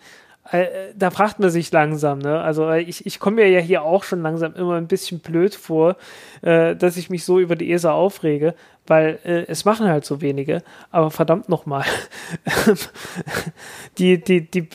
Äh, 0.52 0.94
da 0.96 1.10
fragt 1.10 1.40
man 1.40 1.50
sich 1.50 1.72
langsam, 1.72 2.20
ne? 2.20 2.42
Also 2.42 2.70
ich, 2.72 3.06
ich 3.06 3.20
komme 3.20 3.38
mir 3.38 3.50
ja 3.50 3.60
hier 3.60 3.84
auch 3.84 4.04
schon 4.04 4.22
langsam 4.22 4.54
immer 4.56 4.76
ein 4.76 4.88
bisschen 4.88 5.20
blöd 5.20 5.56
vor, 5.56 5.96
äh, 6.42 6.76
dass 6.76 6.98
ich 6.98 7.10
mich 7.10 7.24
so 7.24 7.40
über 7.40 7.56
die 7.56 7.72
ESA 7.72 7.94
aufrege, 7.94 8.54
weil 8.86 9.20
äh, 9.24 9.46
es 9.48 9.64
machen 9.64 9.88
halt 9.88 10.04
so 10.04 10.22
wenige, 10.22 10.62
aber 10.92 11.12
verdammt 11.12 11.48
nochmal. 11.48 11.86
die, 13.98 14.22
die, 14.22 14.42
die, 14.42 14.68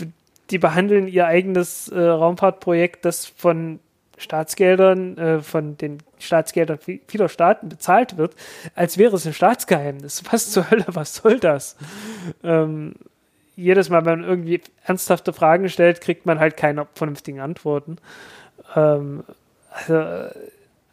die 0.50 0.58
behandeln 0.58 1.06
ihr 1.06 1.26
eigenes 1.26 1.88
äh, 1.88 2.00
Raumfahrtprojekt, 2.00 3.04
das 3.04 3.26
von 3.26 3.80
Staatsgeldern, 4.16 5.18
äh, 5.18 5.40
von 5.40 5.76
den 5.76 5.98
Staatsgeldern 6.18 6.78
vieler 7.06 7.28
Staaten 7.28 7.68
bezahlt 7.68 8.16
wird, 8.16 8.34
als 8.74 8.98
wäre 8.98 9.16
es 9.16 9.26
ein 9.26 9.34
Staatsgeheimnis. 9.34 10.22
Was 10.30 10.50
zur 10.50 10.70
Hölle, 10.70 10.86
was 10.88 11.16
soll 11.16 11.38
das? 11.38 11.76
Ähm, 12.42 12.94
jedes 13.58 13.90
Mal, 13.90 14.04
wenn 14.04 14.20
man 14.20 14.28
irgendwie 14.28 14.60
ernsthafte 14.84 15.32
Fragen 15.32 15.68
stellt, 15.68 16.00
kriegt 16.00 16.26
man 16.26 16.38
halt 16.38 16.56
keine 16.56 16.86
vernünftigen 16.94 17.40
Antworten. 17.40 17.96
Ähm, 18.76 19.24
also, 19.70 20.28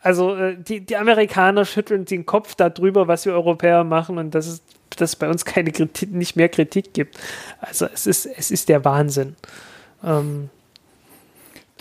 also 0.01 0.35
äh, 0.35 0.57
die, 0.57 0.81
die 0.81 0.97
Amerikaner 0.97 1.65
schütteln 1.65 2.05
den 2.05 2.25
Kopf 2.25 2.55
darüber, 2.55 3.07
was 3.07 3.25
wir 3.25 3.33
Europäer 3.33 3.83
machen 3.83 4.17
und 4.17 4.33
dass 4.35 4.47
es, 4.47 4.63
dass 4.97 5.11
es 5.11 5.15
bei 5.15 5.29
uns 5.29 5.45
keine 5.45 5.71
Kritik, 5.71 6.11
nicht 6.11 6.35
mehr 6.35 6.49
Kritik 6.49 6.93
gibt. 6.93 7.17
Also 7.61 7.87
es 7.93 8.07
ist, 8.07 8.25
es 8.25 8.51
ist 8.51 8.67
der 8.69 8.83
Wahnsinn. 8.83 9.35
Ähm, 10.03 10.49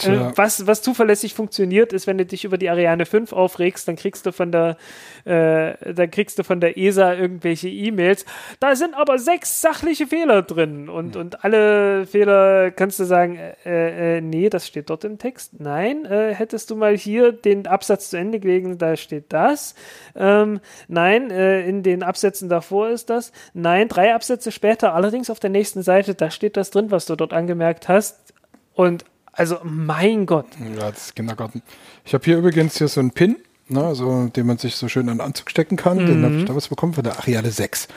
äh, 0.02 0.32
was, 0.34 0.66
was 0.66 0.82
zuverlässig 0.82 1.34
funktioniert, 1.34 1.92
ist, 1.92 2.06
wenn 2.06 2.18
du 2.18 2.26
dich 2.26 2.44
über 2.44 2.58
die 2.58 2.68
Ariane 2.68 3.06
5 3.06 3.32
aufregst, 3.32 3.86
dann 3.86 3.94
kriegst 3.94 4.26
du 4.26 4.32
von 4.32 4.50
der, 4.50 4.76
äh, 5.24 5.92
dann 5.92 6.10
kriegst 6.10 6.38
du 6.38 6.42
von 6.42 6.60
der 6.60 6.76
ESA 6.76 7.14
irgendwelche 7.14 7.68
E-Mails. 7.68 8.24
Da 8.58 8.74
sind 8.74 8.94
aber 8.94 9.18
sechs 9.18 9.60
sachliche 9.60 10.08
Fehler 10.08 10.42
drin 10.42 10.88
und, 10.88 11.14
und 11.14 11.44
alle 11.44 12.06
Fehler 12.06 12.72
kannst 12.72 12.98
du 12.98 13.04
sagen, 13.04 13.38
äh, 13.64 14.16
äh, 14.16 14.20
nee, 14.20 14.48
das 14.48 14.66
steht 14.66 14.90
dort 14.90 15.04
im 15.04 15.18
Text. 15.18 15.60
Nein, 15.60 16.04
äh, 16.06 16.34
hättest 16.34 16.70
du 16.70 16.76
mal 16.76 16.96
hier 16.96 17.30
den 17.30 17.68
Absatz 17.68 18.10
zu 18.10 18.16
Ende 18.16 18.40
gelegen, 18.40 18.78
da 18.78 18.96
steht 18.96 19.32
das. 19.32 19.76
Ähm, 20.16 20.60
nein, 20.88 21.30
äh, 21.30 21.68
in 21.68 21.84
den 21.84 22.02
Absätzen 22.02 22.48
davor 22.48 22.88
ist 22.88 23.10
das. 23.10 23.30
Nein, 23.52 23.88
drei 23.88 24.12
Absätze 24.12 24.50
später, 24.50 24.94
allerdings 24.94 25.30
auf 25.30 25.38
der 25.38 25.50
nächsten 25.50 25.82
Seite, 25.82 26.16
da 26.16 26.32
steht 26.32 26.56
das 26.56 26.70
drin, 26.70 26.90
was 26.90 27.06
du 27.06 27.14
dort 27.14 27.32
angemerkt 27.32 27.88
hast. 27.88 28.34
Und 28.74 29.04
also, 29.36 29.59
mein 29.62 30.27
Gott. 30.27 30.47
Ja, 30.77 30.90
das 30.90 31.06
ist 31.06 31.16
Kindergarten. 31.16 31.62
Ich 32.05 32.15
habe 32.15 32.24
hier 32.24 32.39
übrigens 32.39 32.78
hier 32.78 32.89
so 32.89 33.01
einen 33.01 33.11
Pin, 33.11 33.36
ne, 33.69 33.85
also, 33.85 34.27
den 34.28 34.47
man 34.47 34.59
sich 34.59 34.77
so 34.77 34.89
schön 34.89 35.09
an 35.09 35.19
den 35.19 35.27
Anzug 35.27 35.51
stecken 35.51 35.77
kann. 35.77 35.98
Mhm. 35.98 36.06
Den 36.06 36.24
habe 36.24 36.35
ich 36.36 36.44
damals 36.44 36.69
bekommen 36.69 36.94
von 36.94 37.05
der 37.05 37.19
Ariane 37.19 37.51
6. 37.51 37.89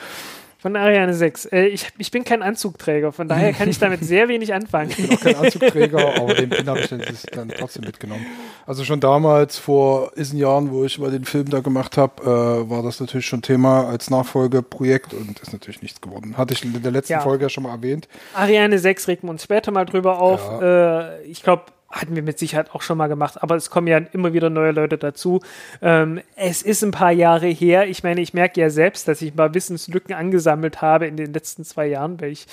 Von 0.60 0.74
Ariane 0.74 1.14
6. 1.14 1.46
Äh, 1.46 1.66
ich, 1.66 1.86
ich 1.98 2.10
bin 2.10 2.24
kein 2.24 2.42
Anzugträger, 2.42 3.12
von 3.12 3.28
daher 3.28 3.52
kann 3.52 3.68
ich 3.68 3.78
damit 3.78 4.04
sehr 4.04 4.26
wenig 4.26 4.52
anfangen. 4.52 4.90
Ich 4.90 4.96
bin 4.96 5.16
auch 5.16 5.20
kein 5.20 5.36
Anzugträger, 5.36 6.16
aber 6.20 6.34
den 6.34 6.50
Pin 6.50 6.68
habe 6.68 6.80
ich 6.80 6.88
dann, 6.88 7.00
dann, 7.32 7.48
trotzdem 7.50 7.84
mitgenommen. 7.84 8.26
Also 8.66 8.82
schon 8.82 8.98
damals, 8.98 9.56
vor 9.56 10.10
diesen 10.16 10.36
Jahren, 10.36 10.72
wo 10.72 10.84
ich 10.84 10.98
mal 10.98 11.12
den 11.12 11.24
Film 11.24 11.48
da 11.48 11.60
gemacht 11.60 11.96
habe, 11.96 12.22
äh, 12.22 12.68
war 12.68 12.82
das 12.82 12.98
natürlich 12.98 13.26
schon 13.26 13.40
Thema 13.40 13.86
als 13.86 14.10
Nachfolgeprojekt 14.10 15.14
und 15.14 15.38
ist 15.38 15.52
natürlich 15.52 15.80
nichts 15.80 16.00
geworden. 16.00 16.36
Hatte 16.36 16.54
ich 16.54 16.64
in 16.64 16.82
der 16.82 16.90
letzten 16.90 17.12
ja. 17.12 17.20
Folge 17.20 17.44
ja 17.44 17.48
schon 17.48 17.62
mal 17.62 17.70
erwähnt. 17.70 18.08
Ariane 18.34 18.80
6 18.80 19.06
regt 19.06 19.22
wir 19.22 19.30
uns 19.30 19.44
später 19.44 19.70
mal 19.70 19.84
drüber 19.84 20.18
auf. 20.18 20.40
Ja. 20.60 21.12
Äh, 21.12 21.22
ich 21.22 21.44
glaube, 21.44 21.66
hatten 21.90 22.14
wir 22.14 22.22
mit 22.22 22.38
Sicherheit 22.38 22.74
auch 22.74 22.82
schon 22.82 22.98
mal 22.98 23.06
gemacht, 23.06 23.42
aber 23.42 23.56
es 23.56 23.70
kommen 23.70 23.86
ja 23.86 23.98
immer 23.98 24.34
wieder 24.34 24.50
neue 24.50 24.72
Leute 24.72 24.98
dazu. 24.98 25.40
Ähm, 25.80 26.20
es 26.36 26.62
ist 26.62 26.84
ein 26.84 26.90
paar 26.90 27.12
Jahre 27.12 27.46
her. 27.46 27.88
Ich 27.88 28.02
meine, 28.02 28.20
ich 28.20 28.34
merke 28.34 28.60
ja 28.60 28.68
selbst, 28.68 29.08
dass 29.08 29.22
ich 29.22 29.34
mal 29.34 29.54
Wissenslücken 29.54 30.14
angesammelt 30.14 30.82
habe 30.82 31.06
in 31.06 31.16
den 31.16 31.32
letzten 31.32 31.64
zwei 31.64 31.86
Jahren, 31.86 32.20
weil 32.20 32.32
ich 32.32 32.46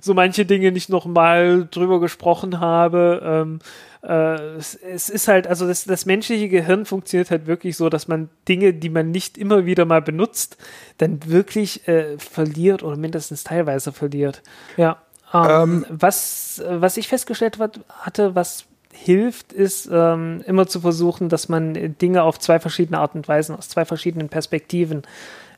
so 0.00 0.12
manche 0.12 0.44
Dinge 0.44 0.72
nicht 0.72 0.88
nochmal 0.88 1.68
drüber 1.70 2.00
gesprochen 2.00 2.58
habe. 2.58 3.20
Ähm, 3.24 3.58
äh, 4.02 4.56
es, 4.56 4.74
es, 4.74 5.08
ist 5.08 5.28
halt, 5.28 5.46
also 5.46 5.68
das, 5.68 5.84
das 5.84 6.04
menschliche 6.04 6.48
Gehirn 6.48 6.84
funktioniert 6.84 7.30
halt 7.30 7.46
wirklich 7.46 7.76
so, 7.76 7.90
dass 7.90 8.08
man 8.08 8.28
Dinge, 8.48 8.74
die 8.74 8.90
man 8.90 9.12
nicht 9.12 9.38
immer 9.38 9.66
wieder 9.66 9.84
mal 9.84 10.02
benutzt, 10.02 10.56
dann 10.98 11.20
wirklich 11.26 11.86
äh, 11.86 12.18
verliert 12.18 12.82
oder 12.82 12.96
mindestens 12.96 13.44
teilweise 13.44 13.92
verliert. 13.92 14.42
Ja. 14.76 15.00
Ähm, 15.32 15.46
ähm, 15.48 15.86
was, 15.88 16.60
was 16.66 16.96
ich 16.96 17.06
festgestellt 17.06 17.58
hatte, 18.00 18.34
was 18.34 18.64
hilft, 18.92 19.52
ist 19.52 19.88
ähm, 19.90 20.42
immer 20.46 20.66
zu 20.66 20.80
versuchen, 20.80 21.28
dass 21.28 21.48
man 21.48 21.96
Dinge 21.98 22.22
auf 22.22 22.38
zwei 22.38 22.58
verschiedene 22.58 22.98
Art 22.98 23.14
und 23.14 23.28
Weisen, 23.28 23.56
aus 23.56 23.68
zwei 23.68 23.84
verschiedenen 23.84 24.28
Perspektiven 24.28 25.02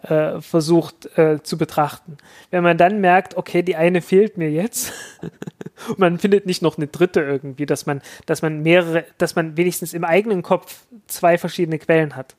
äh, 0.02 0.40
versucht 0.40 1.16
äh, 1.16 1.42
zu 1.42 1.56
betrachten. 1.56 2.18
Wenn 2.50 2.62
man 2.62 2.76
dann 2.76 3.00
merkt, 3.00 3.36
okay, 3.36 3.62
die 3.62 3.76
eine 3.76 4.02
fehlt 4.02 4.36
mir 4.36 4.50
jetzt 4.50 4.92
und 5.88 5.98
man 5.98 6.18
findet 6.18 6.46
nicht 6.46 6.62
noch 6.62 6.76
eine 6.76 6.88
dritte 6.88 7.20
irgendwie, 7.20 7.66
dass 7.66 7.86
man, 7.86 8.02
dass 8.26 8.42
man 8.42 8.62
mehrere, 8.62 9.04
dass 9.18 9.34
man 9.34 9.56
wenigstens 9.56 9.94
im 9.94 10.04
eigenen 10.04 10.42
Kopf 10.42 10.86
zwei 11.06 11.38
verschiedene 11.38 11.78
Quellen 11.78 12.16
hat 12.16 12.36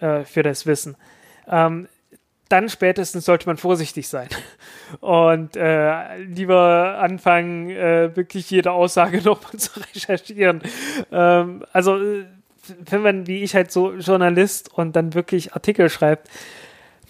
äh, 0.00 0.24
für 0.24 0.42
das 0.42 0.66
Wissen. 0.66 0.96
Ähm, 1.48 1.88
dann 2.48 2.68
spätestens 2.68 3.24
sollte 3.24 3.46
man 3.46 3.56
vorsichtig 3.56 4.08
sein 4.08 4.28
und 5.00 5.56
äh, 5.56 6.16
lieber 6.18 6.98
anfangen, 7.00 7.70
äh, 7.70 8.16
wirklich 8.16 8.50
jede 8.50 8.72
Aussage 8.72 9.18
nochmal 9.24 9.56
zu 9.58 9.80
recherchieren. 9.80 10.62
Ähm, 11.12 11.64
also, 11.72 11.96
äh, 11.96 12.24
wenn 12.78 13.02
man, 13.02 13.26
wie 13.26 13.42
ich 13.42 13.54
halt 13.54 13.72
so 13.72 13.94
Journalist 13.94 14.72
und 14.74 14.94
dann 14.94 15.14
wirklich 15.14 15.54
Artikel 15.54 15.88
schreibt, 15.88 16.28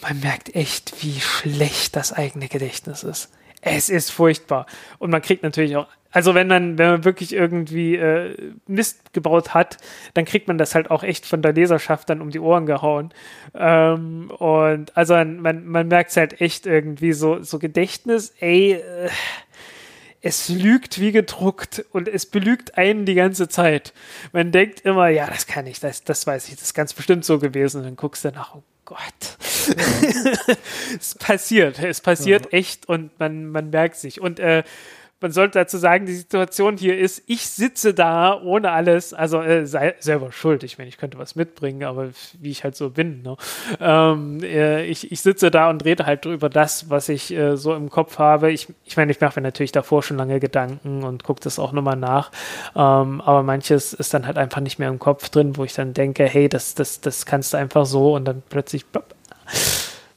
man 0.01 0.21
merkt 0.21 0.55
echt, 0.55 1.03
wie 1.03 1.21
schlecht 1.21 1.97
das 1.97 2.13
eigene 2.13 2.49
Gedächtnis 2.49 3.03
ist. 3.03 3.33
Es 3.61 3.89
ist 3.89 4.11
furchtbar. 4.11 4.67
Und 4.99 5.11
man 5.11 5.21
kriegt 5.21 5.43
natürlich 5.43 5.77
auch, 5.77 5.89
also 6.11 6.35
wenn 6.35 6.49
man, 6.49 6.79
wenn 6.79 6.91
man 6.91 7.05
wirklich 7.05 7.35
irgendwie 7.35 7.97
äh, 7.97 8.53
Mist 8.67 9.13
gebaut 9.13 9.53
hat, 9.55 9.77
dann 10.15 10.25
kriegt 10.25 10.49
man 10.49 10.57
das 10.57 10.75
halt 10.75 10.91
auch 10.91 11.03
echt 11.03 11.27
von 11.27 11.43
der 11.43 11.53
Leserschaft 11.53 12.09
dann 12.09 12.23
um 12.23 12.31
die 12.31 12.41
Ohren 12.41 12.67
gehauen. 12.67 13.13
Ähm, 13.55 14.31
und 14.31 14.97
also 14.97 15.15
man, 15.15 15.67
man 15.67 15.89
merkt 15.89 16.11
es 16.11 16.17
halt 16.17 16.41
echt 16.41 16.67
irgendwie 16.67 17.13
so, 17.13 17.43
so 17.43 17.59
Gedächtnis, 17.59 18.33
ey, 18.41 18.73
äh, 18.73 19.11
es 20.21 20.49
lügt 20.49 21.01
wie 21.01 21.13
gedruckt 21.13 21.85
und 21.93 22.09
es 22.09 22.27
belügt 22.27 22.77
einen 22.77 23.05
die 23.05 23.15
ganze 23.15 23.49
Zeit. 23.49 23.93
Man 24.33 24.51
denkt 24.51 24.81
immer, 24.81 25.09
ja, 25.09 25.27
das 25.29 25.47
kann 25.47 25.67
ich, 25.67 25.79
das, 25.79 26.03
das 26.05 26.27
weiß 26.27 26.49
ich, 26.49 26.55
das 26.55 26.65
ist 26.65 26.75
ganz 26.75 26.93
bestimmt 26.93 27.25
so 27.25 27.39
gewesen. 27.39 27.79
Und 27.79 27.85
dann 27.85 27.97
guckst 27.97 28.25
du 28.25 28.31
nach, 28.31 28.55
oh 28.55 28.63
Gott. 28.85 28.99
es 30.99 31.15
passiert, 31.15 31.79
es 31.79 32.01
passiert 32.01 32.47
ja. 32.47 32.59
echt 32.59 32.89
und 32.89 33.17
man, 33.21 33.47
man 33.47 33.71
merkt 33.71 33.97
sich. 33.97 34.21
Und 34.21 34.41
äh, 34.41 34.65
man 35.21 35.33
sollte 35.33 35.59
dazu 35.59 35.79
sagen, 35.79 36.07
die 36.07 36.15
Situation 36.15 36.77
hier 36.77 36.97
ist, 36.97 37.23
ich 37.27 37.47
sitze 37.47 37.93
da 37.93 38.41
ohne 38.41 38.71
alles, 38.71 39.13
also 39.13 39.41
äh, 39.41 39.67
sei 39.67 39.97
selber 39.99 40.31
schuld. 40.31 40.63
Ich 40.63 40.79
meine, 40.79 40.89
ich 40.89 40.97
könnte 40.97 41.19
was 41.19 41.35
mitbringen, 41.35 41.85
aber 41.85 42.11
wie 42.39 42.51
ich 42.51 42.63
halt 42.63 42.77
so 42.77 42.91
bin. 42.91 43.23
Ne? 43.23 43.37
Ähm, 43.81 44.41
äh, 44.43 44.85
ich, 44.85 45.11
ich 45.11 45.21
sitze 45.21 45.51
da 45.51 45.71
und 45.71 45.85
rede 45.85 46.07
halt 46.07 46.25
über 46.25 46.49
das, 46.49 46.89
was 46.89 47.09
ich 47.09 47.33
äh, 47.33 47.57
so 47.57 47.75
im 47.75 47.91
Kopf 47.91 48.19
habe. 48.19 48.53
Ich, 48.53 48.69
ich 48.85 48.97
meine, 48.97 49.11
ich 49.11 49.21
mache 49.21 49.41
mir 49.41 49.45
natürlich 49.45 49.73
davor 49.73 50.03
schon 50.03 50.17
lange 50.17 50.39
Gedanken 50.39 51.03
und 51.03 51.25
gucke 51.25 51.41
das 51.43 51.59
auch 51.59 51.73
nochmal 51.73 51.97
nach. 51.97 52.31
Ähm, 52.77 53.21
aber 53.21 53.43
manches 53.43 53.93
ist 53.93 54.15
dann 54.15 54.27
halt 54.27 54.39
einfach 54.39 54.61
nicht 54.61 54.79
mehr 54.79 54.89
im 54.89 54.99
Kopf 55.01 55.29
drin, 55.31 55.57
wo 55.57 55.65
ich 55.65 55.75
dann 55.75 55.95
denke, 55.95 56.25
hey, 56.25 56.49
das, 56.49 56.75
das, 56.75 57.01
das 57.01 57.27
kannst 57.27 57.53
du 57.53 57.57
einfach 57.57 57.87
so 57.87 58.15
und 58.15 58.25
dann 58.25 58.43
plötzlich 58.49 58.85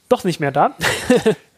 doch 0.08 0.24
nicht 0.24 0.40
mehr 0.40 0.52
da. 0.52 0.76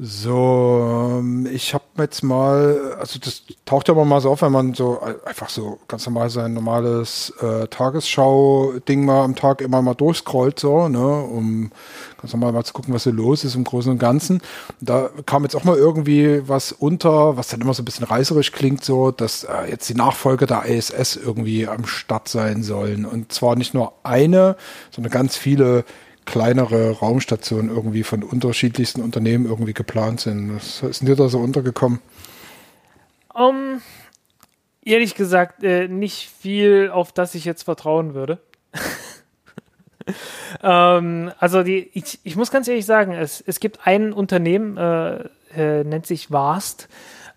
So, 0.00 1.18
ähm, 1.18 1.48
ich 1.52 1.74
habe 1.74 1.82
jetzt 1.98 2.22
mal, 2.22 2.94
also 3.00 3.18
das 3.18 3.42
taucht 3.64 3.88
ja 3.88 3.94
mal 3.94 4.20
so 4.20 4.30
auf, 4.30 4.42
wenn 4.42 4.52
man 4.52 4.72
so 4.74 5.00
einfach 5.24 5.48
so 5.48 5.80
ganz 5.88 6.06
normal 6.06 6.30
sein 6.30 6.52
normales 6.52 7.32
äh, 7.40 7.66
Tagesschau-Ding 7.66 9.04
mal 9.04 9.24
am 9.24 9.34
Tag 9.34 9.60
immer 9.60 9.82
mal 9.82 9.94
durchscrollt, 9.94 10.60
so, 10.60 10.86
ne, 10.86 11.00
um 11.00 11.72
ganz 12.22 12.32
normal 12.32 12.52
mal 12.52 12.64
zu 12.64 12.74
gucken, 12.74 12.94
was 12.94 13.02
so 13.02 13.10
los 13.10 13.42
ist 13.42 13.56
im 13.56 13.64
Großen 13.64 13.90
und 13.90 13.98
Ganzen. 13.98 14.40
Da 14.80 15.10
kam 15.26 15.42
jetzt 15.42 15.56
auch 15.56 15.64
mal 15.64 15.76
irgendwie 15.76 16.48
was 16.48 16.70
unter, 16.70 17.36
was 17.36 17.48
dann 17.48 17.60
immer 17.60 17.74
so 17.74 17.82
ein 17.82 17.84
bisschen 17.84 18.06
reißerisch 18.06 18.52
klingt, 18.52 18.84
so, 18.84 19.10
dass 19.10 19.42
äh, 19.42 19.68
jetzt 19.68 19.88
die 19.88 19.94
Nachfolger 19.94 20.46
der 20.46 20.64
ISS 20.66 21.16
irgendwie 21.16 21.66
am 21.66 21.86
Start 21.86 22.28
sein 22.28 22.62
sollen. 22.62 23.04
Und 23.04 23.32
zwar 23.32 23.56
nicht 23.56 23.74
nur 23.74 23.94
eine, 24.04 24.54
sondern 24.92 25.10
ganz 25.10 25.36
viele 25.36 25.84
kleinere 26.28 26.90
Raumstationen 26.90 27.70
irgendwie 27.70 28.02
von 28.02 28.22
unterschiedlichsten 28.22 29.00
Unternehmen 29.00 29.46
irgendwie 29.46 29.72
geplant 29.72 30.20
sind. 30.20 30.54
Was 30.54 30.82
ist 30.82 31.06
dir 31.06 31.16
da 31.16 31.28
so 31.28 31.38
untergekommen? 31.38 32.00
Um, 33.32 33.80
ehrlich 34.84 35.14
gesagt, 35.14 35.64
äh, 35.64 35.88
nicht 35.88 36.28
viel, 36.28 36.90
auf 36.92 37.12
das 37.12 37.34
ich 37.34 37.46
jetzt 37.46 37.62
vertrauen 37.62 38.12
würde. 38.12 38.40
ähm, 40.62 41.32
also 41.38 41.62
die, 41.62 41.88
ich, 41.94 42.18
ich, 42.24 42.36
muss 42.36 42.50
ganz 42.50 42.68
ehrlich 42.68 42.84
sagen, 42.84 43.12
es, 43.12 43.42
es 43.46 43.58
gibt 43.58 43.86
ein 43.86 44.12
Unternehmen, 44.12 44.76
äh, 44.76 45.24
äh, 45.56 45.82
nennt 45.84 46.06
sich 46.06 46.30
VAST, 46.30 46.88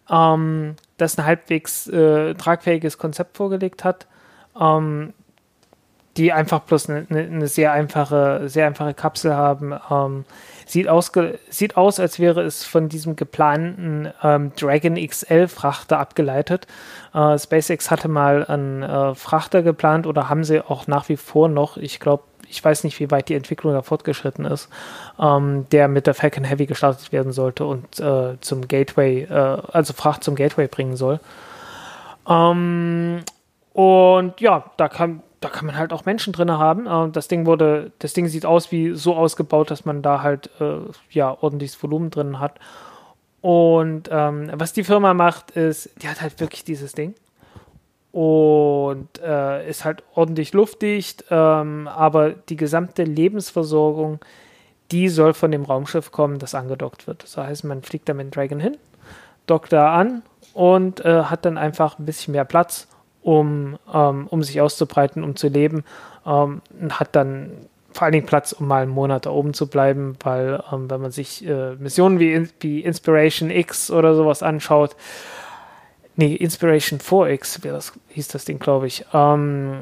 ähm, 0.09 0.75
das 0.97 1.17
ein 1.17 1.25
halbwegs 1.25 1.87
äh, 1.87 2.33
tragfähiges 2.33 2.97
Konzept 2.97 3.37
vorgelegt 3.37 3.85
hat. 3.85 4.07
Ähm, 4.59 5.13
die 6.17 6.33
einfach 6.33 6.61
bloß 6.61 6.89
eine, 6.89 7.05
eine, 7.09 7.47
sehr 7.47 7.71
einfache, 7.71 8.49
sehr 8.49 8.67
einfache 8.67 8.93
Kapsel 8.93 9.33
haben. 9.33 9.73
Ähm, 9.89 10.25
sieht, 10.65 10.87
aus, 10.87 11.11
sieht 11.49 11.77
aus, 11.77 11.99
als 11.99 12.19
wäre 12.19 12.41
es 12.41 12.65
von 12.65 12.89
diesem 12.89 13.15
geplanten 13.15 14.11
ähm, 14.21 14.51
Dragon 14.59 14.95
XL 14.95 15.47
Frachter 15.47 15.99
abgeleitet. 15.99 16.67
Äh, 17.13 17.37
SpaceX 17.37 17.91
hatte 17.91 18.09
mal 18.09 18.45
einen 18.45 18.83
äh, 18.83 19.15
Frachter 19.15 19.63
geplant 19.63 20.05
oder 20.05 20.27
haben 20.27 20.43
sie 20.43 20.61
auch 20.61 20.87
nach 20.87 21.07
wie 21.07 21.17
vor 21.17 21.47
noch. 21.47 21.77
Ich 21.77 21.99
glaube, 21.99 22.23
ich 22.49 22.63
weiß 22.63 22.83
nicht, 22.83 22.99
wie 22.99 23.09
weit 23.09 23.29
die 23.29 23.35
Entwicklung 23.35 23.73
da 23.73 23.81
fortgeschritten 23.81 24.43
ist, 24.43 24.67
ähm, 25.19 25.65
der 25.71 25.87
mit 25.87 26.07
der 26.07 26.13
Falcon 26.13 26.43
Heavy 26.43 26.65
gestartet 26.65 27.13
werden 27.13 27.31
sollte 27.31 27.65
und 27.65 27.99
äh, 28.01 28.37
zum 28.41 28.67
Gateway, 28.67 29.23
äh, 29.23 29.57
also 29.71 29.93
Fracht 29.93 30.25
zum 30.25 30.35
Gateway 30.35 30.67
bringen 30.67 30.97
soll. 30.97 31.21
Ähm, 32.27 33.23
und 33.73 34.41
ja, 34.41 34.65
da 34.75 34.89
kann, 34.89 35.23
da 35.41 35.49
kann 35.49 35.65
man 35.65 35.75
halt 35.75 35.91
auch 35.91 36.05
Menschen 36.05 36.31
drin 36.31 36.51
haben. 36.51 36.87
Äh, 36.87 37.11
das 37.11 37.27
Ding 37.27 37.45
wurde, 37.45 37.91
das 37.99 38.13
Ding 38.13 38.27
sieht 38.27 38.45
aus 38.45 38.71
wie 38.71 38.93
so 38.93 39.15
ausgebaut, 39.15 39.69
dass 39.69 39.83
man 39.83 40.01
da 40.01 40.21
halt 40.21 40.49
äh, 40.61 40.77
ja 41.09 41.35
ordentliches 41.41 41.81
Volumen 41.83 42.11
drin 42.11 42.39
hat. 42.39 42.59
Und 43.41 44.07
ähm, 44.11 44.51
was 44.53 44.71
die 44.71 44.83
Firma 44.83 45.13
macht, 45.15 45.51
ist, 45.51 45.89
die 46.01 46.07
hat 46.07 46.21
halt 46.21 46.39
wirklich 46.39 46.63
dieses 46.63 46.93
Ding 46.93 47.15
und 48.11 49.07
äh, 49.23 49.67
ist 49.67 49.83
halt 49.83 50.03
ordentlich 50.13 50.53
luftdicht, 50.53 51.25
ähm, 51.31 51.87
aber 51.87 52.31
die 52.31 52.57
gesamte 52.57 53.03
Lebensversorgung, 53.03 54.19
die 54.91 55.09
soll 55.09 55.33
von 55.33 55.51
dem 55.51 55.63
Raumschiff 55.63 56.11
kommen, 56.11 56.37
das 56.37 56.53
angedockt 56.53 57.07
wird. 57.07 57.23
Das 57.23 57.37
heißt, 57.37 57.63
man 57.63 57.81
fliegt 57.81 58.09
da 58.09 58.13
mit 58.13 58.35
Dragon 58.35 58.59
hin, 58.59 58.77
dockt 59.47 59.73
da 59.73 59.95
an 59.95 60.21
und 60.53 61.03
äh, 61.03 61.23
hat 61.23 61.45
dann 61.45 61.57
einfach 61.57 61.97
ein 61.97 62.05
bisschen 62.05 62.33
mehr 62.33 62.45
Platz 62.45 62.87
um, 63.23 63.77
ähm, 63.93 64.27
um 64.27 64.43
sich 64.43 64.61
auszubreiten, 64.61 65.23
um 65.23 65.35
zu 65.35 65.47
leben, 65.47 65.83
ähm, 66.25 66.61
hat 66.89 67.15
dann 67.15 67.51
vor 67.93 68.03
allen 68.03 68.13
Dingen 68.13 68.25
Platz, 68.25 68.53
um 68.53 68.67
mal 68.67 68.83
einen 68.83 68.91
Monat 68.91 69.25
da 69.25 69.31
oben 69.31 69.53
zu 69.53 69.67
bleiben, 69.67 70.15
weil 70.23 70.63
ähm, 70.71 70.89
wenn 70.89 71.01
man 71.01 71.11
sich 71.11 71.45
äh, 71.45 71.75
Missionen 71.75 72.19
wie, 72.19 72.47
wie 72.59 72.79
Inspiration 72.81 73.49
X 73.49 73.91
oder 73.91 74.15
sowas 74.15 74.43
anschaut, 74.43 74.95
nee, 76.15 76.33
Inspiration 76.33 76.99
4X, 76.99 77.63
wie 77.63 77.69
das, 77.69 77.93
hieß 78.09 78.29
das 78.29 78.45
Ding, 78.45 78.59
glaube 78.59 78.87
ich, 78.87 79.05
ähm, 79.13 79.81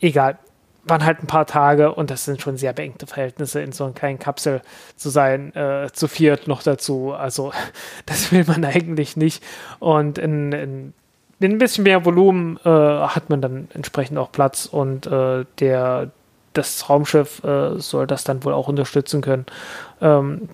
egal, 0.00 0.38
waren 0.84 1.04
halt 1.04 1.22
ein 1.22 1.26
paar 1.26 1.46
Tage 1.46 1.92
und 1.92 2.10
das 2.10 2.24
sind 2.24 2.40
schon 2.40 2.56
sehr 2.56 2.72
beengte 2.72 3.06
Verhältnisse, 3.06 3.60
in 3.60 3.72
so 3.72 3.84
einer 3.84 3.94
kleinen 3.94 4.18
Kapsel 4.18 4.62
zu 4.94 5.10
sein, 5.10 5.54
äh, 5.54 5.90
zu 5.92 6.06
viert 6.06 6.46
noch 6.46 6.62
dazu. 6.62 7.12
Also 7.12 7.52
das 8.06 8.30
will 8.32 8.44
man 8.46 8.64
eigentlich 8.64 9.16
nicht. 9.16 9.42
Und 9.80 10.18
in, 10.18 10.52
in 10.52 10.94
ein 11.40 11.58
bisschen 11.58 11.84
mehr 11.84 12.04
Volumen 12.04 12.58
äh, 12.64 12.68
hat 12.68 13.28
man 13.28 13.40
dann 13.40 13.68
entsprechend 13.74 14.18
auch 14.18 14.32
Platz 14.32 14.66
und 14.66 15.06
äh, 15.06 15.44
der, 15.58 16.10
das 16.52 16.88
Raumschiff 16.88 17.44
äh, 17.44 17.78
soll 17.78 18.06
das 18.06 18.24
dann 18.24 18.42
wohl 18.44 18.54
auch 18.54 18.68
unterstützen 18.68 19.20
können. 19.20 19.46
Ähm, 20.00 20.48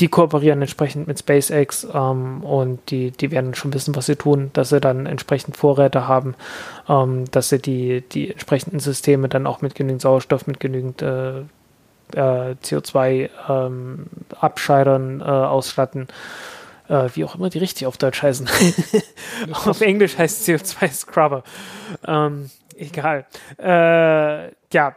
die 0.00 0.08
kooperieren 0.08 0.62
entsprechend 0.62 1.06
mit 1.06 1.18
SpaceX 1.18 1.86
ähm, 1.92 2.42
und 2.42 2.90
die, 2.90 3.10
die 3.10 3.30
werden 3.30 3.54
schon 3.54 3.72
wissen, 3.74 3.94
was 3.94 4.06
sie 4.06 4.16
tun, 4.16 4.50
dass 4.54 4.70
sie 4.70 4.80
dann 4.80 5.04
entsprechend 5.06 5.56
Vorräte 5.56 6.08
haben, 6.08 6.34
ähm, 6.88 7.26
dass 7.30 7.50
sie 7.50 7.60
die, 7.60 8.00
die 8.00 8.30
entsprechenden 8.30 8.80
Systeme 8.80 9.28
dann 9.28 9.46
auch 9.46 9.60
mit 9.60 9.74
genügend 9.74 10.00
Sauerstoff, 10.00 10.46
mit 10.46 10.58
genügend 10.58 11.02
äh, 11.02 11.40
äh, 12.14 12.54
CO2 12.62 13.28
ähm, 13.48 14.06
äh, 15.20 15.24
ausstatten 15.24 16.08
äh, 16.90 17.08
wie 17.14 17.24
auch 17.24 17.36
immer 17.36 17.48
die 17.48 17.58
richtig 17.58 17.86
auf 17.86 17.96
Deutsch 17.96 18.22
heißen. 18.22 18.48
auf 19.52 19.80
Englisch 19.80 20.18
heißt 20.18 20.46
CO2 20.46 20.88
Scrubber. 20.92 21.44
Ähm, 22.06 22.50
egal. 22.76 23.26
Äh, 23.58 24.52
ja, 24.72 24.96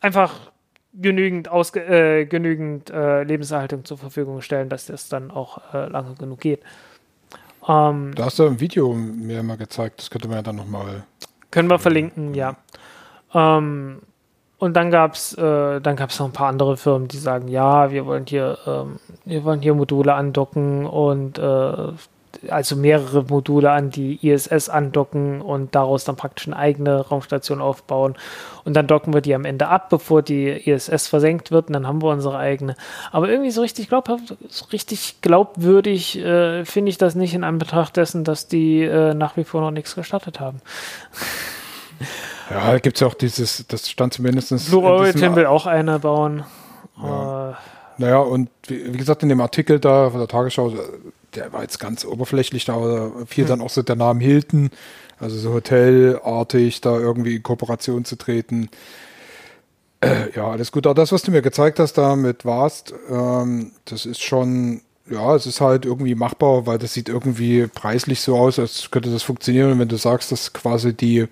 einfach 0.00 0.52
genügend, 0.92 1.48
ausge 1.48 1.80
äh, 1.80 2.26
genügend 2.26 2.90
äh, 2.90 3.22
Lebenserhaltung 3.22 3.84
zur 3.84 3.98
Verfügung 3.98 4.42
stellen, 4.42 4.68
dass 4.68 4.86
das 4.86 5.08
dann 5.08 5.30
auch 5.30 5.74
äh, 5.74 5.88
lange 5.88 6.14
genug 6.14 6.40
geht. 6.40 6.60
Ähm, 7.66 8.14
da 8.14 8.26
hast 8.26 8.38
du 8.38 8.46
ein 8.46 8.60
Video 8.60 8.92
mir 8.92 9.42
mal 9.42 9.56
gezeigt, 9.56 10.00
das 10.00 10.10
könnte 10.10 10.28
man 10.28 10.38
ja 10.38 10.42
dann 10.42 10.56
nochmal. 10.56 11.04
Können 11.50 11.70
wir 11.70 11.78
verlinken, 11.78 12.34
ja. 12.34 12.56
Ähm, 13.34 14.02
und 14.58 14.74
dann 14.74 14.90
gab 14.90 15.14
es 15.14 15.34
äh, 15.34 15.80
dann 15.80 15.96
gab's 15.96 16.18
noch 16.18 16.26
ein 16.26 16.32
paar 16.32 16.48
andere 16.48 16.76
Firmen, 16.76 17.08
die 17.08 17.18
sagen, 17.18 17.48
ja, 17.48 17.90
wir 17.92 18.06
wollen 18.06 18.26
hier, 18.26 18.58
ähm, 18.66 18.98
wir 19.24 19.44
wollen 19.44 19.62
hier 19.62 19.74
Module 19.74 20.14
andocken 20.14 20.84
und 20.84 21.38
äh, 21.38 21.92
also 22.48 22.76
mehrere 22.76 23.24
Module 23.24 23.70
an 23.70 23.90
die 23.90 24.18
ISS 24.26 24.68
andocken 24.68 25.40
und 25.40 25.74
daraus 25.74 26.04
dann 26.04 26.16
praktisch 26.16 26.46
eine 26.46 26.56
eigene 26.56 27.00
Raumstation 27.00 27.60
aufbauen. 27.60 28.16
Und 28.64 28.74
dann 28.74 28.86
docken 28.86 29.12
wir 29.12 29.20
die 29.20 29.34
am 29.34 29.44
Ende 29.44 29.68
ab, 29.68 29.90
bevor 29.90 30.22
die 30.22 30.48
ISS 30.48 31.08
versenkt 31.08 31.50
wird 31.50 31.68
und 31.68 31.72
dann 31.72 31.86
haben 31.86 32.02
wir 32.02 32.10
unsere 32.10 32.38
eigene. 32.38 32.76
Aber 33.12 33.28
irgendwie 33.28 33.50
so 33.50 33.60
richtig 33.62 33.88
glaubhaft, 33.88 34.36
so 34.48 34.66
richtig 34.66 35.20
glaubwürdig 35.20 36.18
äh, 36.18 36.64
finde 36.64 36.90
ich 36.90 36.98
das 36.98 37.14
nicht 37.14 37.34
in 37.34 37.44
Anbetracht 37.44 37.96
dessen, 37.96 38.24
dass 38.24 38.46
die 38.46 38.82
äh, 38.82 39.14
nach 39.14 39.36
wie 39.36 39.44
vor 39.44 39.60
noch 39.60 39.70
nichts 39.70 39.94
gestartet 39.94 40.40
haben. 40.40 40.60
Ja, 42.50 42.72
da 42.72 42.78
gibt 42.78 42.96
es 42.96 43.00
ja 43.00 43.06
auch 43.06 43.14
dieses, 43.14 43.66
das 43.68 43.90
stand 43.90 44.14
zumindest. 44.14 44.52
Origin 44.72 45.36
will 45.36 45.46
auch 45.46 45.66
eine 45.66 45.98
bauen. 45.98 46.44
Ja. 47.00 47.50
Äh, 47.50 47.54
naja, 47.98 48.18
und 48.18 48.48
wie, 48.66 48.92
wie, 48.92 48.96
gesagt, 48.96 49.22
in 49.22 49.28
dem 49.28 49.40
Artikel 49.40 49.80
da 49.80 50.10
von 50.10 50.20
der 50.20 50.28
Tagesschau, 50.28 50.72
der 51.34 51.52
war 51.52 51.62
jetzt 51.62 51.80
ganz 51.80 52.04
oberflächlich, 52.04 52.64
da 52.64 53.10
fiel 53.26 53.44
hm. 53.44 53.48
dann 53.48 53.60
auch 53.60 53.70
so 53.70 53.82
der 53.82 53.96
Name 53.96 54.22
Hilton, 54.22 54.70
also 55.18 55.36
so 55.36 55.52
hotelartig, 55.52 56.80
da 56.80 56.96
irgendwie 56.96 57.36
in 57.36 57.42
Kooperation 57.42 58.04
zu 58.04 58.16
treten. 58.16 58.70
Äh, 60.00 60.30
ja, 60.34 60.48
alles 60.48 60.70
gut. 60.70 60.86
Aber 60.86 60.94
das, 60.94 61.12
was 61.12 61.22
du 61.22 61.32
mir 61.32 61.42
gezeigt 61.42 61.80
hast 61.80 61.94
da 61.94 62.14
mit 62.14 62.44
Vast, 62.44 62.94
ähm, 63.10 63.72
das 63.84 64.06
ist 64.06 64.22
schon, 64.22 64.82
ja, 65.10 65.34
es 65.34 65.46
ist 65.46 65.60
halt 65.60 65.84
irgendwie 65.84 66.14
machbar, 66.14 66.66
weil 66.66 66.78
das 66.78 66.92
sieht 66.92 67.08
irgendwie 67.08 67.66
preislich 67.66 68.20
so 68.20 68.36
aus, 68.38 68.60
als 68.60 68.90
könnte 68.92 69.10
das 69.10 69.24
funktionieren. 69.24 69.72
Und 69.72 69.78
wenn 69.80 69.88
du 69.88 69.96
sagst, 69.96 70.30
dass 70.30 70.52
quasi 70.52 70.94
die 70.94 71.26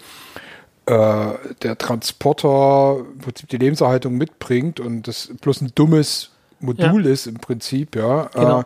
der 0.88 1.78
Transporter 1.78 2.98
im 3.12 3.18
Prinzip 3.18 3.48
die 3.48 3.56
Lebenserhaltung 3.56 4.14
mitbringt 4.16 4.78
und 4.78 5.08
das 5.08 5.32
bloß 5.40 5.62
ein 5.62 5.72
dummes 5.74 6.30
Modul 6.60 7.04
ja. 7.04 7.12
ist 7.12 7.26
im 7.26 7.38
Prinzip, 7.38 7.96
ja, 7.96 8.28
genau. 8.32 8.60
äh, 8.60 8.64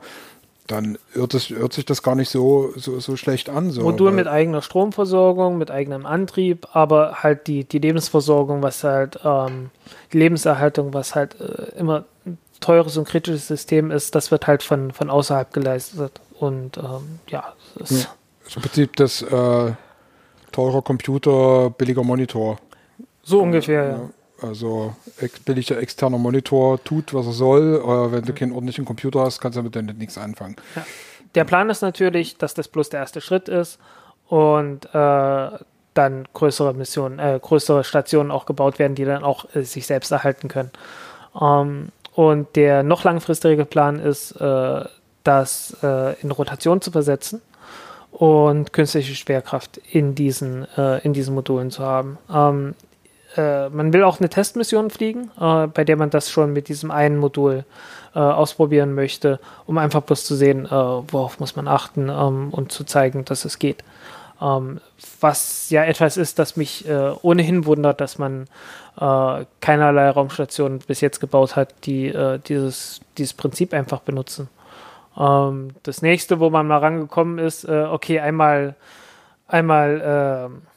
dann 0.67 0.99
hört, 1.13 1.35
es, 1.35 1.51
hört 1.51 1.73
sich 1.73 1.85
das 1.85 2.03
gar 2.03 2.15
nicht 2.15 2.29
so, 2.29 2.73
so, 2.77 3.01
so 3.01 3.17
schlecht 3.17 3.49
an. 3.51 3.71
So, 3.71 3.83
Modul 3.83 4.13
mit 4.13 4.29
eigener 4.29 4.63
Stromversorgung, 4.63 5.59
mit 5.59 5.71
eigenem 5.71 6.07
Antrieb, 6.07 6.69
aber 6.73 7.23
halt 7.23 7.47
die, 7.49 7.65
die 7.65 7.79
Lebensversorgung, 7.79 8.63
was 8.63 8.85
halt, 8.85 9.19
ähm, 9.25 9.71
die 10.13 10.19
Lebenserhaltung, 10.19 10.95
was 10.95 11.15
halt 11.15 11.41
äh, 11.41 11.79
immer 11.79 12.05
ein 12.25 12.39
teures 12.61 12.97
und 12.97 13.09
kritisches 13.09 13.49
System 13.49 13.91
ist, 13.91 14.15
das 14.15 14.31
wird 14.31 14.47
halt 14.47 14.63
von, 14.63 14.93
von 14.93 15.11
außerhalb 15.11 15.53
geleistet. 15.53 16.21
Und 16.39 16.77
ähm, 16.77 17.19
ja, 17.29 17.53
das 17.77 17.91
ist. 17.91 18.05
Ja, 18.05 18.11
Im 18.55 18.63
Prinzip 18.63 18.97
das 18.97 19.23
äh, 19.23 19.73
teurer 20.61 20.83
Computer, 20.83 21.71
billiger 21.71 22.05
Monitor. 22.05 22.59
So 23.23 23.41
ungefähr, 23.41 23.85
ja. 23.85 24.01
Also 24.43 24.95
ex 25.19 25.39
billiger 25.41 25.79
externer 25.79 26.19
Monitor 26.19 26.83
tut, 26.83 27.13
was 27.13 27.27
er 27.27 27.33
soll. 27.33 27.81
Aber 27.83 28.13
wenn 28.13 28.25
du 28.25 28.33
keinen 28.33 28.53
ordentlichen 28.53 28.85
Computer 28.85 29.21
hast, 29.21 29.41
kannst 29.41 29.57
du 29.57 29.63
damit 29.63 29.77
dann 29.77 29.97
nichts 29.99 30.17
anfangen. 30.17 30.57
Ja. 30.77 30.85
Der 31.35 31.45
Plan 31.45 31.69
ist 31.71 31.83
natürlich, 31.83 32.39
dass 32.39 32.55
das 32.55 32.69
bloß 32.69 32.89
der 32.89 33.01
erste 33.01 33.21
Schritt 33.21 33.49
ist 33.49 33.79
und 34.29 34.87
äh, 34.95 35.51
dann 35.95 36.29
größere 36.33 36.75
Missionen, 36.75 37.19
äh, 37.19 37.39
größere 37.41 37.85
Stationen 37.85 38.31
auch 38.31 38.47
gebaut 38.47 38.79
werden, 38.79 38.95
die 38.95 39.05
dann 39.05 39.23
auch 39.23 39.45
äh, 39.55 39.63
sich 39.63 39.87
selbst 39.87 40.11
erhalten 40.11 40.49
können. 40.49 40.71
Ähm, 41.41 41.89
und 42.15 42.57
der 42.57 42.83
noch 42.83 43.05
langfristige 43.05 43.65
Plan 43.65 44.01
ist, 44.01 44.33
äh, 44.33 44.85
das 45.23 45.77
äh, 45.83 46.21
in 46.21 46.31
Rotation 46.31 46.81
zu 46.81 46.91
versetzen 46.91 47.43
und 48.21 48.75
künstliche 48.75 49.15
Schwerkraft 49.15 49.79
in 49.79 50.15
diesen, 50.15 50.67
äh, 50.77 50.99
in 50.99 51.15
diesen 51.15 51.35
Modulen 51.35 51.71
zu 51.71 51.83
haben. 51.83 52.19
Ähm, 52.31 52.75
äh, 53.35 53.71
man 53.71 53.95
will 53.95 54.05
auch 54.05 54.21
eine 54.21 54.29
Testmission 54.29 54.91
fliegen, 54.91 55.31
äh, 55.41 55.69
bei 55.69 55.85
der 55.85 55.97
man 55.97 56.11
das 56.11 56.31
schon 56.31 56.53
mit 56.53 56.69
diesem 56.69 56.91
einen 56.91 57.17
Modul 57.17 57.65
äh, 58.15 58.19
ausprobieren 58.19 58.95
möchte, 58.95 59.41
um 59.65 59.79
einfach 59.79 60.03
bloß 60.03 60.25
zu 60.25 60.35
sehen, 60.35 60.67
äh, 60.67 60.71
worauf 60.71 61.41
muss 61.41 61.57
man 61.57 61.67
achten 61.67 62.11
ähm, 62.11 62.51
und 62.51 62.73
zu 62.73 62.85
zeigen, 62.85 63.25
dass 63.25 63.47
es 63.47 63.59
geht. 63.59 63.83
Ähm, 64.43 64.83
was 65.23 65.71
ja 65.71 65.85
etwas 65.85 66.19
ist, 66.19 66.39
das 66.39 66.57
mich 66.57 66.87
äh, 66.87 67.13
ohnehin 67.23 67.65
wundert, 67.65 68.01
dass 68.03 68.19
man 68.19 68.47
keinerlei 69.61 70.11
Raumstationen 70.11 70.81
bis 70.81 71.01
jetzt 71.01 71.21
gebaut 71.21 71.57
hat, 71.57 71.87
die 71.87 72.13
dieses, 72.49 73.01
dieses 73.17 73.33
Prinzip 73.33 73.73
einfach 73.73 74.01
benutzen. 74.01 74.51
Ähm, 75.19 75.71
das 75.83 76.03
nächste, 76.03 76.41
wo 76.41 76.51
man 76.51 76.67
mal 76.67 76.79
rangekommen 76.79 77.39
ist, 77.39 77.65
äh, 77.65 77.87
okay, 77.91 78.21
einmal, 78.21 78.77
einmal 79.47 80.51
äh, 80.51 80.71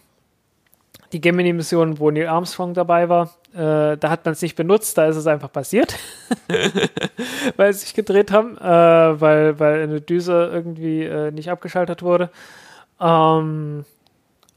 die 1.14 1.22
Gemini-Mission, 1.22 2.00
wo 2.00 2.12
Neil 2.12 2.28
Armstrong 2.28 2.74
dabei 2.74 3.08
war. 3.08 3.36
Äh, 3.54 3.98
da 3.98 4.10
hat 4.10 4.26
man 4.26 4.34
es 4.34 4.42
nicht 4.42 4.56
benutzt, 4.56 4.98
da 4.98 5.06
ist 5.06 5.16
es 5.16 5.28
einfach 5.28 5.52
passiert, 5.52 5.96
weil 7.56 7.72
sie 7.72 7.80
sich 7.80 7.94
gedreht 7.94 8.32
haben, 8.32 8.58
äh, 8.58 9.22
weil, 9.22 9.60
weil 9.60 9.84
eine 9.84 10.02
Düse 10.02 10.50
irgendwie 10.52 11.04
äh, 11.04 11.32
nicht 11.32 11.52
abgeschaltet 11.52 12.02
wurde. 12.02 12.32
Ähm, 13.00 13.86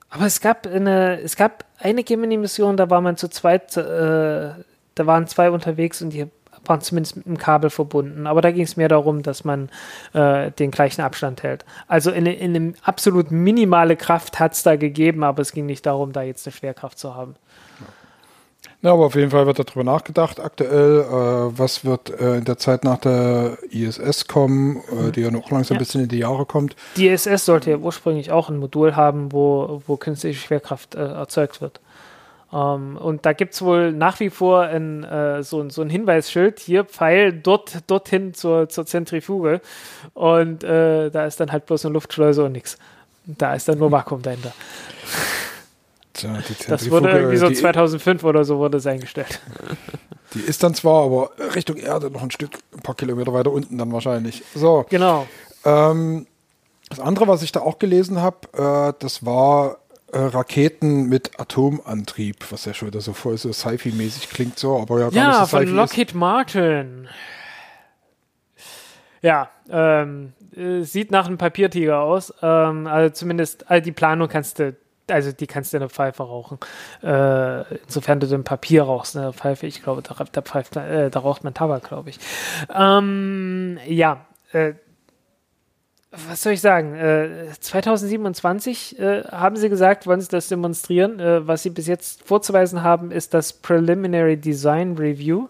aber 0.08 0.24
es 0.24 0.40
gab 0.40 0.66
eine, 0.66 1.20
es 1.20 1.36
gab 1.36 1.64
eine 1.78 2.04
Gemini-Mission, 2.04 2.78
da 2.78 2.88
war 2.88 3.02
man 3.02 3.18
zu 3.18 3.28
zweit, 3.28 3.76
äh, 3.76 4.50
da 4.94 5.06
waren 5.06 5.26
zwei 5.26 5.50
unterwegs 5.50 6.00
und 6.00 6.10
die 6.10 6.26
waren 6.68 6.80
zumindest 6.80 7.16
mit 7.16 7.26
einem 7.26 7.38
Kabel 7.38 7.70
verbunden. 7.70 8.26
Aber 8.26 8.40
da 8.40 8.50
ging 8.50 8.64
es 8.64 8.76
mehr 8.76 8.88
darum, 8.88 9.22
dass 9.22 9.44
man 9.44 9.68
äh, 10.12 10.50
den 10.52 10.70
gleichen 10.70 11.02
Abstand 11.02 11.42
hält. 11.42 11.64
Also 11.88 12.10
in, 12.10 12.26
in 12.26 12.56
eine 12.56 12.74
absolut 12.82 13.30
minimale 13.30 13.96
Kraft 13.96 14.38
hat 14.38 14.52
es 14.52 14.62
da 14.62 14.76
gegeben, 14.76 15.24
aber 15.24 15.42
es 15.42 15.52
ging 15.52 15.66
nicht 15.66 15.86
darum, 15.86 16.12
da 16.12 16.22
jetzt 16.22 16.46
eine 16.46 16.52
Schwerkraft 16.52 16.98
zu 16.98 17.14
haben. 17.14 17.36
Ja, 18.82 18.92
aber 18.92 19.06
auf 19.06 19.14
jeden 19.14 19.30
Fall 19.30 19.46
wird 19.46 19.58
darüber 19.58 19.84
nachgedacht 19.84 20.38
aktuell, 20.38 21.00
äh, 21.00 21.58
was 21.58 21.84
wird 21.84 22.10
äh, 22.20 22.36
in 22.36 22.44
der 22.44 22.58
Zeit 22.58 22.84
nach 22.84 22.98
der 22.98 23.58
ISS 23.70 24.28
kommen, 24.28 24.82
äh, 24.90 24.94
mhm. 24.94 25.12
die 25.12 25.22
ja 25.22 25.30
noch 25.30 25.50
langsam 25.50 25.74
ja. 25.74 25.78
ein 25.78 25.84
bisschen 25.84 26.02
in 26.02 26.08
die 26.08 26.18
Jahre 26.18 26.46
kommt. 26.46 26.76
Die 26.96 27.08
ISS 27.08 27.46
sollte 27.46 27.70
ja 27.70 27.78
ursprünglich 27.78 28.30
auch 28.30 28.48
ein 28.48 28.58
Modul 28.58 28.94
haben, 28.94 29.32
wo, 29.32 29.82
wo 29.86 29.96
künstliche 29.96 30.38
Schwerkraft 30.38 30.94
äh, 30.94 30.98
erzeugt 30.98 31.60
wird. 31.60 31.80
Um, 32.52 32.58
ähm, 32.58 32.96
und 32.96 33.26
da 33.26 33.32
gibt 33.32 33.54
es 33.54 33.62
wohl 33.62 33.90
nach 33.92 34.20
wie 34.20 34.30
vor 34.30 34.62
ein, 34.62 35.02
äh, 35.02 35.42
so, 35.42 35.68
so 35.68 35.82
ein 35.82 35.90
Hinweisschild, 35.90 36.60
hier 36.60 36.84
Pfeil 36.84 37.32
dort, 37.32 37.78
dorthin 37.88 38.34
zur, 38.34 38.68
zur 38.68 38.86
Zentrifuge. 38.86 39.60
Und 40.14 40.62
äh, 40.62 41.10
da 41.10 41.26
ist 41.26 41.40
dann 41.40 41.50
halt 41.50 41.66
bloß 41.66 41.84
eine 41.84 41.94
Luftschleuse 41.94 42.44
und 42.44 42.52
nichts. 42.52 42.78
Da 43.24 43.54
ist 43.54 43.68
dann 43.68 43.78
nur 43.78 43.90
Vakuum 43.90 44.22
dahinter. 44.22 44.52
Tja, 46.12 46.38
das 46.68 46.88
wurde 46.90 47.10
irgendwie 47.10 47.36
so 47.36 47.50
2005 47.50 48.22
oder 48.22 48.44
so 48.44 48.58
wurde 48.58 48.78
es 48.78 48.86
eingestellt. 48.86 49.40
Die 50.34 50.40
ist 50.40 50.62
dann 50.62 50.74
zwar, 50.74 51.04
aber 51.04 51.30
Richtung 51.54 51.76
Erde 51.76 52.10
noch 52.10 52.22
ein 52.22 52.30
Stück, 52.30 52.58
ein 52.74 52.80
paar 52.80 52.94
Kilometer 52.94 53.32
weiter 53.32 53.50
unten 53.50 53.78
dann 53.78 53.92
wahrscheinlich. 53.92 54.42
So. 54.54 54.84
Genau. 54.88 55.26
Ähm, 55.64 56.26
das 56.90 57.00
andere, 57.00 57.26
was 57.26 57.42
ich 57.42 57.52
da 57.52 57.60
auch 57.60 57.78
gelesen 57.78 58.20
habe, 58.20 58.36
äh, 58.52 58.92
das 58.98 59.24
war 59.24 59.78
äh, 60.16 60.28
Raketen 60.28 61.08
mit 61.08 61.38
Atomantrieb, 61.38 62.50
was 62.50 62.64
ja 62.64 62.74
schon 62.74 62.88
wieder 62.88 63.00
so 63.00 63.12
voll 63.12 63.36
so 63.36 63.52
Sci-Fi-mäßig 63.52 64.30
klingt 64.30 64.58
so, 64.58 64.78
aber 64.80 65.00
ja 65.00 65.10
gar 65.10 65.12
ja, 65.12 65.28
nicht 65.40 65.50
so 65.50 65.56
von 65.58 65.66
Lockheed 65.68 66.08
ist. 66.08 66.14
Martin. 66.14 67.08
Ja, 69.22 69.50
ähm, 69.68 70.32
äh, 70.54 70.82
sieht 70.82 71.10
nach 71.10 71.26
einem 71.26 71.38
Papiertiger 71.38 72.00
aus. 72.00 72.32
Ähm, 72.42 72.86
also 72.86 73.12
zumindest, 73.12 73.70
also 73.70 73.84
die 73.84 73.92
Planung 73.92 74.28
kannst 74.28 74.58
du, 74.58 74.76
also 75.10 75.32
die 75.32 75.46
kannst 75.46 75.72
du 75.72 75.78
in 75.78 75.80
der 75.80 75.90
Pfeife 75.90 76.22
rauchen. 76.22 76.58
Äh, 77.02 77.76
insofern 77.84 78.20
du 78.20 78.26
den 78.26 78.44
Papier 78.44 78.84
rauchst, 78.84 79.16
in 79.16 79.22
der 79.22 79.32
Pfeife, 79.32 79.66
ich 79.66 79.82
glaube, 79.82 80.02
da, 80.02 80.14
da, 80.32 80.42
pfeift, 80.42 80.76
äh, 80.76 81.10
da 81.10 81.20
raucht 81.20 81.44
man 81.44 81.54
Tabak, 81.54 81.84
glaube 81.84 82.10
ich. 82.10 82.18
Ähm, 82.74 83.78
ja, 83.86 84.26
äh, 84.52 84.74
was 86.28 86.42
soll 86.42 86.52
ich 86.54 86.60
sagen? 86.60 86.94
Äh, 86.94 87.48
2027 87.60 88.98
äh, 88.98 89.22
haben 89.24 89.56
sie 89.56 89.68
gesagt, 89.68 90.06
wollen 90.06 90.20
sie 90.20 90.28
das 90.28 90.48
demonstrieren. 90.48 91.20
Äh, 91.20 91.46
was 91.46 91.62
sie 91.62 91.70
bis 91.70 91.86
jetzt 91.86 92.22
vorzuweisen 92.22 92.82
haben, 92.82 93.10
ist 93.10 93.34
das 93.34 93.52
Preliminary 93.52 94.36
Design 94.36 94.96
Review 94.96 95.48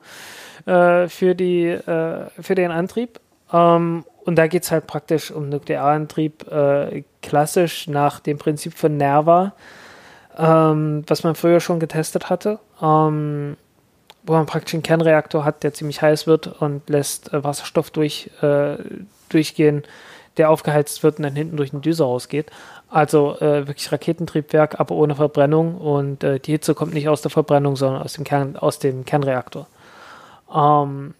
äh, 0.66 1.08
für, 1.08 1.34
die, 1.34 1.66
äh, 1.66 2.26
für 2.40 2.54
den 2.54 2.70
Antrieb. 2.70 3.20
Ähm, 3.52 4.04
und 4.24 4.36
da 4.36 4.46
geht 4.46 4.64
es 4.64 4.70
halt 4.70 4.86
praktisch 4.86 5.30
um 5.30 5.48
Nuklearantrieb, 5.48 6.50
äh, 6.50 7.04
klassisch 7.22 7.86
nach 7.86 8.20
dem 8.20 8.38
Prinzip 8.38 8.74
von 8.74 8.96
Nerva, 8.96 9.52
ähm, 10.36 11.04
was 11.06 11.22
man 11.22 11.34
früher 11.34 11.60
schon 11.60 11.80
getestet 11.80 12.28
hatte. 12.28 12.58
Ähm, 12.82 13.56
wo 14.28 14.32
man 14.32 14.46
praktisch 14.46 14.74
einen 14.74 14.82
Kernreaktor 14.82 15.44
hat, 15.44 15.62
der 15.62 15.72
ziemlich 15.72 16.02
heiß 16.02 16.26
wird 16.26 16.48
und 16.60 16.90
lässt 16.90 17.32
Wasserstoff 17.32 17.92
durch, 17.92 18.28
durchgehen 19.28 19.84
der 20.36 20.50
aufgeheizt 20.50 21.02
wird 21.02 21.18
und 21.18 21.24
dann 21.24 21.36
hinten 21.36 21.56
durch 21.56 21.70
den 21.70 21.80
Düse 21.80 22.04
rausgeht. 22.04 22.50
Also 22.88 23.36
äh, 23.40 23.66
wirklich 23.66 23.90
Raketentriebwerk, 23.90 24.78
aber 24.78 24.94
ohne 24.94 25.14
Verbrennung 25.16 25.76
und 25.76 26.22
äh, 26.22 26.38
die 26.38 26.52
Hitze 26.52 26.74
kommt 26.74 26.94
nicht 26.94 27.08
aus 27.08 27.22
der 27.22 27.30
Verbrennung, 27.30 27.76
sondern 27.76 28.02
aus 28.02 28.12
dem, 28.12 28.24
Kern, 28.24 28.56
aus 28.56 28.78
dem 28.78 29.04
Kernreaktor. 29.04 29.66
Ähm, 30.54 31.14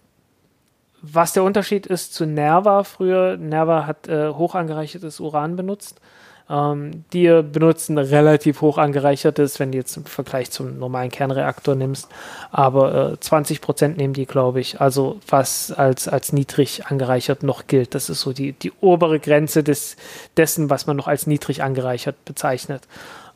was 1.01 1.33
der 1.33 1.43
Unterschied 1.43 1.85
ist 1.85 2.13
zu 2.13 2.25
Nerva 2.25 2.83
früher, 2.83 3.37
Nerva 3.37 3.85
hat 3.85 4.07
äh, 4.07 4.29
hoch 4.29 4.55
angereichertes 4.55 5.19
Uran 5.19 5.55
benutzt. 5.55 6.01
Ähm, 6.49 7.03
die 7.11 7.27
benutzen 7.27 7.97
relativ 7.97 8.61
hoch 8.61 8.77
angereichertes, 8.77 9.59
wenn 9.59 9.71
du 9.71 9.77
jetzt 9.77 9.97
im 9.97 10.05
Vergleich 10.05 10.49
zum 10.51 10.79
normalen 10.79 11.11
Kernreaktor 11.11 11.75
nimmst. 11.75 12.07
Aber 12.51 13.13
äh, 13.13 13.19
20 13.19 13.61
Prozent 13.61 13.97
nehmen 13.97 14.13
die, 14.13 14.25
glaube 14.25 14.59
ich. 14.61 14.79
Also 14.79 15.19
was 15.27 15.71
als, 15.71 16.07
als 16.07 16.31
niedrig 16.31 16.85
angereichert 16.85 17.43
noch 17.43 17.67
gilt. 17.67 17.95
Das 17.95 18.09
ist 18.09 18.21
so 18.21 18.31
die, 18.31 18.53
die 18.53 18.71
obere 18.79 19.19
Grenze 19.19 19.63
des, 19.63 19.97
dessen, 20.37 20.69
was 20.69 20.87
man 20.87 20.95
noch 20.95 21.07
als 21.07 21.27
niedrig 21.27 21.63
angereichert 21.63 22.23
bezeichnet. 22.23 22.83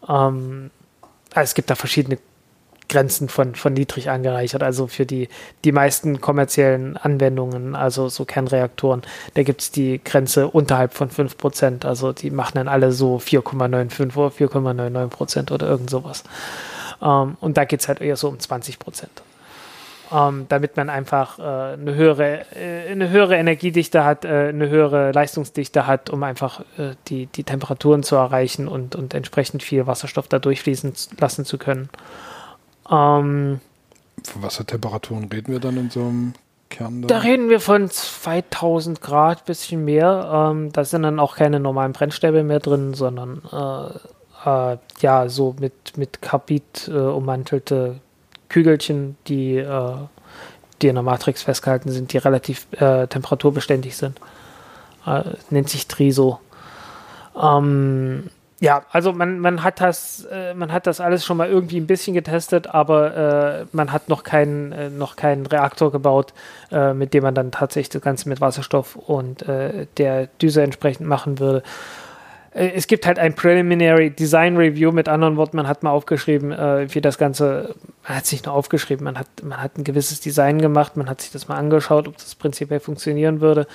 Ähm, 0.08 0.72
also 1.34 1.44
es 1.44 1.54
gibt 1.54 1.70
da 1.70 1.76
verschiedene 1.76 2.18
Grenzen 2.92 3.30
von, 3.30 3.56
von 3.56 3.74
niedrig 3.74 4.10
angereichert. 4.10 4.62
Also 4.62 4.88
für 4.88 5.06
die, 5.06 5.30
die 5.64 5.72
meisten 5.72 6.20
kommerziellen 6.20 6.98
Anwendungen, 6.98 7.74
also 7.74 8.10
so 8.10 8.26
Kernreaktoren, 8.26 9.02
da 9.34 9.44
gibt 9.44 9.62
es 9.62 9.72
die 9.72 10.02
Grenze 10.04 10.50
unterhalb 10.50 10.94
von 10.94 11.10
5%. 11.10 11.86
Also 11.86 12.12
die 12.12 12.30
machen 12.32 12.56
dann 12.56 12.68
alle 12.68 12.92
so 12.92 13.18
4,95 13.18 14.18
oder 14.18 14.28
4,99% 14.36 15.52
oder 15.52 15.68
irgend 15.68 15.90
sowas. 15.90 16.24
Ähm, 17.02 17.38
und 17.40 17.58
da 17.58 17.64
geht 17.64 17.80
es 17.80 17.88
halt 17.88 18.02
eher 18.02 18.18
so 18.18 18.28
um 18.28 18.36
20%. 18.36 18.78
Ähm, 20.14 20.46
damit 20.50 20.76
man 20.76 20.90
einfach 20.90 21.40
äh, 21.40 21.42
eine, 21.42 21.96
höhere, 21.96 22.46
äh, 22.54 22.92
eine 22.92 23.10
höhere 23.10 23.38
Energiedichte 23.38 24.04
hat, 24.04 24.26
äh, 24.26 24.50
eine 24.50 24.68
höhere 24.68 25.14
Leistungsdichte 25.14 25.88
hat, 25.88 26.10
um 26.10 26.22
einfach 26.24 26.60
äh, 26.78 26.96
die, 27.08 27.28
die 27.28 27.46
Temperaturen 27.46 28.04
zu 28.04 28.18
erreichen 28.18 28.68
und, 28.68 28.96
und 28.96 29.14
entsprechend 29.14 29.64
viel 29.64 29.88
Wasserstoff 29.88 30.28
da 30.28 30.40
durchfließen 30.40 30.92
lassen 31.18 31.46
zu 31.46 31.58
können. 31.58 31.88
Ähm, 32.90 33.60
Von 34.24 34.42
was 34.42 34.58
für 34.58 34.66
Temperaturen 34.66 35.26
reden 35.26 35.52
wir 35.52 35.60
dann 35.60 35.78
in 35.78 35.90
so 35.90 36.02
einem 36.02 36.34
Kern? 36.70 37.02
Da, 37.02 37.08
da 37.08 37.18
reden 37.20 37.50
wir 37.50 37.60
von 37.60 37.90
2000 37.90 39.02
Grad, 39.02 39.46
bisschen 39.46 39.86
mehr. 39.86 40.52
Ähm, 40.52 40.72
da 40.72 40.84
sind 40.86 41.04
dann 41.04 41.20
auch 41.20 41.36
keine 41.36 41.60
normalen 41.60 41.94
Brennstäbe 41.94 42.44
mehr 42.44 42.60
drin, 42.60 42.94
sondern 42.94 43.42
äh, 43.52 43.98
äh, 44.46 44.78
ja, 45.00 45.30
so 45.30 45.56
mit, 45.60 45.98
mit 45.98 46.22
Carbid 46.22 46.88
äh, 46.88 46.92
ummantelte 46.92 48.00
Kügelchen, 48.50 49.18
die, 49.28 49.58
äh, 49.58 49.94
die 50.82 50.88
in 50.88 50.96
der 50.96 51.04
Matrix 51.04 51.44
festgehalten 51.44 51.92
sind, 51.92 52.14
die 52.14 52.18
relativ 52.18 52.68
äh, 52.74 53.08
temperaturbeständig 53.08 53.96
sind. 53.96 54.20
Äh, 55.06 55.24
nennt 55.50 55.70
sich 55.70 55.88
Triso. 55.88 56.40
Ähm, 57.40 58.30
ja, 58.62 58.86
also 58.92 59.12
man, 59.12 59.40
man 59.40 59.64
hat 59.64 59.82
das, 59.82 60.24
äh, 60.32 60.54
man 60.54 60.72
hat 60.72 60.86
das 60.86 61.02
alles 61.02 61.26
schon 61.26 61.36
mal 61.36 61.50
irgendwie 61.50 61.80
ein 61.80 61.88
bisschen 61.88 62.14
getestet, 62.14 62.68
aber 62.68 63.64
äh, 63.64 63.66
man 63.72 63.92
hat 63.92 64.08
noch 64.08 64.22
keinen, 64.22 64.72
äh, 64.72 64.90
noch 64.92 65.16
keinen 65.16 65.48
Reaktor 65.48 65.92
gebaut, 65.92 66.32
äh, 66.72 66.94
mit 66.94 67.16
dem 67.16 67.24
man 67.24 67.34
dann 67.34 67.50
tatsächlich 67.50 67.90
das 67.90 68.04
Ganze 68.04 68.30
mit 68.30 68.40
Wasserstoff 68.40 68.96
und 68.96 69.42
äh, 69.50 69.88
der 69.98 70.28
Düse 70.40 70.62
entsprechend 70.62 71.08
machen 71.08 71.40
würde. 71.40 71.64
Äh, 72.54 72.74
es 72.76 72.86
gibt 72.86 73.08
halt 73.08 73.18
ein 73.18 73.34
Preliminary 73.34 74.12
Design 74.12 74.56
Review, 74.58 74.92
mit 74.92 75.10
anderen 75.10 75.38
Worten, 75.38 75.58
man 75.58 75.68
hat 75.68 75.82
mal 75.82 75.90
aufgeschrieben, 75.90 76.52
wie 76.52 77.02
das 77.02 77.18
Ganze, 77.18 77.74
man 78.08 78.18
hat 78.18 78.28
sich 78.28 78.46
nur 78.46 78.54
aufgeschrieben, 78.54 79.06
man 79.06 79.18
hat, 79.18 79.28
man 79.42 79.60
hat 79.60 79.80
ein 79.80 79.84
gewisses 79.84 80.20
Design 80.20 80.62
gemacht, 80.62 80.98
man 80.98 81.10
hat 81.10 81.22
sich 81.22 81.32
das 81.32 81.48
mal 81.48 81.58
angeschaut, 81.58 82.08
ob 82.08 82.16
das 82.16 82.36
prinzipiell 82.36 82.80
funktionieren 82.80 83.42
würde. 83.42 83.66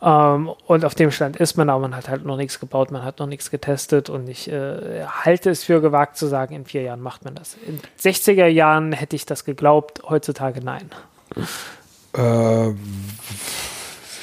Ähm, 0.00 0.50
und 0.66 0.84
auf 0.84 0.94
dem 0.94 1.10
Stand 1.10 1.36
ist 1.36 1.56
man, 1.56 1.68
aber 1.70 1.80
man 1.80 1.96
hat 1.96 2.08
halt 2.08 2.24
noch 2.24 2.36
nichts 2.36 2.60
gebaut, 2.60 2.90
man 2.92 3.04
hat 3.04 3.18
noch 3.18 3.26
nichts 3.26 3.50
getestet 3.50 4.10
und 4.10 4.28
ich 4.28 4.50
äh, 4.50 5.04
halte 5.06 5.50
es 5.50 5.64
für 5.64 5.80
gewagt 5.80 6.16
zu 6.16 6.26
sagen, 6.26 6.54
in 6.54 6.64
vier 6.64 6.82
Jahren 6.82 7.00
macht 7.00 7.24
man 7.24 7.34
das. 7.34 7.56
In 7.66 7.80
60er 8.00 8.46
Jahren 8.46 8.92
hätte 8.92 9.16
ich 9.16 9.26
das 9.26 9.44
geglaubt, 9.44 10.02
heutzutage 10.08 10.62
nein. 10.62 10.90
Äh, 12.16 12.74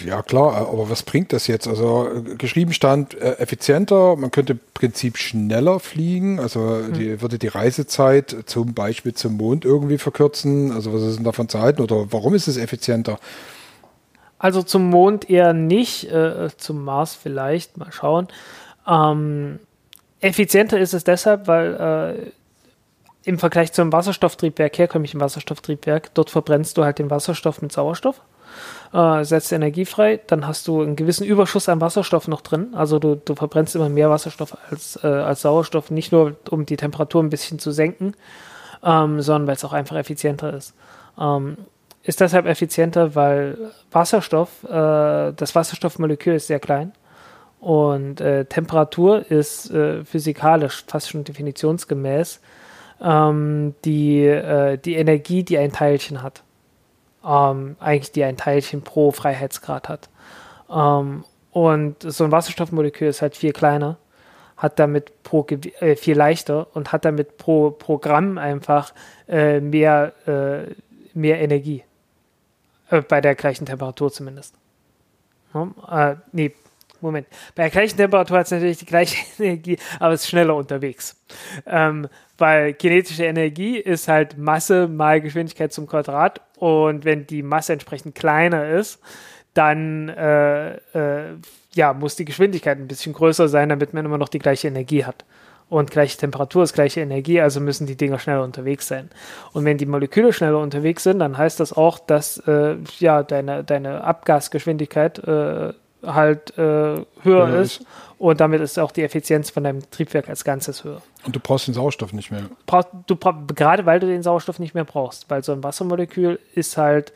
ja 0.06 0.22
klar, 0.22 0.56
aber 0.56 0.89
was 0.89 1.03
bringt 1.03 1.34
das 1.34 1.47
jetzt? 1.47 1.68
Also 1.68 2.10
geschrieben 2.38 2.72
stand 2.72 3.14
äh, 3.15 3.34
effizienter, 3.34 4.15
man 4.15 4.31
könnte 4.31 4.53
im 4.53 4.60
Prinzip 4.73 5.18
schneller 5.18 5.81
fliegen, 5.81 6.39
also 6.39 6.60
mhm. 6.60 6.93
die, 6.93 7.22
würde 7.22 7.38
die 7.38 7.47
Reisezeit 7.47 8.35
zum 8.45 8.73
Beispiel 8.73 9.14
zum 9.14 9.35
Mond 9.35 9.65
irgendwie 9.65 9.97
verkürzen. 9.97 10.72
Also 10.72 10.93
was 10.93 11.02
ist 11.03 11.18
denn 11.18 11.26
davon 11.26 11.49
zu 11.49 11.60
halten 11.60 11.81
oder 11.81 12.11
warum 12.11 12.34
ist 12.34 12.47
es 12.47 12.56
effizienter? 12.56 13.19
Also 14.38 14.64
zum 14.64 14.90
Mond 14.90 15.30
eher 15.30 15.53
nicht, 15.53 16.12
äh, 16.12 16.49
zum 16.57 16.84
Mars 16.84 17.16
vielleicht, 17.16 17.78
mal 17.78 17.91
schauen. 17.91 18.28
Ähm, 18.88 19.60
effizienter 20.20 20.80
ist 20.80 20.94
es 20.94 21.03
deshalb, 21.03 21.48
weil 21.48 22.26
äh, 22.26 22.32
im 23.30 23.40
Vergleich 23.40 23.74
zum 23.74 23.91
Wasserstofftriebwerk, 23.91 24.78
herkömmlichen 24.78 25.20
Wasserstofftriebwerk, 25.20 26.14
dort 26.14 26.30
verbrennst 26.30 26.78
du 26.78 26.84
halt 26.84 26.99
den 26.99 27.10
Wasserstoff 27.10 27.62
mit 27.62 27.72
Sauerstoff, 27.72 28.22
äh, 28.94 29.24
setzt 29.24 29.52
Energie 29.52 29.86
frei, 29.86 30.20
dann 30.28 30.45
hast 30.45 30.68
du 30.68 30.82
einen 30.82 30.95
gewissen 30.95 31.26
Überschuss 31.26 31.68
an 31.68 31.82
Wasserstoff 31.82 32.28
noch 32.28 32.41
drin. 32.41 32.76
Also 32.76 32.99
du, 32.99 33.16
du 33.16 33.36
verbrennst 33.36 33.76
immer 33.76 33.90
mehr 33.90 34.10
Wasserstoff 34.10 34.56
als, 34.70 34.99
äh, 35.03 35.07
als 35.07 35.41
Sauerstoff, 35.41 35.90
nicht 35.90 36.12
nur 36.12 36.36
um 36.52 36.66
die 36.66 36.78
Temperatur 36.78 37.24
ein 37.24 37.30
bisschen 37.30 37.57
zu 37.57 37.72
senken, 37.72 38.16
ähm, 38.84 39.22
sondern 39.22 39.48
weil 39.48 39.56
es 39.56 39.66
auch 39.66 39.74
einfach 39.74 39.95
effizienter 39.95 40.53
ist. 40.53 40.76
Ähm, 41.20 41.57
ist 42.06 42.22
deshalb 42.22 42.45
effizienter, 42.45 43.15
weil 43.15 43.57
Wasserstoff, 43.91 44.64
äh, 44.64 45.34
das 45.34 45.56
Wasserstoffmolekül 45.56 46.36
ist 46.36 46.48
sehr 46.48 46.60
klein 46.60 46.91
und 47.60 48.22
äh, 48.22 48.45
Temperatur 48.45 49.30
ist 49.32 49.72
äh, 49.72 50.06
physikalisch 50.06 50.86
fast 50.88 51.10
schon 51.10 51.23
definitionsgemäß 51.23 52.40
ähm, 53.02 53.73
die, 53.84 54.23
äh, 54.23 54.77
die 54.77 54.95
Energie, 54.95 55.44
die 55.44 55.57
ein 55.57 55.72
Teilchen 55.72 56.22
hat. 56.22 56.44
Ähm, 57.26 57.76
eigentlich 57.80 58.11
die 58.11 58.23
ein 58.23 58.38
Teilchen 58.38 58.84
pro 58.84 59.10
Freiheitsgrad 59.10 59.90
hat. 59.90 60.10
Ähm, 60.72 61.26
und 61.52 61.95
so 62.03 62.23
ein 62.23 62.32
Wasserstoffmolekül 62.32 63.07
ist 63.07 63.23
halt 63.23 63.36
viel 63.36 63.52
kleiner, 63.52 63.98
hat 64.57 64.77
damit 64.77 65.23
pro 65.23 65.44
äh, 65.48 65.95
viel 65.95 66.15
leichter 66.15 66.68
und 66.76 66.91
hat 66.91 67.03
damit 67.03 67.38
pro 67.38 67.72
Programm 67.72 68.38
einfach 68.38 68.94
äh, 69.27 69.60
mehr, 69.60 70.14
mehr 71.15 71.41
Energie. 71.41 71.84
Äh, 72.90 73.02
bei 73.02 73.22
der 73.22 73.36
gleichen 73.36 73.66
Temperatur 73.66 74.12
zumindest. 74.12 74.56
Hm? 75.53 75.74
Äh, 75.90 76.16
nee, 76.32 76.53
Moment. 77.02 77.28
Bei 77.56 77.64
der 77.64 77.70
gleichen 77.72 77.98
Temperatur 77.98 78.40
hat 78.40 78.45
es 78.45 78.52
natürlich 78.52 78.78
die 78.78 78.86
gleiche 78.86 79.18
Energie, 79.44 79.78
aber 79.99 80.14
es 80.14 80.24
ist 80.24 80.30
schneller 80.30 80.56
unterwegs. 80.56 81.20
Ähm, 81.66 82.07
weil 82.38 82.74
kinetische 82.74 83.26
Energie 83.26 83.78
ist 83.78 84.07
halt 84.07 84.38
Masse 84.38 84.88
mal 84.88 85.22
Geschwindigkeit 85.22 85.72
zum 85.72 85.88
Quadrat 85.88 86.41
und 86.57 87.06
wenn 87.06 87.28
die 87.28 87.44
Masse 87.44 87.74
entsprechend 87.74 88.16
kleiner 88.16 88.70
ist, 88.70 88.99
dann 89.53 90.10
äh, 90.10 90.76
äh, 90.76 91.38
ja, 91.74 91.94
muss 91.94 92.16
die 92.16 92.26
Geschwindigkeit 92.26 92.78
ein 92.78 92.88
bisschen 92.88 93.14
größer 93.14 93.48
sein, 93.48 93.70
damit 93.70 93.94
man 93.94 94.06
immer 94.06 94.18
noch 94.18 94.30
die 94.30 94.40
gleiche 94.40 94.68
Energie 94.68 95.06
hat 95.06 95.24
und 95.70 95.92
gleiche 95.92 96.18
Temperatur 96.18 96.64
ist 96.64 96.74
gleiche 96.74 97.02
Energie, 97.02 97.42
also 97.42 97.60
müssen 97.60 97.88
die 97.88 97.96
Dinger 97.96 98.20
schneller 98.20 98.44
unterwegs 98.44 98.88
sein. 98.88 99.10
Und 99.52 99.66
wenn 99.66 99.78
die 99.78 99.86
Moleküle 99.86 100.32
schneller 100.32 100.60
unterwegs 100.60 101.04
sind, 101.04 101.20
dann 101.20 101.38
heißt 101.38 101.60
das 101.60 101.74
auch, 101.74 102.00
dass 102.00 102.38
äh, 102.48 102.76
ja, 103.00 103.24
deine, 103.24 103.64
deine 103.64 104.04
Abgasgeschwindigkeit 104.04 105.20
äh, 105.20 105.74
halt 106.06 106.58
äh, 106.58 106.62
höher 107.24 107.50
ja, 107.50 107.62
ist 107.62 107.84
und 108.20 108.40
damit 108.40 108.62
ist 108.62 108.78
auch 108.78 108.92
die 108.92 109.04
Effizienz 109.04 109.50
von 109.50 109.64
deinem 109.64 109.90
Triebwerk 109.90 110.30
als 110.30 110.44
Ganzes 110.44 110.84
höher. 110.84 111.02
Und 111.26 111.36
du 111.36 111.40
brauchst 111.40 111.68
den 111.68 111.74
Sauerstoff 111.74 112.14
nicht 112.14 112.32
mehr. 112.32 112.44
Brauch, 112.68 112.84
du, 113.08 113.16
gerade 113.18 113.86
weil 113.86 114.00
du 114.00 114.08
den 114.08 114.22
Sauerstoff 114.22 114.60
nicht 114.60 114.76
mehr 114.76 114.86
brauchst, 114.86 115.30
weil 115.30 115.44
so 115.44 115.52
ein 115.52 115.64
Wassermolekül 115.64 116.40
ist 116.54 116.78
halt 116.78 117.12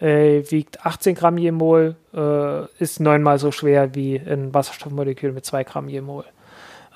äh, 0.00 0.42
wiegt 0.50 0.84
18 0.84 1.14
Gramm 1.14 1.38
je 1.38 1.52
Mol, 1.52 1.96
äh, 2.14 2.82
ist 2.82 3.00
neunmal 3.00 3.38
so 3.38 3.52
schwer 3.52 3.94
wie 3.94 4.16
ein 4.18 4.52
Wasserstoffmolekül 4.54 5.32
mit 5.32 5.44
2 5.44 5.64
Gramm 5.64 5.88
je 5.88 6.00
Mol. 6.00 6.24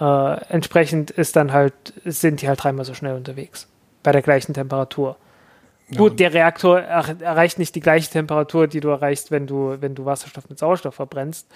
Äh, 0.04 0.44
entsprechend 0.50 1.10
ist 1.10 1.34
dann 1.34 1.52
halt, 1.52 1.72
sind 2.04 2.42
die 2.42 2.48
halt 2.48 2.62
dreimal 2.62 2.84
so 2.84 2.92
schnell 2.92 3.16
unterwegs. 3.16 3.68
Bei 4.02 4.12
der 4.12 4.20
gleichen 4.20 4.52
Temperatur. 4.52 5.16
Ja. 5.88 5.98
Gut, 5.98 6.20
der 6.20 6.34
Reaktor 6.34 6.80
er 6.80 7.20
erreicht 7.20 7.58
nicht 7.58 7.74
die 7.74 7.80
gleiche 7.80 8.10
Temperatur, 8.10 8.66
die 8.66 8.80
du 8.80 8.88
erreichst, 8.88 9.30
wenn 9.30 9.46
du, 9.46 9.76
wenn 9.80 9.94
du 9.94 10.04
Wasserstoff 10.04 10.48
mit 10.50 10.58
Sauerstoff 10.58 10.94
verbrennst. 10.94 11.46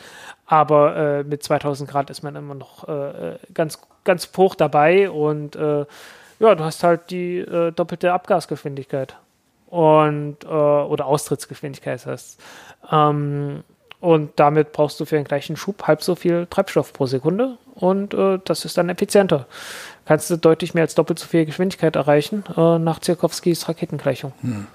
Aber 0.46 0.96
äh, 0.96 1.24
mit 1.24 1.42
2000 1.42 1.90
Grad 1.90 2.08
ist 2.08 2.22
man 2.22 2.36
immer 2.36 2.54
noch 2.54 2.88
äh, 2.88 3.36
ganz, 3.52 3.80
ganz 4.04 4.30
hoch 4.36 4.54
dabei 4.54 5.10
und 5.10 5.56
äh, 5.56 5.84
ja, 6.40 6.54
du 6.54 6.64
hast 6.64 6.84
halt 6.84 7.10
die 7.10 7.38
äh, 7.38 7.72
doppelte 7.72 8.12
Abgasgeschwindigkeit 8.12 9.16
und 9.66 10.44
äh, 10.44 10.46
oder 10.46 11.06
Austrittsgeschwindigkeit 11.06 12.06
heißt. 12.06 12.40
Ähm, 12.90 13.62
und 14.00 14.30
damit 14.36 14.72
brauchst 14.72 15.00
du 15.00 15.04
für 15.04 15.16
den 15.16 15.24
gleichen 15.24 15.56
Schub 15.56 15.86
halb 15.86 16.02
so 16.02 16.14
viel 16.14 16.46
Treibstoff 16.48 16.92
pro 16.92 17.06
Sekunde 17.06 17.58
und 17.78 18.14
äh, 18.14 18.38
das 18.44 18.64
ist 18.64 18.76
dann 18.76 18.88
effizienter. 18.88 19.46
Kannst 20.04 20.30
du 20.30 20.36
deutlich 20.36 20.74
mehr 20.74 20.82
als 20.82 20.94
doppelt 20.94 21.18
so 21.18 21.26
viel 21.26 21.44
Geschwindigkeit 21.44 21.96
erreichen 21.96 22.44
äh, 22.56 22.78
nach 22.78 22.98
Zirkowskis 22.98 23.68
Raketengleichung. 23.68 24.32
Hm. 24.40 24.66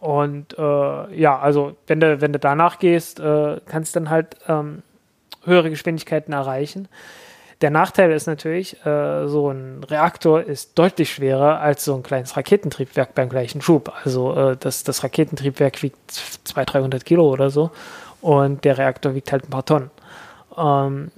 Und 0.00 0.58
äh, 0.58 1.14
ja, 1.14 1.38
also 1.38 1.76
wenn 1.86 2.00
du, 2.00 2.20
wenn 2.20 2.32
du 2.32 2.40
danach 2.40 2.80
gehst, 2.80 3.20
äh, 3.20 3.60
kannst 3.66 3.94
dann 3.94 4.10
halt 4.10 4.36
ähm, 4.48 4.82
höhere 5.44 5.70
Geschwindigkeiten 5.70 6.32
erreichen. 6.32 6.88
Der 7.60 7.70
Nachteil 7.70 8.10
ist 8.10 8.26
natürlich, 8.26 8.84
äh, 8.84 9.28
so 9.28 9.50
ein 9.50 9.84
Reaktor 9.84 10.42
ist 10.42 10.76
deutlich 10.76 11.12
schwerer 11.12 11.60
als 11.60 11.84
so 11.84 11.94
ein 11.94 12.02
kleines 12.02 12.36
Raketentriebwerk 12.36 13.14
beim 13.14 13.28
gleichen 13.28 13.62
Schub. 13.62 13.92
Also 14.04 14.34
äh, 14.34 14.56
das, 14.58 14.82
das 14.82 15.04
Raketentriebwerk 15.04 15.80
wiegt 15.84 15.98
200, 16.10 16.74
300 16.74 17.04
Kilo 17.04 17.30
oder 17.30 17.50
so 17.50 17.70
und 18.20 18.64
der 18.64 18.78
Reaktor 18.78 19.14
wiegt 19.14 19.30
halt 19.30 19.44
ein 19.44 19.50
paar 19.50 19.64
Tonnen. 19.64 19.90
Ähm, 20.56 21.12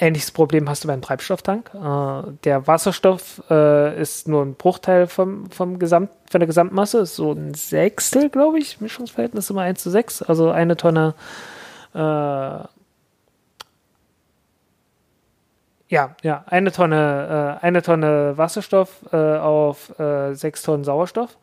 ähnliches 0.00 0.30
Problem 0.32 0.68
hast 0.68 0.84
du 0.84 0.88
beim 0.88 1.02
Treibstofftank. 1.02 1.70
Äh, 1.74 2.32
der 2.44 2.66
Wasserstoff 2.66 3.42
äh, 3.50 4.00
ist 4.00 4.28
nur 4.28 4.42
ein 4.42 4.54
Bruchteil 4.54 5.06
vom, 5.06 5.50
vom 5.50 5.78
Gesamt, 5.78 6.10
von 6.30 6.40
der 6.40 6.46
Gesamtmasse, 6.46 7.00
ist 7.00 7.16
so 7.16 7.32
ein 7.32 7.54
Sechstel, 7.54 8.30
glaube 8.30 8.58
ich, 8.58 8.80
Mischungsverhältnis 8.80 9.50
immer 9.50 9.62
1 9.62 9.82
zu 9.82 9.90
6, 9.90 10.22
also 10.22 10.50
eine 10.50 10.76
Tonne 10.76 11.14
äh, 11.94 12.64
Ja, 15.90 16.14
ja, 16.22 16.44
eine 16.46 16.70
Tonne, 16.70 17.58
äh, 17.60 17.66
eine 17.66 17.82
Tonne 17.82 18.38
Wasserstoff 18.38 19.04
äh, 19.12 19.16
auf 19.16 19.98
äh, 19.98 20.34
sechs 20.34 20.62
Tonnen 20.62 20.84
Sauerstoff. 20.84 21.36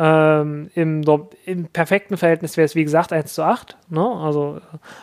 Ähm, 0.00 0.70
im, 0.76 1.02
im, 1.44 1.64
perfekten 1.66 2.16
Verhältnis 2.16 2.56
wäre 2.56 2.66
es, 2.66 2.76
wie 2.76 2.84
gesagt, 2.84 3.12
1 3.12 3.34
zu 3.34 3.42
8. 3.42 3.76
Ne? 3.88 4.00
Also 4.00 4.60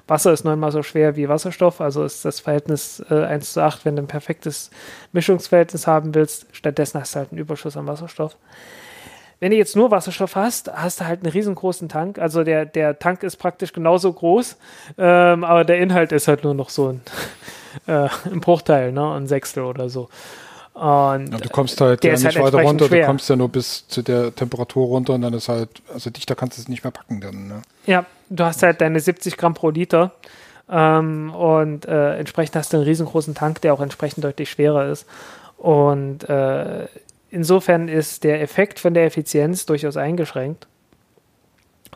Wasser 0.08 0.32
ist 0.32 0.46
neunmal 0.46 0.72
so 0.72 0.84
schwer 0.84 1.18
wie 1.18 1.28
Wasserstoff, 1.28 1.82
also 1.82 2.06
ist 2.06 2.24
das 2.24 2.40
Verhältnis 2.40 3.04
äh, 3.10 3.26
1 3.26 3.52
zu 3.52 3.62
8, 3.62 3.84
wenn 3.84 3.98
du 3.98 4.04
ein 4.04 4.08
perfektes 4.08 4.72
Mischungsverhältnis 5.12 5.86
haben 5.86 6.16
willst. 6.16 6.48
Stattdessen 6.54 7.02
hast 7.02 7.14
du 7.14 7.20
halt 7.20 7.32
einen 7.34 7.40
Überschuss 7.40 7.76
an 7.76 7.88
Wasserstoff. 7.88 8.38
Wenn 9.42 9.52
du 9.52 9.58
jetzt 9.58 9.76
nur 9.76 9.92
Wasserstoff 9.92 10.38
hast, 10.38 10.72
hast 10.74 11.02
du 11.02 11.06
halt 11.06 11.24
einen 11.24 11.32
riesengroßen 11.34 11.90
Tank. 11.90 12.18
Also 12.18 12.46
der, 12.46 12.66
der 12.66 12.98
Tank 12.98 13.24
ist 13.24 13.36
praktisch 13.36 13.74
genauso 13.74 14.14
groß, 14.14 14.56
ähm, 14.98 15.44
aber 15.44 15.66
der 15.66 15.80
Inhalt 15.80 16.14
ist 16.14 16.30
halt 16.30 16.46
nur 16.46 16.54
noch 16.54 16.70
so 16.70 16.94
ein 16.94 17.02
äh, 17.88 18.08
ein 18.32 18.40
Bruchteil, 18.40 18.94
ne? 18.94 19.14
ein 19.14 19.28
Sechstel 19.28 19.64
oder 19.64 19.90
so. 19.90 20.08
Und 20.76 21.32
ja, 21.32 21.38
du 21.38 21.48
kommst 21.48 21.80
halt 21.80 22.04
ja 22.04 22.12
nicht 22.12 22.26
halt 22.26 22.36
weiter 22.36 22.62
runter, 22.62 22.88
schwer. 22.88 23.02
du 23.02 23.08
kommst 23.08 23.30
ja 23.30 23.38
nur 23.38 23.48
bis 23.48 23.88
zu 23.88 24.02
der 24.02 24.36
Temperatur 24.36 24.88
runter 24.88 25.14
und 25.14 25.22
dann 25.22 25.34
ist 25.34 25.48
halt, 25.48 25.70
also 25.94 26.10
dichter 26.10 26.36
kannst 26.36 26.58
du 26.58 26.62
es 26.62 26.68
nicht 26.68 26.84
mehr 26.84 26.92
packen 26.92 27.22
dann. 27.22 27.48
Ne? 27.48 27.62
Ja, 27.86 28.06
du 28.30 28.44
hast 28.44 28.62
halt 28.62 28.82
deine 28.82 29.00
70 29.00 29.38
Gramm 29.38 29.54
pro 29.54 29.70
Liter 29.70 30.12
ähm, 30.70 31.34
und 31.34 31.86
äh, 31.86 32.18
entsprechend 32.18 32.58
hast 32.58 32.74
du 32.74 32.78
einen 32.78 32.86
riesengroßen 32.86 33.34
Tank, 33.36 33.62
der 33.62 33.74
auch 33.74 33.80
entsprechend 33.80 34.26
deutlich 34.26 34.52
schwerer 34.52 34.90
ist. 34.90 35.06
Und 35.58 36.28
äh, 36.28 36.88
insofern 37.30 37.88
ist 37.88 38.26
der 38.26 38.42
Effekt 38.42 38.78
von 38.78 38.94
der 38.94 39.06
Effizienz 39.06 39.66
durchaus 39.66 39.96
eingeschränkt, 39.96 40.68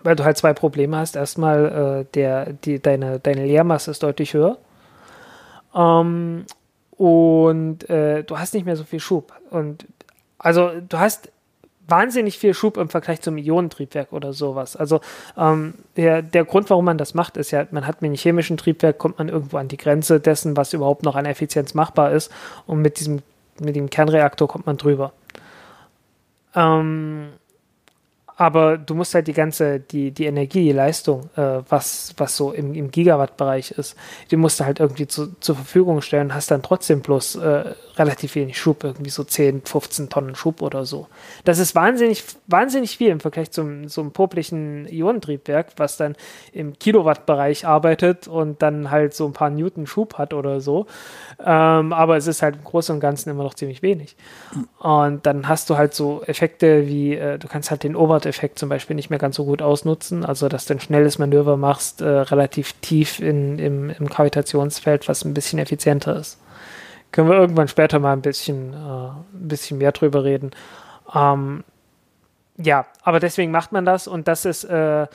weil 0.03 0.15
du 0.15 0.23
halt 0.23 0.37
zwei 0.37 0.53
Probleme 0.53 0.95
hast. 0.95 1.17
Erstmal, 1.17 2.05
äh, 2.05 2.13
der, 2.13 2.53
die, 2.53 2.81
deine, 2.81 3.19
deine 3.19 3.45
Leermasse 3.45 3.91
ist 3.91 4.03
deutlich 4.03 4.33
höher 4.33 4.57
ähm, 5.75 6.45
und 6.99 7.89
äh, 7.89 8.25
du 8.25 8.37
hast 8.37 8.53
nicht 8.53 8.65
mehr 8.65 8.75
so 8.75 8.83
viel 8.83 8.99
Schub. 8.99 9.31
Und 9.51 9.85
also 10.37 10.69
du 10.81 10.99
hast 10.99 11.31
wahnsinnig 11.87 12.37
viel 12.37 12.53
Schub 12.53 12.75
im 12.75 12.89
Vergleich 12.89 13.21
zum 13.21 13.37
Ionentriebwerk 13.37 14.11
oder 14.11 14.33
sowas. 14.33 14.75
Also 14.75 14.99
ähm, 15.37 15.75
der, 15.95 16.21
der 16.21 16.43
Grund, 16.43 16.69
warum 16.69 16.83
man 16.83 16.97
das 16.97 17.13
macht, 17.13 17.37
ist 17.37 17.51
ja, 17.51 17.65
man 17.71 17.87
hat 17.87 18.01
mit 18.01 18.09
einem 18.09 18.17
chemischen 18.17 18.57
Triebwerk, 18.57 18.97
kommt 18.97 19.17
man 19.17 19.29
irgendwo 19.29 19.55
an 19.55 19.69
die 19.69 19.77
Grenze 19.77 20.19
dessen, 20.19 20.57
was 20.57 20.73
überhaupt 20.73 21.03
noch 21.03 21.15
an 21.15 21.25
Effizienz 21.25 21.73
machbar 21.73 22.11
ist. 22.11 22.33
Und 22.67 22.81
mit 22.81 22.99
diesem, 22.99 23.21
mit 23.61 23.77
dem 23.77 23.89
Kernreaktor 23.89 24.49
kommt 24.49 24.65
man 24.65 24.75
drüber. 24.75 25.13
Ähm, 26.53 27.29
aber 28.39 28.77
du 28.77 28.95
musst 28.95 29.13
halt 29.15 29.27
die 29.27 29.33
ganze, 29.33 29.81
die, 29.81 30.11
die 30.11 30.25
Energie, 30.25 30.63
die 30.63 30.71
Leistung, 30.71 31.29
äh, 31.35 31.59
was, 31.67 32.13
was 32.15 32.37
so 32.37 32.53
im, 32.53 32.73
im 32.73 32.89
Gigawatt-Bereich 32.89 33.71
ist, 33.71 33.97
die 34.31 34.37
musst 34.37 34.61
du 34.61 34.63
halt 34.63 34.79
irgendwie 34.79 35.07
zu, 35.07 35.35
zur 35.41 35.55
Verfügung 35.55 36.01
stellen, 36.01 36.33
hast 36.33 36.49
dann 36.49 36.63
trotzdem 36.63 37.01
bloß 37.01 37.35
äh, 37.35 37.73
relativ 37.99 38.35
wenig 38.35 38.57
Schub, 38.57 38.83
irgendwie 38.83 39.09
so 39.09 39.23
10, 39.23 39.63
15 39.65 40.09
Tonnen 40.09 40.35
Schub 40.35 40.61
oder 40.61 40.85
so. 40.85 41.07
Das 41.43 41.59
ist 41.59 41.75
wahnsinnig, 41.75 42.23
wahnsinnig 42.47 42.97
viel 42.97 43.09
im 43.09 43.19
Vergleich 43.19 43.51
zum, 43.51 43.89
zum 43.89 44.11
poplichen 44.11 44.87
Ionentriebwerk, 44.87 45.73
was 45.77 45.97
dann 45.97 46.15
im 46.53 46.79
Kilowatt-Bereich 46.79 47.67
arbeitet 47.67 48.27
und 48.27 48.61
dann 48.61 48.89
halt 48.89 49.13
so 49.13 49.25
ein 49.25 49.33
paar 49.33 49.49
Newton 49.49 49.85
Schub 49.85 50.17
hat 50.17 50.33
oder 50.33 50.61
so. 50.61 50.87
Ähm, 51.43 51.93
aber 51.93 52.17
es 52.17 52.27
ist 52.27 52.41
halt 52.41 52.55
im 52.55 52.63
Großen 52.63 52.95
und 52.95 53.01
Ganzen 53.01 53.29
immer 53.29 53.43
noch 53.43 53.53
ziemlich 53.53 53.81
wenig. 53.81 54.15
Und 54.79 55.25
dann 55.25 55.47
hast 55.47 55.69
du 55.69 55.77
halt 55.77 55.93
so 55.93 56.23
Effekte 56.25 56.87
wie, 56.87 57.15
äh, 57.15 57.37
du 57.37 57.47
kannst 57.47 57.69
halt 57.69 57.83
den 57.83 57.95
Overt 57.95 58.25
Effekt 58.25 58.59
zum 58.59 58.69
Beispiel 58.69 58.95
nicht 58.95 59.09
mehr 59.09 59.19
ganz 59.19 59.35
so 59.35 59.45
gut 59.45 59.61
ausnutzen. 59.61 60.25
Also, 60.25 60.47
dass 60.47 60.65
du 60.65 60.73
ein 60.73 60.79
schnelles 60.79 61.19
Manöver 61.19 61.57
machst, 61.57 62.01
äh, 62.01 62.07
relativ 62.07 62.73
tief 62.81 63.19
in, 63.19 63.59
im, 63.59 63.89
im 63.89 64.07
Gravitationsfeld, 64.07 65.07
was 65.09 65.25
ein 65.25 65.33
bisschen 65.33 65.59
effizienter 65.59 66.15
ist. 66.15 66.37
Können 67.11 67.29
wir 67.29 67.37
irgendwann 67.37 67.67
später 67.67 67.99
mal 67.99 68.13
ein 68.13 68.21
bisschen, 68.21 68.73
äh, 68.73 68.75
ein 68.75 69.47
bisschen 69.47 69.77
mehr 69.79 69.91
drüber 69.91 70.23
reden. 70.23 70.51
Ähm, 71.13 71.63
ja, 72.57 72.85
aber 73.03 73.19
deswegen 73.19 73.51
macht 73.51 73.71
man 73.71 73.85
das 73.85 74.07
und 74.07 74.27
das 74.27 74.45
ist, 74.45 74.65
äh, 74.65 75.07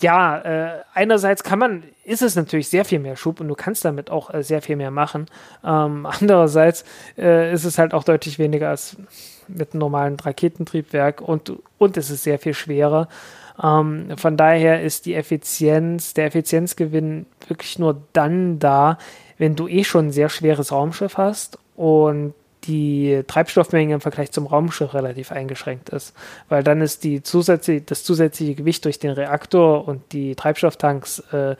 ja, 0.00 0.38
äh, 0.38 0.82
einerseits 0.94 1.42
kann 1.42 1.58
man, 1.58 1.82
ist 2.04 2.22
es 2.22 2.36
natürlich 2.36 2.68
sehr 2.68 2.84
viel 2.84 3.00
mehr 3.00 3.16
Schub 3.16 3.40
und 3.40 3.48
du 3.48 3.54
kannst 3.54 3.84
damit 3.84 4.10
auch 4.10 4.32
äh, 4.32 4.42
sehr 4.44 4.62
viel 4.62 4.76
mehr 4.76 4.92
machen. 4.92 5.26
Ähm, 5.64 6.06
andererseits 6.20 6.84
äh, 7.16 7.52
ist 7.52 7.64
es 7.64 7.78
halt 7.78 7.94
auch 7.94 8.04
deutlich 8.04 8.38
weniger 8.38 8.68
als 8.70 8.96
mit 9.48 9.72
einem 9.72 9.80
normalen 9.80 10.20
Raketentriebwerk 10.20 11.20
und, 11.20 11.52
und 11.78 11.96
es 11.96 12.10
ist 12.10 12.22
sehr 12.22 12.38
viel 12.38 12.54
schwerer. 12.54 13.08
Ähm, 13.60 14.16
von 14.16 14.36
daher 14.36 14.82
ist 14.82 15.06
die 15.06 15.14
Effizienz, 15.14 16.14
der 16.14 16.26
Effizienzgewinn 16.26 17.26
wirklich 17.48 17.78
nur 17.78 18.00
dann 18.12 18.60
da, 18.60 18.98
wenn 19.38 19.56
du 19.56 19.68
eh 19.68 19.84
schon 19.84 20.08
ein 20.08 20.12
sehr 20.12 20.28
schweres 20.28 20.72
Raumschiff 20.72 21.16
hast 21.16 21.58
und 21.76 22.34
die 22.64 23.22
Treibstoffmenge 23.26 23.94
im 23.94 24.00
Vergleich 24.00 24.32
zum 24.32 24.46
Raumschiff 24.46 24.92
relativ 24.92 25.32
eingeschränkt 25.32 25.88
ist, 25.90 26.14
weil 26.48 26.62
dann 26.62 26.80
ist 26.80 27.04
die 27.04 27.22
zusätzliche, 27.22 27.82
das 27.82 28.04
zusätzliche 28.04 28.54
Gewicht 28.54 28.84
durch 28.84 28.98
den 28.98 29.12
Reaktor 29.12 29.86
und 29.86 30.12
die 30.12 30.34
Treibstofftanks 30.34 31.22
äh, 31.32 31.56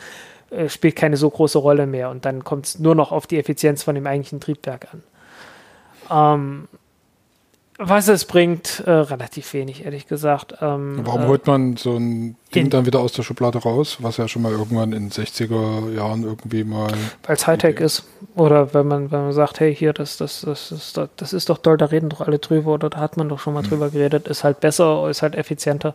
äh 0.51 0.69
spielt 0.69 0.97
keine 0.97 1.17
so 1.17 1.31
große 1.31 1.59
Rolle 1.59 1.87
mehr 1.87 2.11
und 2.11 2.25
dann 2.25 2.45
kommt 2.45 2.67
es 2.67 2.79
nur 2.79 2.95
noch 2.95 3.13
auf 3.13 3.27
die 3.27 3.39
Effizienz 3.39 3.83
von 3.83 3.95
dem 3.95 4.07
eigentlichen 4.07 4.41
Triebwerk 4.41 4.89
an. 4.93 5.03
Ähm, 6.11 6.69
was 7.81 8.09
es 8.09 8.25
bringt, 8.25 8.81
äh, 8.87 8.91
relativ 8.91 9.55
wenig, 9.55 9.85
ehrlich 9.85 10.09
gesagt. 10.09 10.55
Ähm, 10.61 10.99
Warum 11.05 11.23
äh, 11.23 11.27
holt 11.29 11.47
man 11.47 11.77
so 11.77 11.97
ein 11.97 12.35
Ding 12.53 12.71
dann 12.71 12.87
wieder 12.87 12.99
aus 12.99 13.13
der 13.13 13.23
Schublade 13.23 13.59
raus, 13.59 13.99
was 14.01 14.17
ja 14.17 14.27
schon 14.27 14.43
mal 14.43 14.51
irgendwann 14.51 14.93
in 14.93 15.09
den 15.09 15.11
60er 15.11 15.95
Jahren 15.95 16.25
irgendwie 16.25 16.65
mal. 16.65 16.91
Weil 17.23 17.37
es 17.37 17.47
Hightech 17.47 17.79
ist. 17.79 18.05
Oder 18.35 18.75
wenn 18.75 18.89
man, 18.89 19.13
wenn 19.13 19.23
man 19.23 19.33
sagt, 19.33 19.61
hey, 19.61 19.73
hier, 19.75 19.93
das, 19.93 20.17
das, 20.17 20.41
das, 20.41 20.73
ist, 20.73 20.97
doch, 20.97 21.09
das 21.17 21.33
ist 21.33 21.51
doch 21.51 21.59
toll, 21.59 21.77
da 21.77 21.87
reden 21.87 22.09
doch 22.09 22.21
alle 22.21 22.41
drüber 22.41 22.73
oder 22.73 22.91
da 22.91 22.99
hat 22.99 23.17
man 23.17 23.29
doch 23.29 23.39
schon 23.39 23.55
mal 23.55 23.63
mhm. 23.63 23.69
drüber 23.69 23.91
geredet, 23.91 24.27
ist 24.27 24.43
halt 24.43 24.59
besser, 24.59 25.09
ist 25.09 25.23
halt 25.23 25.37
effizienter. 25.37 25.95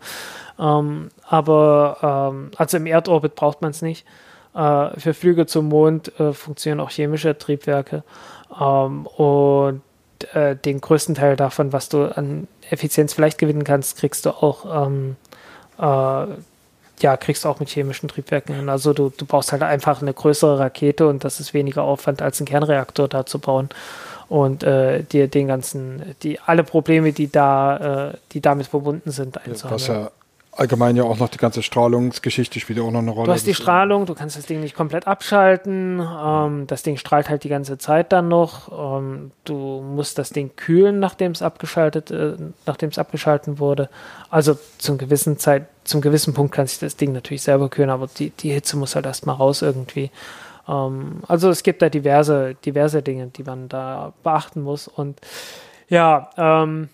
Ähm, 0.58 1.10
aber 1.28 2.32
ähm, 2.34 2.52
also 2.56 2.78
im 2.78 2.86
Erdorbit 2.86 3.36
braucht 3.36 3.62
man 3.62 3.72
es 3.72 3.82
nicht. 3.82 4.06
Äh, 4.56 4.98
für 4.98 5.14
Flüge 5.14 5.48
zum 5.48 5.68
Mond 5.68 6.18
äh, 6.18 6.32
funktionieren 6.32 6.80
auch 6.80 6.92
chemische 6.92 7.38
Triebwerke. 7.38 8.04
Ähm, 8.58 9.06
und 10.24 10.36
äh, 10.36 10.56
den 10.56 10.82
größten 10.82 11.16
Teil 11.16 11.36
davon, 11.36 11.74
was 11.74 11.90
du 11.90 12.06
an 12.06 12.48
Effizienz 12.70 13.14
vielleicht 13.14 13.38
gewinnen 13.38 13.64
kannst, 13.64 13.98
kriegst 13.98 14.26
du 14.26 14.32
auch, 14.32 14.88
ähm, 14.88 15.16
äh, 15.78 16.26
ja, 17.02 17.18
kriegst 17.18 17.46
du 17.46 17.50
auch 17.50 17.60
mit 17.60 17.70
chemischen 17.70 18.10
Triebwerken 18.10 18.56
hin. 18.56 18.70
Also 18.70 18.94
du, 18.94 19.12
du 19.16 19.26
brauchst 19.26 19.52
halt 19.52 19.64
einfach 19.64 20.02
eine 20.02 20.14
größere 20.14 20.60
Rakete 20.60 21.08
und 21.08 21.24
das 21.24 21.40
ist 21.40 21.54
weniger 21.54 21.84
Aufwand, 21.84 22.22
als 22.22 22.40
einen 22.40 22.48
Kernreaktor 22.48 23.08
da 23.08 23.26
zu 23.26 23.40
bauen. 23.40 23.70
Und 24.30 24.64
äh, 24.64 25.04
dir 25.04 25.28
den 25.28 25.48
ganzen, 25.48 26.16
die 26.24 26.40
alle 26.40 26.64
Probleme, 26.64 27.12
die 27.12 27.32
da, 27.32 28.10
äh, 28.10 28.18
die 28.32 28.42
damit 28.42 28.68
verbunden 28.68 29.12
sind, 29.12 29.38
einzuhalten. 29.46 29.76
Was 29.76 29.88
ja 29.88 30.12
allgemein 30.56 30.96
ja 30.96 31.04
auch 31.04 31.18
noch 31.18 31.30
die 31.30 31.38
ganze 31.38 31.64
Strahlungsgeschichte 31.64 32.60
spielt 32.60 32.80
ja 32.80 32.86
auch 32.86 32.92
noch 32.92 33.00
eine 33.00 33.12
Rolle. 33.12 33.28
Du 33.28 33.34
hast 33.34 33.48
die 33.48 33.54
Strahlung, 33.54 34.06
du 34.06 34.14
kannst 34.14 34.38
das 34.38 34.46
Ding 34.46 34.60
nicht 34.60 34.76
komplett 34.76 35.08
abschalten. 35.08 36.00
Ähm, 36.00 36.68
das 36.68 36.84
Ding 36.84 36.98
strahlt 36.98 37.30
halt 37.30 37.44
die 37.44 37.50
ganze 37.50 37.78
Zeit 37.78 38.12
dann 38.12 38.28
noch. 38.28 39.00
Ähm, 39.00 39.32
du 39.46 39.82
musst 39.82 40.18
das 40.18 40.30
Ding 40.30 40.52
kühlen, 40.56 41.00
nachdem 41.00 41.32
es 41.32 41.42
abgeschaltet, 41.42 42.12
äh, 42.12 42.36
nachdem 42.66 42.90
es 42.90 43.00
abgeschalten 43.00 43.60
wurde. 43.60 43.90
Also 44.30 44.58
zum 44.78 44.98
gewissen 44.98 45.38
Zeit, 45.38 45.66
zum 45.84 46.02
gewissen 46.02 46.34
Punkt 46.34 46.54
kann 46.54 46.68
sich 46.68 46.80
das 46.80 46.96
Ding 46.96 47.14
natürlich 47.14 47.42
selber 47.42 47.70
kühlen, 47.70 47.90
aber 47.90 48.08
die, 48.08 48.30
die 48.30 48.52
Hitze 48.52 48.78
muss 48.78 48.96
halt 48.96 49.06
erstmal 49.06 49.36
raus 49.36 49.62
irgendwie. 49.62 50.12
Ähm, 50.68 51.24
also 51.28 51.50
es 51.50 51.64
gibt 51.64 51.82
da 51.82 51.90
diverse, 51.90 52.56
diverse 52.66 53.02
Dinge, 53.02 53.28
die 53.28 53.44
man 53.44 53.70
da 53.70 54.14
beachten 54.24 54.62
muss. 54.62 54.88
Und 54.88 55.20
ja, 55.90 56.30
ähm, 56.38 56.90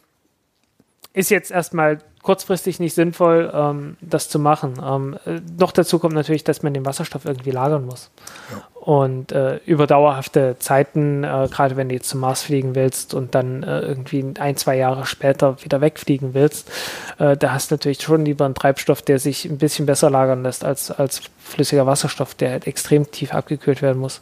ist 1.14 1.30
jetzt 1.30 1.52
erstmal 1.52 2.00
kurzfristig 2.30 2.80
nicht 2.80 2.94
sinnvoll, 2.94 3.52
ähm, 3.52 3.98
das 4.02 4.30
zu 4.30 4.38
machen. 4.38 4.76
Ähm, 4.86 5.18
äh, 5.26 5.42
noch 5.58 5.72
dazu 5.72 5.98
kommt 5.98 6.14
natürlich, 6.14 6.44
dass 6.44 6.62
man 6.62 6.76
den 6.76 6.86
Wasserstoff 6.86 7.26
irgendwie 7.26 7.50
lagern 7.50 7.88
muss. 7.88 8.12
Ja. 8.52 8.62
Und 8.76 9.32
äh, 9.32 9.56
über 9.66 9.88
dauerhafte 9.88 10.56
Zeiten, 10.60 11.24
äh, 11.24 11.48
gerade 11.50 11.76
wenn 11.76 11.90
du 11.90 11.96
jetzt 11.96 12.08
zum 12.08 12.20
Mars 12.20 12.44
fliegen 12.44 12.76
willst 12.76 13.16
und 13.16 13.34
dann 13.34 13.64
äh, 13.64 13.80
irgendwie 13.80 14.24
ein, 14.40 14.58
zwei 14.58 14.78
Jahre 14.78 15.08
später 15.08 15.64
wieder 15.64 15.82
wegfliegen 15.82 16.36
willst, 16.36 16.70
äh, 17.18 17.36
da 17.36 17.52
hast 17.52 17.72
du 17.72 17.74
natürlich 17.74 18.04
schon 18.04 18.26
lieber 18.26 18.46
einen 18.46 18.54
Treibstoff, 18.54 19.02
der 19.02 19.18
sich 19.18 19.46
ein 19.46 19.58
bisschen 19.58 19.88
besser 19.88 20.12
lagern 20.12 20.44
lässt 20.44 20.64
als, 20.64 20.92
als 20.92 21.24
flüssiger 21.44 21.88
Wasserstoff, 21.88 22.36
der 22.36 22.52
halt 22.52 22.68
extrem 22.68 23.10
tief 23.10 23.34
abgekühlt 23.34 23.82
werden 23.82 23.98
muss. 23.98 24.22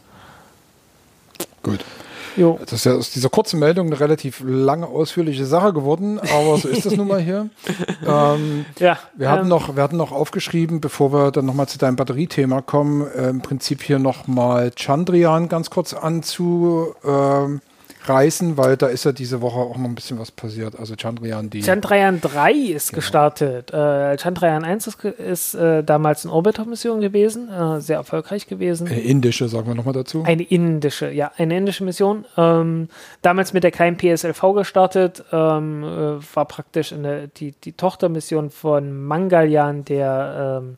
Gut. 1.61 1.83
Jo. 2.37 2.59
Das 2.61 2.73
ist 2.73 2.85
ja 2.85 2.93
aus 2.93 3.09
dieser 3.09 3.29
kurzen 3.29 3.59
Meldung 3.59 3.87
eine 3.87 3.99
relativ 3.99 4.41
lange, 4.45 4.87
ausführliche 4.87 5.45
Sache 5.45 5.73
geworden, 5.73 6.19
aber 6.19 6.57
so 6.57 6.67
ist 6.67 6.85
das 6.85 6.95
nun 6.95 7.07
mal 7.07 7.19
hier. 7.19 7.49
ähm, 8.07 8.65
ja, 8.79 8.97
wir, 9.15 9.29
hatten 9.29 9.43
ähm, 9.43 9.49
noch, 9.49 9.75
wir 9.75 9.83
hatten 9.83 9.97
noch 9.97 10.11
aufgeschrieben, 10.11 10.79
bevor 10.79 11.11
wir 11.11 11.31
dann 11.31 11.45
nochmal 11.45 11.67
zu 11.67 11.77
deinem 11.77 11.95
Batteriethema 11.95 12.61
kommen, 12.61 13.07
äh, 13.07 13.29
im 13.29 13.41
Prinzip 13.41 13.81
hier 13.81 13.99
nochmal 13.99 14.71
Chandrian 14.75 15.49
ganz 15.49 15.69
kurz 15.69 15.93
anzu. 15.93 16.93
Ähm, 17.03 17.61
reißen, 18.07 18.57
weil 18.57 18.77
da 18.77 18.87
ist 18.87 19.03
ja 19.05 19.11
diese 19.11 19.41
Woche 19.41 19.59
auch 19.59 19.77
noch 19.77 19.85
ein 19.85 19.95
bisschen 19.95 20.19
was 20.19 20.31
passiert. 20.31 20.77
Also 20.79 20.95
Chandrayaan 20.95 21.49
die. 21.49 21.61
Chandrayaan 21.61 22.21
3 22.21 22.51
ist 22.53 22.89
genau. 22.89 22.97
gestartet. 22.97 23.71
Äh, 23.71 24.17
Chandrayaan 24.17 24.63
1 24.63 24.87
ist, 24.87 25.03
ist 25.03 25.55
äh, 25.55 25.83
damals 25.83 26.25
eine 26.25 26.33
Orbiter-Mission 26.33 27.01
gewesen, 27.01 27.49
äh, 27.49 27.81
sehr 27.81 27.97
erfolgreich 27.97 28.47
gewesen. 28.47 28.87
Eine 28.87 29.01
indische, 29.01 29.47
sagen 29.47 29.67
wir 29.67 29.75
nochmal 29.75 29.93
dazu. 29.93 30.23
Eine 30.25 30.43
indische, 30.43 31.11
ja, 31.11 31.31
eine 31.37 31.57
indische 31.57 31.83
Mission. 31.83 32.25
Ähm, 32.37 32.89
damals 33.21 33.53
mit 33.53 33.63
der 33.63 33.71
kleinen 33.71 33.97
PSLV 33.97 34.41
gestartet, 34.55 35.23
ähm, 35.31 35.83
äh, 35.83 36.35
war 36.35 36.45
praktisch 36.45 36.93
eine, 36.93 37.27
die, 37.27 37.53
die 37.63 37.73
Tochtermission 37.73 38.49
von 38.49 39.05
Mangalyan, 39.05 39.85
der 39.85 40.61
ähm, 40.61 40.75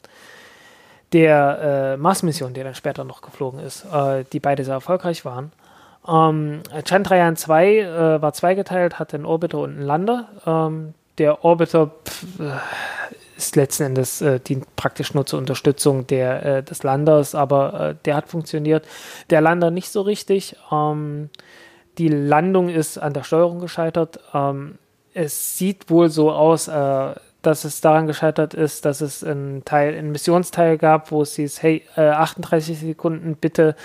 der 1.14 1.96
äh, 1.96 1.98
Mars-Mission, 1.98 2.54
die 2.54 2.64
dann 2.64 2.76
später 2.76 3.04
noch 3.04 3.22
geflogen 3.22 3.60
ist, 3.60 3.86
äh, 3.92 4.24
die 4.32 4.40
beide 4.40 4.64
sehr 4.64 4.76
erfolgreich 4.76 5.26
waren. 5.26 5.52
Ähm, 6.08 6.62
Chandrayaan 6.86 7.36
2 7.36 7.78
äh, 7.78 8.22
war 8.22 8.34
zweigeteilt, 8.34 9.00
hatte 9.00 9.18
einen 9.18 9.26
Orbiter 9.26 9.60
und 9.60 9.72
einen 9.72 9.82
Lander. 9.82 10.30
Ähm, 10.46 10.94
der 11.18 11.44
Orbiter 11.44 11.92
pf, 12.06 12.40
äh, 12.40 12.52
ist 13.40 13.56
letzten 13.56 13.84
Endes 13.84 14.22
äh, 14.22 14.40
dient 14.40 14.76
praktisch 14.76 15.14
nur 15.14 15.26
zur 15.26 15.40
Unterstützung 15.40 16.06
der, 16.08 16.46
äh, 16.46 16.64
des 16.64 16.84
Landers, 16.84 17.36
aber 17.36 17.92
äh, 17.92 17.96
der 18.06 18.16
hat 18.16 18.28
funktioniert. 18.28 18.86
Der 19.30 19.42
Lander 19.42 19.72
nicht 19.72 19.90
so 19.90 20.02
richtig. 20.02 20.56
Ähm, 20.72 21.30
die 21.98 22.10
Landung 22.10 22.70
ist 22.70 22.98
an 22.98 23.14
der 23.14 23.24
Steuerung 23.24 23.60
gescheitert. 23.60 24.20
Ähm, 24.34 24.78
es 25.14 25.58
sieht 25.58 25.90
wohl 25.90 26.10
so 26.10 26.32
aus, 26.32 26.68
äh, 26.68 27.14
dass 27.42 27.64
es 27.64 27.80
daran 27.80 28.08
gescheitert 28.08 28.54
ist, 28.54 28.84
dass 28.84 29.00
es 29.00 29.24
einen 29.24 29.64
Teil, 29.64 29.98
einen 29.98 30.12
Missionsteil 30.12 30.78
gab, 30.78 31.12
wo 31.12 31.22
es 31.22 31.36
hieß, 31.36 31.64
hey, 31.64 31.84
38 31.96 32.78
Sekunden 32.78 33.38
bitte 33.38 33.76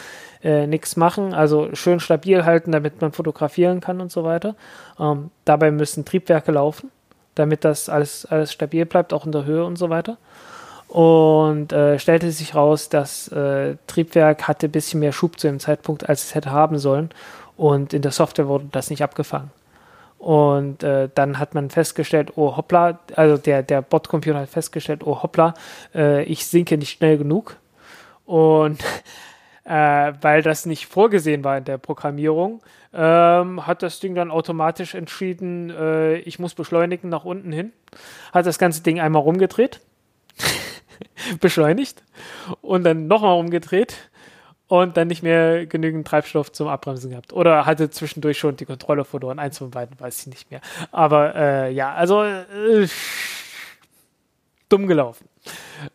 äh, 0.45 0.67
nichts 0.67 0.97
machen, 0.97 1.35
also 1.35 1.75
schön 1.75 1.99
stabil 1.99 2.45
halten, 2.45 2.71
damit 2.71 3.01
man 3.01 3.13
fotografieren 3.13 3.81
kann 3.81 4.01
und 4.01 4.13
so 4.13 4.23
weiter. 4.23 4.55
Ähm, 5.01 5.31
dabei 5.45 5.71
müssen 5.71 6.05
Triebwerke 6.05 6.53
laufen, 6.53 6.91
damit 7.35 7.65
das 7.65 7.89
alles, 7.89 8.27
alles 8.27 8.53
stabil 8.53 8.85
bleibt, 8.85 9.13
auch 9.13 9.27
in 9.27 9.33
der 9.33 9.47
Höhe 9.47 9.65
und 9.65 9.77
so 9.77 9.91
weiter. 9.91 10.19
Und 10.89 11.73
äh, 11.73 11.99
stellte 11.99 12.31
sich 12.31 12.55
raus, 12.55 12.89
das 12.89 13.29
äh, 13.29 13.77
Triebwerk 13.87 14.47
hatte 14.47 14.69
ein 14.69 14.73
bisschen 14.73 15.01
mehr 15.01 15.13
Schub 15.13 15.41
zu 15.41 15.49
dem 15.49 15.59
Zeitpunkt, 15.59 16.09
als 16.09 16.25
es 16.25 16.35
hätte 16.35 16.51
haben 16.51 16.79
sollen. 16.79 17.11
Und 17.57 17.93
in 17.93 18.03
der 18.03 18.13
Software 18.13 18.47
wurde 18.47 18.67
das 18.71 18.91
nicht 18.91 19.03
abgefangen. 19.03 19.51
Und 20.19 20.83
äh, 20.83 21.09
dann 21.15 21.39
hat 21.39 21.55
man 21.55 21.69
festgestellt, 21.71 22.33
oh 22.37 22.57
hoppla, 22.57 22.99
also 23.17 23.37
der, 23.37 23.63
der 23.63 23.83
Botcomputer 23.83 24.41
hat 24.41 24.49
festgestellt, 24.49 25.03
oh 25.05 25.23
hoppla, 25.23 25.55
äh, 25.95 26.23
ich 26.25 26.47
sinke 26.47 26.79
nicht 26.79 26.97
schnell 26.99 27.19
genug. 27.19 27.57
Und 28.25 28.83
äh, 29.65 30.13
weil 30.21 30.43
das 30.43 30.67
nicht 30.67 30.87
vorgesehen 30.87 31.45
war 31.45 31.57
in 31.57 31.65
der 31.65 31.79
Programmierung, 31.79 32.63
ähm, 32.93 33.67
hat 33.67 33.83
das 33.83 34.01
Ding 34.01 34.15
dann 34.15 34.31
automatisch 34.31 34.95
entschieden, 34.95 35.71
äh, 35.71 36.17
ich 36.19 36.39
muss 36.39 36.55
beschleunigen 36.55 37.09
nach 37.09 37.25
unten 37.25 37.53
hin. 37.53 37.73
Hat 38.33 38.47
das 38.47 38.59
ganze 38.59 38.83
Ding 38.83 39.01
einmal 39.01 39.23
rumgedreht, 39.23 39.81
beschleunigt 41.41 42.03
und 42.61 42.85
dann 42.85 43.07
nochmal 43.07 43.33
rumgedreht 43.33 44.11
und 44.67 44.97
dann 44.97 45.09
nicht 45.09 45.23
mehr 45.23 45.67
genügend 45.67 46.07
Treibstoff 46.07 46.53
zum 46.53 46.69
Abbremsen 46.69 47.11
gehabt. 47.11 47.33
Oder 47.33 47.67
hatte 47.67 47.91
zwischendurch 47.91 48.39
schon 48.39 48.57
die 48.57 48.65
Kontrolle 48.65 49.05
verloren. 49.05 49.39
Eins 49.39 49.59
von 49.59 49.71
beiden 49.71 49.99
weiß 49.99 50.21
ich 50.21 50.27
nicht 50.27 50.51
mehr. 50.51 50.61
Aber 50.91 51.35
äh, 51.35 51.73
ja, 51.73 51.95
also 51.95 52.23
äh, 52.23 52.87
dumm 54.69 54.87
gelaufen. 54.87 55.29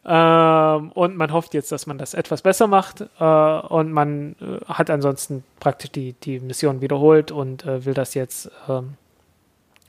Ähm, 0.06 0.91
und 0.91 1.18
man 1.18 1.34
hofft 1.34 1.54
jetzt, 1.54 1.72
dass 1.72 1.88
man 1.88 1.98
das 1.98 2.14
etwas 2.14 2.41
besser 2.41 2.68
macht 2.68 3.02
äh, 3.20 3.24
und 3.24 3.91
man 3.91 4.36
äh, 4.41 4.64
hat 4.66 4.90
ansonsten 4.90 5.44
praktisch 5.60 5.91
die, 5.91 6.14
die 6.14 6.40
Mission 6.40 6.82
wiederholt 6.82 7.32
und 7.32 7.66
äh, 7.66 7.86
will 7.86 7.94
das 7.94 8.14
jetzt, 8.14 8.52
ähm, 8.68 8.96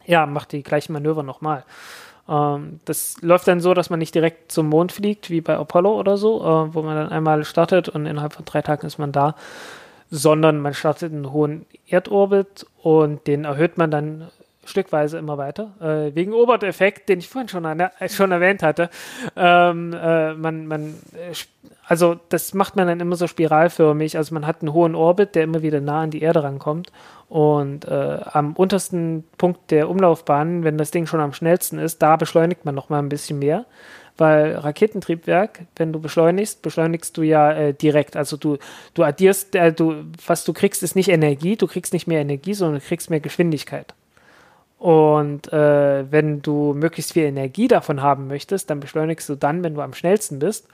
ja, 0.07 0.27
macht 0.27 0.53
die 0.53 0.63
gleichen 0.63 0.93
Manöver 0.93 1.23
nochmal. 1.23 1.65
Ähm, 2.29 2.81
das 2.87 3.17
läuft 3.21 3.49
dann 3.49 3.61
so, 3.61 3.75
dass 3.75 3.91
man 3.91 3.99
nicht 3.99 4.15
direkt 4.15 4.51
zum 4.51 4.69
Mond 4.69 4.93
fliegt, 4.93 5.29
wie 5.31 5.41
bei 5.41 5.57
Apollo 5.57 5.99
oder 5.99 6.17
so, 6.17 6.41
äh, 6.41 6.75
wo 6.75 6.83
man 6.83 6.97
dann 6.97 7.09
einmal 7.11 7.45
startet 7.45 7.89
und 7.89 8.07
innerhalb 8.07 8.33
von 8.33 8.45
drei 8.45 8.63
Tagen 8.63 8.87
ist 8.87 8.99
man 8.99 9.13
da, 9.13 9.35
sondern 10.11 10.61
man 10.61 10.75
startet 10.75 11.13
einen 11.13 11.33
hohen 11.33 11.67
Erdorbit 11.87 12.67
und 12.83 13.27
den 13.27 13.45
erhöht 13.45 13.79
man 13.79 13.91
dann 13.91 14.29
stückweise 14.71 15.19
immer 15.19 15.37
weiter. 15.37 15.73
Äh, 15.81 16.15
wegen 16.15 16.33
Obert-Effekt, 16.33 17.09
den 17.09 17.19
ich 17.19 17.29
vorhin 17.29 17.49
schon, 17.49 17.65
äh, 17.65 18.09
schon 18.09 18.33
erwähnt 18.33 18.63
hatte. 18.63 18.91
Ähm, 19.37 19.93
äh, 19.93 20.35
man, 20.35 20.67
man, 20.67 20.95
äh, 21.13 21.35
also 21.87 22.17
das 22.29 22.55
macht 22.55 22.77
man 22.77 22.87
dann 22.87 23.01
immer 23.01 23.17
so 23.17 23.27
spiralförmig. 23.27 24.17
Also 24.17 24.33
man 24.33 24.47
hat 24.47 24.63
einen 24.63 24.73
hohen 24.73 24.95
Orbit, 24.95 25.35
der 25.35 25.45
immer 25.45 25.63
wieder 25.63 25.81
nah 25.81 26.03
an 26.03 26.11
die 26.11 26.23
Erde 26.23 26.43
rankommt. 26.45 26.93
Und 27.29 27.85
äh, 27.87 28.21
am 28.33 28.55
untersten 28.55 29.25
Punkt 29.39 29.71
der 29.71 29.89
Umlaufbahn, 29.89 30.65
wenn 30.65 30.79
das 30.79 30.91
Ding 30.91 31.07
schon 31.07 31.21
am 31.21 31.33
schnellsten 31.33 31.79
ist, 31.79 32.01
da 32.01 32.17
beschleunigt 32.17 32.65
man 32.65 32.75
noch 32.75 32.89
mal 32.89 32.99
ein 32.99 33.09
bisschen 33.09 33.39
mehr. 33.39 33.67
Weil 34.17 34.57
Raketentriebwerk, 34.57 35.61
wenn 35.77 35.93
du 35.93 36.01
beschleunigst, 36.01 36.61
beschleunigst 36.61 37.17
du 37.17 37.23
ja 37.23 37.53
äh, 37.53 37.73
direkt. 37.73 38.17
Also 38.17 38.37
du, 38.37 38.59
du 38.95 39.03
addierst, 39.03 39.55
äh, 39.55 39.73
du, 39.73 40.05
was 40.27 40.45
du 40.45 40.53
kriegst, 40.53 40.83
ist 40.83 40.95
nicht 40.95 41.09
Energie, 41.09 41.57
du 41.57 41.67
kriegst 41.67 41.93
nicht 41.93 42.07
mehr 42.07 42.21
Energie, 42.21 42.55
sondern 42.55 42.81
du 42.81 42.87
kriegst 42.87 43.11
mehr 43.11 43.21
Geschwindigkeit. 43.21 43.95
Und 44.81 45.53
äh, 45.53 46.11
wenn 46.11 46.41
du 46.41 46.73
möglichst 46.73 47.13
viel 47.13 47.25
Energie 47.25 47.69
davon 47.69 48.01
haben 48.01 48.29
möchtest, 48.29 48.71
dann 48.71 48.81
beschleunigst 48.81 49.29
du 49.29 49.35
dann, 49.35 49.63
wenn 49.63 49.75
du 49.75 49.83
am 49.83 49.93
schnellsten 49.93 50.39
bist, 50.39 50.69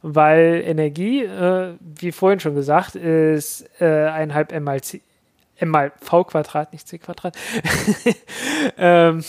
weil 0.00 0.62
Energie, 0.64 1.24
äh, 1.24 1.74
wie 1.80 2.12
vorhin 2.12 2.38
schon 2.38 2.54
gesagt, 2.54 2.94
ist 2.94 3.68
äh, 3.80 4.06
einhalb 4.06 4.52
m 4.52 4.62
mal, 4.62 4.80
c, 4.80 5.00
m 5.56 5.70
mal 5.70 5.90
v 6.00 6.22
Quadrat, 6.22 6.72
nicht 6.72 6.86
c 6.86 6.98
Quadrat. 6.98 7.36
ähm, 8.78 9.24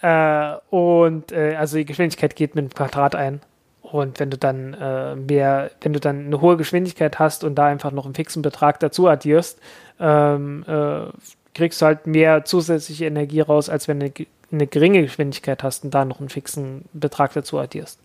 äh, 0.00 0.54
und 0.70 1.30
äh, 1.30 1.54
also 1.54 1.76
die 1.76 1.84
Geschwindigkeit 1.84 2.34
geht 2.34 2.56
mit 2.56 2.64
dem 2.64 2.74
Quadrat 2.74 3.14
ein. 3.14 3.40
Und 3.82 4.18
wenn 4.18 4.30
du 4.30 4.36
dann 4.36 4.74
äh, 4.74 5.14
mehr, 5.14 5.70
wenn 5.80 5.92
du 5.92 6.00
dann 6.00 6.26
eine 6.26 6.40
hohe 6.40 6.56
Geschwindigkeit 6.56 7.20
hast 7.20 7.44
und 7.44 7.54
da 7.54 7.66
einfach 7.66 7.92
noch 7.92 8.04
einen 8.04 8.16
fixen 8.16 8.42
Betrag 8.42 8.80
dazu 8.80 9.06
addierst, 9.06 9.60
ähm, 10.00 10.64
äh, 10.66 11.04
kriegst 11.54 11.82
du 11.82 11.86
halt 11.86 12.06
mehr 12.06 12.44
zusätzliche 12.44 13.06
Energie 13.06 13.40
raus, 13.40 13.68
als 13.68 13.88
wenn 13.88 14.00
du 14.00 14.10
eine 14.50 14.66
geringe 14.66 15.02
Geschwindigkeit 15.02 15.62
hast 15.62 15.84
und 15.84 15.92
da 15.92 16.04
noch 16.04 16.20
einen 16.20 16.28
fixen 16.28 16.84
Betrag 16.92 17.32
dazu 17.32 17.58
addierst. 17.58 18.00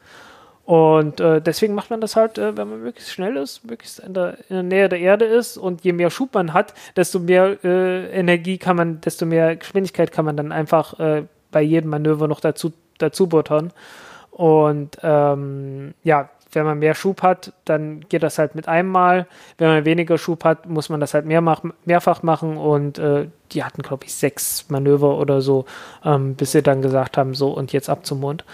Und 0.67 1.21
äh, 1.21 1.41
deswegen 1.41 1.75
macht 1.75 1.91
man 1.91 2.01
das 2.01 2.17
halt, 2.17 2.37
äh, 2.37 2.57
wenn 2.57 2.69
man 2.69 2.81
möglichst 2.81 3.11
schnell 3.11 3.37
ist, 3.37 3.63
möglichst 3.63 3.99
in 3.99 4.13
der, 4.13 4.37
in 4.49 4.55
der, 4.55 4.63
Nähe 4.63 4.89
der 4.89 4.99
Erde 4.99 5.23
ist 5.23 5.55
und 5.55 5.85
je 5.85 5.93
mehr 5.93 6.09
Schub 6.09 6.33
man 6.33 6.51
hat, 6.51 6.73
desto 6.97 7.19
mehr 7.19 7.63
äh, 7.63 8.11
Energie 8.11 8.57
kann 8.57 8.75
man, 8.75 8.99
desto 8.99 9.25
mehr 9.25 9.55
Geschwindigkeit 9.55 10.11
kann 10.11 10.25
man 10.25 10.35
dann 10.35 10.51
einfach 10.51 10.99
äh, 10.99 11.23
bei 11.51 11.61
jedem 11.61 11.89
Manöver 11.89 12.27
noch 12.27 12.41
dazu, 12.41 12.73
dazu 12.97 13.27
buttern. 13.27 13.71
Und 14.31 14.97
ähm, 15.03 15.93
ja, 16.03 16.29
wenn 16.51 16.65
man 16.65 16.79
mehr 16.79 16.95
Schub 16.95 17.21
hat, 17.21 17.53
dann 17.65 18.01
geht 18.01 18.23
das 18.23 18.37
halt 18.37 18.55
mit 18.55 18.67
einem 18.67 18.89
Mal. 18.89 19.27
Wenn 19.57 19.67
man 19.67 19.85
weniger 19.85 20.17
Schub 20.17 20.43
hat, 20.43 20.67
muss 20.67 20.89
man 20.89 20.99
das 20.99 21.13
halt 21.13 21.25
mehr 21.25 21.41
mach, 21.41 21.63
mehrfach 21.85 22.23
machen. 22.23 22.57
Und 22.57 22.99
äh, 22.99 23.27
die 23.51 23.63
hatten, 23.63 23.81
glaube 23.81 24.05
ich, 24.05 24.13
sechs 24.13 24.65
Manöver 24.69 25.17
oder 25.17 25.41
so, 25.41 25.65
ähm, 26.03 26.35
bis 26.35 26.53
sie 26.53 26.63
dann 26.63 26.81
gesagt 26.81 27.17
haben, 27.17 27.33
so 27.33 27.49
und 27.49 27.73
jetzt 27.73 27.89
ab 27.89 28.05
zum 28.05 28.21
Mond. 28.21 28.45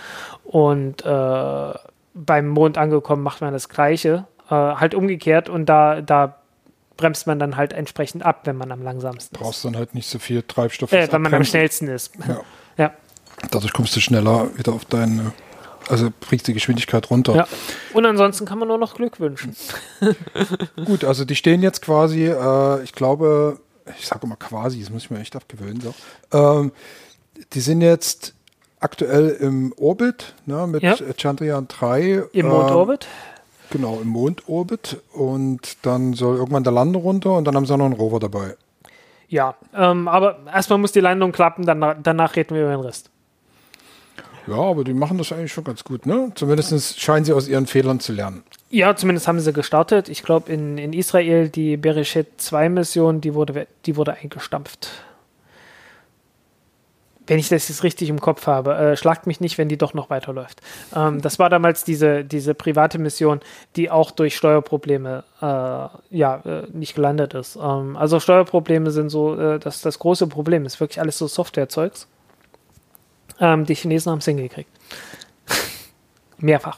Und 0.43 1.05
äh, 1.05 1.73
beim 2.13 2.47
Mond 2.47 2.77
angekommen 2.77 3.23
macht 3.23 3.41
man 3.41 3.53
das 3.53 3.69
Gleiche, 3.69 4.25
äh, 4.49 4.53
halt 4.53 4.95
umgekehrt. 4.95 5.49
Und 5.49 5.67
da, 5.67 6.01
da 6.01 6.35
bremst 6.97 7.27
man 7.27 7.39
dann 7.39 7.57
halt 7.57 7.73
entsprechend 7.73 8.23
ab, 8.23 8.41
wenn 8.45 8.57
man 8.57 8.71
am 8.71 8.81
langsamsten 8.81 9.37
Brauchst 9.37 9.57
ist. 9.57 9.63
Brauchst 9.63 9.65
dann 9.65 9.77
halt 9.77 9.95
nicht 9.95 10.07
so 10.07 10.19
viel 10.19 10.41
Treibstoff. 10.43 10.91
Äh, 10.91 11.11
wenn 11.11 11.21
man 11.21 11.33
am 11.33 11.43
schnellsten 11.43 11.87
ist. 11.87 12.13
Ja. 12.27 12.41
ja. 12.77 12.93
Dadurch 13.51 13.73
kommst 13.73 13.95
du 13.95 13.99
schneller 13.99 14.47
wieder 14.57 14.73
auf 14.73 14.85
deine 14.85 15.33
also 15.89 16.11
bringst 16.19 16.47
die 16.47 16.53
Geschwindigkeit 16.53 17.10
runter. 17.10 17.35
Ja. 17.35 17.47
Und 17.93 18.05
ansonsten 18.05 18.45
kann 18.45 18.60
man 18.60 18.68
nur 18.68 18.77
noch 18.77 18.95
Glück 18.95 19.19
wünschen. 19.19 19.55
Gut, 20.85 21.03
also 21.03 21.26
die 21.26 21.35
stehen 21.35 21.61
jetzt 21.61 21.81
quasi, 21.81 22.27
äh, 22.27 22.84
ich 22.84 22.93
glaube, 22.93 23.60
ich 23.99 24.07
sage 24.07 24.26
immer 24.26 24.35
quasi, 24.35 24.80
das 24.80 24.89
muss 24.89 25.03
ich 25.03 25.11
mir 25.11 25.19
echt 25.19 25.35
abgewöhnen. 25.35 25.81
So. 25.81 25.93
Ähm, 26.31 26.72
die 27.53 27.60
sind 27.60 27.81
jetzt 27.81 28.34
aktuell 28.80 29.30
im 29.30 29.73
Orbit 29.77 30.35
ne, 30.45 30.68
mit 30.68 30.84
Ja. 30.84 30.95
Chandrayaan 30.95 31.68
3. 31.68 32.23
Im 32.34 32.47
Mondorbit. 32.47 33.07
Genau, 33.69 33.99
im 34.01 34.10
Mondorbit. 34.10 35.01
Und 35.14 35.77
dann 35.85 36.14
soll 36.14 36.38
irgendwann 36.38 36.64
der 36.64 36.73
Lander 36.73 36.99
runter 36.99 37.34
und 37.34 37.45
dann 37.45 37.55
haben 37.55 37.65
sie 37.65 37.73
auch 37.73 37.77
noch 37.77 37.85
einen 37.85 37.95
Rover 37.95 38.19
dabei. 38.19 38.55
Ja, 39.30 39.55
ähm, 39.76 40.07
aber 40.07 40.41
erstmal 40.53 40.77
muss 40.77 40.91
die 40.91 40.99
Landung 40.99 41.31
klappen, 41.31 41.65
dann, 41.65 42.03
danach 42.03 42.35
reden 42.35 42.55
wir 42.55 42.64
über 42.64 42.72
den 42.72 42.81
Rest. 42.81 43.10
Ja, 44.47 44.55
aber 44.55 44.83
die 44.83 44.93
machen 44.93 45.17
das 45.17 45.31
eigentlich 45.31 45.53
schon 45.53 45.63
ganz 45.63 45.83
gut, 45.83 46.05
ne? 46.05 46.31
Zumindest 46.35 46.99
scheinen 46.99 47.25
sie 47.25 47.33
aus 47.33 47.47
ihren 47.47 47.67
Fehlern 47.67 47.99
zu 47.99 48.11
lernen. 48.11 48.43
Ja, 48.69 48.95
zumindest 48.95 49.27
haben 49.27 49.39
sie 49.39 49.53
gestartet. 49.53 50.09
Ich 50.09 50.23
glaube, 50.23 50.51
in, 50.51 50.77
in 50.77 50.93
Israel 50.93 51.47
die 51.49 51.77
Bereshit 51.77 52.27
2 52.37 52.69
Mission, 52.69 53.21
die 53.21 53.33
wurde, 53.33 53.67
die 53.85 53.95
wurde 53.95 54.13
eingestampft. 54.13 54.89
Wenn 57.25 57.39
ich 57.39 57.47
das 57.47 57.69
jetzt 57.69 57.83
richtig 57.83 58.09
im 58.09 58.19
Kopf 58.19 58.47
habe, 58.47 58.75
äh, 58.75 58.97
schlagt 58.97 59.27
mich 59.27 59.39
nicht, 59.39 59.57
wenn 59.57 59.69
die 59.69 59.77
doch 59.77 59.93
noch 59.93 60.09
weiterläuft. 60.09 60.59
Ähm, 60.93 61.21
das 61.21 61.39
war 61.39 61.49
damals 61.49 61.85
diese, 61.85 62.25
diese 62.25 62.53
private 62.53 62.99
Mission, 62.99 63.39
die 63.77 63.89
auch 63.89 64.11
durch 64.11 64.35
Steuerprobleme 64.35 65.23
äh, 65.41 65.45
ja, 66.17 66.41
äh, 66.43 66.67
nicht 66.73 66.95
gelandet 66.95 67.33
ist. 67.33 67.55
Ähm, 67.55 67.95
also 67.95 68.19
Steuerprobleme 68.19 68.91
sind 68.91 69.09
so 69.09 69.39
äh, 69.39 69.59
das, 69.59 69.79
das 69.79 69.99
große 69.99 70.27
Problem. 70.27 70.65
Ist 70.65 70.81
wirklich 70.81 70.99
alles 70.99 71.17
so 71.17 71.27
Softwarezeugs. 71.27 72.07
Ähm, 73.43 73.65
die 73.65 73.75
Chinesen 73.75 74.09
haben 74.09 74.19
es 74.19 74.25
hingekriegt. 74.25 74.69
Mehrfach. 76.37 76.77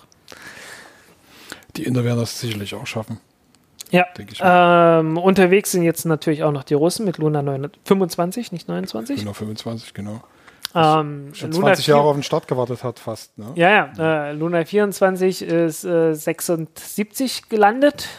Die 1.75 1.83
Inder 1.83 2.03
werden 2.03 2.19
das 2.19 2.39
sicherlich 2.39 2.73
auch 2.73 2.87
schaffen. 2.87 3.19
Ja, 3.91 4.05
Denke 4.17 4.33
ich 4.33 4.41
ähm, 4.43 5.17
unterwegs 5.17 5.71
sind 5.71 5.83
jetzt 5.83 6.05
natürlich 6.05 6.43
auch 6.43 6.51
noch 6.51 6.63
die 6.63 6.73
Russen 6.73 7.05
mit 7.05 7.19
Luna 7.19 7.43
9, 7.43 7.69
25, 7.83 8.51
nicht 8.51 8.67
29. 8.67 9.19
Genau, 9.19 9.33
25, 9.33 9.93
genau. 9.93 10.23
Ähm, 10.73 11.33
Schon 11.35 11.51
Luna 11.51 11.67
20 11.67 11.87
Jahre 11.87 12.01
4 12.01 12.09
auf 12.09 12.15
den 12.15 12.23
Start 12.23 12.47
gewartet 12.47 12.83
hat, 12.83 12.97
fast. 12.97 13.37
Ne? 13.37 13.51
Ja, 13.53 13.69
ja, 13.69 14.29
äh, 14.29 14.33
Luna 14.33 14.65
24 14.65 15.43
ist 15.43 15.85
äh, 15.85 16.13
76 16.13 17.47
gelandet. 17.47 18.09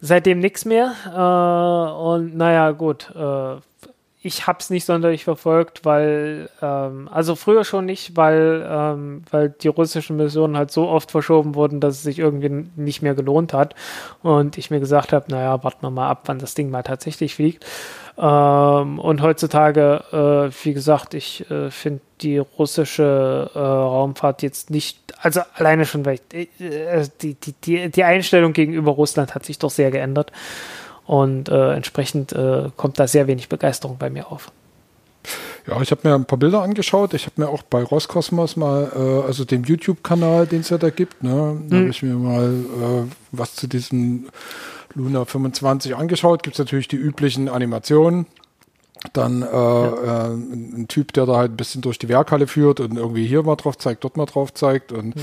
Seitdem 0.00 0.40
nichts 0.40 0.64
mehr. 0.64 0.92
Äh, 1.06 2.02
und 2.02 2.36
naja, 2.36 2.72
gut. 2.72 3.10
Äh, 3.14 3.60
ich 4.22 4.46
habe 4.46 4.58
es 4.60 4.68
nicht 4.68 4.84
sonderlich 4.84 5.24
verfolgt, 5.24 5.86
weil, 5.86 6.50
ähm, 6.60 7.08
also 7.10 7.34
früher 7.36 7.64
schon 7.64 7.86
nicht, 7.86 8.16
weil, 8.18 8.66
ähm, 8.68 9.22
weil 9.30 9.48
die 9.48 9.68
russischen 9.68 10.16
Missionen 10.16 10.58
halt 10.58 10.70
so 10.70 10.88
oft 10.88 11.10
verschoben 11.10 11.54
wurden, 11.54 11.80
dass 11.80 11.94
es 11.94 12.02
sich 12.02 12.18
irgendwie 12.18 12.66
nicht 12.76 13.00
mehr 13.00 13.14
gelohnt 13.14 13.54
hat. 13.54 13.74
Und 14.22 14.58
ich 14.58 14.70
mir 14.70 14.78
gesagt 14.78 15.14
habe, 15.14 15.24
naja, 15.30 15.64
warten 15.64 15.82
wir 15.82 15.90
mal 15.90 16.10
ab, 16.10 16.24
wann 16.26 16.38
das 16.38 16.54
Ding 16.54 16.70
mal 16.70 16.82
tatsächlich 16.82 17.34
fliegt. 17.34 17.64
Ähm, 18.18 18.98
und 18.98 19.22
heutzutage, 19.22 20.04
äh, 20.12 20.64
wie 20.64 20.74
gesagt, 20.74 21.14
ich 21.14 21.50
äh, 21.50 21.70
finde 21.70 22.02
die 22.20 22.36
russische 22.36 23.50
äh, 23.54 23.58
Raumfahrt 23.58 24.42
jetzt 24.42 24.68
nicht, 24.68 24.98
also 25.22 25.40
alleine 25.54 25.86
schon, 25.86 26.04
weil 26.04 26.20
ich, 26.30 26.60
äh, 26.60 27.08
die, 27.22 27.36
die, 27.36 27.54
die, 27.64 27.90
die 27.90 28.04
Einstellung 28.04 28.52
gegenüber 28.52 28.90
Russland 28.90 29.34
hat 29.34 29.46
sich 29.46 29.58
doch 29.58 29.70
sehr 29.70 29.90
geändert. 29.90 30.30
Und 31.10 31.48
äh, 31.48 31.74
entsprechend 31.74 32.32
äh, 32.32 32.68
kommt 32.76 33.00
da 33.00 33.08
sehr 33.08 33.26
wenig 33.26 33.48
Begeisterung 33.48 33.96
bei 33.98 34.10
mir 34.10 34.30
auf. 34.30 34.52
Ja, 35.66 35.82
ich 35.82 35.90
habe 35.90 36.08
mir 36.08 36.14
ein 36.14 36.24
paar 36.24 36.38
Bilder 36.38 36.62
angeschaut. 36.62 37.14
Ich 37.14 37.26
habe 37.26 37.40
mir 37.40 37.48
auch 37.48 37.64
bei 37.64 37.82
Roskosmos 37.82 38.54
mal, 38.54 38.92
äh, 38.94 39.26
also 39.26 39.44
dem 39.44 39.64
YouTube-Kanal, 39.64 40.46
den 40.46 40.60
es 40.60 40.68
ja 40.68 40.78
da 40.78 40.90
gibt, 40.90 41.24
ne, 41.24 41.60
da 41.68 41.76
habe 41.78 41.88
ich 41.88 42.04
mir 42.04 42.14
mal 42.14 42.52
äh, 42.52 43.10
was 43.32 43.56
zu 43.56 43.66
diesem 43.66 44.28
Luna 44.94 45.24
25 45.24 45.96
angeschaut. 45.96 46.44
Gibt 46.44 46.54
es 46.54 46.60
natürlich 46.60 46.86
die 46.86 46.94
üblichen 46.94 47.48
Animationen. 47.48 48.26
Dann 49.12 49.42
äh, 49.42 49.46
äh, 49.46 50.26
ein, 50.28 50.74
ein 50.76 50.86
Typ, 50.86 51.12
der 51.14 51.26
da 51.26 51.38
halt 51.38 51.50
ein 51.50 51.56
bisschen 51.56 51.82
durch 51.82 51.98
die 51.98 52.08
Werkhalle 52.08 52.46
führt 52.46 52.78
und 52.78 52.96
irgendwie 52.96 53.26
hier 53.26 53.42
mal 53.42 53.56
drauf 53.56 53.76
zeigt, 53.76 54.04
dort 54.04 54.16
mal 54.16 54.26
drauf 54.26 54.54
zeigt. 54.54 54.92
Und 54.92 55.16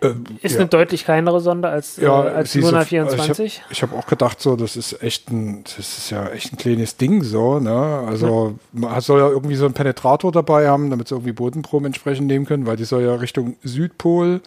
äh, 0.00 0.10
Ist 0.42 0.54
ja. 0.54 0.60
eine 0.60 0.68
deutlich 0.68 1.04
kleinere 1.04 1.40
Sonde 1.40 1.68
als, 1.68 1.98
äh, 1.98 2.06
als 2.06 2.52
du, 2.52 2.60
Luna 2.60 2.78
also 2.78 2.88
24. 2.88 3.62
Ich 3.70 3.82
habe 3.82 3.92
hab 3.92 3.98
auch 3.98 4.06
gedacht, 4.06 4.40
so, 4.40 4.56
das 4.56 4.76
ist 4.76 5.02
echt 5.02 5.30
ein, 5.30 5.64
das 5.64 5.98
ist 5.98 6.10
ja 6.10 6.28
echt 6.28 6.52
ein 6.52 6.56
kleines 6.56 6.96
Ding, 6.96 7.22
so, 7.22 7.58
ne? 7.58 8.04
Also 8.06 8.58
man 8.72 9.00
soll 9.00 9.20
ja 9.20 9.28
irgendwie 9.28 9.56
so 9.56 9.64
einen 9.64 9.74
Penetrator 9.74 10.32
dabei 10.32 10.68
haben, 10.68 10.90
damit 10.90 11.08
sie 11.08 11.14
irgendwie 11.14 11.32
Bodenproben 11.32 11.86
entsprechend 11.86 12.26
nehmen 12.26 12.46
können, 12.46 12.66
weil 12.66 12.76
die 12.76 12.84
soll 12.84 13.02
ja 13.02 13.14
Richtung 13.14 13.56
Südpol 13.62 14.40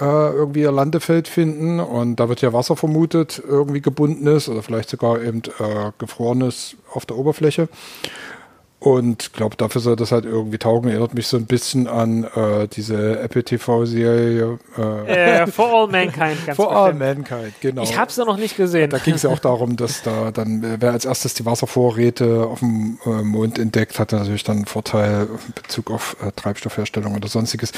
äh, 0.00 0.04
irgendwie 0.04 0.60
ihr 0.60 0.72
Landefeld 0.72 1.28
finden 1.28 1.80
und 1.80 2.16
da 2.16 2.28
wird 2.28 2.42
ja 2.42 2.52
Wasser 2.52 2.76
vermutet, 2.76 3.42
irgendwie 3.46 3.80
gebundenes 3.80 4.48
oder 4.48 4.62
vielleicht 4.62 4.90
sogar 4.90 5.22
eben 5.22 5.42
äh, 5.58 5.92
gefrorenes 5.98 6.76
auf 6.92 7.06
der 7.06 7.16
Oberfläche. 7.16 7.68
Und 8.78 9.22
ich 9.22 9.32
glaube, 9.32 9.56
dafür 9.56 9.80
soll 9.80 9.96
das 9.96 10.12
halt 10.12 10.26
irgendwie 10.26 10.58
taugen. 10.58 10.90
Erinnert 10.90 11.14
mich 11.14 11.26
so 11.26 11.38
ein 11.38 11.46
bisschen 11.46 11.86
an 11.88 12.24
äh, 12.24 12.68
diese 12.68 13.18
Apple 13.20 13.42
TV-Serie 13.42 14.58
äh, 14.76 15.42
Äh, 15.42 15.46
For 15.50 15.72
All 15.72 15.88
Mankind, 15.88 16.44
ganz 16.44 16.56
For 16.56 16.76
All. 16.76 16.92
Mankind, 16.92 17.54
genau. 17.60 17.82
Ich 17.82 17.96
habe 17.96 18.10
es 18.10 18.16
noch 18.18 18.36
nicht 18.36 18.56
gesehen. 18.56 18.90
da 18.90 18.98
ging 18.98 19.14
es 19.14 19.22
ja 19.22 19.30
auch 19.30 19.38
darum, 19.38 19.76
dass 19.76 20.02
da 20.02 20.30
dann, 20.30 20.62
äh, 20.62 20.76
wer 20.78 20.92
als 20.92 21.06
erstes 21.06 21.32
die 21.34 21.46
Wasservorräte 21.46 22.46
auf 22.46 22.58
dem 22.58 22.98
äh, 23.06 23.22
Mond 23.22 23.58
entdeckt, 23.58 23.98
hatte 23.98 24.16
natürlich 24.16 24.44
dann 24.44 24.58
einen 24.58 24.66
Vorteil 24.66 25.22
in 25.22 25.52
Bezug 25.54 25.90
auf 25.90 26.16
äh, 26.22 26.30
Treibstoffherstellung 26.32 27.16
oder 27.16 27.28
sonstiges. 27.28 27.72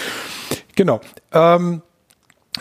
Genau. 0.74 1.00
Ähm, 1.32 1.82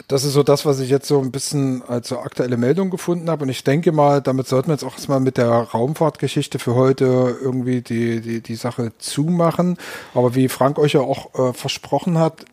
das 0.08 0.24
ist 0.24 0.34
so 0.34 0.44
das, 0.44 0.66
was 0.66 0.80
ich 0.80 0.90
jetzt 0.90 1.08
so 1.08 1.20
ein 1.20 1.32
bisschen 1.32 1.82
als 1.88 2.10
so 2.10 2.20
aktuelle 2.20 2.58
Meldung 2.58 2.90
gefunden 2.90 3.30
habe. 3.30 3.44
Und 3.44 3.50
ich 3.50 3.64
denke 3.64 3.92
mal, 3.92 4.22
damit 4.22 4.48
sollten 4.48 4.68
wir 4.68 4.74
jetzt 4.74 4.84
auch 4.84 4.94
erstmal 4.94 5.20
mit 5.20 5.38
der 5.38 5.50
Raumfahrtgeschichte 5.50 6.60
für 6.60 6.76
heute 6.76 7.38
irgendwie 7.42 7.82
die, 7.82 8.22
die, 8.22 8.42
die 8.42 8.56
Sache 8.56 8.92
zumachen. 9.00 9.78
Aber 10.14 10.36
wie 10.36 10.50
Frank 10.50 10.78
euch 10.78 10.94
ja 10.94 11.02
auch 11.02 11.34
äh, 11.36 11.54
versprochen 11.54 12.20
hat, 12.20 12.46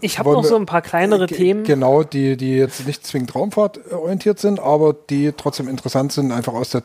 Ich 0.00 0.18
habe 0.18 0.32
noch 0.32 0.44
so 0.44 0.56
ein 0.56 0.66
paar 0.66 0.82
kleinere 0.82 1.26
Themen. 1.26 1.64
Genau, 1.64 2.02
die, 2.02 2.36
die 2.36 2.56
jetzt 2.56 2.86
nicht 2.86 3.06
zwingend 3.06 3.34
raumfahrtorientiert 3.34 4.38
sind, 4.38 4.60
aber 4.60 4.94
die 4.94 5.32
trotzdem 5.36 5.68
interessant 5.68 6.12
sind, 6.12 6.32
einfach 6.32 6.54
aus 6.54 6.70
der 6.70 6.84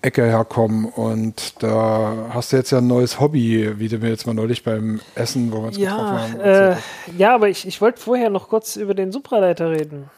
Technik-Ecke 0.00 0.24
herkommen. 0.24 0.86
Und 0.86 1.62
da 1.62 2.30
hast 2.30 2.52
du 2.52 2.56
jetzt 2.56 2.70
ja 2.70 2.78
ein 2.78 2.86
neues 2.86 3.20
Hobby, 3.20 3.78
wie 3.78 3.88
du 3.88 3.98
mir 3.98 4.08
jetzt 4.08 4.26
mal 4.26 4.34
neulich 4.34 4.64
beim 4.64 5.00
Essen, 5.14 5.52
wo 5.52 5.58
wir 5.58 5.68
uns 5.68 5.76
getroffen 5.78 6.04
Ja, 6.04 6.20
haben. 6.20 6.40
äh, 6.40 6.76
ja, 7.16 7.34
aber 7.34 7.48
ich, 7.48 7.66
ich 7.66 7.80
wollte 7.80 8.00
vorher 8.00 8.30
noch 8.30 8.48
kurz 8.48 8.76
über 8.76 8.94
den 8.94 9.12
Supraleiter 9.12 9.70
reden. 9.70 10.10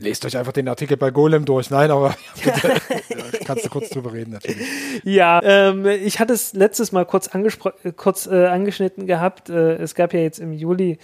Lest 0.00 0.24
euch 0.26 0.36
einfach 0.36 0.52
den 0.52 0.68
Artikel 0.68 0.96
bei 0.96 1.12
Golem 1.12 1.44
durch. 1.44 1.70
Nein, 1.70 1.92
aber 1.92 2.16
bitte, 2.44 3.44
kannst 3.44 3.64
du 3.64 3.68
kurz 3.68 3.90
drüber 3.90 4.12
reden 4.12 4.32
natürlich. 4.32 4.66
Ja, 5.04 5.40
ähm, 5.44 5.86
ich 5.86 6.18
hatte 6.18 6.32
es 6.32 6.52
letztes 6.52 6.90
Mal 6.90 7.06
kurz, 7.06 7.30
äh, 7.32 7.92
kurz 7.92 8.26
äh, 8.26 8.46
angeschnitten 8.46 9.06
gehabt. 9.06 9.50
Äh, 9.50 9.74
es 9.74 9.94
gab 9.94 10.12
ja 10.12 10.18
jetzt 10.18 10.40
im 10.40 10.52
Juli 10.52 10.98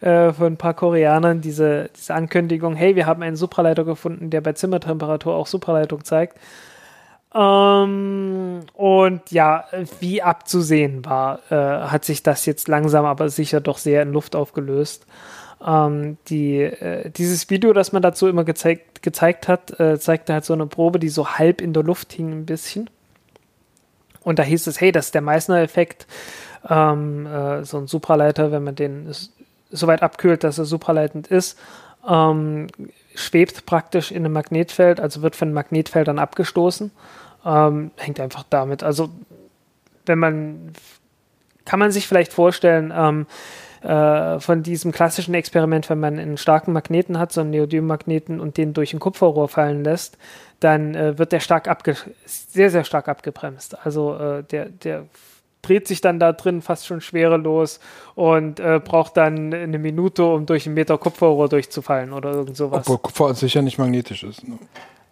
äh, 0.00 0.32
von 0.32 0.52
ein 0.52 0.56
paar 0.56 0.74
Koreanern 0.74 1.40
diese, 1.40 1.90
diese 1.96 2.14
Ankündigung, 2.14 2.76
hey, 2.76 2.94
wir 2.94 3.06
haben 3.06 3.22
einen 3.22 3.34
Supraleiter 3.36 3.84
gefunden, 3.84 4.30
der 4.30 4.42
bei 4.42 4.52
Zimmertemperatur 4.52 5.34
auch 5.34 5.48
Supraleitung 5.48 6.04
zeigt. 6.04 6.38
Ähm, 7.36 8.60
und 8.72 9.30
ja, 9.30 9.64
wie 10.00 10.22
abzusehen 10.22 11.04
war, 11.04 11.40
äh, 11.50 11.54
hat 11.54 12.04
sich 12.04 12.22
das 12.22 12.46
jetzt 12.46 12.66
langsam 12.66 13.04
aber 13.04 13.28
sicher 13.28 13.60
doch 13.60 13.78
sehr 13.78 14.02
in 14.02 14.12
Luft 14.12 14.34
aufgelöst. 14.34 15.06
Ähm, 15.64 16.16
die, 16.28 16.62
äh, 16.62 17.10
dieses 17.10 17.50
Video, 17.50 17.72
das 17.74 17.92
man 17.92 18.00
dazu 18.00 18.26
immer 18.26 18.44
gezeigt, 18.44 19.02
gezeigt 19.02 19.48
hat, 19.48 19.78
äh, 19.78 19.98
zeigte 19.98 20.32
halt 20.32 20.44
so 20.44 20.54
eine 20.54 20.66
Probe, 20.66 20.98
die 20.98 21.10
so 21.10 21.28
halb 21.28 21.60
in 21.60 21.74
der 21.74 21.82
Luft 21.82 22.12
hing 22.12 22.32
ein 22.32 22.46
bisschen. 22.46 22.88
Und 24.22 24.38
da 24.38 24.42
hieß 24.42 24.66
es, 24.66 24.80
hey, 24.80 24.90
das 24.90 25.06
ist 25.06 25.14
der 25.14 25.22
Meissner-Effekt. 25.22 26.06
Ähm, 26.68 27.26
äh, 27.26 27.64
so 27.64 27.78
ein 27.78 27.86
Supraleiter, 27.86 28.50
wenn 28.50 28.64
man 28.64 28.74
den 28.74 29.12
so 29.70 29.86
weit 29.86 30.02
abkühlt, 30.02 30.42
dass 30.42 30.58
er 30.58 30.64
supraleitend 30.64 31.26
ist, 31.26 31.58
ähm, 32.08 32.68
schwebt 33.14 33.66
praktisch 33.66 34.10
in 34.10 34.24
einem 34.24 34.32
Magnetfeld, 34.32 35.00
also 35.00 35.22
wird 35.22 35.36
von 35.36 35.52
Magnetfeldern 35.52 36.18
abgestoßen. 36.18 36.90
Ähm, 37.46 37.92
hängt 37.96 38.20
einfach 38.20 38.44
damit. 38.50 38.82
Also, 38.82 39.08
wenn 40.04 40.18
man, 40.18 40.72
kann 41.64 41.78
man 41.78 41.92
sich 41.92 42.08
vielleicht 42.08 42.32
vorstellen, 42.32 42.92
ähm, 42.94 43.26
äh, 43.82 44.40
von 44.40 44.62
diesem 44.62 44.90
klassischen 44.90 45.34
Experiment, 45.34 45.88
wenn 45.88 46.00
man 46.00 46.18
einen 46.18 46.38
starken 46.38 46.72
Magneten 46.72 47.18
hat, 47.18 47.32
so 47.32 47.42
einen 47.42 47.50
Neodym-Magneten 47.50 48.40
und 48.40 48.56
den 48.56 48.72
durch 48.72 48.92
ein 48.92 48.98
Kupferrohr 48.98 49.48
fallen 49.48 49.84
lässt, 49.84 50.18
dann 50.60 50.94
äh, 50.94 51.18
wird 51.18 51.32
der 51.32 51.40
stark 51.40 51.68
abge 51.68 51.96
sehr, 52.24 52.70
sehr 52.70 52.84
stark 52.84 53.08
abgebremst. 53.08 53.76
Also 53.86 54.16
äh, 54.16 54.42
der, 54.42 54.70
der 54.70 55.04
dreht 55.62 55.86
sich 55.86 56.00
dann 56.00 56.18
da 56.18 56.32
drin 56.32 56.62
fast 56.62 56.86
schon 56.86 57.00
schwerelos 57.00 57.80
und 58.14 58.60
äh, 58.60 58.80
braucht 58.82 59.16
dann 59.16 59.52
eine 59.52 59.78
Minute, 59.78 60.24
um 60.24 60.46
durch 60.46 60.66
einen 60.66 60.74
Meter 60.74 60.98
Kupferrohr 60.98 61.48
durchzufallen 61.48 62.12
oder 62.12 62.32
irgend 62.32 62.56
sowas. 62.56 62.80
Obwohl 62.80 62.98
Kupfer 62.98 63.26
an 63.26 63.34
sich 63.34 63.54
ja 63.54 63.62
nicht 63.62 63.78
magnetisch 63.78 64.24
ist. 64.24 64.46
Ne? 64.48 64.58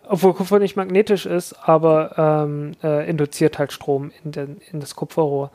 Obwohl 0.06 0.34
Kupfer 0.34 0.58
nicht 0.58 0.76
magnetisch 0.76 1.26
ist, 1.26 1.54
aber 1.62 2.44
ähm, 2.46 2.72
äh, 2.82 3.08
induziert 3.08 3.58
halt 3.58 3.72
Strom 3.72 4.12
in, 4.24 4.32
den, 4.32 4.60
in 4.70 4.80
das 4.80 4.94
Kupferrohr. 4.94 5.50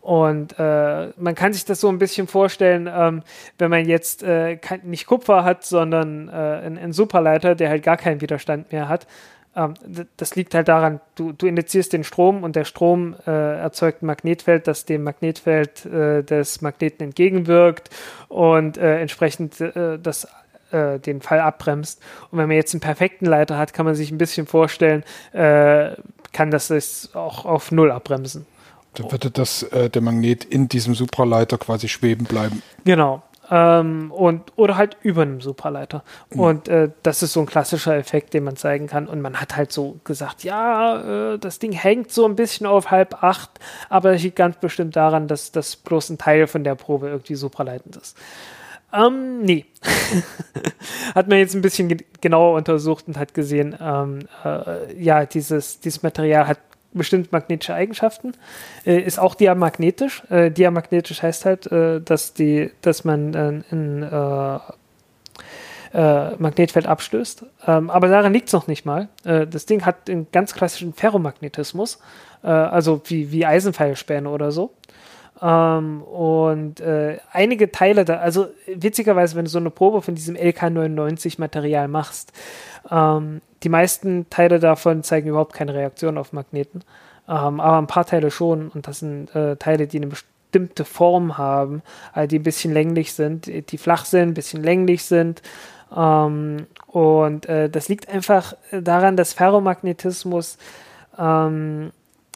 Und 0.00 0.58
äh, 0.58 1.08
man 1.16 1.34
kann 1.34 1.52
sich 1.52 1.64
das 1.64 1.80
so 1.80 1.88
ein 1.88 1.98
bisschen 1.98 2.28
vorstellen, 2.28 2.88
ähm, 2.90 3.22
wenn 3.58 3.70
man 3.70 3.86
jetzt 3.86 4.22
äh, 4.22 4.56
kein, 4.56 4.80
nicht 4.84 5.06
Kupfer 5.06 5.44
hat, 5.44 5.64
sondern 5.64 6.28
äh, 6.28 6.32
einen, 6.32 6.78
einen 6.78 6.92
Superleiter, 6.92 7.54
der 7.54 7.68
halt 7.68 7.82
gar 7.82 7.96
keinen 7.96 8.20
Widerstand 8.20 8.72
mehr 8.72 8.88
hat. 8.88 9.06
Ähm, 9.54 9.74
das 10.16 10.36
liegt 10.36 10.54
halt 10.54 10.68
daran, 10.68 11.00
du, 11.14 11.32
du 11.32 11.46
indizierst 11.46 11.92
den 11.92 12.04
Strom 12.04 12.42
und 12.42 12.56
der 12.56 12.64
Strom 12.64 13.16
äh, 13.26 13.58
erzeugt 13.58 14.02
ein 14.02 14.06
Magnetfeld, 14.06 14.66
das 14.66 14.86
dem 14.86 15.02
Magnetfeld 15.02 15.84
äh, 15.84 16.22
des 16.22 16.62
Magneten 16.62 17.04
entgegenwirkt 17.04 17.90
und 18.28 18.78
äh, 18.78 19.00
entsprechend 19.00 19.56
das 19.60 20.26
äh, 20.70 20.98
den 20.98 21.20
Fall 21.20 21.40
abbremst. 21.40 22.00
Und 22.30 22.38
wenn 22.38 22.48
man 22.48 22.56
jetzt 22.56 22.74
einen 22.74 22.80
perfekten 22.80 23.26
Leiter 23.26 23.58
hat, 23.58 23.72
kann 23.72 23.86
man 23.86 23.94
sich 23.94 24.10
ein 24.10 24.18
bisschen 24.18 24.46
vorstellen, 24.46 25.04
äh, 25.32 25.90
kann 26.32 26.50
das 26.50 26.70
es 26.70 27.14
auch 27.14 27.44
auf 27.44 27.72
Null 27.72 27.90
abbremsen. 27.90 28.46
Dann 28.94 29.10
würde 29.12 29.30
das, 29.30 29.66
der 29.70 30.02
Magnet 30.02 30.44
in 30.44 30.68
diesem 30.68 30.94
Supraleiter 30.94 31.56
quasi 31.58 31.88
schweben 31.88 32.26
bleiben. 32.26 32.62
Genau. 32.84 33.22
Ähm, 33.50 34.12
und, 34.12 34.52
oder 34.56 34.76
halt 34.76 34.96
über 35.02 35.22
einem 35.22 35.40
Supraleiter. 35.40 36.04
Mhm. 36.30 36.40
Und 36.40 36.68
äh, 36.68 36.90
das 37.02 37.22
ist 37.22 37.32
so 37.32 37.40
ein 37.40 37.46
klassischer 37.46 37.96
Effekt, 37.96 38.34
den 38.34 38.44
man 38.44 38.56
zeigen 38.56 38.86
kann. 38.86 39.06
Und 39.06 39.22
man 39.22 39.40
hat 39.40 39.56
halt 39.56 39.72
so 39.72 39.98
gesagt, 40.04 40.44
ja, 40.44 41.34
äh, 41.34 41.38
das 41.38 41.58
Ding 41.58 41.72
hängt 41.72 42.12
so 42.12 42.26
ein 42.26 42.36
bisschen 42.36 42.66
auf 42.66 42.90
halb 42.90 43.22
acht, 43.22 43.50
aber 43.88 44.12
das 44.12 44.22
liegt 44.22 44.36
ganz 44.36 44.58
bestimmt 44.58 44.96
daran, 44.96 45.28
dass 45.28 45.50
das 45.50 45.76
bloß 45.76 46.10
ein 46.10 46.18
Teil 46.18 46.46
von 46.46 46.62
der 46.62 46.74
Probe 46.74 47.08
irgendwie 47.08 47.36
supraleitend 47.36 47.96
ist. 47.96 48.18
Ähm, 48.92 49.42
nee. 49.42 49.66
hat 51.14 51.28
man 51.28 51.38
jetzt 51.38 51.54
ein 51.54 51.62
bisschen 51.62 51.94
genauer 52.20 52.56
untersucht 52.56 53.06
und 53.08 53.18
hat 53.18 53.34
gesehen, 53.34 53.76
ähm, 53.80 54.20
äh, 54.44 55.00
ja, 55.00 55.26
dieses, 55.26 55.80
dieses 55.80 56.02
Material 56.02 56.48
hat 56.48 56.58
bestimmte 56.92 57.28
magnetische 57.32 57.74
Eigenschaften. 57.74 58.32
Äh, 58.86 59.00
ist 59.00 59.18
auch 59.18 59.34
diamagnetisch. 59.34 60.22
Äh, 60.30 60.50
diamagnetisch 60.50 61.22
heißt 61.22 61.44
halt, 61.44 61.70
äh, 61.70 62.00
dass, 62.00 62.34
die, 62.34 62.70
dass 62.82 63.04
man 63.04 63.34
äh, 63.34 63.62
ein 63.70 64.02
äh, 64.02 64.58
Magnetfeld 66.36 66.86
abstößt. 66.86 67.46
Ähm, 67.66 67.88
aber 67.88 68.08
daran 68.08 68.34
liegt 68.34 68.48
es 68.48 68.52
noch 68.52 68.66
nicht 68.66 68.84
mal. 68.84 69.08
das 69.24 69.64
Ding 69.64 69.86
hat 69.86 70.10
einen 70.10 70.26
ganz 70.30 70.52
klassischen 70.52 70.92
Ferromagnetismus, 70.92 71.98
also 72.42 73.00
wie, 73.06 73.32
wie 73.32 73.46
Eisenpfeilspäne 73.46 74.28
oder 74.28 74.50
so. 74.50 74.70
Ähm, 75.40 76.02
und 76.02 76.80
äh, 76.80 77.18
einige 77.32 77.70
Teile 77.70 78.04
da, 78.04 78.18
also 78.18 78.48
witzigerweise, 78.66 79.36
wenn 79.36 79.44
du 79.44 79.50
so 79.50 79.58
eine 79.58 79.70
Probe 79.70 80.02
von 80.02 80.14
diesem 80.14 80.36
LK99 80.36 81.38
Material 81.38 81.88
machst, 81.88 82.32
ähm, 82.90 83.40
die 83.62 83.68
meisten 83.68 84.28
Teile 84.30 84.58
davon 84.58 85.02
zeigen 85.02 85.28
überhaupt 85.28 85.52
keine 85.52 85.74
Reaktion 85.74 86.18
auf 86.18 86.32
Magneten, 86.32 86.82
ähm, 87.28 87.60
aber 87.60 87.78
ein 87.78 87.86
paar 87.86 88.06
Teile 88.06 88.30
schon 88.30 88.68
und 88.68 88.86
das 88.86 89.00
sind 89.00 89.34
äh, 89.34 89.56
Teile, 89.56 89.86
die 89.86 89.98
eine 89.98 90.08
bestimmte 90.08 90.84
Form 90.84 91.38
haben, 91.38 91.82
also 92.12 92.28
die 92.28 92.38
ein 92.38 92.44
bisschen 92.44 92.72
länglich 92.72 93.12
sind, 93.12 93.46
die 93.46 93.78
flach 93.78 94.04
sind, 94.04 94.30
ein 94.30 94.34
bisschen 94.34 94.62
länglich 94.62 95.04
sind. 95.04 95.42
Ähm, 95.96 96.66
und 96.86 97.46
äh, 97.46 97.68
das 97.68 97.88
liegt 97.88 98.08
einfach 98.08 98.54
daran, 98.72 99.16
dass 99.16 99.34
Ferromagnetismus 99.34 100.58
ähm, 101.18 101.92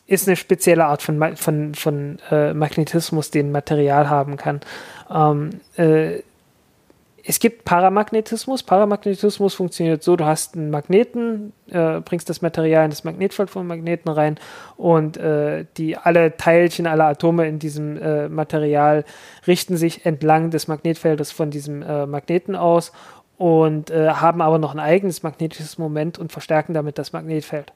ist 0.06 0.26
eine 0.26 0.36
spezielle 0.36 0.84
Art 0.84 1.02
von, 1.02 1.36
von, 1.36 1.74
von 1.74 2.18
äh, 2.30 2.52
Magnetismus, 2.54 3.30
den 3.30 3.52
Material 3.52 4.10
haben 4.10 4.36
kann. 4.36 4.60
Ähm, 5.10 5.60
äh, 5.76 6.22
es 7.24 7.38
gibt 7.38 7.64
Paramagnetismus. 7.64 8.62
Paramagnetismus 8.64 9.54
funktioniert 9.54 10.02
so, 10.02 10.16
du 10.16 10.24
hast 10.24 10.56
einen 10.56 10.70
Magneten, 10.70 11.52
äh, 11.70 12.00
bringst 12.00 12.28
das 12.28 12.42
Material 12.42 12.84
in 12.84 12.90
das 12.90 13.04
Magnetfeld 13.04 13.48
vom 13.48 13.66
Magneten 13.66 14.10
rein 14.10 14.38
und 14.76 15.16
äh, 15.16 15.64
die 15.76 15.96
alle 15.96 16.36
Teilchen, 16.36 16.86
alle 16.86 17.04
Atome 17.04 17.46
in 17.46 17.58
diesem 17.58 17.96
äh, 17.96 18.28
Material 18.28 19.04
richten 19.46 19.76
sich 19.76 20.04
entlang 20.04 20.50
des 20.50 20.66
Magnetfeldes 20.66 21.30
von 21.30 21.50
diesem 21.50 21.82
äh, 21.82 22.06
Magneten 22.06 22.56
aus 22.56 22.92
und 23.38 23.90
äh, 23.90 24.08
haben 24.10 24.40
aber 24.40 24.58
noch 24.58 24.74
ein 24.74 24.80
eigenes 24.80 25.22
magnetisches 25.22 25.78
Moment 25.78 26.18
und 26.18 26.32
verstärken 26.32 26.74
damit 26.74 26.98
das 26.98 27.12
Magnetfeld. 27.12 27.72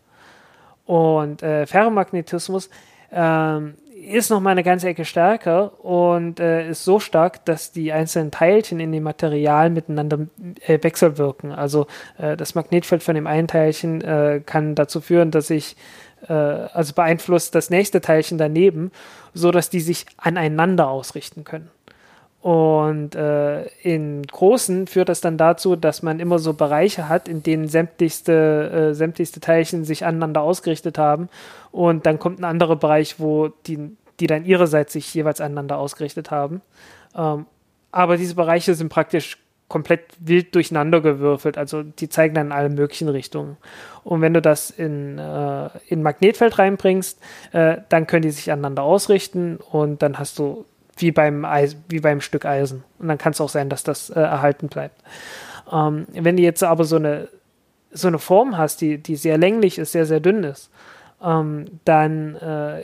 Und 0.86 1.42
äh, 1.42 1.66
Ferromagnetismus 1.66 2.70
ähm, 3.12 3.74
ist 4.06 4.30
noch 4.30 4.40
mal 4.40 4.50
eine 4.50 4.62
ganze 4.62 4.88
Ecke 4.88 5.04
stärker 5.04 5.84
und 5.84 6.38
äh, 6.38 6.70
ist 6.70 6.84
so 6.84 7.00
stark, 7.00 7.44
dass 7.44 7.72
die 7.72 7.92
einzelnen 7.92 8.30
Teilchen 8.30 8.78
in 8.78 8.92
dem 8.92 9.02
Material 9.02 9.68
miteinander 9.70 10.28
äh, 10.66 10.78
wechselwirken. 10.80 11.50
Also 11.50 11.86
äh, 12.18 12.36
das 12.36 12.54
Magnetfeld 12.54 13.02
von 13.02 13.16
dem 13.16 13.26
einen 13.26 13.48
Teilchen 13.48 14.00
äh, 14.02 14.40
kann 14.46 14.76
dazu 14.76 15.00
führen, 15.00 15.32
dass 15.32 15.48
sich 15.48 15.76
äh, 16.28 16.32
also 16.32 16.94
beeinflusst 16.94 17.54
das 17.54 17.70
nächste 17.70 18.00
Teilchen 18.00 18.38
daneben, 18.38 18.92
so 19.34 19.50
dass 19.50 19.70
die 19.70 19.80
sich 19.80 20.06
aneinander 20.18 20.88
ausrichten 20.88 21.42
können. 21.42 21.70
Und 22.46 23.16
äh, 23.16 23.64
in 23.82 24.22
großen 24.22 24.86
führt 24.86 25.08
das 25.08 25.20
dann 25.20 25.36
dazu, 25.36 25.74
dass 25.74 26.04
man 26.04 26.20
immer 26.20 26.38
so 26.38 26.52
Bereiche 26.52 27.08
hat, 27.08 27.26
in 27.26 27.42
denen 27.42 27.66
sämtlichste, 27.66 28.90
äh, 28.92 28.94
sämtlichste 28.94 29.40
Teilchen 29.40 29.84
sich 29.84 30.04
aneinander 30.04 30.42
ausgerichtet 30.42 30.96
haben. 30.96 31.28
Und 31.72 32.06
dann 32.06 32.20
kommt 32.20 32.38
ein 32.38 32.44
anderer 32.44 32.76
Bereich, 32.76 33.18
wo 33.18 33.48
die, 33.66 33.96
die 34.20 34.28
dann 34.28 34.44
ihrerseits 34.44 34.92
sich 34.92 35.12
jeweils 35.12 35.40
aneinander 35.40 35.76
ausgerichtet 35.76 36.30
haben. 36.30 36.62
Ähm, 37.16 37.46
aber 37.90 38.16
diese 38.16 38.36
Bereiche 38.36 38.76
sind 38.76 38.90
praktisch 38.90 39.38
komplett 39.66 40.02
wild 40.20 40.54
durcheinander 40.54 41.00
gewürfelt. 41.00 41.58
Also 41.58 41.82
die 41.82 42.08
zeigen 42.08 42.36
dann 42.36 42.46
in 42.46 42.52
alle 42.52 42.68
möglichen 42.68 43.08
Richtungen. 43.08 43.56
Und 44.04 44.20
wenn 44.20 44.34
du 44.34 44.40
das 44.40 44.70
in, 44.70 45.18
äh, 45.18 45.68
in 45.88 46.00
Magnetfeld 46.00 46.60
reinbringst, 46.60 47.18
äh, 47.50 47.78
dann 47.88 48.06
können 48.06 48.22
die 48.22 48.30
sich 48.30 48.52
aneinander 48.52 48.84
ausrichten 48.84 49.56
und 49.56 50.00
dann 50.00 50.20
hast 50.20 50.38
du 50.38 50.64
wie 50.96 51.12
beim, 51.12 51.44
Eis, 51.44 51.76
wie 51.88 52.00
beim 52.00 52.20
Stück 52.20 52.44
Eisen. 52.44 52.84
Und 52.98 53.08
dann 53.08 53.18
kann 53.18 53.32
es 53.32 53.40
auch 53.40 53.48
sein, 53.48 53.68
dass 53.68 53.82
das 53.82 54.10
äh, 54.10 54.20
erhalten 54.20 54.68
bleibt. 54.68 55.02
Ähm, 55.72 56.06
wenn 56.12 56.36
du 56.36 56.42
jetzt 56.42 56.62
aber 56.62 56.84
so 56.84 56.96
eine, 56.96 57.28
so 57.90 58.08
eine 58.08 58.18
Form 58.18 58.56
hast, 58.56 58.80
die, 58.80 58.98
die 58.98 59.16
sehr 59.16 59.38
länglich 59.38 59.78
ist, 59.78 59.92
sehr, 59.92 60.06
sehr 60.06 60.20
dünn 60.20 60.44
ist, 60.44 60.70
ähm, 61.22 61.66
dann 61.84 62.36
äh, 62.36 62.82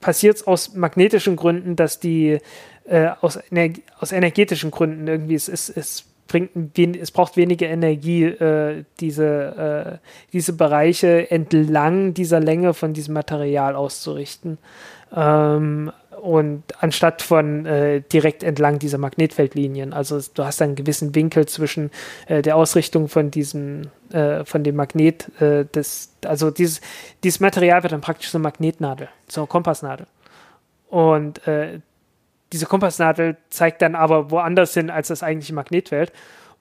passiert 0.00 0.36
es 0.36 0.46
aus 0.46 0.74
magnetischen 0.74 1.36
Gründen, 1.36 1.76
dass 1.76 2.00
die 2.00 2.38
äh, 2.84 3.10
aus, 3.20 3.36
Ener 3.36 3.72
aus 3.98 4.12
energetischen 4.12 4.70
Gründen 4.70 5.06
irgendwie, 5.06 5.34
es, 5.34 5.48
es, 5.48 5.68
es 5.70 6.04
bringt 6.28 6.78
es 6.78 7.10
braucht 7.10 7.36
weniger 7.36 7.68
Energie, 7.68 8.24
äh, 8.24 8.84
diese, 9.00 10.00
äh, 10.00 10.06
diese 10.32 10.54
Bereiche 10.54 11.30
entlang 11.30 12.14
dieser 12.14 12.40
Länge 12.40 12.74
von 12.74 12.94
diesem 12.94 13.14
Material 13.14 13.76
auszurichten. 13.76 14.58
Ähm, 15.14 15.92
und 16.22 16.62
anstatt 16.80 17.20
von 17.20 17.66
äh, 17.66 18.00
direkt 18.00 18.44
entlang 18.44 18.78
dieser 18.78 18.96
Magnetfeldlinien. 18.96 19.92
Also 19.92 20.20
du 20.34 20.44
hast 20.44 20.62
einen 20.62 20.76
gewissen 20.76 21.16
Winkel 21.16 21.46
zwischen 21.46 21.90
äh, 22.28 22.42
der 22.42 22.54
Ausrichtung 22.54 23.08
von 23.08 23.32
diesem, 23.32 23.88
äh, 24.12 24.44
von 24.44 24.62
dem 24.62 24.76
Magnet, 24.76 25.28
äh, 25.40 25.64
des, 25.64 26.12
also 26.24 26.52
dieses, 26.52 26.80
dieses 27.24 27.40
Material 27.40 27.82
wird 27.82 27.92
dann 27.92 28.02
praktisch 28.02 28.30
so 28.30 28.38
eine 28.38 28.44
Magnetnadel, 28.44 29.08
so 29.26 29.40
eine 29.40 29.48
Kompassnadel. 29.48 30.06
Und 30.90 31.44
äh, 31.48 31.80
diese 32.52 32.66
Kompassnadel 32.66 33.36
zeigt 33.50 33.82
dann 33.82 33.96
aber 33.96 34.30
woanders 34.30 34.74
hin 34.74 34.90
als 34.90 35.08
das 35.08 35.24
eigentliche 35.24 35.54
Magnetfeld. 35.54 36.12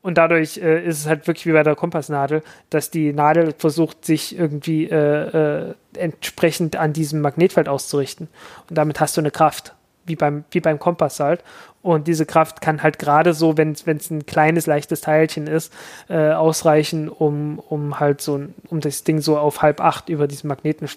Und 0.02 0.18
dadurch 0.18 0.57
äh, 0.57 0.84
ist 0.84 0.99
es 0.99 1.07
halt 1.07 1.28
wirklich 1.28 1.45
wie 1.45 1.52
bei 1.52 1.64
der 1.64 1.76
Kompassnadel, 1.76 2.41
dass 2.69 2.90
die 2.90 3.14
Nadel 3.14 3.53
versucht, 3.57 4.03
sich 4.03 4.38
irgendwie 4.38 4.90
äh, 4.90 5.68
äh, 5.69 5.73
entsprechend 5.95 6.76
an 6.76 6.94
diesem 6.94 7.22
Magnetfeld 7.22 7.69
auszurichten. 7.69 8.28
Und 8.69 8.78
damit 8.78 8.99
hast 8.99 9.15
du 9.18 9.22
eine 9.22 9.32
Kraft, 9.32 9.76
wie 10.06 10.15
beim, 10.15 10.44
wie 10.52 10.60
beim 10.60 10.80
Kompass 10.80 11.19
halt. 11.19 11.44
Und 11.84 12.07
diese 12.07 12.26
Kraft 12.26 12.61
kann 12.61 12.84
halt 12.84 12.99
gerade 12.99 13.34
so, 13.34 13.57
wenn 13.57 13.72
es 13.72 14.11
ein 14.11 14.26
kleines, 14.26 14.65
leichtes 14.68 15.02
Teilchen 15.02 15.48
ist, 15.48 15.73
äh, 16.10 16.32
ausreichen, 16.32 17.10
um, 17.10 17.60
um 17.60 17.99
halt 17.99 18.22
so 18.22 18.41
um 18.69 18.80
das 18.80 19.03
Ding 19.03 19.19
so 19.19 19.38
auf 19.38 19.61
halb 19.61 19.82
acht 19.82 20.10
über 20.10 20.28
diesen 20.28 20.48
Magneten 20.48 20.88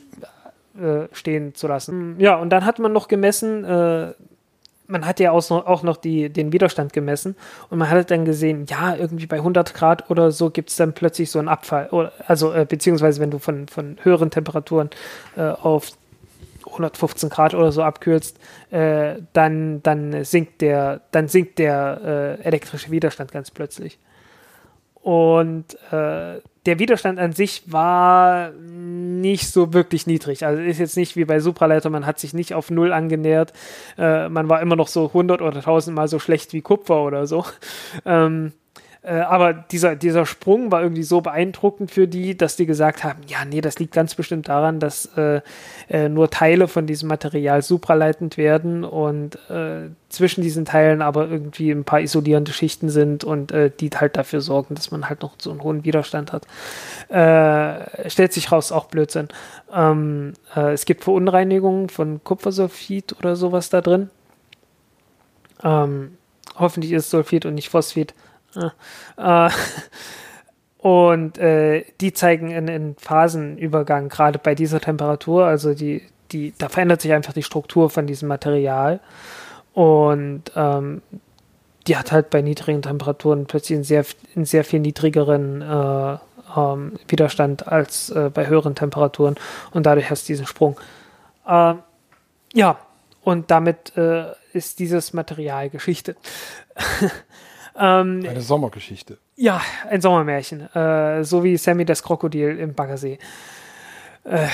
äh, 0.79 1.09
stehen 1.13 1.55
zu 1.55 1.69
lassen. 1.69 2.17
Ja, 2.19 2.37
und 2.37 2.51
dann 2.51 2.65
hat 2.65 2.79
man 2.79 2.93
noch 2.93 3.09
gemessen, 3.09 3.65
äh, 3.65 4.13
man 4.87 5.07
hat 5.07 5.21
ja 5.21 5.31
auch 5.33 5.83
noch 5.83 5.97
die, 5.97 6.31
den 6.31 6.53
Widerstand 6.53 6.93
gemessen 6.93 7.37
und 7.71 7.79
man 7.79 7.91
hat 7.91 8.11
dann 8.11 8.25
gesehen, 8.25 8.67
ja, 8.69 8.95
irgendwie 8.95 9.27
bei 9.27 9.37
100 9.37 9.75
Grad 9.75 10.11
oder 10.11 10.31
so 10.31 10.51
gibt 10.51 10.71
es 10.71 10.77
dann 10.77 10.93
plötzlich 10.93 11.31
so 11.31 11.39
einen 11.39 11.49
Abfall. 11.49 12.13
Also, 12.27 12.53
äh, 12.53 12.67
beziehungsweise 12.69 13.21
wenn 13.21 13.31
du 13.31 13.39
von, 13.39 13.67
von 13.69 13.97
höheren 14.03 14.31
Temperaturen 14.31 14.91
äh, 15.37 15.43
auf 15.43 15.93
115 16.67 17.29
Grad 17.31 17.55
oder 17.55 17.73
so 17.73 17.83
abkühlst, 17.83 18.39
äh, 18.71 19.17
dann, 19.33 19.83
dann 19.83 20.25
sinkt 20.25 20.61
der, 20.61 21.01
dann 21.11 21.29
sinkt 21.29 21.59
der 21.59 22.39
äh, 22.41 22.45
elektrische 22.45 22.91
Widerstand 22.91 23.33
ganz 23.33 23.51
plötzlich. 23.51 23.99
Und 24.95 25.75
äh, 25.93 26.41
der 26.67 26.79
Widerstand 26.79 27.19
an 27.19 27.33
sich 27.33 27.63
war 27.67 28.53
nicht 28.53 29.51
so 29.51 29.73
wirklich 29.73 30.07
niedrig. 30.07 30.47
Also 30.47 30.63
ist 30.63 30.79
jetzt 30.79 30.97
nicht 30.97 31.17
wie 31.17 31.25
bei 31.25 31.41
Supraleiter, 31.41 31.91
man 31.91 32.07
hat 32.07 32.19
sich 32.19 32.35
nicht 32.35 32.55
auf 32.55 32.71
Null 32.71 32.93
angenähert. 32.93 33.53
Äh, 33.99 34.29
man 34.29 34.49
war 34.49 34.61
immer 34.63 34.77
noch 34.77 34.89
so 34.89 35.07
100 35.09 35.43
oder 35.43 35.59
1000 35.59 35.95
Mal 35.95 36.09
so 36.09 36.19
schlecht 36.19 36.53
wie 36.53 36.63
Kupfer 36.63 37.03
oder 37.03 37.27
so. 37.27 37.45
Ähm, 38.07 38.53
Äh, 39.05 39.17
aber 39.21 39.53
dieser, 39.53 39.97
dieser 39.97 40.25
Sprung 40.25 40.73
war 40.73 40.83
irgendwie 40.83 41.03
so 41.03 41.21
beeindruckend 41.21 41.91
für 41.91 42.09
die, 42.09 42.37
dass 42.37 42.57
die 42.57 42.65
gesagt 42.65 43.05
haben, 43.05 43.21
ja, 43.27 43.45
nee, 43.45 43.61
das 43.61 43.79
liegt 43.79 43.93
ganz 43.93 44.15
bestimmt 44.15 44.49
daran, 44.49 44.81
dass 44.81 45.07
äh, 45.17 45.43
äh, 45.91 46.09
nur 46.09 46.31
Teile 46.31 46.69
von 46.69 46.87
diesem 46.87 47.09
Material 47.11 47.61
supraleitend 47.61 48.39
werden 48.39 48.83
und 48.83 49.37
äh, 49.51 49.91
zwischen 50.09 50.41
diesen 50.41 50.65
Teilen 50.65 51.03
aber 51.03 51.29
irgendwie 51.29 51.71
ein 51.71 51.85
paar 51.85 52.01
isolierende 52.01 52.53
Schichten 52.53 52.89
sind 52.89 53.25
und 53.25 53.53
äh, 53.53 53.71
die 53.79 53.91
halt 53.91 54.17
dafür 54.17 54.41
sorgen, 54.41 54.75
dass 54.75 54.91
man 54.91 55.07
halt 55.09 55.21
noch 55.21 55.35
so 55.39 55.51
einen 55.51 55.63
hohen 55.63 55.85
Widerstand 55.85 56.33
hat. 56.33 56.47
Stellt 57.11 58.33
sich 58.33 58.51
raus, 58.51 58.73
auch 58.73 58.87
Blödsinn. 58.87 59.29
Ähm, 59.73 60.33
es 60.55 60.85
gibt 60.87 61.05
Verunreinigungen 61.05 61.89
von 61.91 62.23
Kupfersulfid 62.25 63.17
oder 63.19 63.37
sowas 63.37 63.69
da 63.69 63.81
drin. 63.81 64.11
Ähm, 65.63 66.17
hoffentlich 66.57 66.93
ist 66.93 67.05
es 67.05 67.11
Sulfid 67.11 67.47
und 67.47 67.55
nicht 67.55 67.69
Phosphid. 67.69 68.15
Äh, 69.17 69.51
und 70.79 71.39
äh, 71.39 71.85
die 72.01 72.13
zeigen 72.13 72.53
einen 72.53 72.97
Phasenübergang, 72.97 74.09
gerade 74.09 74.39
bei 74.39 74.55
dieser 74.55 74.81
Temperatur. 74.81 75.47
Also 75.47 75.75
die, 75.75 76.03
die, 76.33 76.55
da 76.59 76.69
verändert 76.69 77.01
sich 77.01 77.13
einfach 77.13 77.33
die 77.33 77.43
Struktur 77.43 77.91
von 77.91 78.07
diesem 78.07 78.29
Material. 78.29 79.01
Und 79.73 80.45
ähm, 80.55 81.03
die 81.87 81.97
hat 81.97 82.13
halt 82.13 82.31
bei 82.31 82.43
niedrigen 82.43 82.83
Temperaturen 82.83 83.47
plötzlich 83.47 83.77
einen 83.77 83.85
sehr, 83.85 84.05
einen 84.35 84.45
sehr 84.45 84.65
viel 84.65 84.81
niedrigeren 84.81 85.63
äh, 85.63 86.17
ähm, 86.57 86.93
Widerstand 87.09 87.69
als 87.69 88.11
äh, 88.11 88.31
bei 88.33 88.47
höheren 88.47 88.75
Temperaturen. 88.75 89.37
Und 89.73 89.87
dadurch 89.87 90.11
hast 90.11 90.25
du 90.25 90.33
diesen 90.33 90.47
Sprung. 90.47 90.79
Äh, 91.47 91.75
ja, 92.55 92.79
und 93.23 93.51
damit 93.51 93.97
äh, 93.97 94.33
ist 94.53 94.79
dieses 94.79 95.13
Material 95.13 95.71
Geschichte. 95.71 96.17
ähm, 97.77 98.25
Eine 98.29 98.41
Sommergeschichte. 98.41 99.19
Ja, 99.37 99.61
ein 99.91 100.01
Sommermärchen. 100.01 100.73
Äh, 100.75 101.25
so 101.25 101.43
wie 101.43 101.57
Sammy 101.57 101.85
das 101.85 102.03
Krokodil 102.03 102.59
im 102.59 102.75
Baggersee. 102.75 103.19
Äh, 104.25 104.49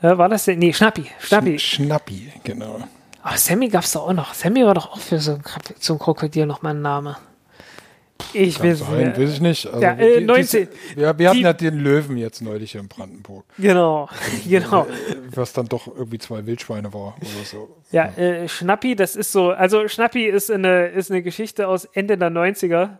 war 0.00 0.28
das 0.28 0.44
denn? 0.44 0.58
Nee, 0.58 0.72
Schnappi. 0.72 1.06
Schnappi. 1.18 1.58
Sch 1.58 1.74
Schnappi, 1.76 2.32
genau. 2.44 2.78
Aber 3.22 3.36
Sammy 3.38 3.68
gab 3.68 3.84
es 3.84 3.92
doch 3.92 4.06
auch 4.08 4.12
noch. 4.12 4.34
Sammy 4.34 4.64
war 4.64 4.74
doch 4.74 4.92
auch 4.92 4.98
für 4.98 5.18
so 5.18 5.32
ein, 5.32 5.42
so 5.80 5.94
ein 5.94 5.98
Krokodil 5.98 6.44
noch 6.44 6.60
mal 6.60 6.70
ein 6.74 6.82
Name. 6.82 7.16
Ich 8.32 8.62
will 8.62 8.74
sein, 8.74 9.16
weiß 9.16 9.30
ich 9.30 9.40
nicht. 9.40 9.66
Also 9.66 9.80
ja, 9.80 9.92
äh, 9.92 10.20
19, 10.20 10.68
die, 10.68 10.96
wir, 11.00 11.18
wir 11.18 11.30
hatten 11.30 11.40
ja 11.40 11.52
den 11.52 11.78
Löwen 11.78 12.16
jetzt 12.16 12.40
neulich 12.42 12.72
hier 12.72 12.80
in 12.80 12.88
Brandenburg. 12.88 13.44
Genau, 13.58 14.08
genau. 14.48 14.86
Was 15.30 15.52
dann 15.52 15.66
doch 15.66 15.86
irgendwie 15.86 16.18
zwei 16.18 16.44
Wildschweine 16.46 16.92
war 16.92 17.16
oder 17.20 17.44
so. 17.44 17.76
Ja, 17.90 18.12
ja. 18.16 18.22
Äh, 18.22 18.48
Schnappi, 18.48 18.96
das 18.96 19.16
ist 19.16 19.32
so, 19.32 19.50
also 19.50 19.88
Schnappi 19.88 20.24
ist 20.26 20.50
eine, 20.50 20.86
ist 20.86 21.10
eine 21.10 21.22
Geschichte 21.22 21.68
aus 21.68 21.84
Ende 21.84 22.16
der 22.16 22.30
90er. 22.30 22.98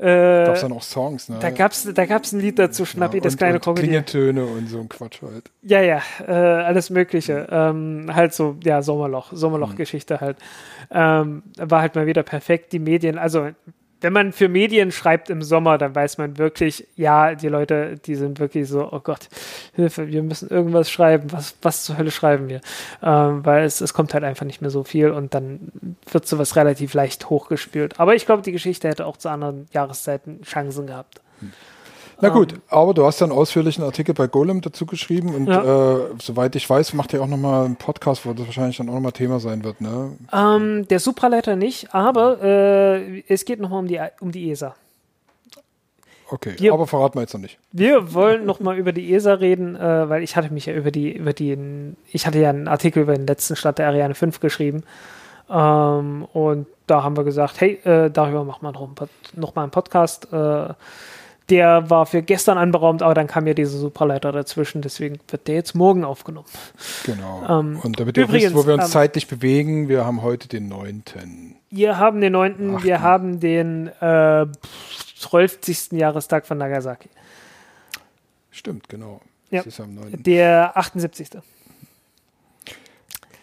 Äh, 0.00 0.46
gab 0.46 0.54
es 0.54 0.62
dann 0.62 0.72
auch 0.72 0.82
Songs, 0.82 1.28
ne? 1.28 1.38
Da 1.40 1.50
gab 1.50 1.72
es 1.72 1.86
da 1.92 2.06
gab's 2.06 2.32
ein 2.32 2.40
Lied 2.40 2.58
dazu, 2.58 2.86
Schnappi, 2.86 3.18
ja, 3.18 3.20
und, 3.20 3.24
das 3.26 3.36
kleine 3.36 3.56
und 3.56 3.64
Krokodil. 3.64 3.84
Klingeltöne 3.84 4.46
und 4.46 4.66
so 4.68 4.80
ein 4.80 4.88
Quatsch 4.88 5.20
halt. 5.20 5.50
Ja, 5.62 5.82
ja, 5.82 6.00
äh, 6.26 6.32
alles 6.32 6.88
Mögliche. 6.88 7.46
Ähm, 7.50 8.10
halt 8.10 8.32
so, 8.32 8.56
ja, 8.64 8.80
Sommerloch, 8.80 9.30
Sommerloch-Geschichte 9.32 10.14
mhm. 10.14 10.20
halt. 10.20 10.36
Ähm, 10.90 11.42
war 11.58 11.82
halt 11.82 11.96
mal 11.96 12.06
wieder 12.06 12.22
perfekt. 12.22 12.72
Die 12.72 12.78
Medien, 12.78 13.18
also 13.18 13.50
wenn 14.00 14.12
man 14.12 14.32
für 14.32 14.48
Medien 14.48 14.92
schreibt 14.92 15.30
im 15.30 15.42
Sommer, 15.42 15.78
dann 15.78 15.94
weiß 15.94 16.18
man 16.18 16.38
wirklich, 16.38 16.86
ja, 16.96 17.34
die 17.34 17.48
Leute, 17.48 17.96
die 17.96 18.14
sind 18.14 18.40
wirklich 18.40 18.68
so, 18.68 18.88
oh 18.90 19.00
Gott, 19.00 19.28
Hilfe, 19.74 20.08
wir 20.08 20.22
müssen 20.22 20.48
irgendwas 20.48 20.90
schreiben. 20.90 21.32
Was, 21.32 21.54
was 21.62 21.84
zur 21.84 21.98
Hölle 21.98 22.10
schreiben 22.10 22.48
wir? 22.48 22.60
Ähm, 23.02 23.44
weil 23.44 23.64
es, 23.64 23.80
es 23.80 23.92
kommt 23.92 24.14
halt 24.14 24.24
einfach 24.24 24.46
nicht 24.46 24.60
mehr 24.60 24.70
so 24.70 24.84
viel 24.84 25.10
und 25.10 25.34
dann 25.34 25.96
wird 26.10 26.26
sowas 26.26 26.56
relativ 26.56 26.94
leicht 26.94 27.28
hochgespült. 27.30 28.00
Aber 28.00 28.14
ich 28.14 28.26
glaube, 28.26 28.42
die 28.42 28.52
Geschichte 28.52 28.88
hätte 28.88 29.06
auch 29.06 29.16
zu 29.16 29.28
anderen 29.28 29.68
Jahreszeiten 29.72 30.42
Chancen 30.42 30.86
gehabt. 30.86 31.20
Na 32.20 32.28
gut, 32.28 32.52
ähm, 32.52 32.62
aber 32.68 32.94
du 32.94 33.04
hast 33.04 33.20
ja 33.20 33.26
einen 33.26 33.36
ausführlichen 33.36 33.82
Artikel 33.82 34.14
bei 34.14 34.26
Golem 34.26 34.60
dazu 34.60 34.86
geschrieben 34.86 35.34
und 35.34 35.48
ja. 35.48 35.96
äh, 35.96 36.00
soweit 36.20 36.54
ich 36.56 36.68
weiß, 36.68 36.94
macht 36.94 37.12
ihr 37.12 37.22
auch 37.22 37.26
nochmal 37.26 37.64
einen 37.64 37.76
Podcast, 37.76 38.26
wo 38.26 38.32
das 38.32 38.46
wahrscheinlich 38.46 38.76
dann 38.76 38.88
auch 38.88 38.94
nochmal 38.94 39.12
Thema 39.12 39.40
sein 39.40 39.64
wird, 39.64 39.80
ne? 39.80 40.12
Ähm, 40.32 40.86
der 40.88 41.00
Supraleiter 41.00 41.56
nicht, 41.56 41.94
aber 41.94 42.42
äh, 42.42 43.22
es 43.28 43.44
geht 43.44 43.60
nochmal 43.60 43.80
um 43.80 43.86
die, 43.86 44.00
um 44.20 44.32
die 44.32 44.50
ESA. 44.50 44.74
Okay, 46.32 46.54
wir, 46.58 46.72
aber 46.72 46.86
verraten 46.86 47.16
wir 47.16 47.22
jetzt 47.22 47.34
noch 47.34 47.40
nicht. 47.40 47.58
Wir 47.72 48.14
wollen 48.14 48.46
nochmal 48.46 48.76
über 48.76 48.92
die 48.92 49.12
ESA 49.12 49.34
reden, 49.34 49.74
äh, 49.74 50.08
weil 50.08 50.22
ich 50.22 50.36
hatte 50.36 50.52
mich 50.52 50.66
ja 50.66 50.74
über 50.74 50.92
die, 50.92 51.12
über 51.12 51.32
die, 51.32 51.58
ich 52.12 52.26
hatte 52.26 52.38
ja 52.38 52.50
einen 52.50 52.68
Artikel 52.68 53.02
über 53.02 53.14
den 53.14 53.26
letzten 53.26 53.56
Start 53.56 53.78
der 53.78 53.88
Ariane 53.88 54.14
5 54.14 54.38
geschrieben. 54.38 54.84
Ähm, 55.50 56.26
und 56.32 56.66
da 56.86 57.02
haben 57.02 57.16
wir 57.16 57.24
gesagt, 57.24 57.60
hey, 57.60 57.80
äh, 57.84 58.10
darüber 58.10 58.44
machen 58.44 58.62
wir 58.62 58.70
noch, 58.70 58.88
noch 59.34 59.54
mal 59.56 59.62
einen 59.62 59.72
Podcast. 59.72 60.32
Äh, 60.32 60.74
der 61.50 61.90
war 61.90 62.06
für 62.06 62.22
gestern 62.22 62.56
anberaumt, 62.56 63.02
aber 63.02 63.14
dann 63.14 63.26
kam 63.26 63.46
ja 63.46 63.54
diese 63.54 63.76
Superleiter 63.76 64.32
dazwischen, 64.32 64.82
deswegen 64.82 65.18
wird 65.28 65.48
der 65.48 65.56
jetzt 65.56 65.74
morgen 65.74 66.04
aufgenommen. 66.04 66.46
Genau. 67.04 67.60
Ähm, 67.60 67.80
und 67.82 67.98
damit 67.98 68.16
ihr 68.16 68.24
übrigens, 68.24 68.54
wisst, 68.54 68.54
wo 68.54 68.66
wir 68.66 68.74
uns 68.74 68.84
ähm, 68.84 68.90
zeitlich 68.90 69.26
bewegen, 69.26 69.88
wir 69.88 70.04
haben 70.04 70.22
heute 70.22 70.48
den 70.48 70.68
9. 70.68 71.02
Wir 71.70 71.98
haben 71.98 72.20
den 72.20 72.32
9., 72.32 72.52
Achten. 72.52 72.84
wir 72.84 73.00
haben 73.02 73.40
den 73.40 73.88
äh, 74.00 74.46
12. 75.18 75.92
Jahrestag 75.92 76.46
von 76.46 76.58
Nagasaki. 76.58 77.08
Stimmt, 78.50 78.88
genau. 78.88 79.20
Ja, 79.50 79.64
der 80.12 80.76
78. 80.76 81.30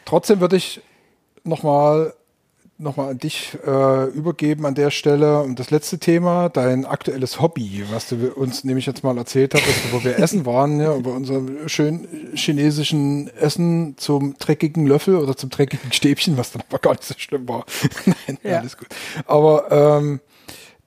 Trotzdem 0.05 0.39
würde 0.39 0.55
ich 0.55 0.81
nochmal 1.43 2.13
nochmal 2.79 3.09
an 3.09 3.17
dich 3.17 3.57
äh, 3.65 4.05
übergeben 4.09 4.65
an 4.65 4.75
der 4.75 4.91
Stelle. 4.91 5.41
Und 5.41 5.59
das 5.59 5.71
letzte 5.71 5.97
Thema, 5.97 6.49
dein 6.49 6.85
aktuelles 6.85 7.41
Hobby, 7.41 7.83
was 7.91 8.07
du 8.09 8.31
uns 8.33 8.63
nämlich 8.63 8.85
jetzt 8.85 9.03
mal 9.03 9.17
erzählt 9.17 9.53
hast, 9.53 9.63
wo 9.91 10.03
wir 10.03 10.19
essen 10.19 10.45
waren, 10.45 10.79
ja, 10.79 10.95
über 10.95 11.13
unserem 11.13 11.67
schönen 11.67 12.07
chinesischen 12.35 13.29
Essen 13.35 13.95
zum 13.97 14.37
dreckigen 14.37 14.85
Löffel 14.85 15.15
oder 15.15 15.35
zum 15.35 15.49
dreckigen 15.49 15.91
Stäbchen, 15.91 16.37
was 16.37 16.51
dann 16.51 16.63
aber 16.69 16.79
gar 16.79 16.91
nicht 16.91 17.03
so 17.03 17.15
schlimm 17.17 17.47
war. 17.47 17.65
Nein, 18.05 18.37
ja. 18.43 18.59
alles 18.59 18.77
gut. 18.77 18.87
Aber 19.25 19.71
ähm, 19.71 20.19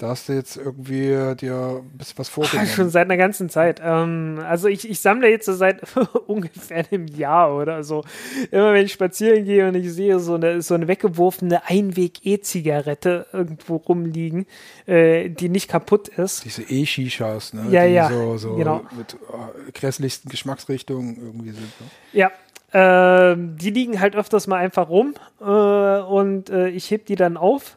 da 0.00 0.08
hast 0.08 0.30
du 0.30 0.32
jetzt 0.32 0.56
irgendwie 0.56 1.08
dir 1.36 1.82
ein 1.82 1.98
bisschen 1.98 2.16
was 2.18 2.30
vorgenommen. 2.30 2.66
Schon 2.68 2.88
seit 2.88 3.04
einer 3.04 3.18
ganzen 3.18 3.50
Zeit. 3.50 3.82
Ähm, 3.84 4.40
also 4.48 4.66
ich, 4.66 4.88
ich 4.88 5.00
sammle 5.00 5.28
jetzt 5.28 5.44
so 5.44 5.52
seit 5.52 5.82
ungefähr 6.26 6.86
einem 6.90 7.06
Jahr 7.06 7.54
oder 7.54 7.84
so. 7.84 8.02
Immer 8.50 8.72
wenn 8.72 8.86
ich 8.86 8.92
spazieren 8.92 9.44
gehe 9.44 9.68
und 9.68 9.74
ich 9.74 9.92
sehe 9.92 10.18
so 10.18 10.34
eine, 10.34 10.62
so 10.62 10.74
eine 10.74 10.88
weggeworfene 10.88 11.68
Einweg-E-Zigarette 11.68 13.26
irgendwo 13.32 13.76
rumliegen, 13.76 14.46
äh, 14.86 15.28
die 15.28 15.50
nicht 15.50 15.68
kaputt 15.68 16.08
ist. 16.08 16.46
Diese 16.46 16.62
E-Shishas, 16.62 17.52
ne? 17.52 17.66
Ja, 17.70 17.86
die 17.86 17.92
ja. 17.92 18.08
So, 18.08 18.38
so 18.38 18.56
genau. 18.56 18.82
mit 18.96 19.14
äh, 19.14 19.72
grässlichsten 19.72 20.30
Geschmacksrichtungen 20.30 21.18
irgendwie 21.18 21.50
sind. 21.50 21.68
Ne? 21.80 22.30
Ja, 22.72 23.32
äh, 23.32 23.36
die 23.36 23.70
liegen 23.70 24.00
halt 24.00 24.16
öfters 24.16 24.46
mal 24.46 24.56
einfach 24.56 24.88
rum 24.88 25.12
äh, 25.40 25.44
und 25.44 26.48
äh, 26.48 26.68
ich 26.68 26.90
heb 26.90 27.04
die 27.04 27.16
dann 27.16 27.36
auf 27.36 27.76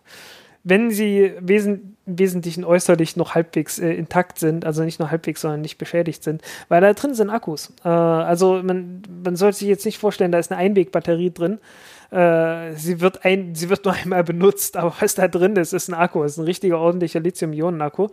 wenn 0.64 0.92
sie 0.92 1.34
wesen 1.40 1.74
im 1.74 1.93
Wesentlichen 2.06 2.66
äußerlich 2.66 3.16
noch 3.16 3.34
halbwegs 3.34 3.80
äh, 3.80 3.94
intakt 3.94 4.38
sind, 4.38 4.66
also 4.66 4.84
nicht 4.84 5.00
nur 5.00 5.10
halbwegs, 5.10 5.42
sondern 5.42 5.62
nicht 5.62 5.78
beschädigt 5.78 6.24
sind, 6.24 6.42
weil 6.68 6.82
da 6.82 6.94
drin 6.94 7.14
sind 7.14 7.30
Akkus. 7.30 7.72
Äh, 7.86 7.90
also 7.90 8.62
man, 8.62 9.02
man 9.24 9.36
sollte 9.36 9.60
sich 9.60 9.68
jetzt 9.70 9.86
nicht 9.86 10.00
vorstellen, 10.00 10.32
da 10.32 10.40
ist 10.40 10.52
eine 10.52 10.60
Einwegbatterie 10.60 11.32
drin. 11.32 11.60
Äh, 12.12 12.74
sie, 12.76 13.00
wird 13.00 13.24
ein, 13.26 13.56
sie 13.56 13.70
wird 13.70 13.86
nur 13.86 13.94
einmal 14.04 14.24
benutzt, 14.24 14.76
aber 14.76 14.94
was 15.00 15.16
da 15.16 15.28
drin 15.28 15.56
ist, 15.56 15.74
ist 15.74 15.88
ein 15.88 15.94
Akku, 15.94 16.24
ist 16.24 16.38
ein 16.38 16.46
richtiger 16.46 16.80
ordentlicher 16.80 17.22
Lithium-Ionen-Akku. 17.22 18.10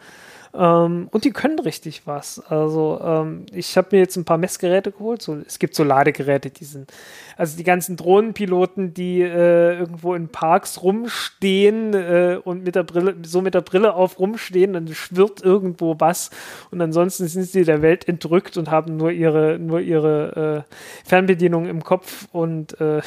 Ähm, 0.52 1.08
und 1.10 1.24
die 1.24 1.30
können 1.30 1.58
richtig 1.58 2.06
was. 2.06 2.40
Also 2.48 3.00
ähm, 3.02 3.46
ich 3.52 3.76
habe 3.76 3.88
mir 3.92 3.98
jetzt 3.98 4.16
ein 4.16 4.24
paar 4.24 4.38
Messgeräte 4.38 4.90
geholt. 4.90 5.22
So, 5.22 5.36
es 5.46 5.58
gibt 5.58 5.74
so 5.74 5.84
Ladegeräte, 5.84 6.50
die 6.50 6.64
sind, 6.64 6.92
also 7.36 7.56
die 7.56 7.64
ganzen 7.64 7.96
Drohnenpiloten, 7.96 8.94
die 8.94 9.22
äh, 9.22 9.78
irgendwo 9.78 10.14
in 10.14 10.28
Parks 10.28 10.82
rumstehen 10.82 11.94
äh, 11.94 12.38
und 12.42 12.64
mit 12.64 12.74
der 12.74 12.84
Brille, 12.84 13.16
so 13.22 13.40
mit 13.40 13.54
der 13.54 13.60
Brille 13.60 13.94
auf 13.94 14.18
rumstehen, 14.18 14.72
dann 14.72 14.88
schwirrt 14.88 15.42
irgendwo 15.42 15.96
was. 15.98 16.30
Und 16.70 16.80
ansonsten 16.80 17.26
sind 17.28 17.44
sie 17.44 17.64
der 17.64 17.82
Welt 17.82 18.08
entrückt 18.08 18.56
und 18.56 18.70
haben 18.70 18.96
nur 18.96 19.10
ihre, 19.10 19.58
nur 19.58 19.80
ihre 19.80 20.64
äh, 20.68 21.08
Fernbedienung 21.08 21.66
im 21.66 21.82
Kopf 21.84 22.28
und 22.32 22.80
äh, 22.80 23.00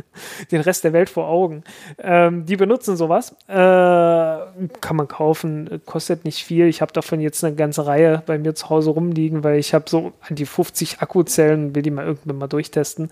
den 0.50 0.60
Rest 0.60 0.84
der 0.84 0.92
Welt 0.92 1.10
vor 1.10 1.28
Augen. 1.28 1.64
Ähm, 1.98 2.46
die 2.46 2.56
benutzen 2.56 2.96
sowas. 2.96 3.36
Äh, 3.48 3.54
kann 3.54 4.96
man 4.96 5.08
kaufen, 5.08 5.80
kostet 5.86 6.24
nicht 6.24 6.44
viel. 6.44 6.66
Ich 6.66 6.80
habe 6.80 6.92
davon 6.92 7.20
jetzt 7.20 7.44
eine 7.44 7.54
ganze 7.54 7.86
Reihe 7.86 8.22
bei 8.26 8.38
mir 8.38 8.54
zu 8.54 8.68
Hause 8.68 8.90
rumliegen, 8.90 9.44
weil 9.44 9.58
ich 9.58 9.74
habe 9.74 9.84
so 9.88 10.12
an 10.28 10.36
die 10.36 10.46
50 10.46 11.00
Akkuzellen, 11.00 11.74
will 11.74 11.82
die 11.82 11.90
mal 11.90 12.06
irgendwann 12.06 12.38
mal 12.38 12.48
durchtesten. 12.48 13.10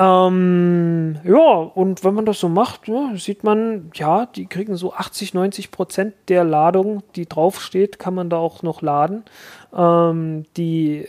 Ähm, 0.00 1.20
ja, 1.24 1.36
und 1.74 2.04
wenn 2.04 2.14
man 2.14 2.24
das 2.24 2.40
so 2.40 2.48
macht, 2.48 2.88
ja, 2.88 3.12
sieht 3.16 3.44
man, 3.44 3.90
ja, 3.94 4.24
die 4.24 4.46
kriegen 4.46 4.74
so 4.76 4.94
80, 4.94 5.34
90 5.34 5.70
Prozent 5.70 6.14
der 6.28 6.42
Ladung, 6.42 7.02
die 7.16 7.28
draufsteht, 7.28 7.98
kann 7.98 8.14
man 8.14 8.30
da 8.30 8.38
auch 8.38 8.62
noch 8.62 8.80
laden. 8.80 9.24
Ähm, 9.76 10.46
die 10.56 11.06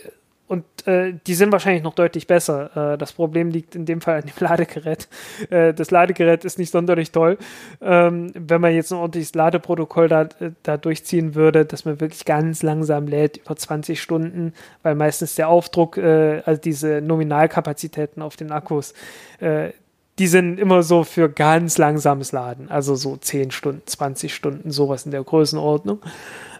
und 0.52 0.86
äh, 0.86 1.14
die 1.26 1.32
sind 1.32 1.50
wahrscheinlich 1.50 1.82
noch 1.82 1.94
deutlich 1.94 2.26
besser. 2.26 2.92
Äh, 2.92 2.98
das 2.98 3.14
Problem 3.14 3.48
liegt 3.48 3.74
in 3.74 3.86
dem 3.86 4.02
Fall 4.02 4.16
an 4.16 4.24
dem 4.26 4.34
Ladegerät. 4.38 5.08
Äh, 5.48 5.72
das 5.72 5.90
Ladegerät 5.90 6.44
ist 6.44 6.58
nicht 6.58 6.70
sonderlich 6.70 7.10
toll. 7.10 7.38
Ähm, 7.80 8.32
wenn 8.34 8.60
man 8.60 8.74
jetzt 8.74 8.92
ein 8.92 8.98
ordentliches 8.98 9.34
Ladeprotokoll 9.34 10.08
da, 10.08 10.22
äh, 10.24 10.50
da 10.62 10.76
durchziehen 10.76 11.34
würde, 11.34 11.64
dass 11.64 11.86
man 11.86 12.02
wirklich 12.02 12.26
ganz 12.26 12.62
langsam 12.62 13.06
lädt, 13.06 13.38
über 13.38 13.56
20 13.56 14.02
Stunden, 14.02 14.52
weil 14.82 14.94
meistens 14.94 15.36
der 15.36 15.48
Aufdruck, 15.48 15.96
äh, 15.96 16.42
also 16.44 16.60
diese 16.60 17.00
Nominalkapazitäten 17.00 18.20
auf 18.20 18.36
den 18.36 18.52
Akkus, 18.52 18.92
äh, 19.40 19.70
die 20.18 20.26
sind 20.26 20.60
immer 20.60 20.82
so 20.82 21.04
für 21.04 21.30
ganz 21.30 21.78
langsames 21.78 22.32
Laden, 22.32 22.70
also 22.70 22.94
so 22.94 23.16
10 23.16 23.50
Stunden, 23.50 23.82
20 23.86 24.34
Stunden, 24.34 24.70
sowas 24.70 25.06
in 25.06 25.10
der 25.10 25.22
Größenordnung. 25.22 26.00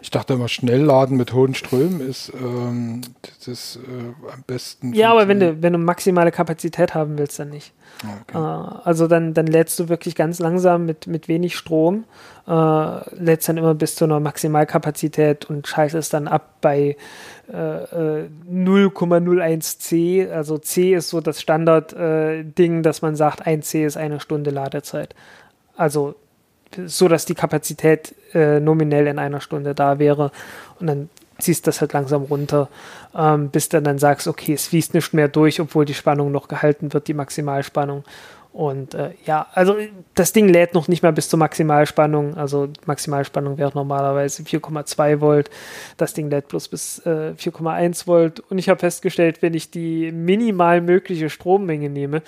Ich 0.01 0.11
dachte 0.11 0.33
immer, 0.33 0.49
Schnellladen 0.49 1.15
mit 1.15 1.33
hohen 1.33 1.53
Strömen 1.53 2.01
ist 2.01 2.33
ähm, 2.33 3.01
das 3.45 3.77
äh, 3.77 4.31
am 4.33 4.43
besten. 4.45 4.93
Ja, 4.93 5.11
aber 5.11 5.27
wenn 5.27 5.39
du, 5.39 5.61
wenn 5.61 5.71
du 5.71 5.79
maximale 5.79 6.31
Kapazität 6.31 6.93
haben 6.93 7.17
willst, 7.17 7.39
dann 7.39 7.51
nicht. 7.51 7.73
Okay. 8.01 8.37
Äh, 8.37 8.79
also 8.83 9.07
dann, 9.07 9.33
dann 9.33 9.47
lädst 9.47 9.79
du 9.79 9.87
wirklich 9.87 10.15
ganz 10.15 10.39
langsam 10.39 10.85
mit, 10.85 11.07
mit 11.07 11.27
wenig 11.27 11.55
Strom, 11.55 12.03
äh, 12.47 13.15
lädst 13.15 13.47
dann 13.47 13.57
immer 13.57 13.75
bis 13.75 13.95
zu 13.95 14.03
einer 14.03 14.19
Maximalkapazität 14.19 15.45
und 15.45 15.67
schaltest 15.67 16.13
dann 16.13 16.27
ab 16.27 16.55
bei 16.59 16.97
äh, 17.53 18.27
0,01 18.51 19.79
C. 19.79 20.29
Also 20.31 20.57
C 20.57 20.95
ist 20.95 21.09
so 21.09 21.21
das 21.21 21.39
Standard-Ding, 21.39 22.79
äh, 22.79 22.81
dass 22.81 23.01
man 23.01 23.15
sagt, 23.15 23.45
ein 23.45 23.61
C 23.61 23.85
ist 23.85 23.97
eine 23.97 24.19
Stunde 24.19 24.49
Ladezeit. 24.49 25.15
Also 25.77 26.15
so, 26.85 27.07
dass 27.07 27.25
die 27.25 27.35
Kapazität 27.35 28.15
äh, 28.33 28.59
nominell 28.59 29.07
in 29.07 29.19
einer 29.19 29.41
Stunde 29.41 29.75
da 29.75 29.99
wäre. 29.99 30.31
Und 30.79 30.87
dann 30.87 31.09
ziehst 31.39 31.67
das 31.67 31.81
halt 31.81 31.93
langsam 31.93 32.23
runter, 32.23 32.69
ähm, 33.15 33.49
bis 33.49 33.69
dann 33.69 33.83
dann 33.83 33.99
sagst, 33.99 34.27
okay, 34.27 34.53
es 34.53 34.67
fließt 34.67 34.93
nicht 34.93 35.13
mehr 35.13 35.27
durch, 35.27 35.59
obwohl 35.59 35.85
die 35.85 35.93
Spannung 35.93 36.31
noch 36.31 36.47
gehalten 36.47 36.93
wird, 36.93 37.07
die 37.07 37.13
Maximalspannung. 37.13 38.03
Und 38.53 38.93
äh, 38.93 39.09
ja, 39.25 39.47
also 39.53 39.77
das 40.13 40.31
Ding 40.31 40.47
lädt 40.47 40.75
noch 40.75 40.87
nicht 40.87 41.01
mal 41.01 41.11
bis 41.11 41.27
zur 41.27 41.39
Maximalspannung. 41.39 42.37
Also 42.37 42.69
Maximalspannung 42.85 43.57
wäre 43.57 43.71
normalerweise 43.73 44.43
4,2 44.43 45.21
Volt. 45.21 45.49
Das 45.97 46.13
Ding 46.13 46.29
lädt 46.29 46.49
bloß 46.49 46.67
bis 46.67 46.99
äh, 46.99 47.33
4,1 47.35 48.05
Volt. 48.05 48.39
Und 48.39 48.59
ich 48.59 48.69
habe 48.69 48.79
festgestellt, 48.79 49.41
wenn 49.41 49.55
ich 49.55 49.71
die 49.71 50.11
minimal 50.11 50.81
mögliche 50.81 51.31
Strommenge 51.31 51.89
nehme, 51.89 52.21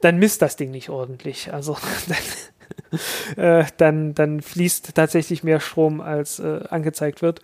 dann 0.00 0.18
misst 0.18 0.42
das 0.42 0.56
Ding 0.56 0.72
nicht 0.72 0.90
ordentlich. 0.90 1.52
Also 1.54 1.76
dann, 3.36 3.44
äh, 3.44 3.64
dann, 3.76 4.14
dann 4.14 4.40
fließt 4.40 4.96
tatsächlich 4.96 5.44
mehr 5.44 5.60
Strom, 5.60 6.00
als 6.00 6.40
äh, 6.40 6.64
angezeigt 6.70 7.22
wird. 7.22 7.40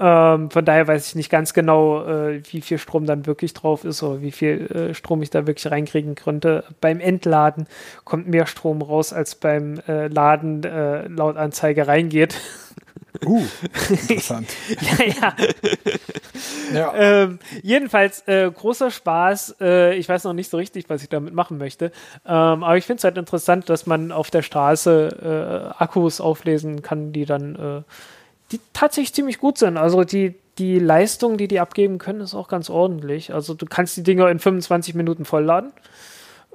Ähm, 0.00 0.50
von 0.50 0.64
daher 0.64 0.88
weiß 0.88 1.08
ich 1.08 1.14
nicht 1.14 1.30
ganz 1.30 1.54
genau, 1.54 2.04
äh, 2.04 2.42
wie 2.50 2.60
viel 2.60 2.78
Strom 2.78 3.06
dann 3.06 3.26
wirklich 3.26 3.54
drauf 3.54 3.84
ist 3.84 4.02
oder 4.02 4.20
wie 4.22 4.32
viel 4.32 4.66
äh, 4.66 4.94
Strom 4.94 5.22
ich 5.22 5.30
da 5.30 5.46
wirklich 5.46 5.70
reinkriegen 5.70 6.16
könnte. 6.16 6.64
Beim 6.80 6.98
Entladen 7.00 7.66
kommt 8.04 8.26
mehr 8.26 8.46
Strom 8.46 8.82
raus, 8.82 9.12
als 9.12 9.36
beim 9.36 9.80
äh, 9.86 10.08
Laden 10.08 10.64
äh, 10.64 11.06
laut 11.06 11.36
Anzeige 11.36 11.86
reingeht. 11.86 12.40
Uh, 13.24 13.44
interessant. 13.90 14.48
ja, 14.80 15.04
ja. 15.04 15.34
ja. 16.74 16.94
Ähm, 16.94 17.38
jedenfalls 17.62 18.26
äh, 18.26 18.50
großer 18.50 18.90
Spaß. 18.90 19.56
Äh, 19.60 19.94
ich 19.94 20.08
weiß 20.08 20.24
noch 20.24 20.32
nicht 20.32 20.50
so 20.50 20.56
richtig, 20.56 20.90
was 20.90 21.04
ich 21.04 21.08
damit 21.08 21.34
machen 21.34 21.56
möchte. 21.56 21.92
Ähm, 22.26 22.64
aber 22.64 22.76
ich 22.76 22.84
finde 22.84 22.98
es 22.98 23.04
halt 23.04 23.16
interessant, 23.16 23.70
dass 23.70 23.86
man 23.86 24.10
auf 24.10 24.32
der 24.32 24.42
Straße 24.42 25.74
Akkus 25.78 26.20
auflesen 26.20 26.82
kann, 26.82 27.12
die 27.12 27.24
dann 27.24 27.84
die 28.52 28.60
tatsächlich 28.72 29.14
ziemlich 29.14 29.38
gut 29.38 29.58
sind. 29.58 29.76
Also 29.76 30.04
die, 30.04 30.34
die 30.58 30.78
Leistung, 30.78 31.36
die 31.36 31.48
die 31.48 31.60
abgeben 31.60 31.98
können, 31.98 32.20
ist 32.20 32.34
auch 32.34 32.48
ganz 32.48 32.70
ordentlich. 32.70 33.32
Also 33.32 33.54
du 33.54 33.66
kannst 33.66 33.96
die 33.96 34.02
Dinger 34.02 34.28
in 34.30 34.38
25 34.38 34.94
Minuten 34.94 35.24
vollladen. 35.24 35.72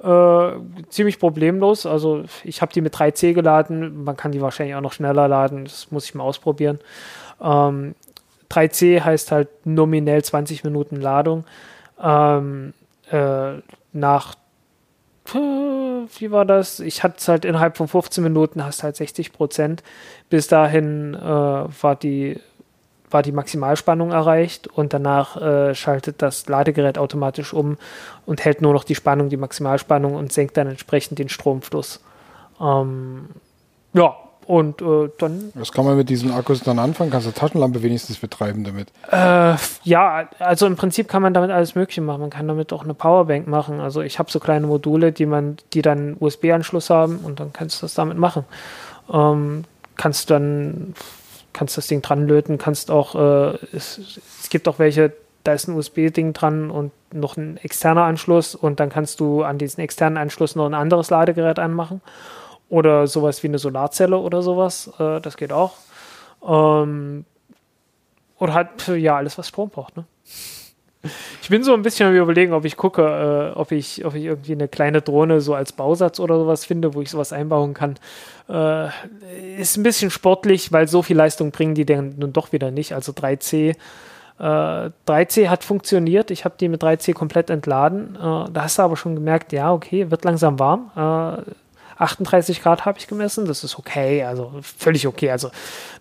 Äh, 0.02 0.52
ziemlich 0.88 1.18
problemlos. 1.18 1.84
Also 1.84 2.24
ich 2.44 2.62
habe 2.62 2.72
die 2.72 2.80
mit 2.80 2.94
3C 2.94 3.34
geladen. 3.34 4.04
Man 4.04 4.16
kann 4.16 4.32
die 4.32 4.40
wahrscheinlich 4.40 4.74
auch 4.74 4.80
noch 4.80 4.92
schneller 4.92 5.28
laden. 5.28 5.64
Das 5.64 5.90
muss 5.90 6.06
ich 6.06 6.14
mal 6.14 6.24
ausprobieren. 6.24 6.78
Ähm, 7.40 7.94
3C 8.50 9.02
heißt 9.02 9.30
halt 9.30 9.48
nominell 9.64 10.24
20 10.24 10.64
Minuten 10.64 10.96
Ladung. 10.96 11.44
Ähm, 12.02 12.72
äh, 13.10 13.52
nach 13.92 14.34
wie 15.34 16.30
war 16.30 16.44
das? 16.44 16.80
Ich 16.80 17.02
hatte 17.02 17.16
es 17.18 17.28
halt 17.28 17.44
innerhalb 17.44 17.76
von 17.76 17.88
15 17.88 18.22
Minuten, 18.22 18.64
hast 18.64 18.82
halt 18.82 18.96
60 18.96 19.32
Prozent. 19.32 19.82
Bis 20.28 20.48
dahin 20.48 21.14
äh, 21.14 21.20
war, 21.20 21.96
die, 21.96 22.40
war 23.10 23.22
die 23.22 23.32
Maximalspannung 23.32 24.12
erreicht 24.12 24.66
und 24.66 24.92
danach 24.92 25.36
äh, 25.36 25.74
schaltet 25.74 26.22
das 26.22 26.48
Ladegerät 26.48 26.98
automatisch 26.98 27.52
um 27.52 27.76
und 28.26 28.44
hält 28.44 28.62
nur 28.62 28.72
noch 28.72 28.84
die 28.84 28.94
Spannung, 28.94 29.28
die 29.28 29.36
Maximalspannung 29.36 30.14
und 30.14 30.32
senkt 30.32 30.56
dann 30.56 30.68
entsprechend 30.68 31.18
den 31.18 31.28
Stromfluss. 31.28 32.02
Ähm, 32.60 33.28
ja, 33.92 34.16
und 34.50 34.82
äh, 34.82 35.08
dann. 35.18 35.52
Was 35.54 35.70
kann 35.70 35.84
man 35.84 35.96
mit 35.96 36.08
diesen 36.08 36.32
Akkus 36.32 36.60
dann 36.60 36.80
anfangen? 36.80 37.12
Kannst 37.12 37.28
du 37.28 37.30
Taschenlampe 37.30 37.84
wenigstens 37.84 38.16
betreiben 38.18 38.64
damit? 38.64 38.88
Äh, 39.08 39.54
ja, 39.84 40.28
also 40.40 40.66
im 40.66 40.74
Prinzip 40.74 41.06
kann 41.06 41.22
man 41.22 41.32
damit 41.32 41.52
alles 41.52 41.76
Mögliche 41.76 42.00
machen. 42.00 42.20
Man 42.20 42.30
kann 42.30 42.48
damit 42.48 42.72
auch 42.72 42.82
eine 42.82 42.94
Powerbank 42.94 43.46
machen. 43.46 43.78
Also 43.78 44.00
ich 44.00 44.18
habe 44.18 44.28
so 44.28 44.40
kleine 44.40 44.66
Module, 44.66 45.12
die 45.12 45.24
man, 45.24 45.58
die 45.72 45.82
dann 45.82 46.16
USB-Anschluss 46.18 46.90
haben 46.90 47.18
und 47.18 47.38
dann 47.38 47.52
kannst 47.52 47.80
du 47.80 47.84
das 47.84 47.94
damit 47.94 48.18
machen. 48.18 48.44
Ähm, 49.12 49.66
kannst 49.96 50.30
dann 50.30 50.94
kannst 51.52 51.76
das 51.76 51.86
Ding 51.86 52.02
dran 52.02 52.26
löten, 52.26 52.58
kannst 52.58 52.90
auch, 52.90 53.14
äh, 53.14 53.56
es, 53.72 54.20
es 54.42 54.50
gibt 54.50 54.66
auch 54.66 54.80
welche, 54.80 55.12
da 55.44 55.52
ist 55.52 55.68
ein 55.68 55.76
USB-Ding 55.76 56.32
dran 56.32 56.72
und 56.72 56.90
noch 57.12 57.36
ein 57.36 57.56
externer 57.58 58.02
Anschluss 58.02 58.56
und 58.56 58.80
dann 58.80 58.88
kannst 58.88 59.20
du 59.20 59.44
an 59.44 59.58
diesen 59.58 59.80
externen 59.80 60.18
Anschluss 60.18 60.56
noch 60.56 60.66
ein 60.66 60.74
anderes 60.74 61.10
Ladegerät 61.10 61.60
anmachen. 61.60 62.00
Oder 62.70 63.06
sowas 63.06 63.42
wie 63.42 63.48
eine 63.48 63.58
Solarzelle 63.58 64.16
oder 64.16 64.40
sowas. 64.40 64.90
Äh, 64.98 65.20
das 65.20 65.36
geht 65.36 65.52
auch. 65.52 65.74
Ähm, 66.46 67.26
oder 68.38 68.54
halt, 68.54 68.88
ja, 68.88 69.16
alles, 69.16 69.36
was 69.36 69.48
Strom 69.48 69.68
braucht. 69.68 69.96
Ne? 69.96 70.04
Ich 71.42 71.48
bin 71.48 71.64
so 71.64 71.72
ein 71.72 71.82
bisschen 71.82 72.08
am 72.08 72.14
überlegen, 72.14 72.52
ob 72.52 72.64
ich 72.64 72.76
gucke, 72.76 73.02
äh, 73.02 73.58
ob, 73.58 73.72
ich, 73.72 74.04
ob 74.04 74.14
ich 74.14 74.24
irgendwie 74.24 74.52
eine 74.52 74.68
kleine 74.68 75.00
Drohne 75.02 75.40
so 75.40 75.54
als 75.54 75.72
Bausatz 75.72 76.20
oder 76.20 76.38
sowas 76.38 76.64
finde, 76.64 76.94
wo 76.94 77.00
ich 77.00 77.10
sowas 77.10 77.32
einbauen 77.32 77.74
kann. 77.74 77.96
Äh, 78.48 78.88
ist 79.58 79.76
ein 79.76 79.82
bisschen 79.82 80.10
sportlich, 80.10 80.72
weil 80.72 80.88
so 80.88 81.02
viel 81.02 81.16
Leistung 81.16 81.52
bringen 81.52 81.74
die 81.74 81.86
dann 81.86 82.14
nun 82.18 82.32
doch 82.32 82.52
wieder 82.52 82.70
nicht. 82.70 82.94
Also 82.94 83.12
3C. 83.12 83.76
Äh, 84.38 84.42
3C 84.42 85.48
hat 85.48 85.64
funktioniert. 85.64 86.30
Ich 86.30 86.44
habe 86.44 86.54
die 86.60 86.68
mit 86.68 86.82
3C 86.82 87.14
komplett 87.14 87.48
entladen. 87.48 88.16
Äh, 88.16 88.18
da 88.18 88.62
hast 88.62 88.78
du 88.78 88.82
aber 88.82 88.96
schon 88.96 89.14
gemerkt, 89.14 89.52
ja, 89.52 89.72
okay, 89.72 90.10
wird 90.10 90.24
langsam 90.24 90.58
warm. 90.58 90.90
Äh, 92.00 92.04
38 92.04 92.62
Grad 92.62 92.84
habe 92.84 92.98
ich 92.98 93.06
gemessen. 93.06 93.46
Das 93.46 93.64
ist 93.64 93.78
okay, 93.78 94.24
also 94.24 94.52
völlig 94.62 95.06
okay. 95.06 95.30
Also 95.30 95.50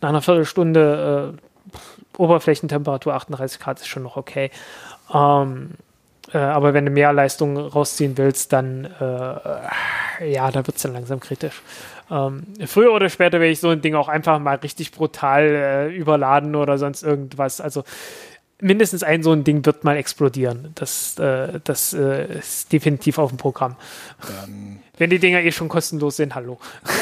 nach 0.01 0.09
einer 0.09 0.21
Viertelstunde 0.21 1.35
äh, 1.35 2.17
Oberflächentemperatur 2.17 3.13
38 3.13 3.59
Grad 3.59 3.79
ist 3.79 3.87
schon 3.87 4.03
noch 4.03 4.17
okay. 4.17 4.51
Ähm, 5.13 5.71
äh, 6.33 6.37
aber 6.37 6.73
wenn 6.73 6.85
du 6.85 6.91
mehr 6.91 7.13
Leistung 7.13 7.57
rausziehen 7.57 8.17
willst, 8.17 8.53
dann 8.53 8.85
äh, 8.85 10.31
ja, 10.31 10.51
da 10.51 10.67
wird 10.67 10.77
es 10.77 10.83
dann 10.83 10.93
langsam 10.93 11.19
kritisch. 11.19 11.61
Ähm, 12.11 12.43
früher 12.65 12.91
oder 12.91 13.09
später 13.09 13.39
werde 13.39 13.51
ich 13.51 13.59
so 13.59 13.69
ein 13.69 13.81
Ding 13.81 13.95
auch 13.95 14.07
einfach 14.07 14.39
mal 14.39 14.55
richtig 14.55 14.91
brutal 14.91 15.43
äh, 15.43 15.95
überladen 15.95 16.55
oder 16.55 16.77
sonst 16.77 17.03
irgendwas. 17.03 17.61
Also 17.61 17.83
mindestens 18.61 19.03
ein 19.03 19.23
so 19.23 19.31
ein 19.31 19.43
Ding 19.43 19.65
wird 19.65 19.83
mal 19.83 19.97
explodieren. 19.97 20.71
Das, 20.75 21.17
äh, 21.17 21.59
das 21.63 21.93
äh, 21.93 22.39
ist 22.39 22.71
definitiv 22.71 23.17
auf 23.17 23.29
dem 23.29 23.37
Programm. 23.37 23.75
Dann 24.27 24.79
Wenn 24.97 25.09
die 25.09 25.19
Dinger 25.19 25.41
eh 25.41 25.51
schon 25.51 25.69
kostenlos 25.69 26.17
sind, 26.17 26.35
hallo. 26.35 26.59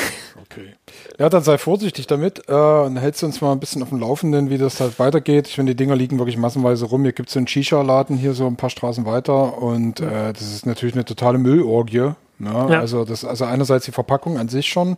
Okay. 0.50 0.76
Ja, 1.20 1.30
dann 1.30 1.44
sei 1.44 1.58
vorsichtig 1.58 2.08
damit 2.08 2.44
äh, 2.48 2.54
und 2.54 2.96
hältst 2.98 3.24
uns 3.24 3.42
mal 3.42 3.52
ein 3.52 3.60
bisschen 3.60 3.82
auf 3.84 3.90
dem 3.90 4.00
Laufenden, 4.00 4.50
wie 4.50 4.58
das 4.58 4.80
halt 4.80 4.98
weitergeht. 4.98 5.48
Ich 5.48 5.56
finde, 5.56 5.74
die 5.74 5.84
Dinger 5.84 5.96
liegen 5.96 6.20
wirklich 6.20 6.38
massenweise 6.38 6.86
rum. 6.86 7.02
Hier 7.04 7.12
gibt 7.12 7.30
es 7.30 7.34
so 7.34 7.40
einen 7.40 7.48
Shisha-Laden 7.48 8.16
hier 8.16 8.34
so 8.34 8.48
ein 8.48 8.56
paar 8.56 8.70
Straßen 8.70 9.06
weiter 9.06 9.58
und 9.62 10.00
äh, 10.00 10.32
das 10.32 10.42
ist 10.42 10.66
natürlich 10.66 10.96
eine 10.96 11.06
totale 11.06 11.38
Müllorgie. 11.38 12.12
Ne? 12.40 12.52
Ja. 12.70 12.80
Also, 12.80 13.04
das, 13.04 13.26
also 13.26 13.46
einerseits 13.46 13.86
die 13.86 13.92
Verpackung 13.92 14.38
an 14.38 14.48
sich 14.48 14.68
schon. 14.68 14.98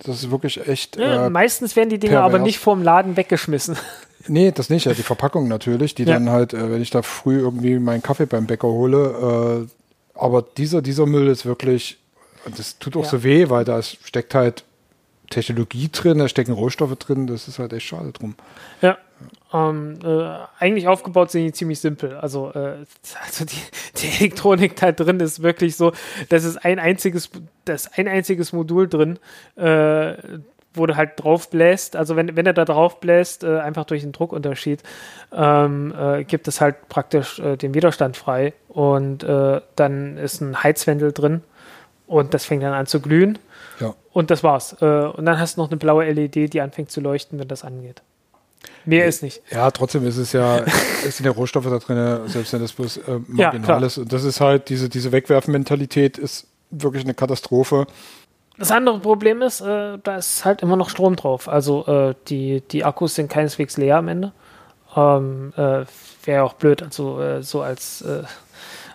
Das 0.00 0.16
ist 0.16 0.30
wirklich 0.30 0.66
echt. 0.66 0.96
Ja, 0.96 1.26
äh, 1.26 1.30
meistens 1.30 1.76
werden 1.76 1.90
die 1.90 1.98
Dinger 1.98 2.20
pervers. 2.20 2.34
aber 2.34 2.42
nicht 2.42 2.58
vorm 2.58 2.82
Laden 2.82 3.16
weggeschmissen. 3.16 3.76
Nee, 4.28 4.52
das 4.52 4.70
nicht, 4.70 4.86
ja, 4.86 4.92
die 4.92 5.02
Verpackung 5.02 5.48
natürlich, 5.48 5.94
die 5.94 6.04
ja. 6.04 6.14
dann 6.14 6.30
halt, 6.30 6.52
äh, 6.52 6.70
wenn 6.70 6.82
ich 6.82 6.90
da 6.90 7.02
früh 7.02 7.38
irgendwie 7.38 7.78
meinen 7.78 8.02
Kaffee 8.02 8.26
beim 8.26 8.46
Bäcker 8.46 8.68
hole, 8.68 9.66
äh, 9.66 10.18
aber 10.18 10.42
dieser, 10.42 10.82
dieser 10.82 11.06
Müll 11.06 11.28
ist 11.28 11.46
wirklich, 11.46 11.98
das 12.56 12.78
tut 12.78 12.96
auch 12.96 13.04
ja. 13.04 13.10
so 13.10 13.22
weh, 13.22 13.48
weil 13.48 13.64
da 13.64 13.80
steckt 13.82 14.34
halt 14.34 14.64
Technologie 15.30 15.88
drin, 15.90 16.18
da 16.18 16.28
stecken 16.28 16.52
Rohstoffe 16.52 16.96
drin, 16.96 17.26
das 17.26 17.48
ist 17.48 17.58
halt 17.58 17.72
echt 17.72 17.86
schade 17.86 18.12
drum. 18.12 18.34
Ja. 18.82 18.98
Ähm, 19.52 19.98
äh, 20.02 20.36
eigentlich 20.58 20.88
aufgebaut 20.88 21.30
sind 21.30 21.44
die 21.44 21.52
ziemlich 21.52 21.78
simpel. 21.78 22.16
Also, 22.16 22.50
äh, 22.52 22.84
also 23.24 23.44
die, 23.44 23.56
die, 23.98 24.06
Elektronik 24.18 24.76
da 24.76 24.92
drin 24.92 25.20
ist 25.20 25.42
wirklich 25.42 25.76
so, 25.76 25.92
das 26.28 26.44
ist 26.44 26.56
ein 26.64 26.78
einziges, 26.78 27.30
das 27.64 27.86
ist 27.86 27.98
ein 27.98 28.08
einziges 28.08 28.52
Modul 28.52 28.88
drin, 28.88 29.18
äh, 29.56 30.14
wo 30.74 30.86
du 30.86 30.96
halt 30.96 31.12
drauf 31.16 31.50
bläst, 31.50 31.96
also 31.96 32.16
wenn, 32.16 32.36
wenn 32.36 32.46
er 32.46 32.52
da 32.52 32.64
drauf 32.64 33.00
bläst, 33.00 33.42
äh, 33.42 33.58
einfach 33.58 33.84
durch 33.84 34.02
den 34.02 34.12
Druckunterschied, 34.12 34.82
ähm, 35.32 35.92
äh, 35.98 36.24
gibt 36.24 36.46
es 36.48 36.60
halt 36.60 36.88
praktisch 36.88 37.38
äh, 37.40 37.56
den 37.56 37.74
Widerstand 37.74 38.16
frei 38.16 38.52
und 38.68 39.24
äh, 39.24 39.60
dann 39.76 40.16
ist 40.16 40.40
ein 40.40 40.62
Heizwendel 40.62 41.12
drin 41.12 41.42
und 42.06 42.34
das 42.34 42.44
fängt 42.44 42.62
dann 42.62 42.72
an 42.72 42.86
zu 42.86 43.00
glühen. 43.00 43.38
Ja. 43.80 43.94
Und 44.12 44.30
das 44.30 44.42
war's. 44.42 44.76
Äh, 44.80 44.84
und 44.84 45.24
dann 45.26 45.38
hast 45.38 45.56
du 45.56 45.62
noch 45.62 45.70
eine 45.70 45.76
blaue 45.76 46.04
LED, 46.10 46.52
die 46.52 46.60
anfängt 46.60 46.90
zu 46.90 47.00
leuchten, 47.00 47.38
wenn 47.38 47.48
das 47.48 47.64
angeht. 47.64 48.02
Mehr 48.84 49.06
ist 49.06 49.22
nicht. 49.22 49.42
Ja, 49.50 49.70
trotzdem 49.70 50.06
ist 50.06 50.16
es 50.16 50.32
ja, 50.32 50.58
es 51.06 51.16
sind 51.16 51.26
ja 51.26 51.32
Rohstoffe 51.32 51.66
da 51.66 51.78
drin, 51.78 52.28
selbst 52.28 52.52
wenn 52.52 52.60
das 52.60 52.72
bloß 52.72 52.96
äh, 52.98 53.20
marginal 53.26 53.80
Ja, 53.80 53.86
ist. 53.86 53.98
Und 53.98 54.12
das 54.12 54.24
ist 54.24 54.40
halt, 54.40 54.68
diese, 54.68 54.88
diese 54.88 55.12
Wegwerfmentalität 55.12 56.18
ist 56.18 56.46
wirklich 56.70 57.04
eine 57.04 57.14
Katastrophe. 57.14 57.86
Das 58.60 58.70
andere 58.72 58.98
Problem 58.98 59.40
ist, 59.40 59.62
äh, 59.62 59.96
da 60.02 60.16
ist 60.16 60.44
halt 60.44 60.60
immer 60.60 60.76
noch 60.76 60.90
Strom 60.90 61.16
drauf. 61.16 61.48
Also 61.48 61.86
äh, 61.86 62.14
die, 62.28 62.60
die 62.60 62.84
Akkus 62.84 63.14
sind 63.14 63.30
keineswegs 63.30 63.78
leer 63.78 63.96
am 63.96 64.08
Ende. 64.08 64.32
Ähm, 64.94 65.54
äh, 65.56 65.86
Wäre 66.24 66.44
auch 66.44 66.52
blöd. 66.52 66.82
Also 66.82 67.22
äh, 67.22 67.42
so 67.42 67.62
als, 67.62 68.02
äh, 68.02 68.22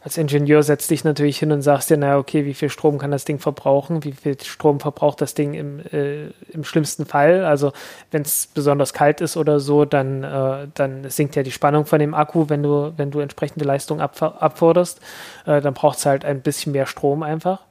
als 0.03 0.17
Ingenieur 0.19 0.61
setzt 0.61 0.91
dich 0.91 1.03
natürlich 1.03 1.39
hin 1.39 1.51
und 1.51 1.63
sagst 1.63 1.89
dir, 1.89 1.97
naja, 1.97 2.19
okay, 2.19 2.45
wie 2.45 2.53
viel 2.53 2.69
Strom 2.69 2.99
kann 2.99 3.09
das 3.09 3.25
Ding 3.25 3.39
verbrauchen? 3.39 4.03
Wie 4.03 4.11
viel 4.11 4.39
Strom 4.39 4.79
verbraucht 4.79 5.19
das 5.19 5.33
Ding 5.33 5.55
im, 5.55 5.79
äh, 5.79 6.27
im 6.51 6.63
schlimmsten 6.63 7.07
Fall? 7.07 7.43
Also 7.43 7.73
wenn 8.11 8.21
es 8.21 8.45
besonders 8.45 8.93
kalt 8.93 9.19
ist 9.19 9.35
oder 9.35 9.59
so, 9.59 9.83
dann, 9.85 10.69
dann 10.75 11.09
sinkt 11.09 11.35
ja 11.35 11.41
die 11.41 11.51
Spannung 11.51 11.87
von 11.87 11.97
dem 11.97 12.13
Akku, 12.13 12.49
wenn 12.49 12.61
du, 12.61 12.93
wenn 12.97 13.09
du 13.09 13.19
entsprechende 13.19 13.65
Leistung 13.65 13.99
abf- 13.99 14.37
abforderst. 14.37 15.01
Dann 15.45 15.73
braucht 15.73 15.97
es 15.97 16.05
halt 16.05 16.23
ein 16.23 16.41
bisschen 16.41 16.71
mehr 16.71 16.85
Strom 16.85 17.23
einfach. 17.23 17.61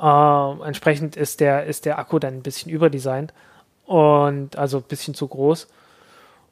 Ähm, 0.00 0.62
entsprechend 0.64 1.16
ist 1.16 1.40
der, 1.40 1.64
ist 1.64 1.84
der 1.86 1.98
Akku 1.98 2.18
dann 2.18 2.34
ein 2.34 2.42
bisschen 2.42 2.70
überdesignt 2.70 3.32
und 3.86 4.56
also 4.56 4.78
ein 4.78 4.84
bisschen 4.84 5.14
zu 5.14 5.28
groß. 5.28 5.68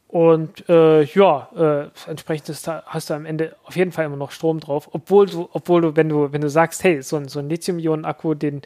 Und 0.09 0.69
äh, 0.69 1.03
ja, 1.03 1.49
äh, 1.57 2.09
entsprechend 2.09 2.49
ist 2.49 2.69
hast 2.69 3.11
du 3.11 3.15
am 3.15 3.27
Ende 3.27 3.57
auf 3.65 3.75
jeden 3.75 3.91
Fall 3.91 4.05
immer 4.05 4.17
noch 4.17 4.31
Strom 4.31 4.61
drauf, 4.61 4.89
obwohl 4.93 5.27
du, 5.27 5.49
obwohl 5.53 5.81
du, 5.81 5.97
wenn 5.97 6.09
du, 6.09 6.33
wenn 6.33 6.41
du 6.41 6.49
sagst, 6.49 6.85
hey, 6.85 7.03
so 7.03 7.17
ein, 7.17 7.27
so 7.27 7.41
ein 7.41 7.49
Lithium-Ionen-Akku, 7.49 8.35
den 8.35 8.63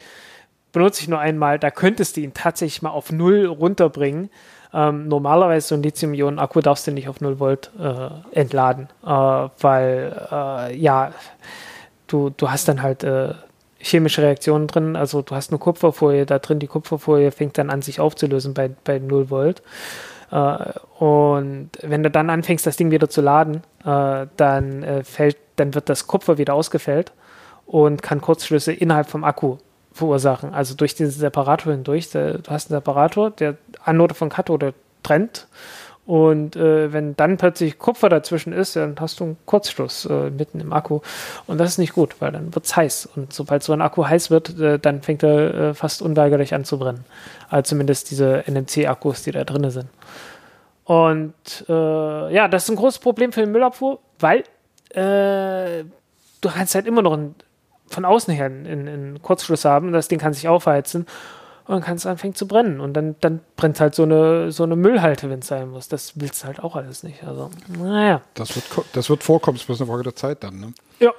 benutze 0.71 1.01
ich 1.01 1.07
nur 1.07 1.19
einmal, 1.19 1.57
da 1.57 1.71
könntest 1.71 2.17
du 2.17 2.21
ihn 2.21 2.35
tatsächlich 2.35 2.81
mal 2.83 2.91
auf 2.91 3.11
null 3.11 3.47
runterbringen. 3.47 4.29
Ähm, 4.71 5.07
normalerweise 5.07 5.69
so 5.69 5.75
ein 5.75 5.81
Lithium-Ionen-Akku 5.81 6.61
darfst 6.61 6.85
du 6.85 6.91
nicht 6.91 7.09
auf 7.09 7.21
0 7.21 7.39
Volt 7.39 7.71
äh, 7.79 8.37
entladen, 8.37 8.87
äh, 9.03 9.07
weil 9.07 10.27
äh, 10.31 10.75
ja, 10.77 11.11
du, 12.05 12.29
du 12.29 12.51
hast 12.51 12.67
dann 12.67 12.83
halt 12.83 13.03
äh, 13.03 13.33
chemische 13.79 14.21
Reaktionen 14.21 14.67
drin, 14.67 14.95
also 14.95 15.21
du 15.21 15.35
hast 15.35 15.51
eine 15.51 15.59
Kupferfolie 15.59 16.25
da 16.25 16.39
drin, 16.39 16.59
die 16.59 16.67
Kupferfolie 16.67 17.31
fängt 17.31 17.57
dann 17.57 17.69
an 17.69 17.81
sich 17.81 17.99
aufzulösen 17.99 18.53
bei, 18.53 18.69
bei 18.83 18.99
0 18.99 19.29
Volt. 19.29 19.61
Äh, 20.31 21.03
und 21.03 21.71
wenn 21.81 22.03
du 22.03 22.11
dann 22.11 22.29
anfängst, 22.29 22.65
das 22.65 22.77
Ding 22.77 22.91
wieder 22.91 23.09
zu 23.09 23.21
laden, 23.21 23.63
äh, 23.85 24.27
dann 24.37 24.83
äh, 24.83 25.03
fällt, 25.03 25.37
dann 25.55 25.73
wird 25.73 25.89
das 25.89 26.07
Kupfer 26.07 26.37
wieder 26.37 26.53
ausgefällt 26.53 27.13
und 27.65 28.01
kann 28.01 28.21
Kurzschlüsse 28.21 28.73
innerhalb 28.73 29.09
vom 29.09 29.23
Akku 29.23 29.57
verursachen. 29.93 30.53
Also 30.53 30.75
durch 30.75 30.95
diesen 30.95 31.11
Separator 31.11 31.73
hindurch. 31.73 32.09
Der, 32.11 32.39
du 32.39 32.51
hast 32.51 32.71
einen 32.71 32.79
Separator, 32.79 33.31
der 33.31 33.55
Anode 33.83 34.15
von 34.15 34.29
Kathode 34.29 34.73
trennt. 35.03 35.47
Und 36.09 36.55
äh, 36.55 36.91
wenn 36.91 37.15
dann 37.15 37.37
plötzlich 37.37 37.77
Kupfer 37.77 38.09
dazwischen 38.09 38.51
ist, 38.51 38.75
dann 38.75 38.95
hast 38.99 39.19
du 39.19 39.25
einen 39.25 39.37
Kurzschluss 39.45 40.05
äh, 40.05 40.31
mitten 40.31 40.59
im 40.59 40.73
Akku. 40.73 41.01
Und 41.45 41.59
das 41.59 41.69
ist 41.69 41.77
nicht 41.77 41.93
gut, 41.93 42.15
weil 42.17 42.31
dann 42.31 42.55
wird 42.55 42.65
es 42.65 42.75
heiß. 42.75 43.09
Und 43.15 43.31
sobald 43.31 43.61
so 43.61 43.73
ein 43.73 43.81
Akku 43.83 44.07
heiß 44.07 44.31
wird, 44.31 44.59
äh, 44.59 44.79
dann 44.79 45.03
fängt 45.03 45.21
er 45.21 45.53
äh, 45.53 45.73
fast 45.75 46.01
unweigerlich 46.01 46.55
an 46.55 46.65
zu 46.65 46.79
brennen. 46.79 47.05
Also 47.47 47.69
zumindest 47.69 48.09
diese 48.09 48.43
NMC-Akkus, 48.47 49.21
die 49.21 49.33
da 49.33 49.43
drin 49.43 49.69
sind. 49.69 49.85
Und 50.83 51.35
äh, 51.69 52.33
ja, 52.33 52.47
das 52.47 52.63
ist 52.63 52.69
ein 52.71 52.77
großes 52.77 53.01
Problem 53.01 53.31
für 53.31 53.41
den 53.41 53.51
Müllabfuhr, 53.51 53.99
weil 54.17 54.39
äh, 54.89 55.83
du 56.41 56.49
kannst 56.49 56.73
halt 56.73 56.87
immer 56.87 57.03
noch 57.03 57.13
ein, 57.13 57.35
von 57.87 58.03
außen 58.03 58.33
her 58.33 58.45
einen, 58.45 58.65
einen 58.65 59.21
Kurzschluss 59.21 59.63
haben. 59.63 59.91
Das 59.91 60.07
Ding 60.07 60.17
kann 60.17 60.33
sich 60.33 60.47
aufheizen 60.47 61.05
und 61.69 61.75
dann 61.75 61.83
kann 61.83 61.97
es 61.97 62.07
anfangen 62.07 62.33
zu 62.33 62.47
brennen. 62.47 62.79
Und 62.79 62.93
dann, 62.93 63.15
dann 63.21 63.41
brennt 63.55 63.79
halt 63.79 63.93
so 63.93 64.01
eine, 64.01 64.51
so 64.51 64.63
eine 64.63 64.75
Müllhalte, 64.75 65.29
wenn 65.29 65.41
es 65.41 65.47
sein 65.47 65.69
muss. 65.69 65.87
Das 65.87 66.13
willst 66.15 66.41
du 66.41 66.47
halt 66.47 66.59
auch 66.63 66.75
alles 66.75 67.03
nicht. 67.03 67.23
Also, 67.23 67.51
naja. 67.67 68.23
Das 68.33 68.55
wird, 68.55 68.65
das 68.93 69.07
wird 69.07 69.21
vorkommen, 69.21 69.55
es 69.55 69.69
ist 69.69 69.79
eine 69.79 69.87
Frage 69.87 70.01
der 70.01 70.15
Zeit 70.15 70.43
dann. 70.43 70.59
Ne? 70.59 70.73
Ja. 70.99 71.11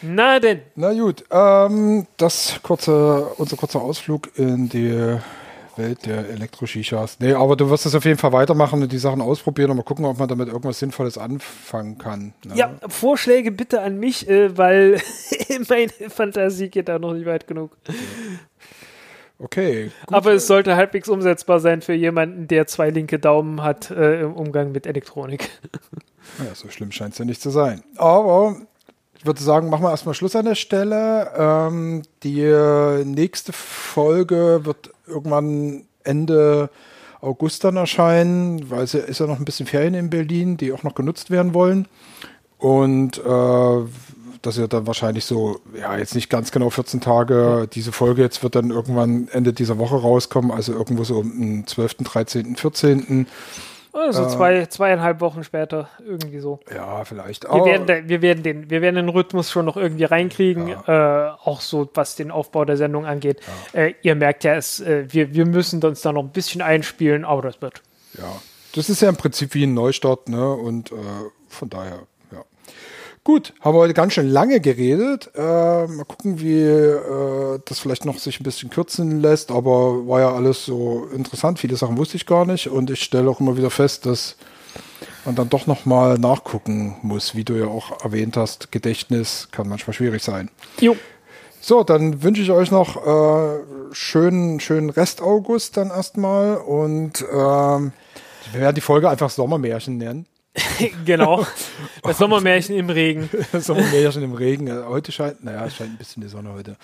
Na 0.00 0.40
denn. 0.40 0.62
Na 0.74 0.94
gut, 0.94 1.22
ähm, 1.30 2.06
das 2.16 2.60
kurze, 2.62 3.26
unser 3.36 3.58
kurzer 3.58 3.82
Ausflug 3.82 4.30
in 4.38 4.70
die 4.70 5.18
Welt 5.76 6.06
der 6.06 6.30
Elektro-Shishas. 6.30 7.18
Nee, 7.20 7.34
aber 7.34 7.56
du 7.56 7.68
wirst 7.68 7.84
es 7.84 7.94
auf 7.94 8.06
jeden 8.06 8.16
Fall 8.16 8.32
weitermachen 8.32 8.82
und 8.82 8.90
die 8.90 8.96
Sachen 8.96 9.20
ausprobieren 9.20 9.70
und 9.70 9.76
mal 9.76 9.82
gucken, 9.82 10.06
ob 10.06 10.18
man 10.18 10.28
damit 10.28 10.48
irgendwas 10.48 10.78
Sinnvolles 10.78 11.18
anfangen 11.18 11.98
kann. 11.98 12.32
Ne? 12.42 12.54
Ja, 12.54 12.70
Vorschläge 12.88 13.52
bitte 13.52 13.82
an 13.82 13.98
mich, 13.98 14.30
äh, 14.30 14.56
weil 14.56 14.98
meine 15.68 15.92
Fantasie 16.08 16.70
geht 16.70 16.88
da 16.88 16.98
noch 16.98 17.12
nicht 17.12 17.26
weit 17.26 17.46
genug. 17.46 17.76
Okay. 17.86 17.98
Gut. 19.38 19.92
Aber 20.16 20.32
es 20.32 20.46
sollte 20.46 20.76
halbwegs 20.76 21.08
umsetzbar 21.08 21.60
sein 21.60 21.82
für 21.82 21.92
jemanden, 21.92 22.48
der 22.48 22.66
zwei 22.66 22.90
linke 22.90 23.18
Daumen 23.18 23.62
hat 23.62 23.90
äh, 23.90 24.22
im 24.22 24.32
Umgang 24.34 24.72
mit 24.72 24.86
Elektronik. 24.86 25.50
Ja, 26.44 26.54
so 26.56 26.68
schlimm 26.68 26.90
scheint 26.90 27.12
es 27.12 27.18
ja 27.20 27.24
nicht 27.24 27.40
zu 27.40 27.50
sein. 27.50 27.84
Aber 27.96 28.56
ich 29.16 29.24
würde 29.24 29.40
sagen, 29.40 29.70
machen 29.70 29.84
wir 29.84 29.90
erstmal 29.90 30.14
Schluss 30.14 30.34
an 30.34 30.44
der 30.44 30.56
Stelle. 30.56 31.30
Ähm, 31.38 32.02
die 32.24 32.42
nächste 33.04 33.52
Folge 33.52 34.62
wird 34.64 34.90
irgendwann 35.06 35.84
Ende 36.02 36.68
August 37.20 37.62
dann 37.62 37.76
erscheinen, 37.76 38.68
weil 38.70 38.82
es 38.82 38.92
ja- 38.92 39.00
ist 39.00 39.20
ja 39.20 39.26
noch 39.28 39.38
ein 39.38 39.44
bisschen 39.44 39.66
Ferien 39.66 39.94
in 39.94 40.10
Berlin, 40.10 40.56
die 40.56 40.72
auch 40.72 40.82
noch 40.82 40.96
genutzt 40.96 41.30
werden 41.30 41.54
wollen. 41.54 41.86
Und 42.58 43.18
äh, 43.18 43.84
das 44.46 44.58
wird 44.58 44.72
dann 44.72 44.86
wahrscheinlich 44.86 45.24
so, 45.24 45.60
ja, 45.78 45.96
jetzt 45.98 46.14
nicht 46.14 46.30
ganz 46.30 46.52
genau 46.52 46.70
14 46.70 47.00
Tage. 47.00 47.68
Diese 47.72 47.92
Folge 47.92 48.22
jetzt 48.22 48.42
wird 48.42 48.54
dann 48.54 48.70
irgendwann 48.70 49.28
Ende 49.28 49.52
dieser 49.52 49.78
Woche 49.78 49.96
rauskommen, 49.96 50.50
also 50.50 50.72
irgendwo 50.72 51.04
so 51.04 51.18
um 51.18 51.38
den 51.38 51.66
12., 51.66 51.96
13., 52.04 52.56
14. 52.56 53.26
Also 53.92 54.26
zwei, 54.28 54.66
zweieinhalb 54.66 55.20
Wochen 55.22 55.42
später, 55.42 55.88
irgendwie 56.06 56.38
so. 56.40 56.60
Ja, 56.72 57.04
vielleicht. 57.04 57.44
Wir 57.44 57.64
werden, 57.64 57.86
da, 57.86 58.06
wir, 58.06 58.20
werden 58.20 58.42
den, 58.42 58.68
wir 58.68 58.82
werden 58.82 58.96
den 58.96 59.08
Rhythmus 59.08 59.50
schon 59.50 59.64
noch 59.64 59.78
irgendwie 59.78 60.04
reinkriegen, 60.04 60.68
äh, 60.68 61.30
auch 61.44 61.62
so 61.62 61.88
was 61.94 62.14
den 62.14 62.30
Aufbau 62.30 62.66
der 62.66 62.76
Sendung 62.76 63.06
angeht. 63.06 63.40
Äh, 63.72 63.94
ihr 64.02 64.14
merkt 64.14 64.44
ja, 64.44 64.54
es, 64.54 64.80
äh, 64.80 65.06
wir, 65.08 65.34
wir 65.34 65.46
müssen 65.46 65.82
uns 65.82 66.02
da 66.02 66.12
noch 66.12 66.22
ein 66.22 66.30
bisschen 66.30 66.60
einspielen, 66.60 67.24
aber 67.24 67.42
das 67.42 67.62
wird. 67.62 67.80
Ja, 68.18 68.30
das 68.74 68.90
ist 68.90 69.00
ja 69.00 69.08
im 69.08 69.16
Prinzip 69.16 69.54
wie 69.54 69.64
ein 69.64 69.72
Neustart, 69.72 70.28
ne? 70.28 70.52
Und 70.52 70.92
äh, 70.92 70.96
von 71.48 71.70
daher, 71.70 72.00
ja. 72.15 72.15
Gut, 73.26 73.54
haben 73.60 73.74
wir 73.74 73.80
heute 73.80 73.92
ganz 73.92 74.12
schön 74.12 74.28
lange 74.28 74.60
geredet. 74.60 75.32
Äh, 75.34 75.40
mal 75.40 76.04
gucken, 76.06 76.38
wie 76.38 76.60
äh, 76.60 77.58
das 77.64 77.80
vielleicht 77.80 78.04
noch 78.04 78.20
sich 78.20 78.38
ein 78.38 78.44
bisschen 78.44 78.70
kürzen 78.70 79.20
lässt, 79.20 79.50
aber 79.50 80.06
war 80.06 80.20
ja 80.20 80.32
alles 80.32 80.64
so 80.64 81.08
interessant. 81.12 81.58
Viele 81.58 81.74
Sachen 81.74 81.96
wusste 81.96 82.18
ich 82.18 82.26
gar 82.26 82.46
nicht 82.46 82.68
und 82.68 82.88
ich 82.88 83.02
stelle 83.02 83.28
auch 83.28 83.40
immer 83.40 83.56
wieder 83.56 83.70
fest, 83.70 84.06
dass 84.06 84.36
man 85.24 85.34
dann 85.34 85.48
doch 85.48 85.66
noch 85.66 85.86
mal 85.86 86.18
nachgucken 86.18 86.98
muss, 87.02 87.34
wie 87.34 87.42
du 87.42 87.54
ja 87.54 87.66
auch 87.66 88.04
erwähnt 88.04 88.36
hast. 88.36 88.70
Gedächtnis 88.70 89.48
kann 89.50 89.68
manchmal 89.68 89.94
schwierig 89.94 90.22
sein. 90.22 90.48
Jo. 90.78 90.96
So, 91.60 91.82
dann 91.82 92.22
wünsche 92.22 92.42
ich 92.42 92.52
euch 92.52 92.70
noch 92.70 92.96
äh, 92.96 93.58
schönen, 93.90 94.60
schönen 94.60 94.90
Rest 94.90 95.20
August 95.20 95.76
dann 95.76 95.88
erstmal 95.88 96.58
und 96.58 97.22
ähm, 97.22 97.90
wir 98.52 98.60
werden 98.60 98.76
die 98.76 98.80
Folge 98.80 99.10
einfach 99.10 99.30
Sommermärchen 99.30 99.98
nennen. 99.98 100.26
genau. 101.04 101.46
Das 102.02 102.18
Sommermärchen 102.18 102.76
im 102.76 102.90
Regen. 102.90 103.28
Sommermärchen 103.52 104.22
im 104.22 104.34
Regen. 104.34 104.66
Äh, 104.68 104.84
Heute 104.86 105.12
scheint, 105.12 105.44
naja, 105.44 105.66
es 105.66 105.74
scheint 105.76 105.90
ein 105.90 105.96
bisschen 105.98 106.22
die 106.22 106.28
Sonne 106.28 106.52
heute. 106.52 106.76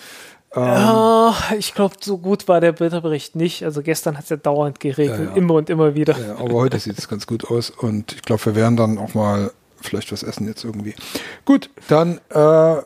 Ah, 0.55 1.35
ich 1.59 1.75
glaube, 1.75 1.97
so 2.01 2.19
gut 2.19 2.47
war 2.47 2.61
der 2.61 2.79
Wetterbericht 2.79 3.37
nicht. 3.37 3.65
Also 3.65 3.83
gestern 3.83 4.17
hat 4.19 4.25
es 4.25 4.31
ja 4.31 4.37
dauernd 4.37 4.81
geregnet, 4.81 5.19
Ja, 5.19 5.25
ja. 5.31 5.37
immer 5.37 5.55
und 5.55 5.71
immer 5.71 5.95
wieder. 5.95 6.17
Ja, 6.19 6.35
aber 6.37 6.53
heute 6.55 6.79
sieht 6.79 6.99
es 6.99 7.09
ganz 7.09 7.27
gut 7.27 7.51
aus 7.51 7.71
und 7.71 8.13
ich 8.13 8.23
glaube, 8.23 8.45
wir 8.47 8.55
werden 8.55 8.77
dann 8.77 8.99
auch 8.99 9.15
mal 9.15 9.51
vielleicht 9.81 10.13
was 10.13 10.23
essen 10.23 10.47
jetzt 10.47 10.63
irgendwie. 10.65 10.95
Gut, 11.47 11.71
dann 11.89 12.21
äh, 12.31 12.77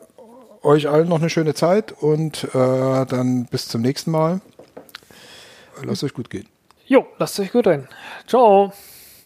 euch 0.63 0.87
allen 0.87 1.09
noch 1.09 1.19
eine 1.19 1.29
schöne 1.29 1.53
Zeit 1.55 1.91
und 1.91 2.45
äh, 2.53 3.05
dann 3.05 3.47
bis 3.51 3.67
zum 3.67 3.81
nächsten 3.81 4.11
Mal. 4.11 4.39
Lasst 5.83 6.03
euch 6.03 6.13
gut 6.13 6.29
gehen. 6.29 6.47
Jo, 6.85 7.05
lasst 7.19 7.39
euch 7.39 7.51
gut 7.51 7.67
ein. 7.67 7.87
Ciao. 8.27 8.71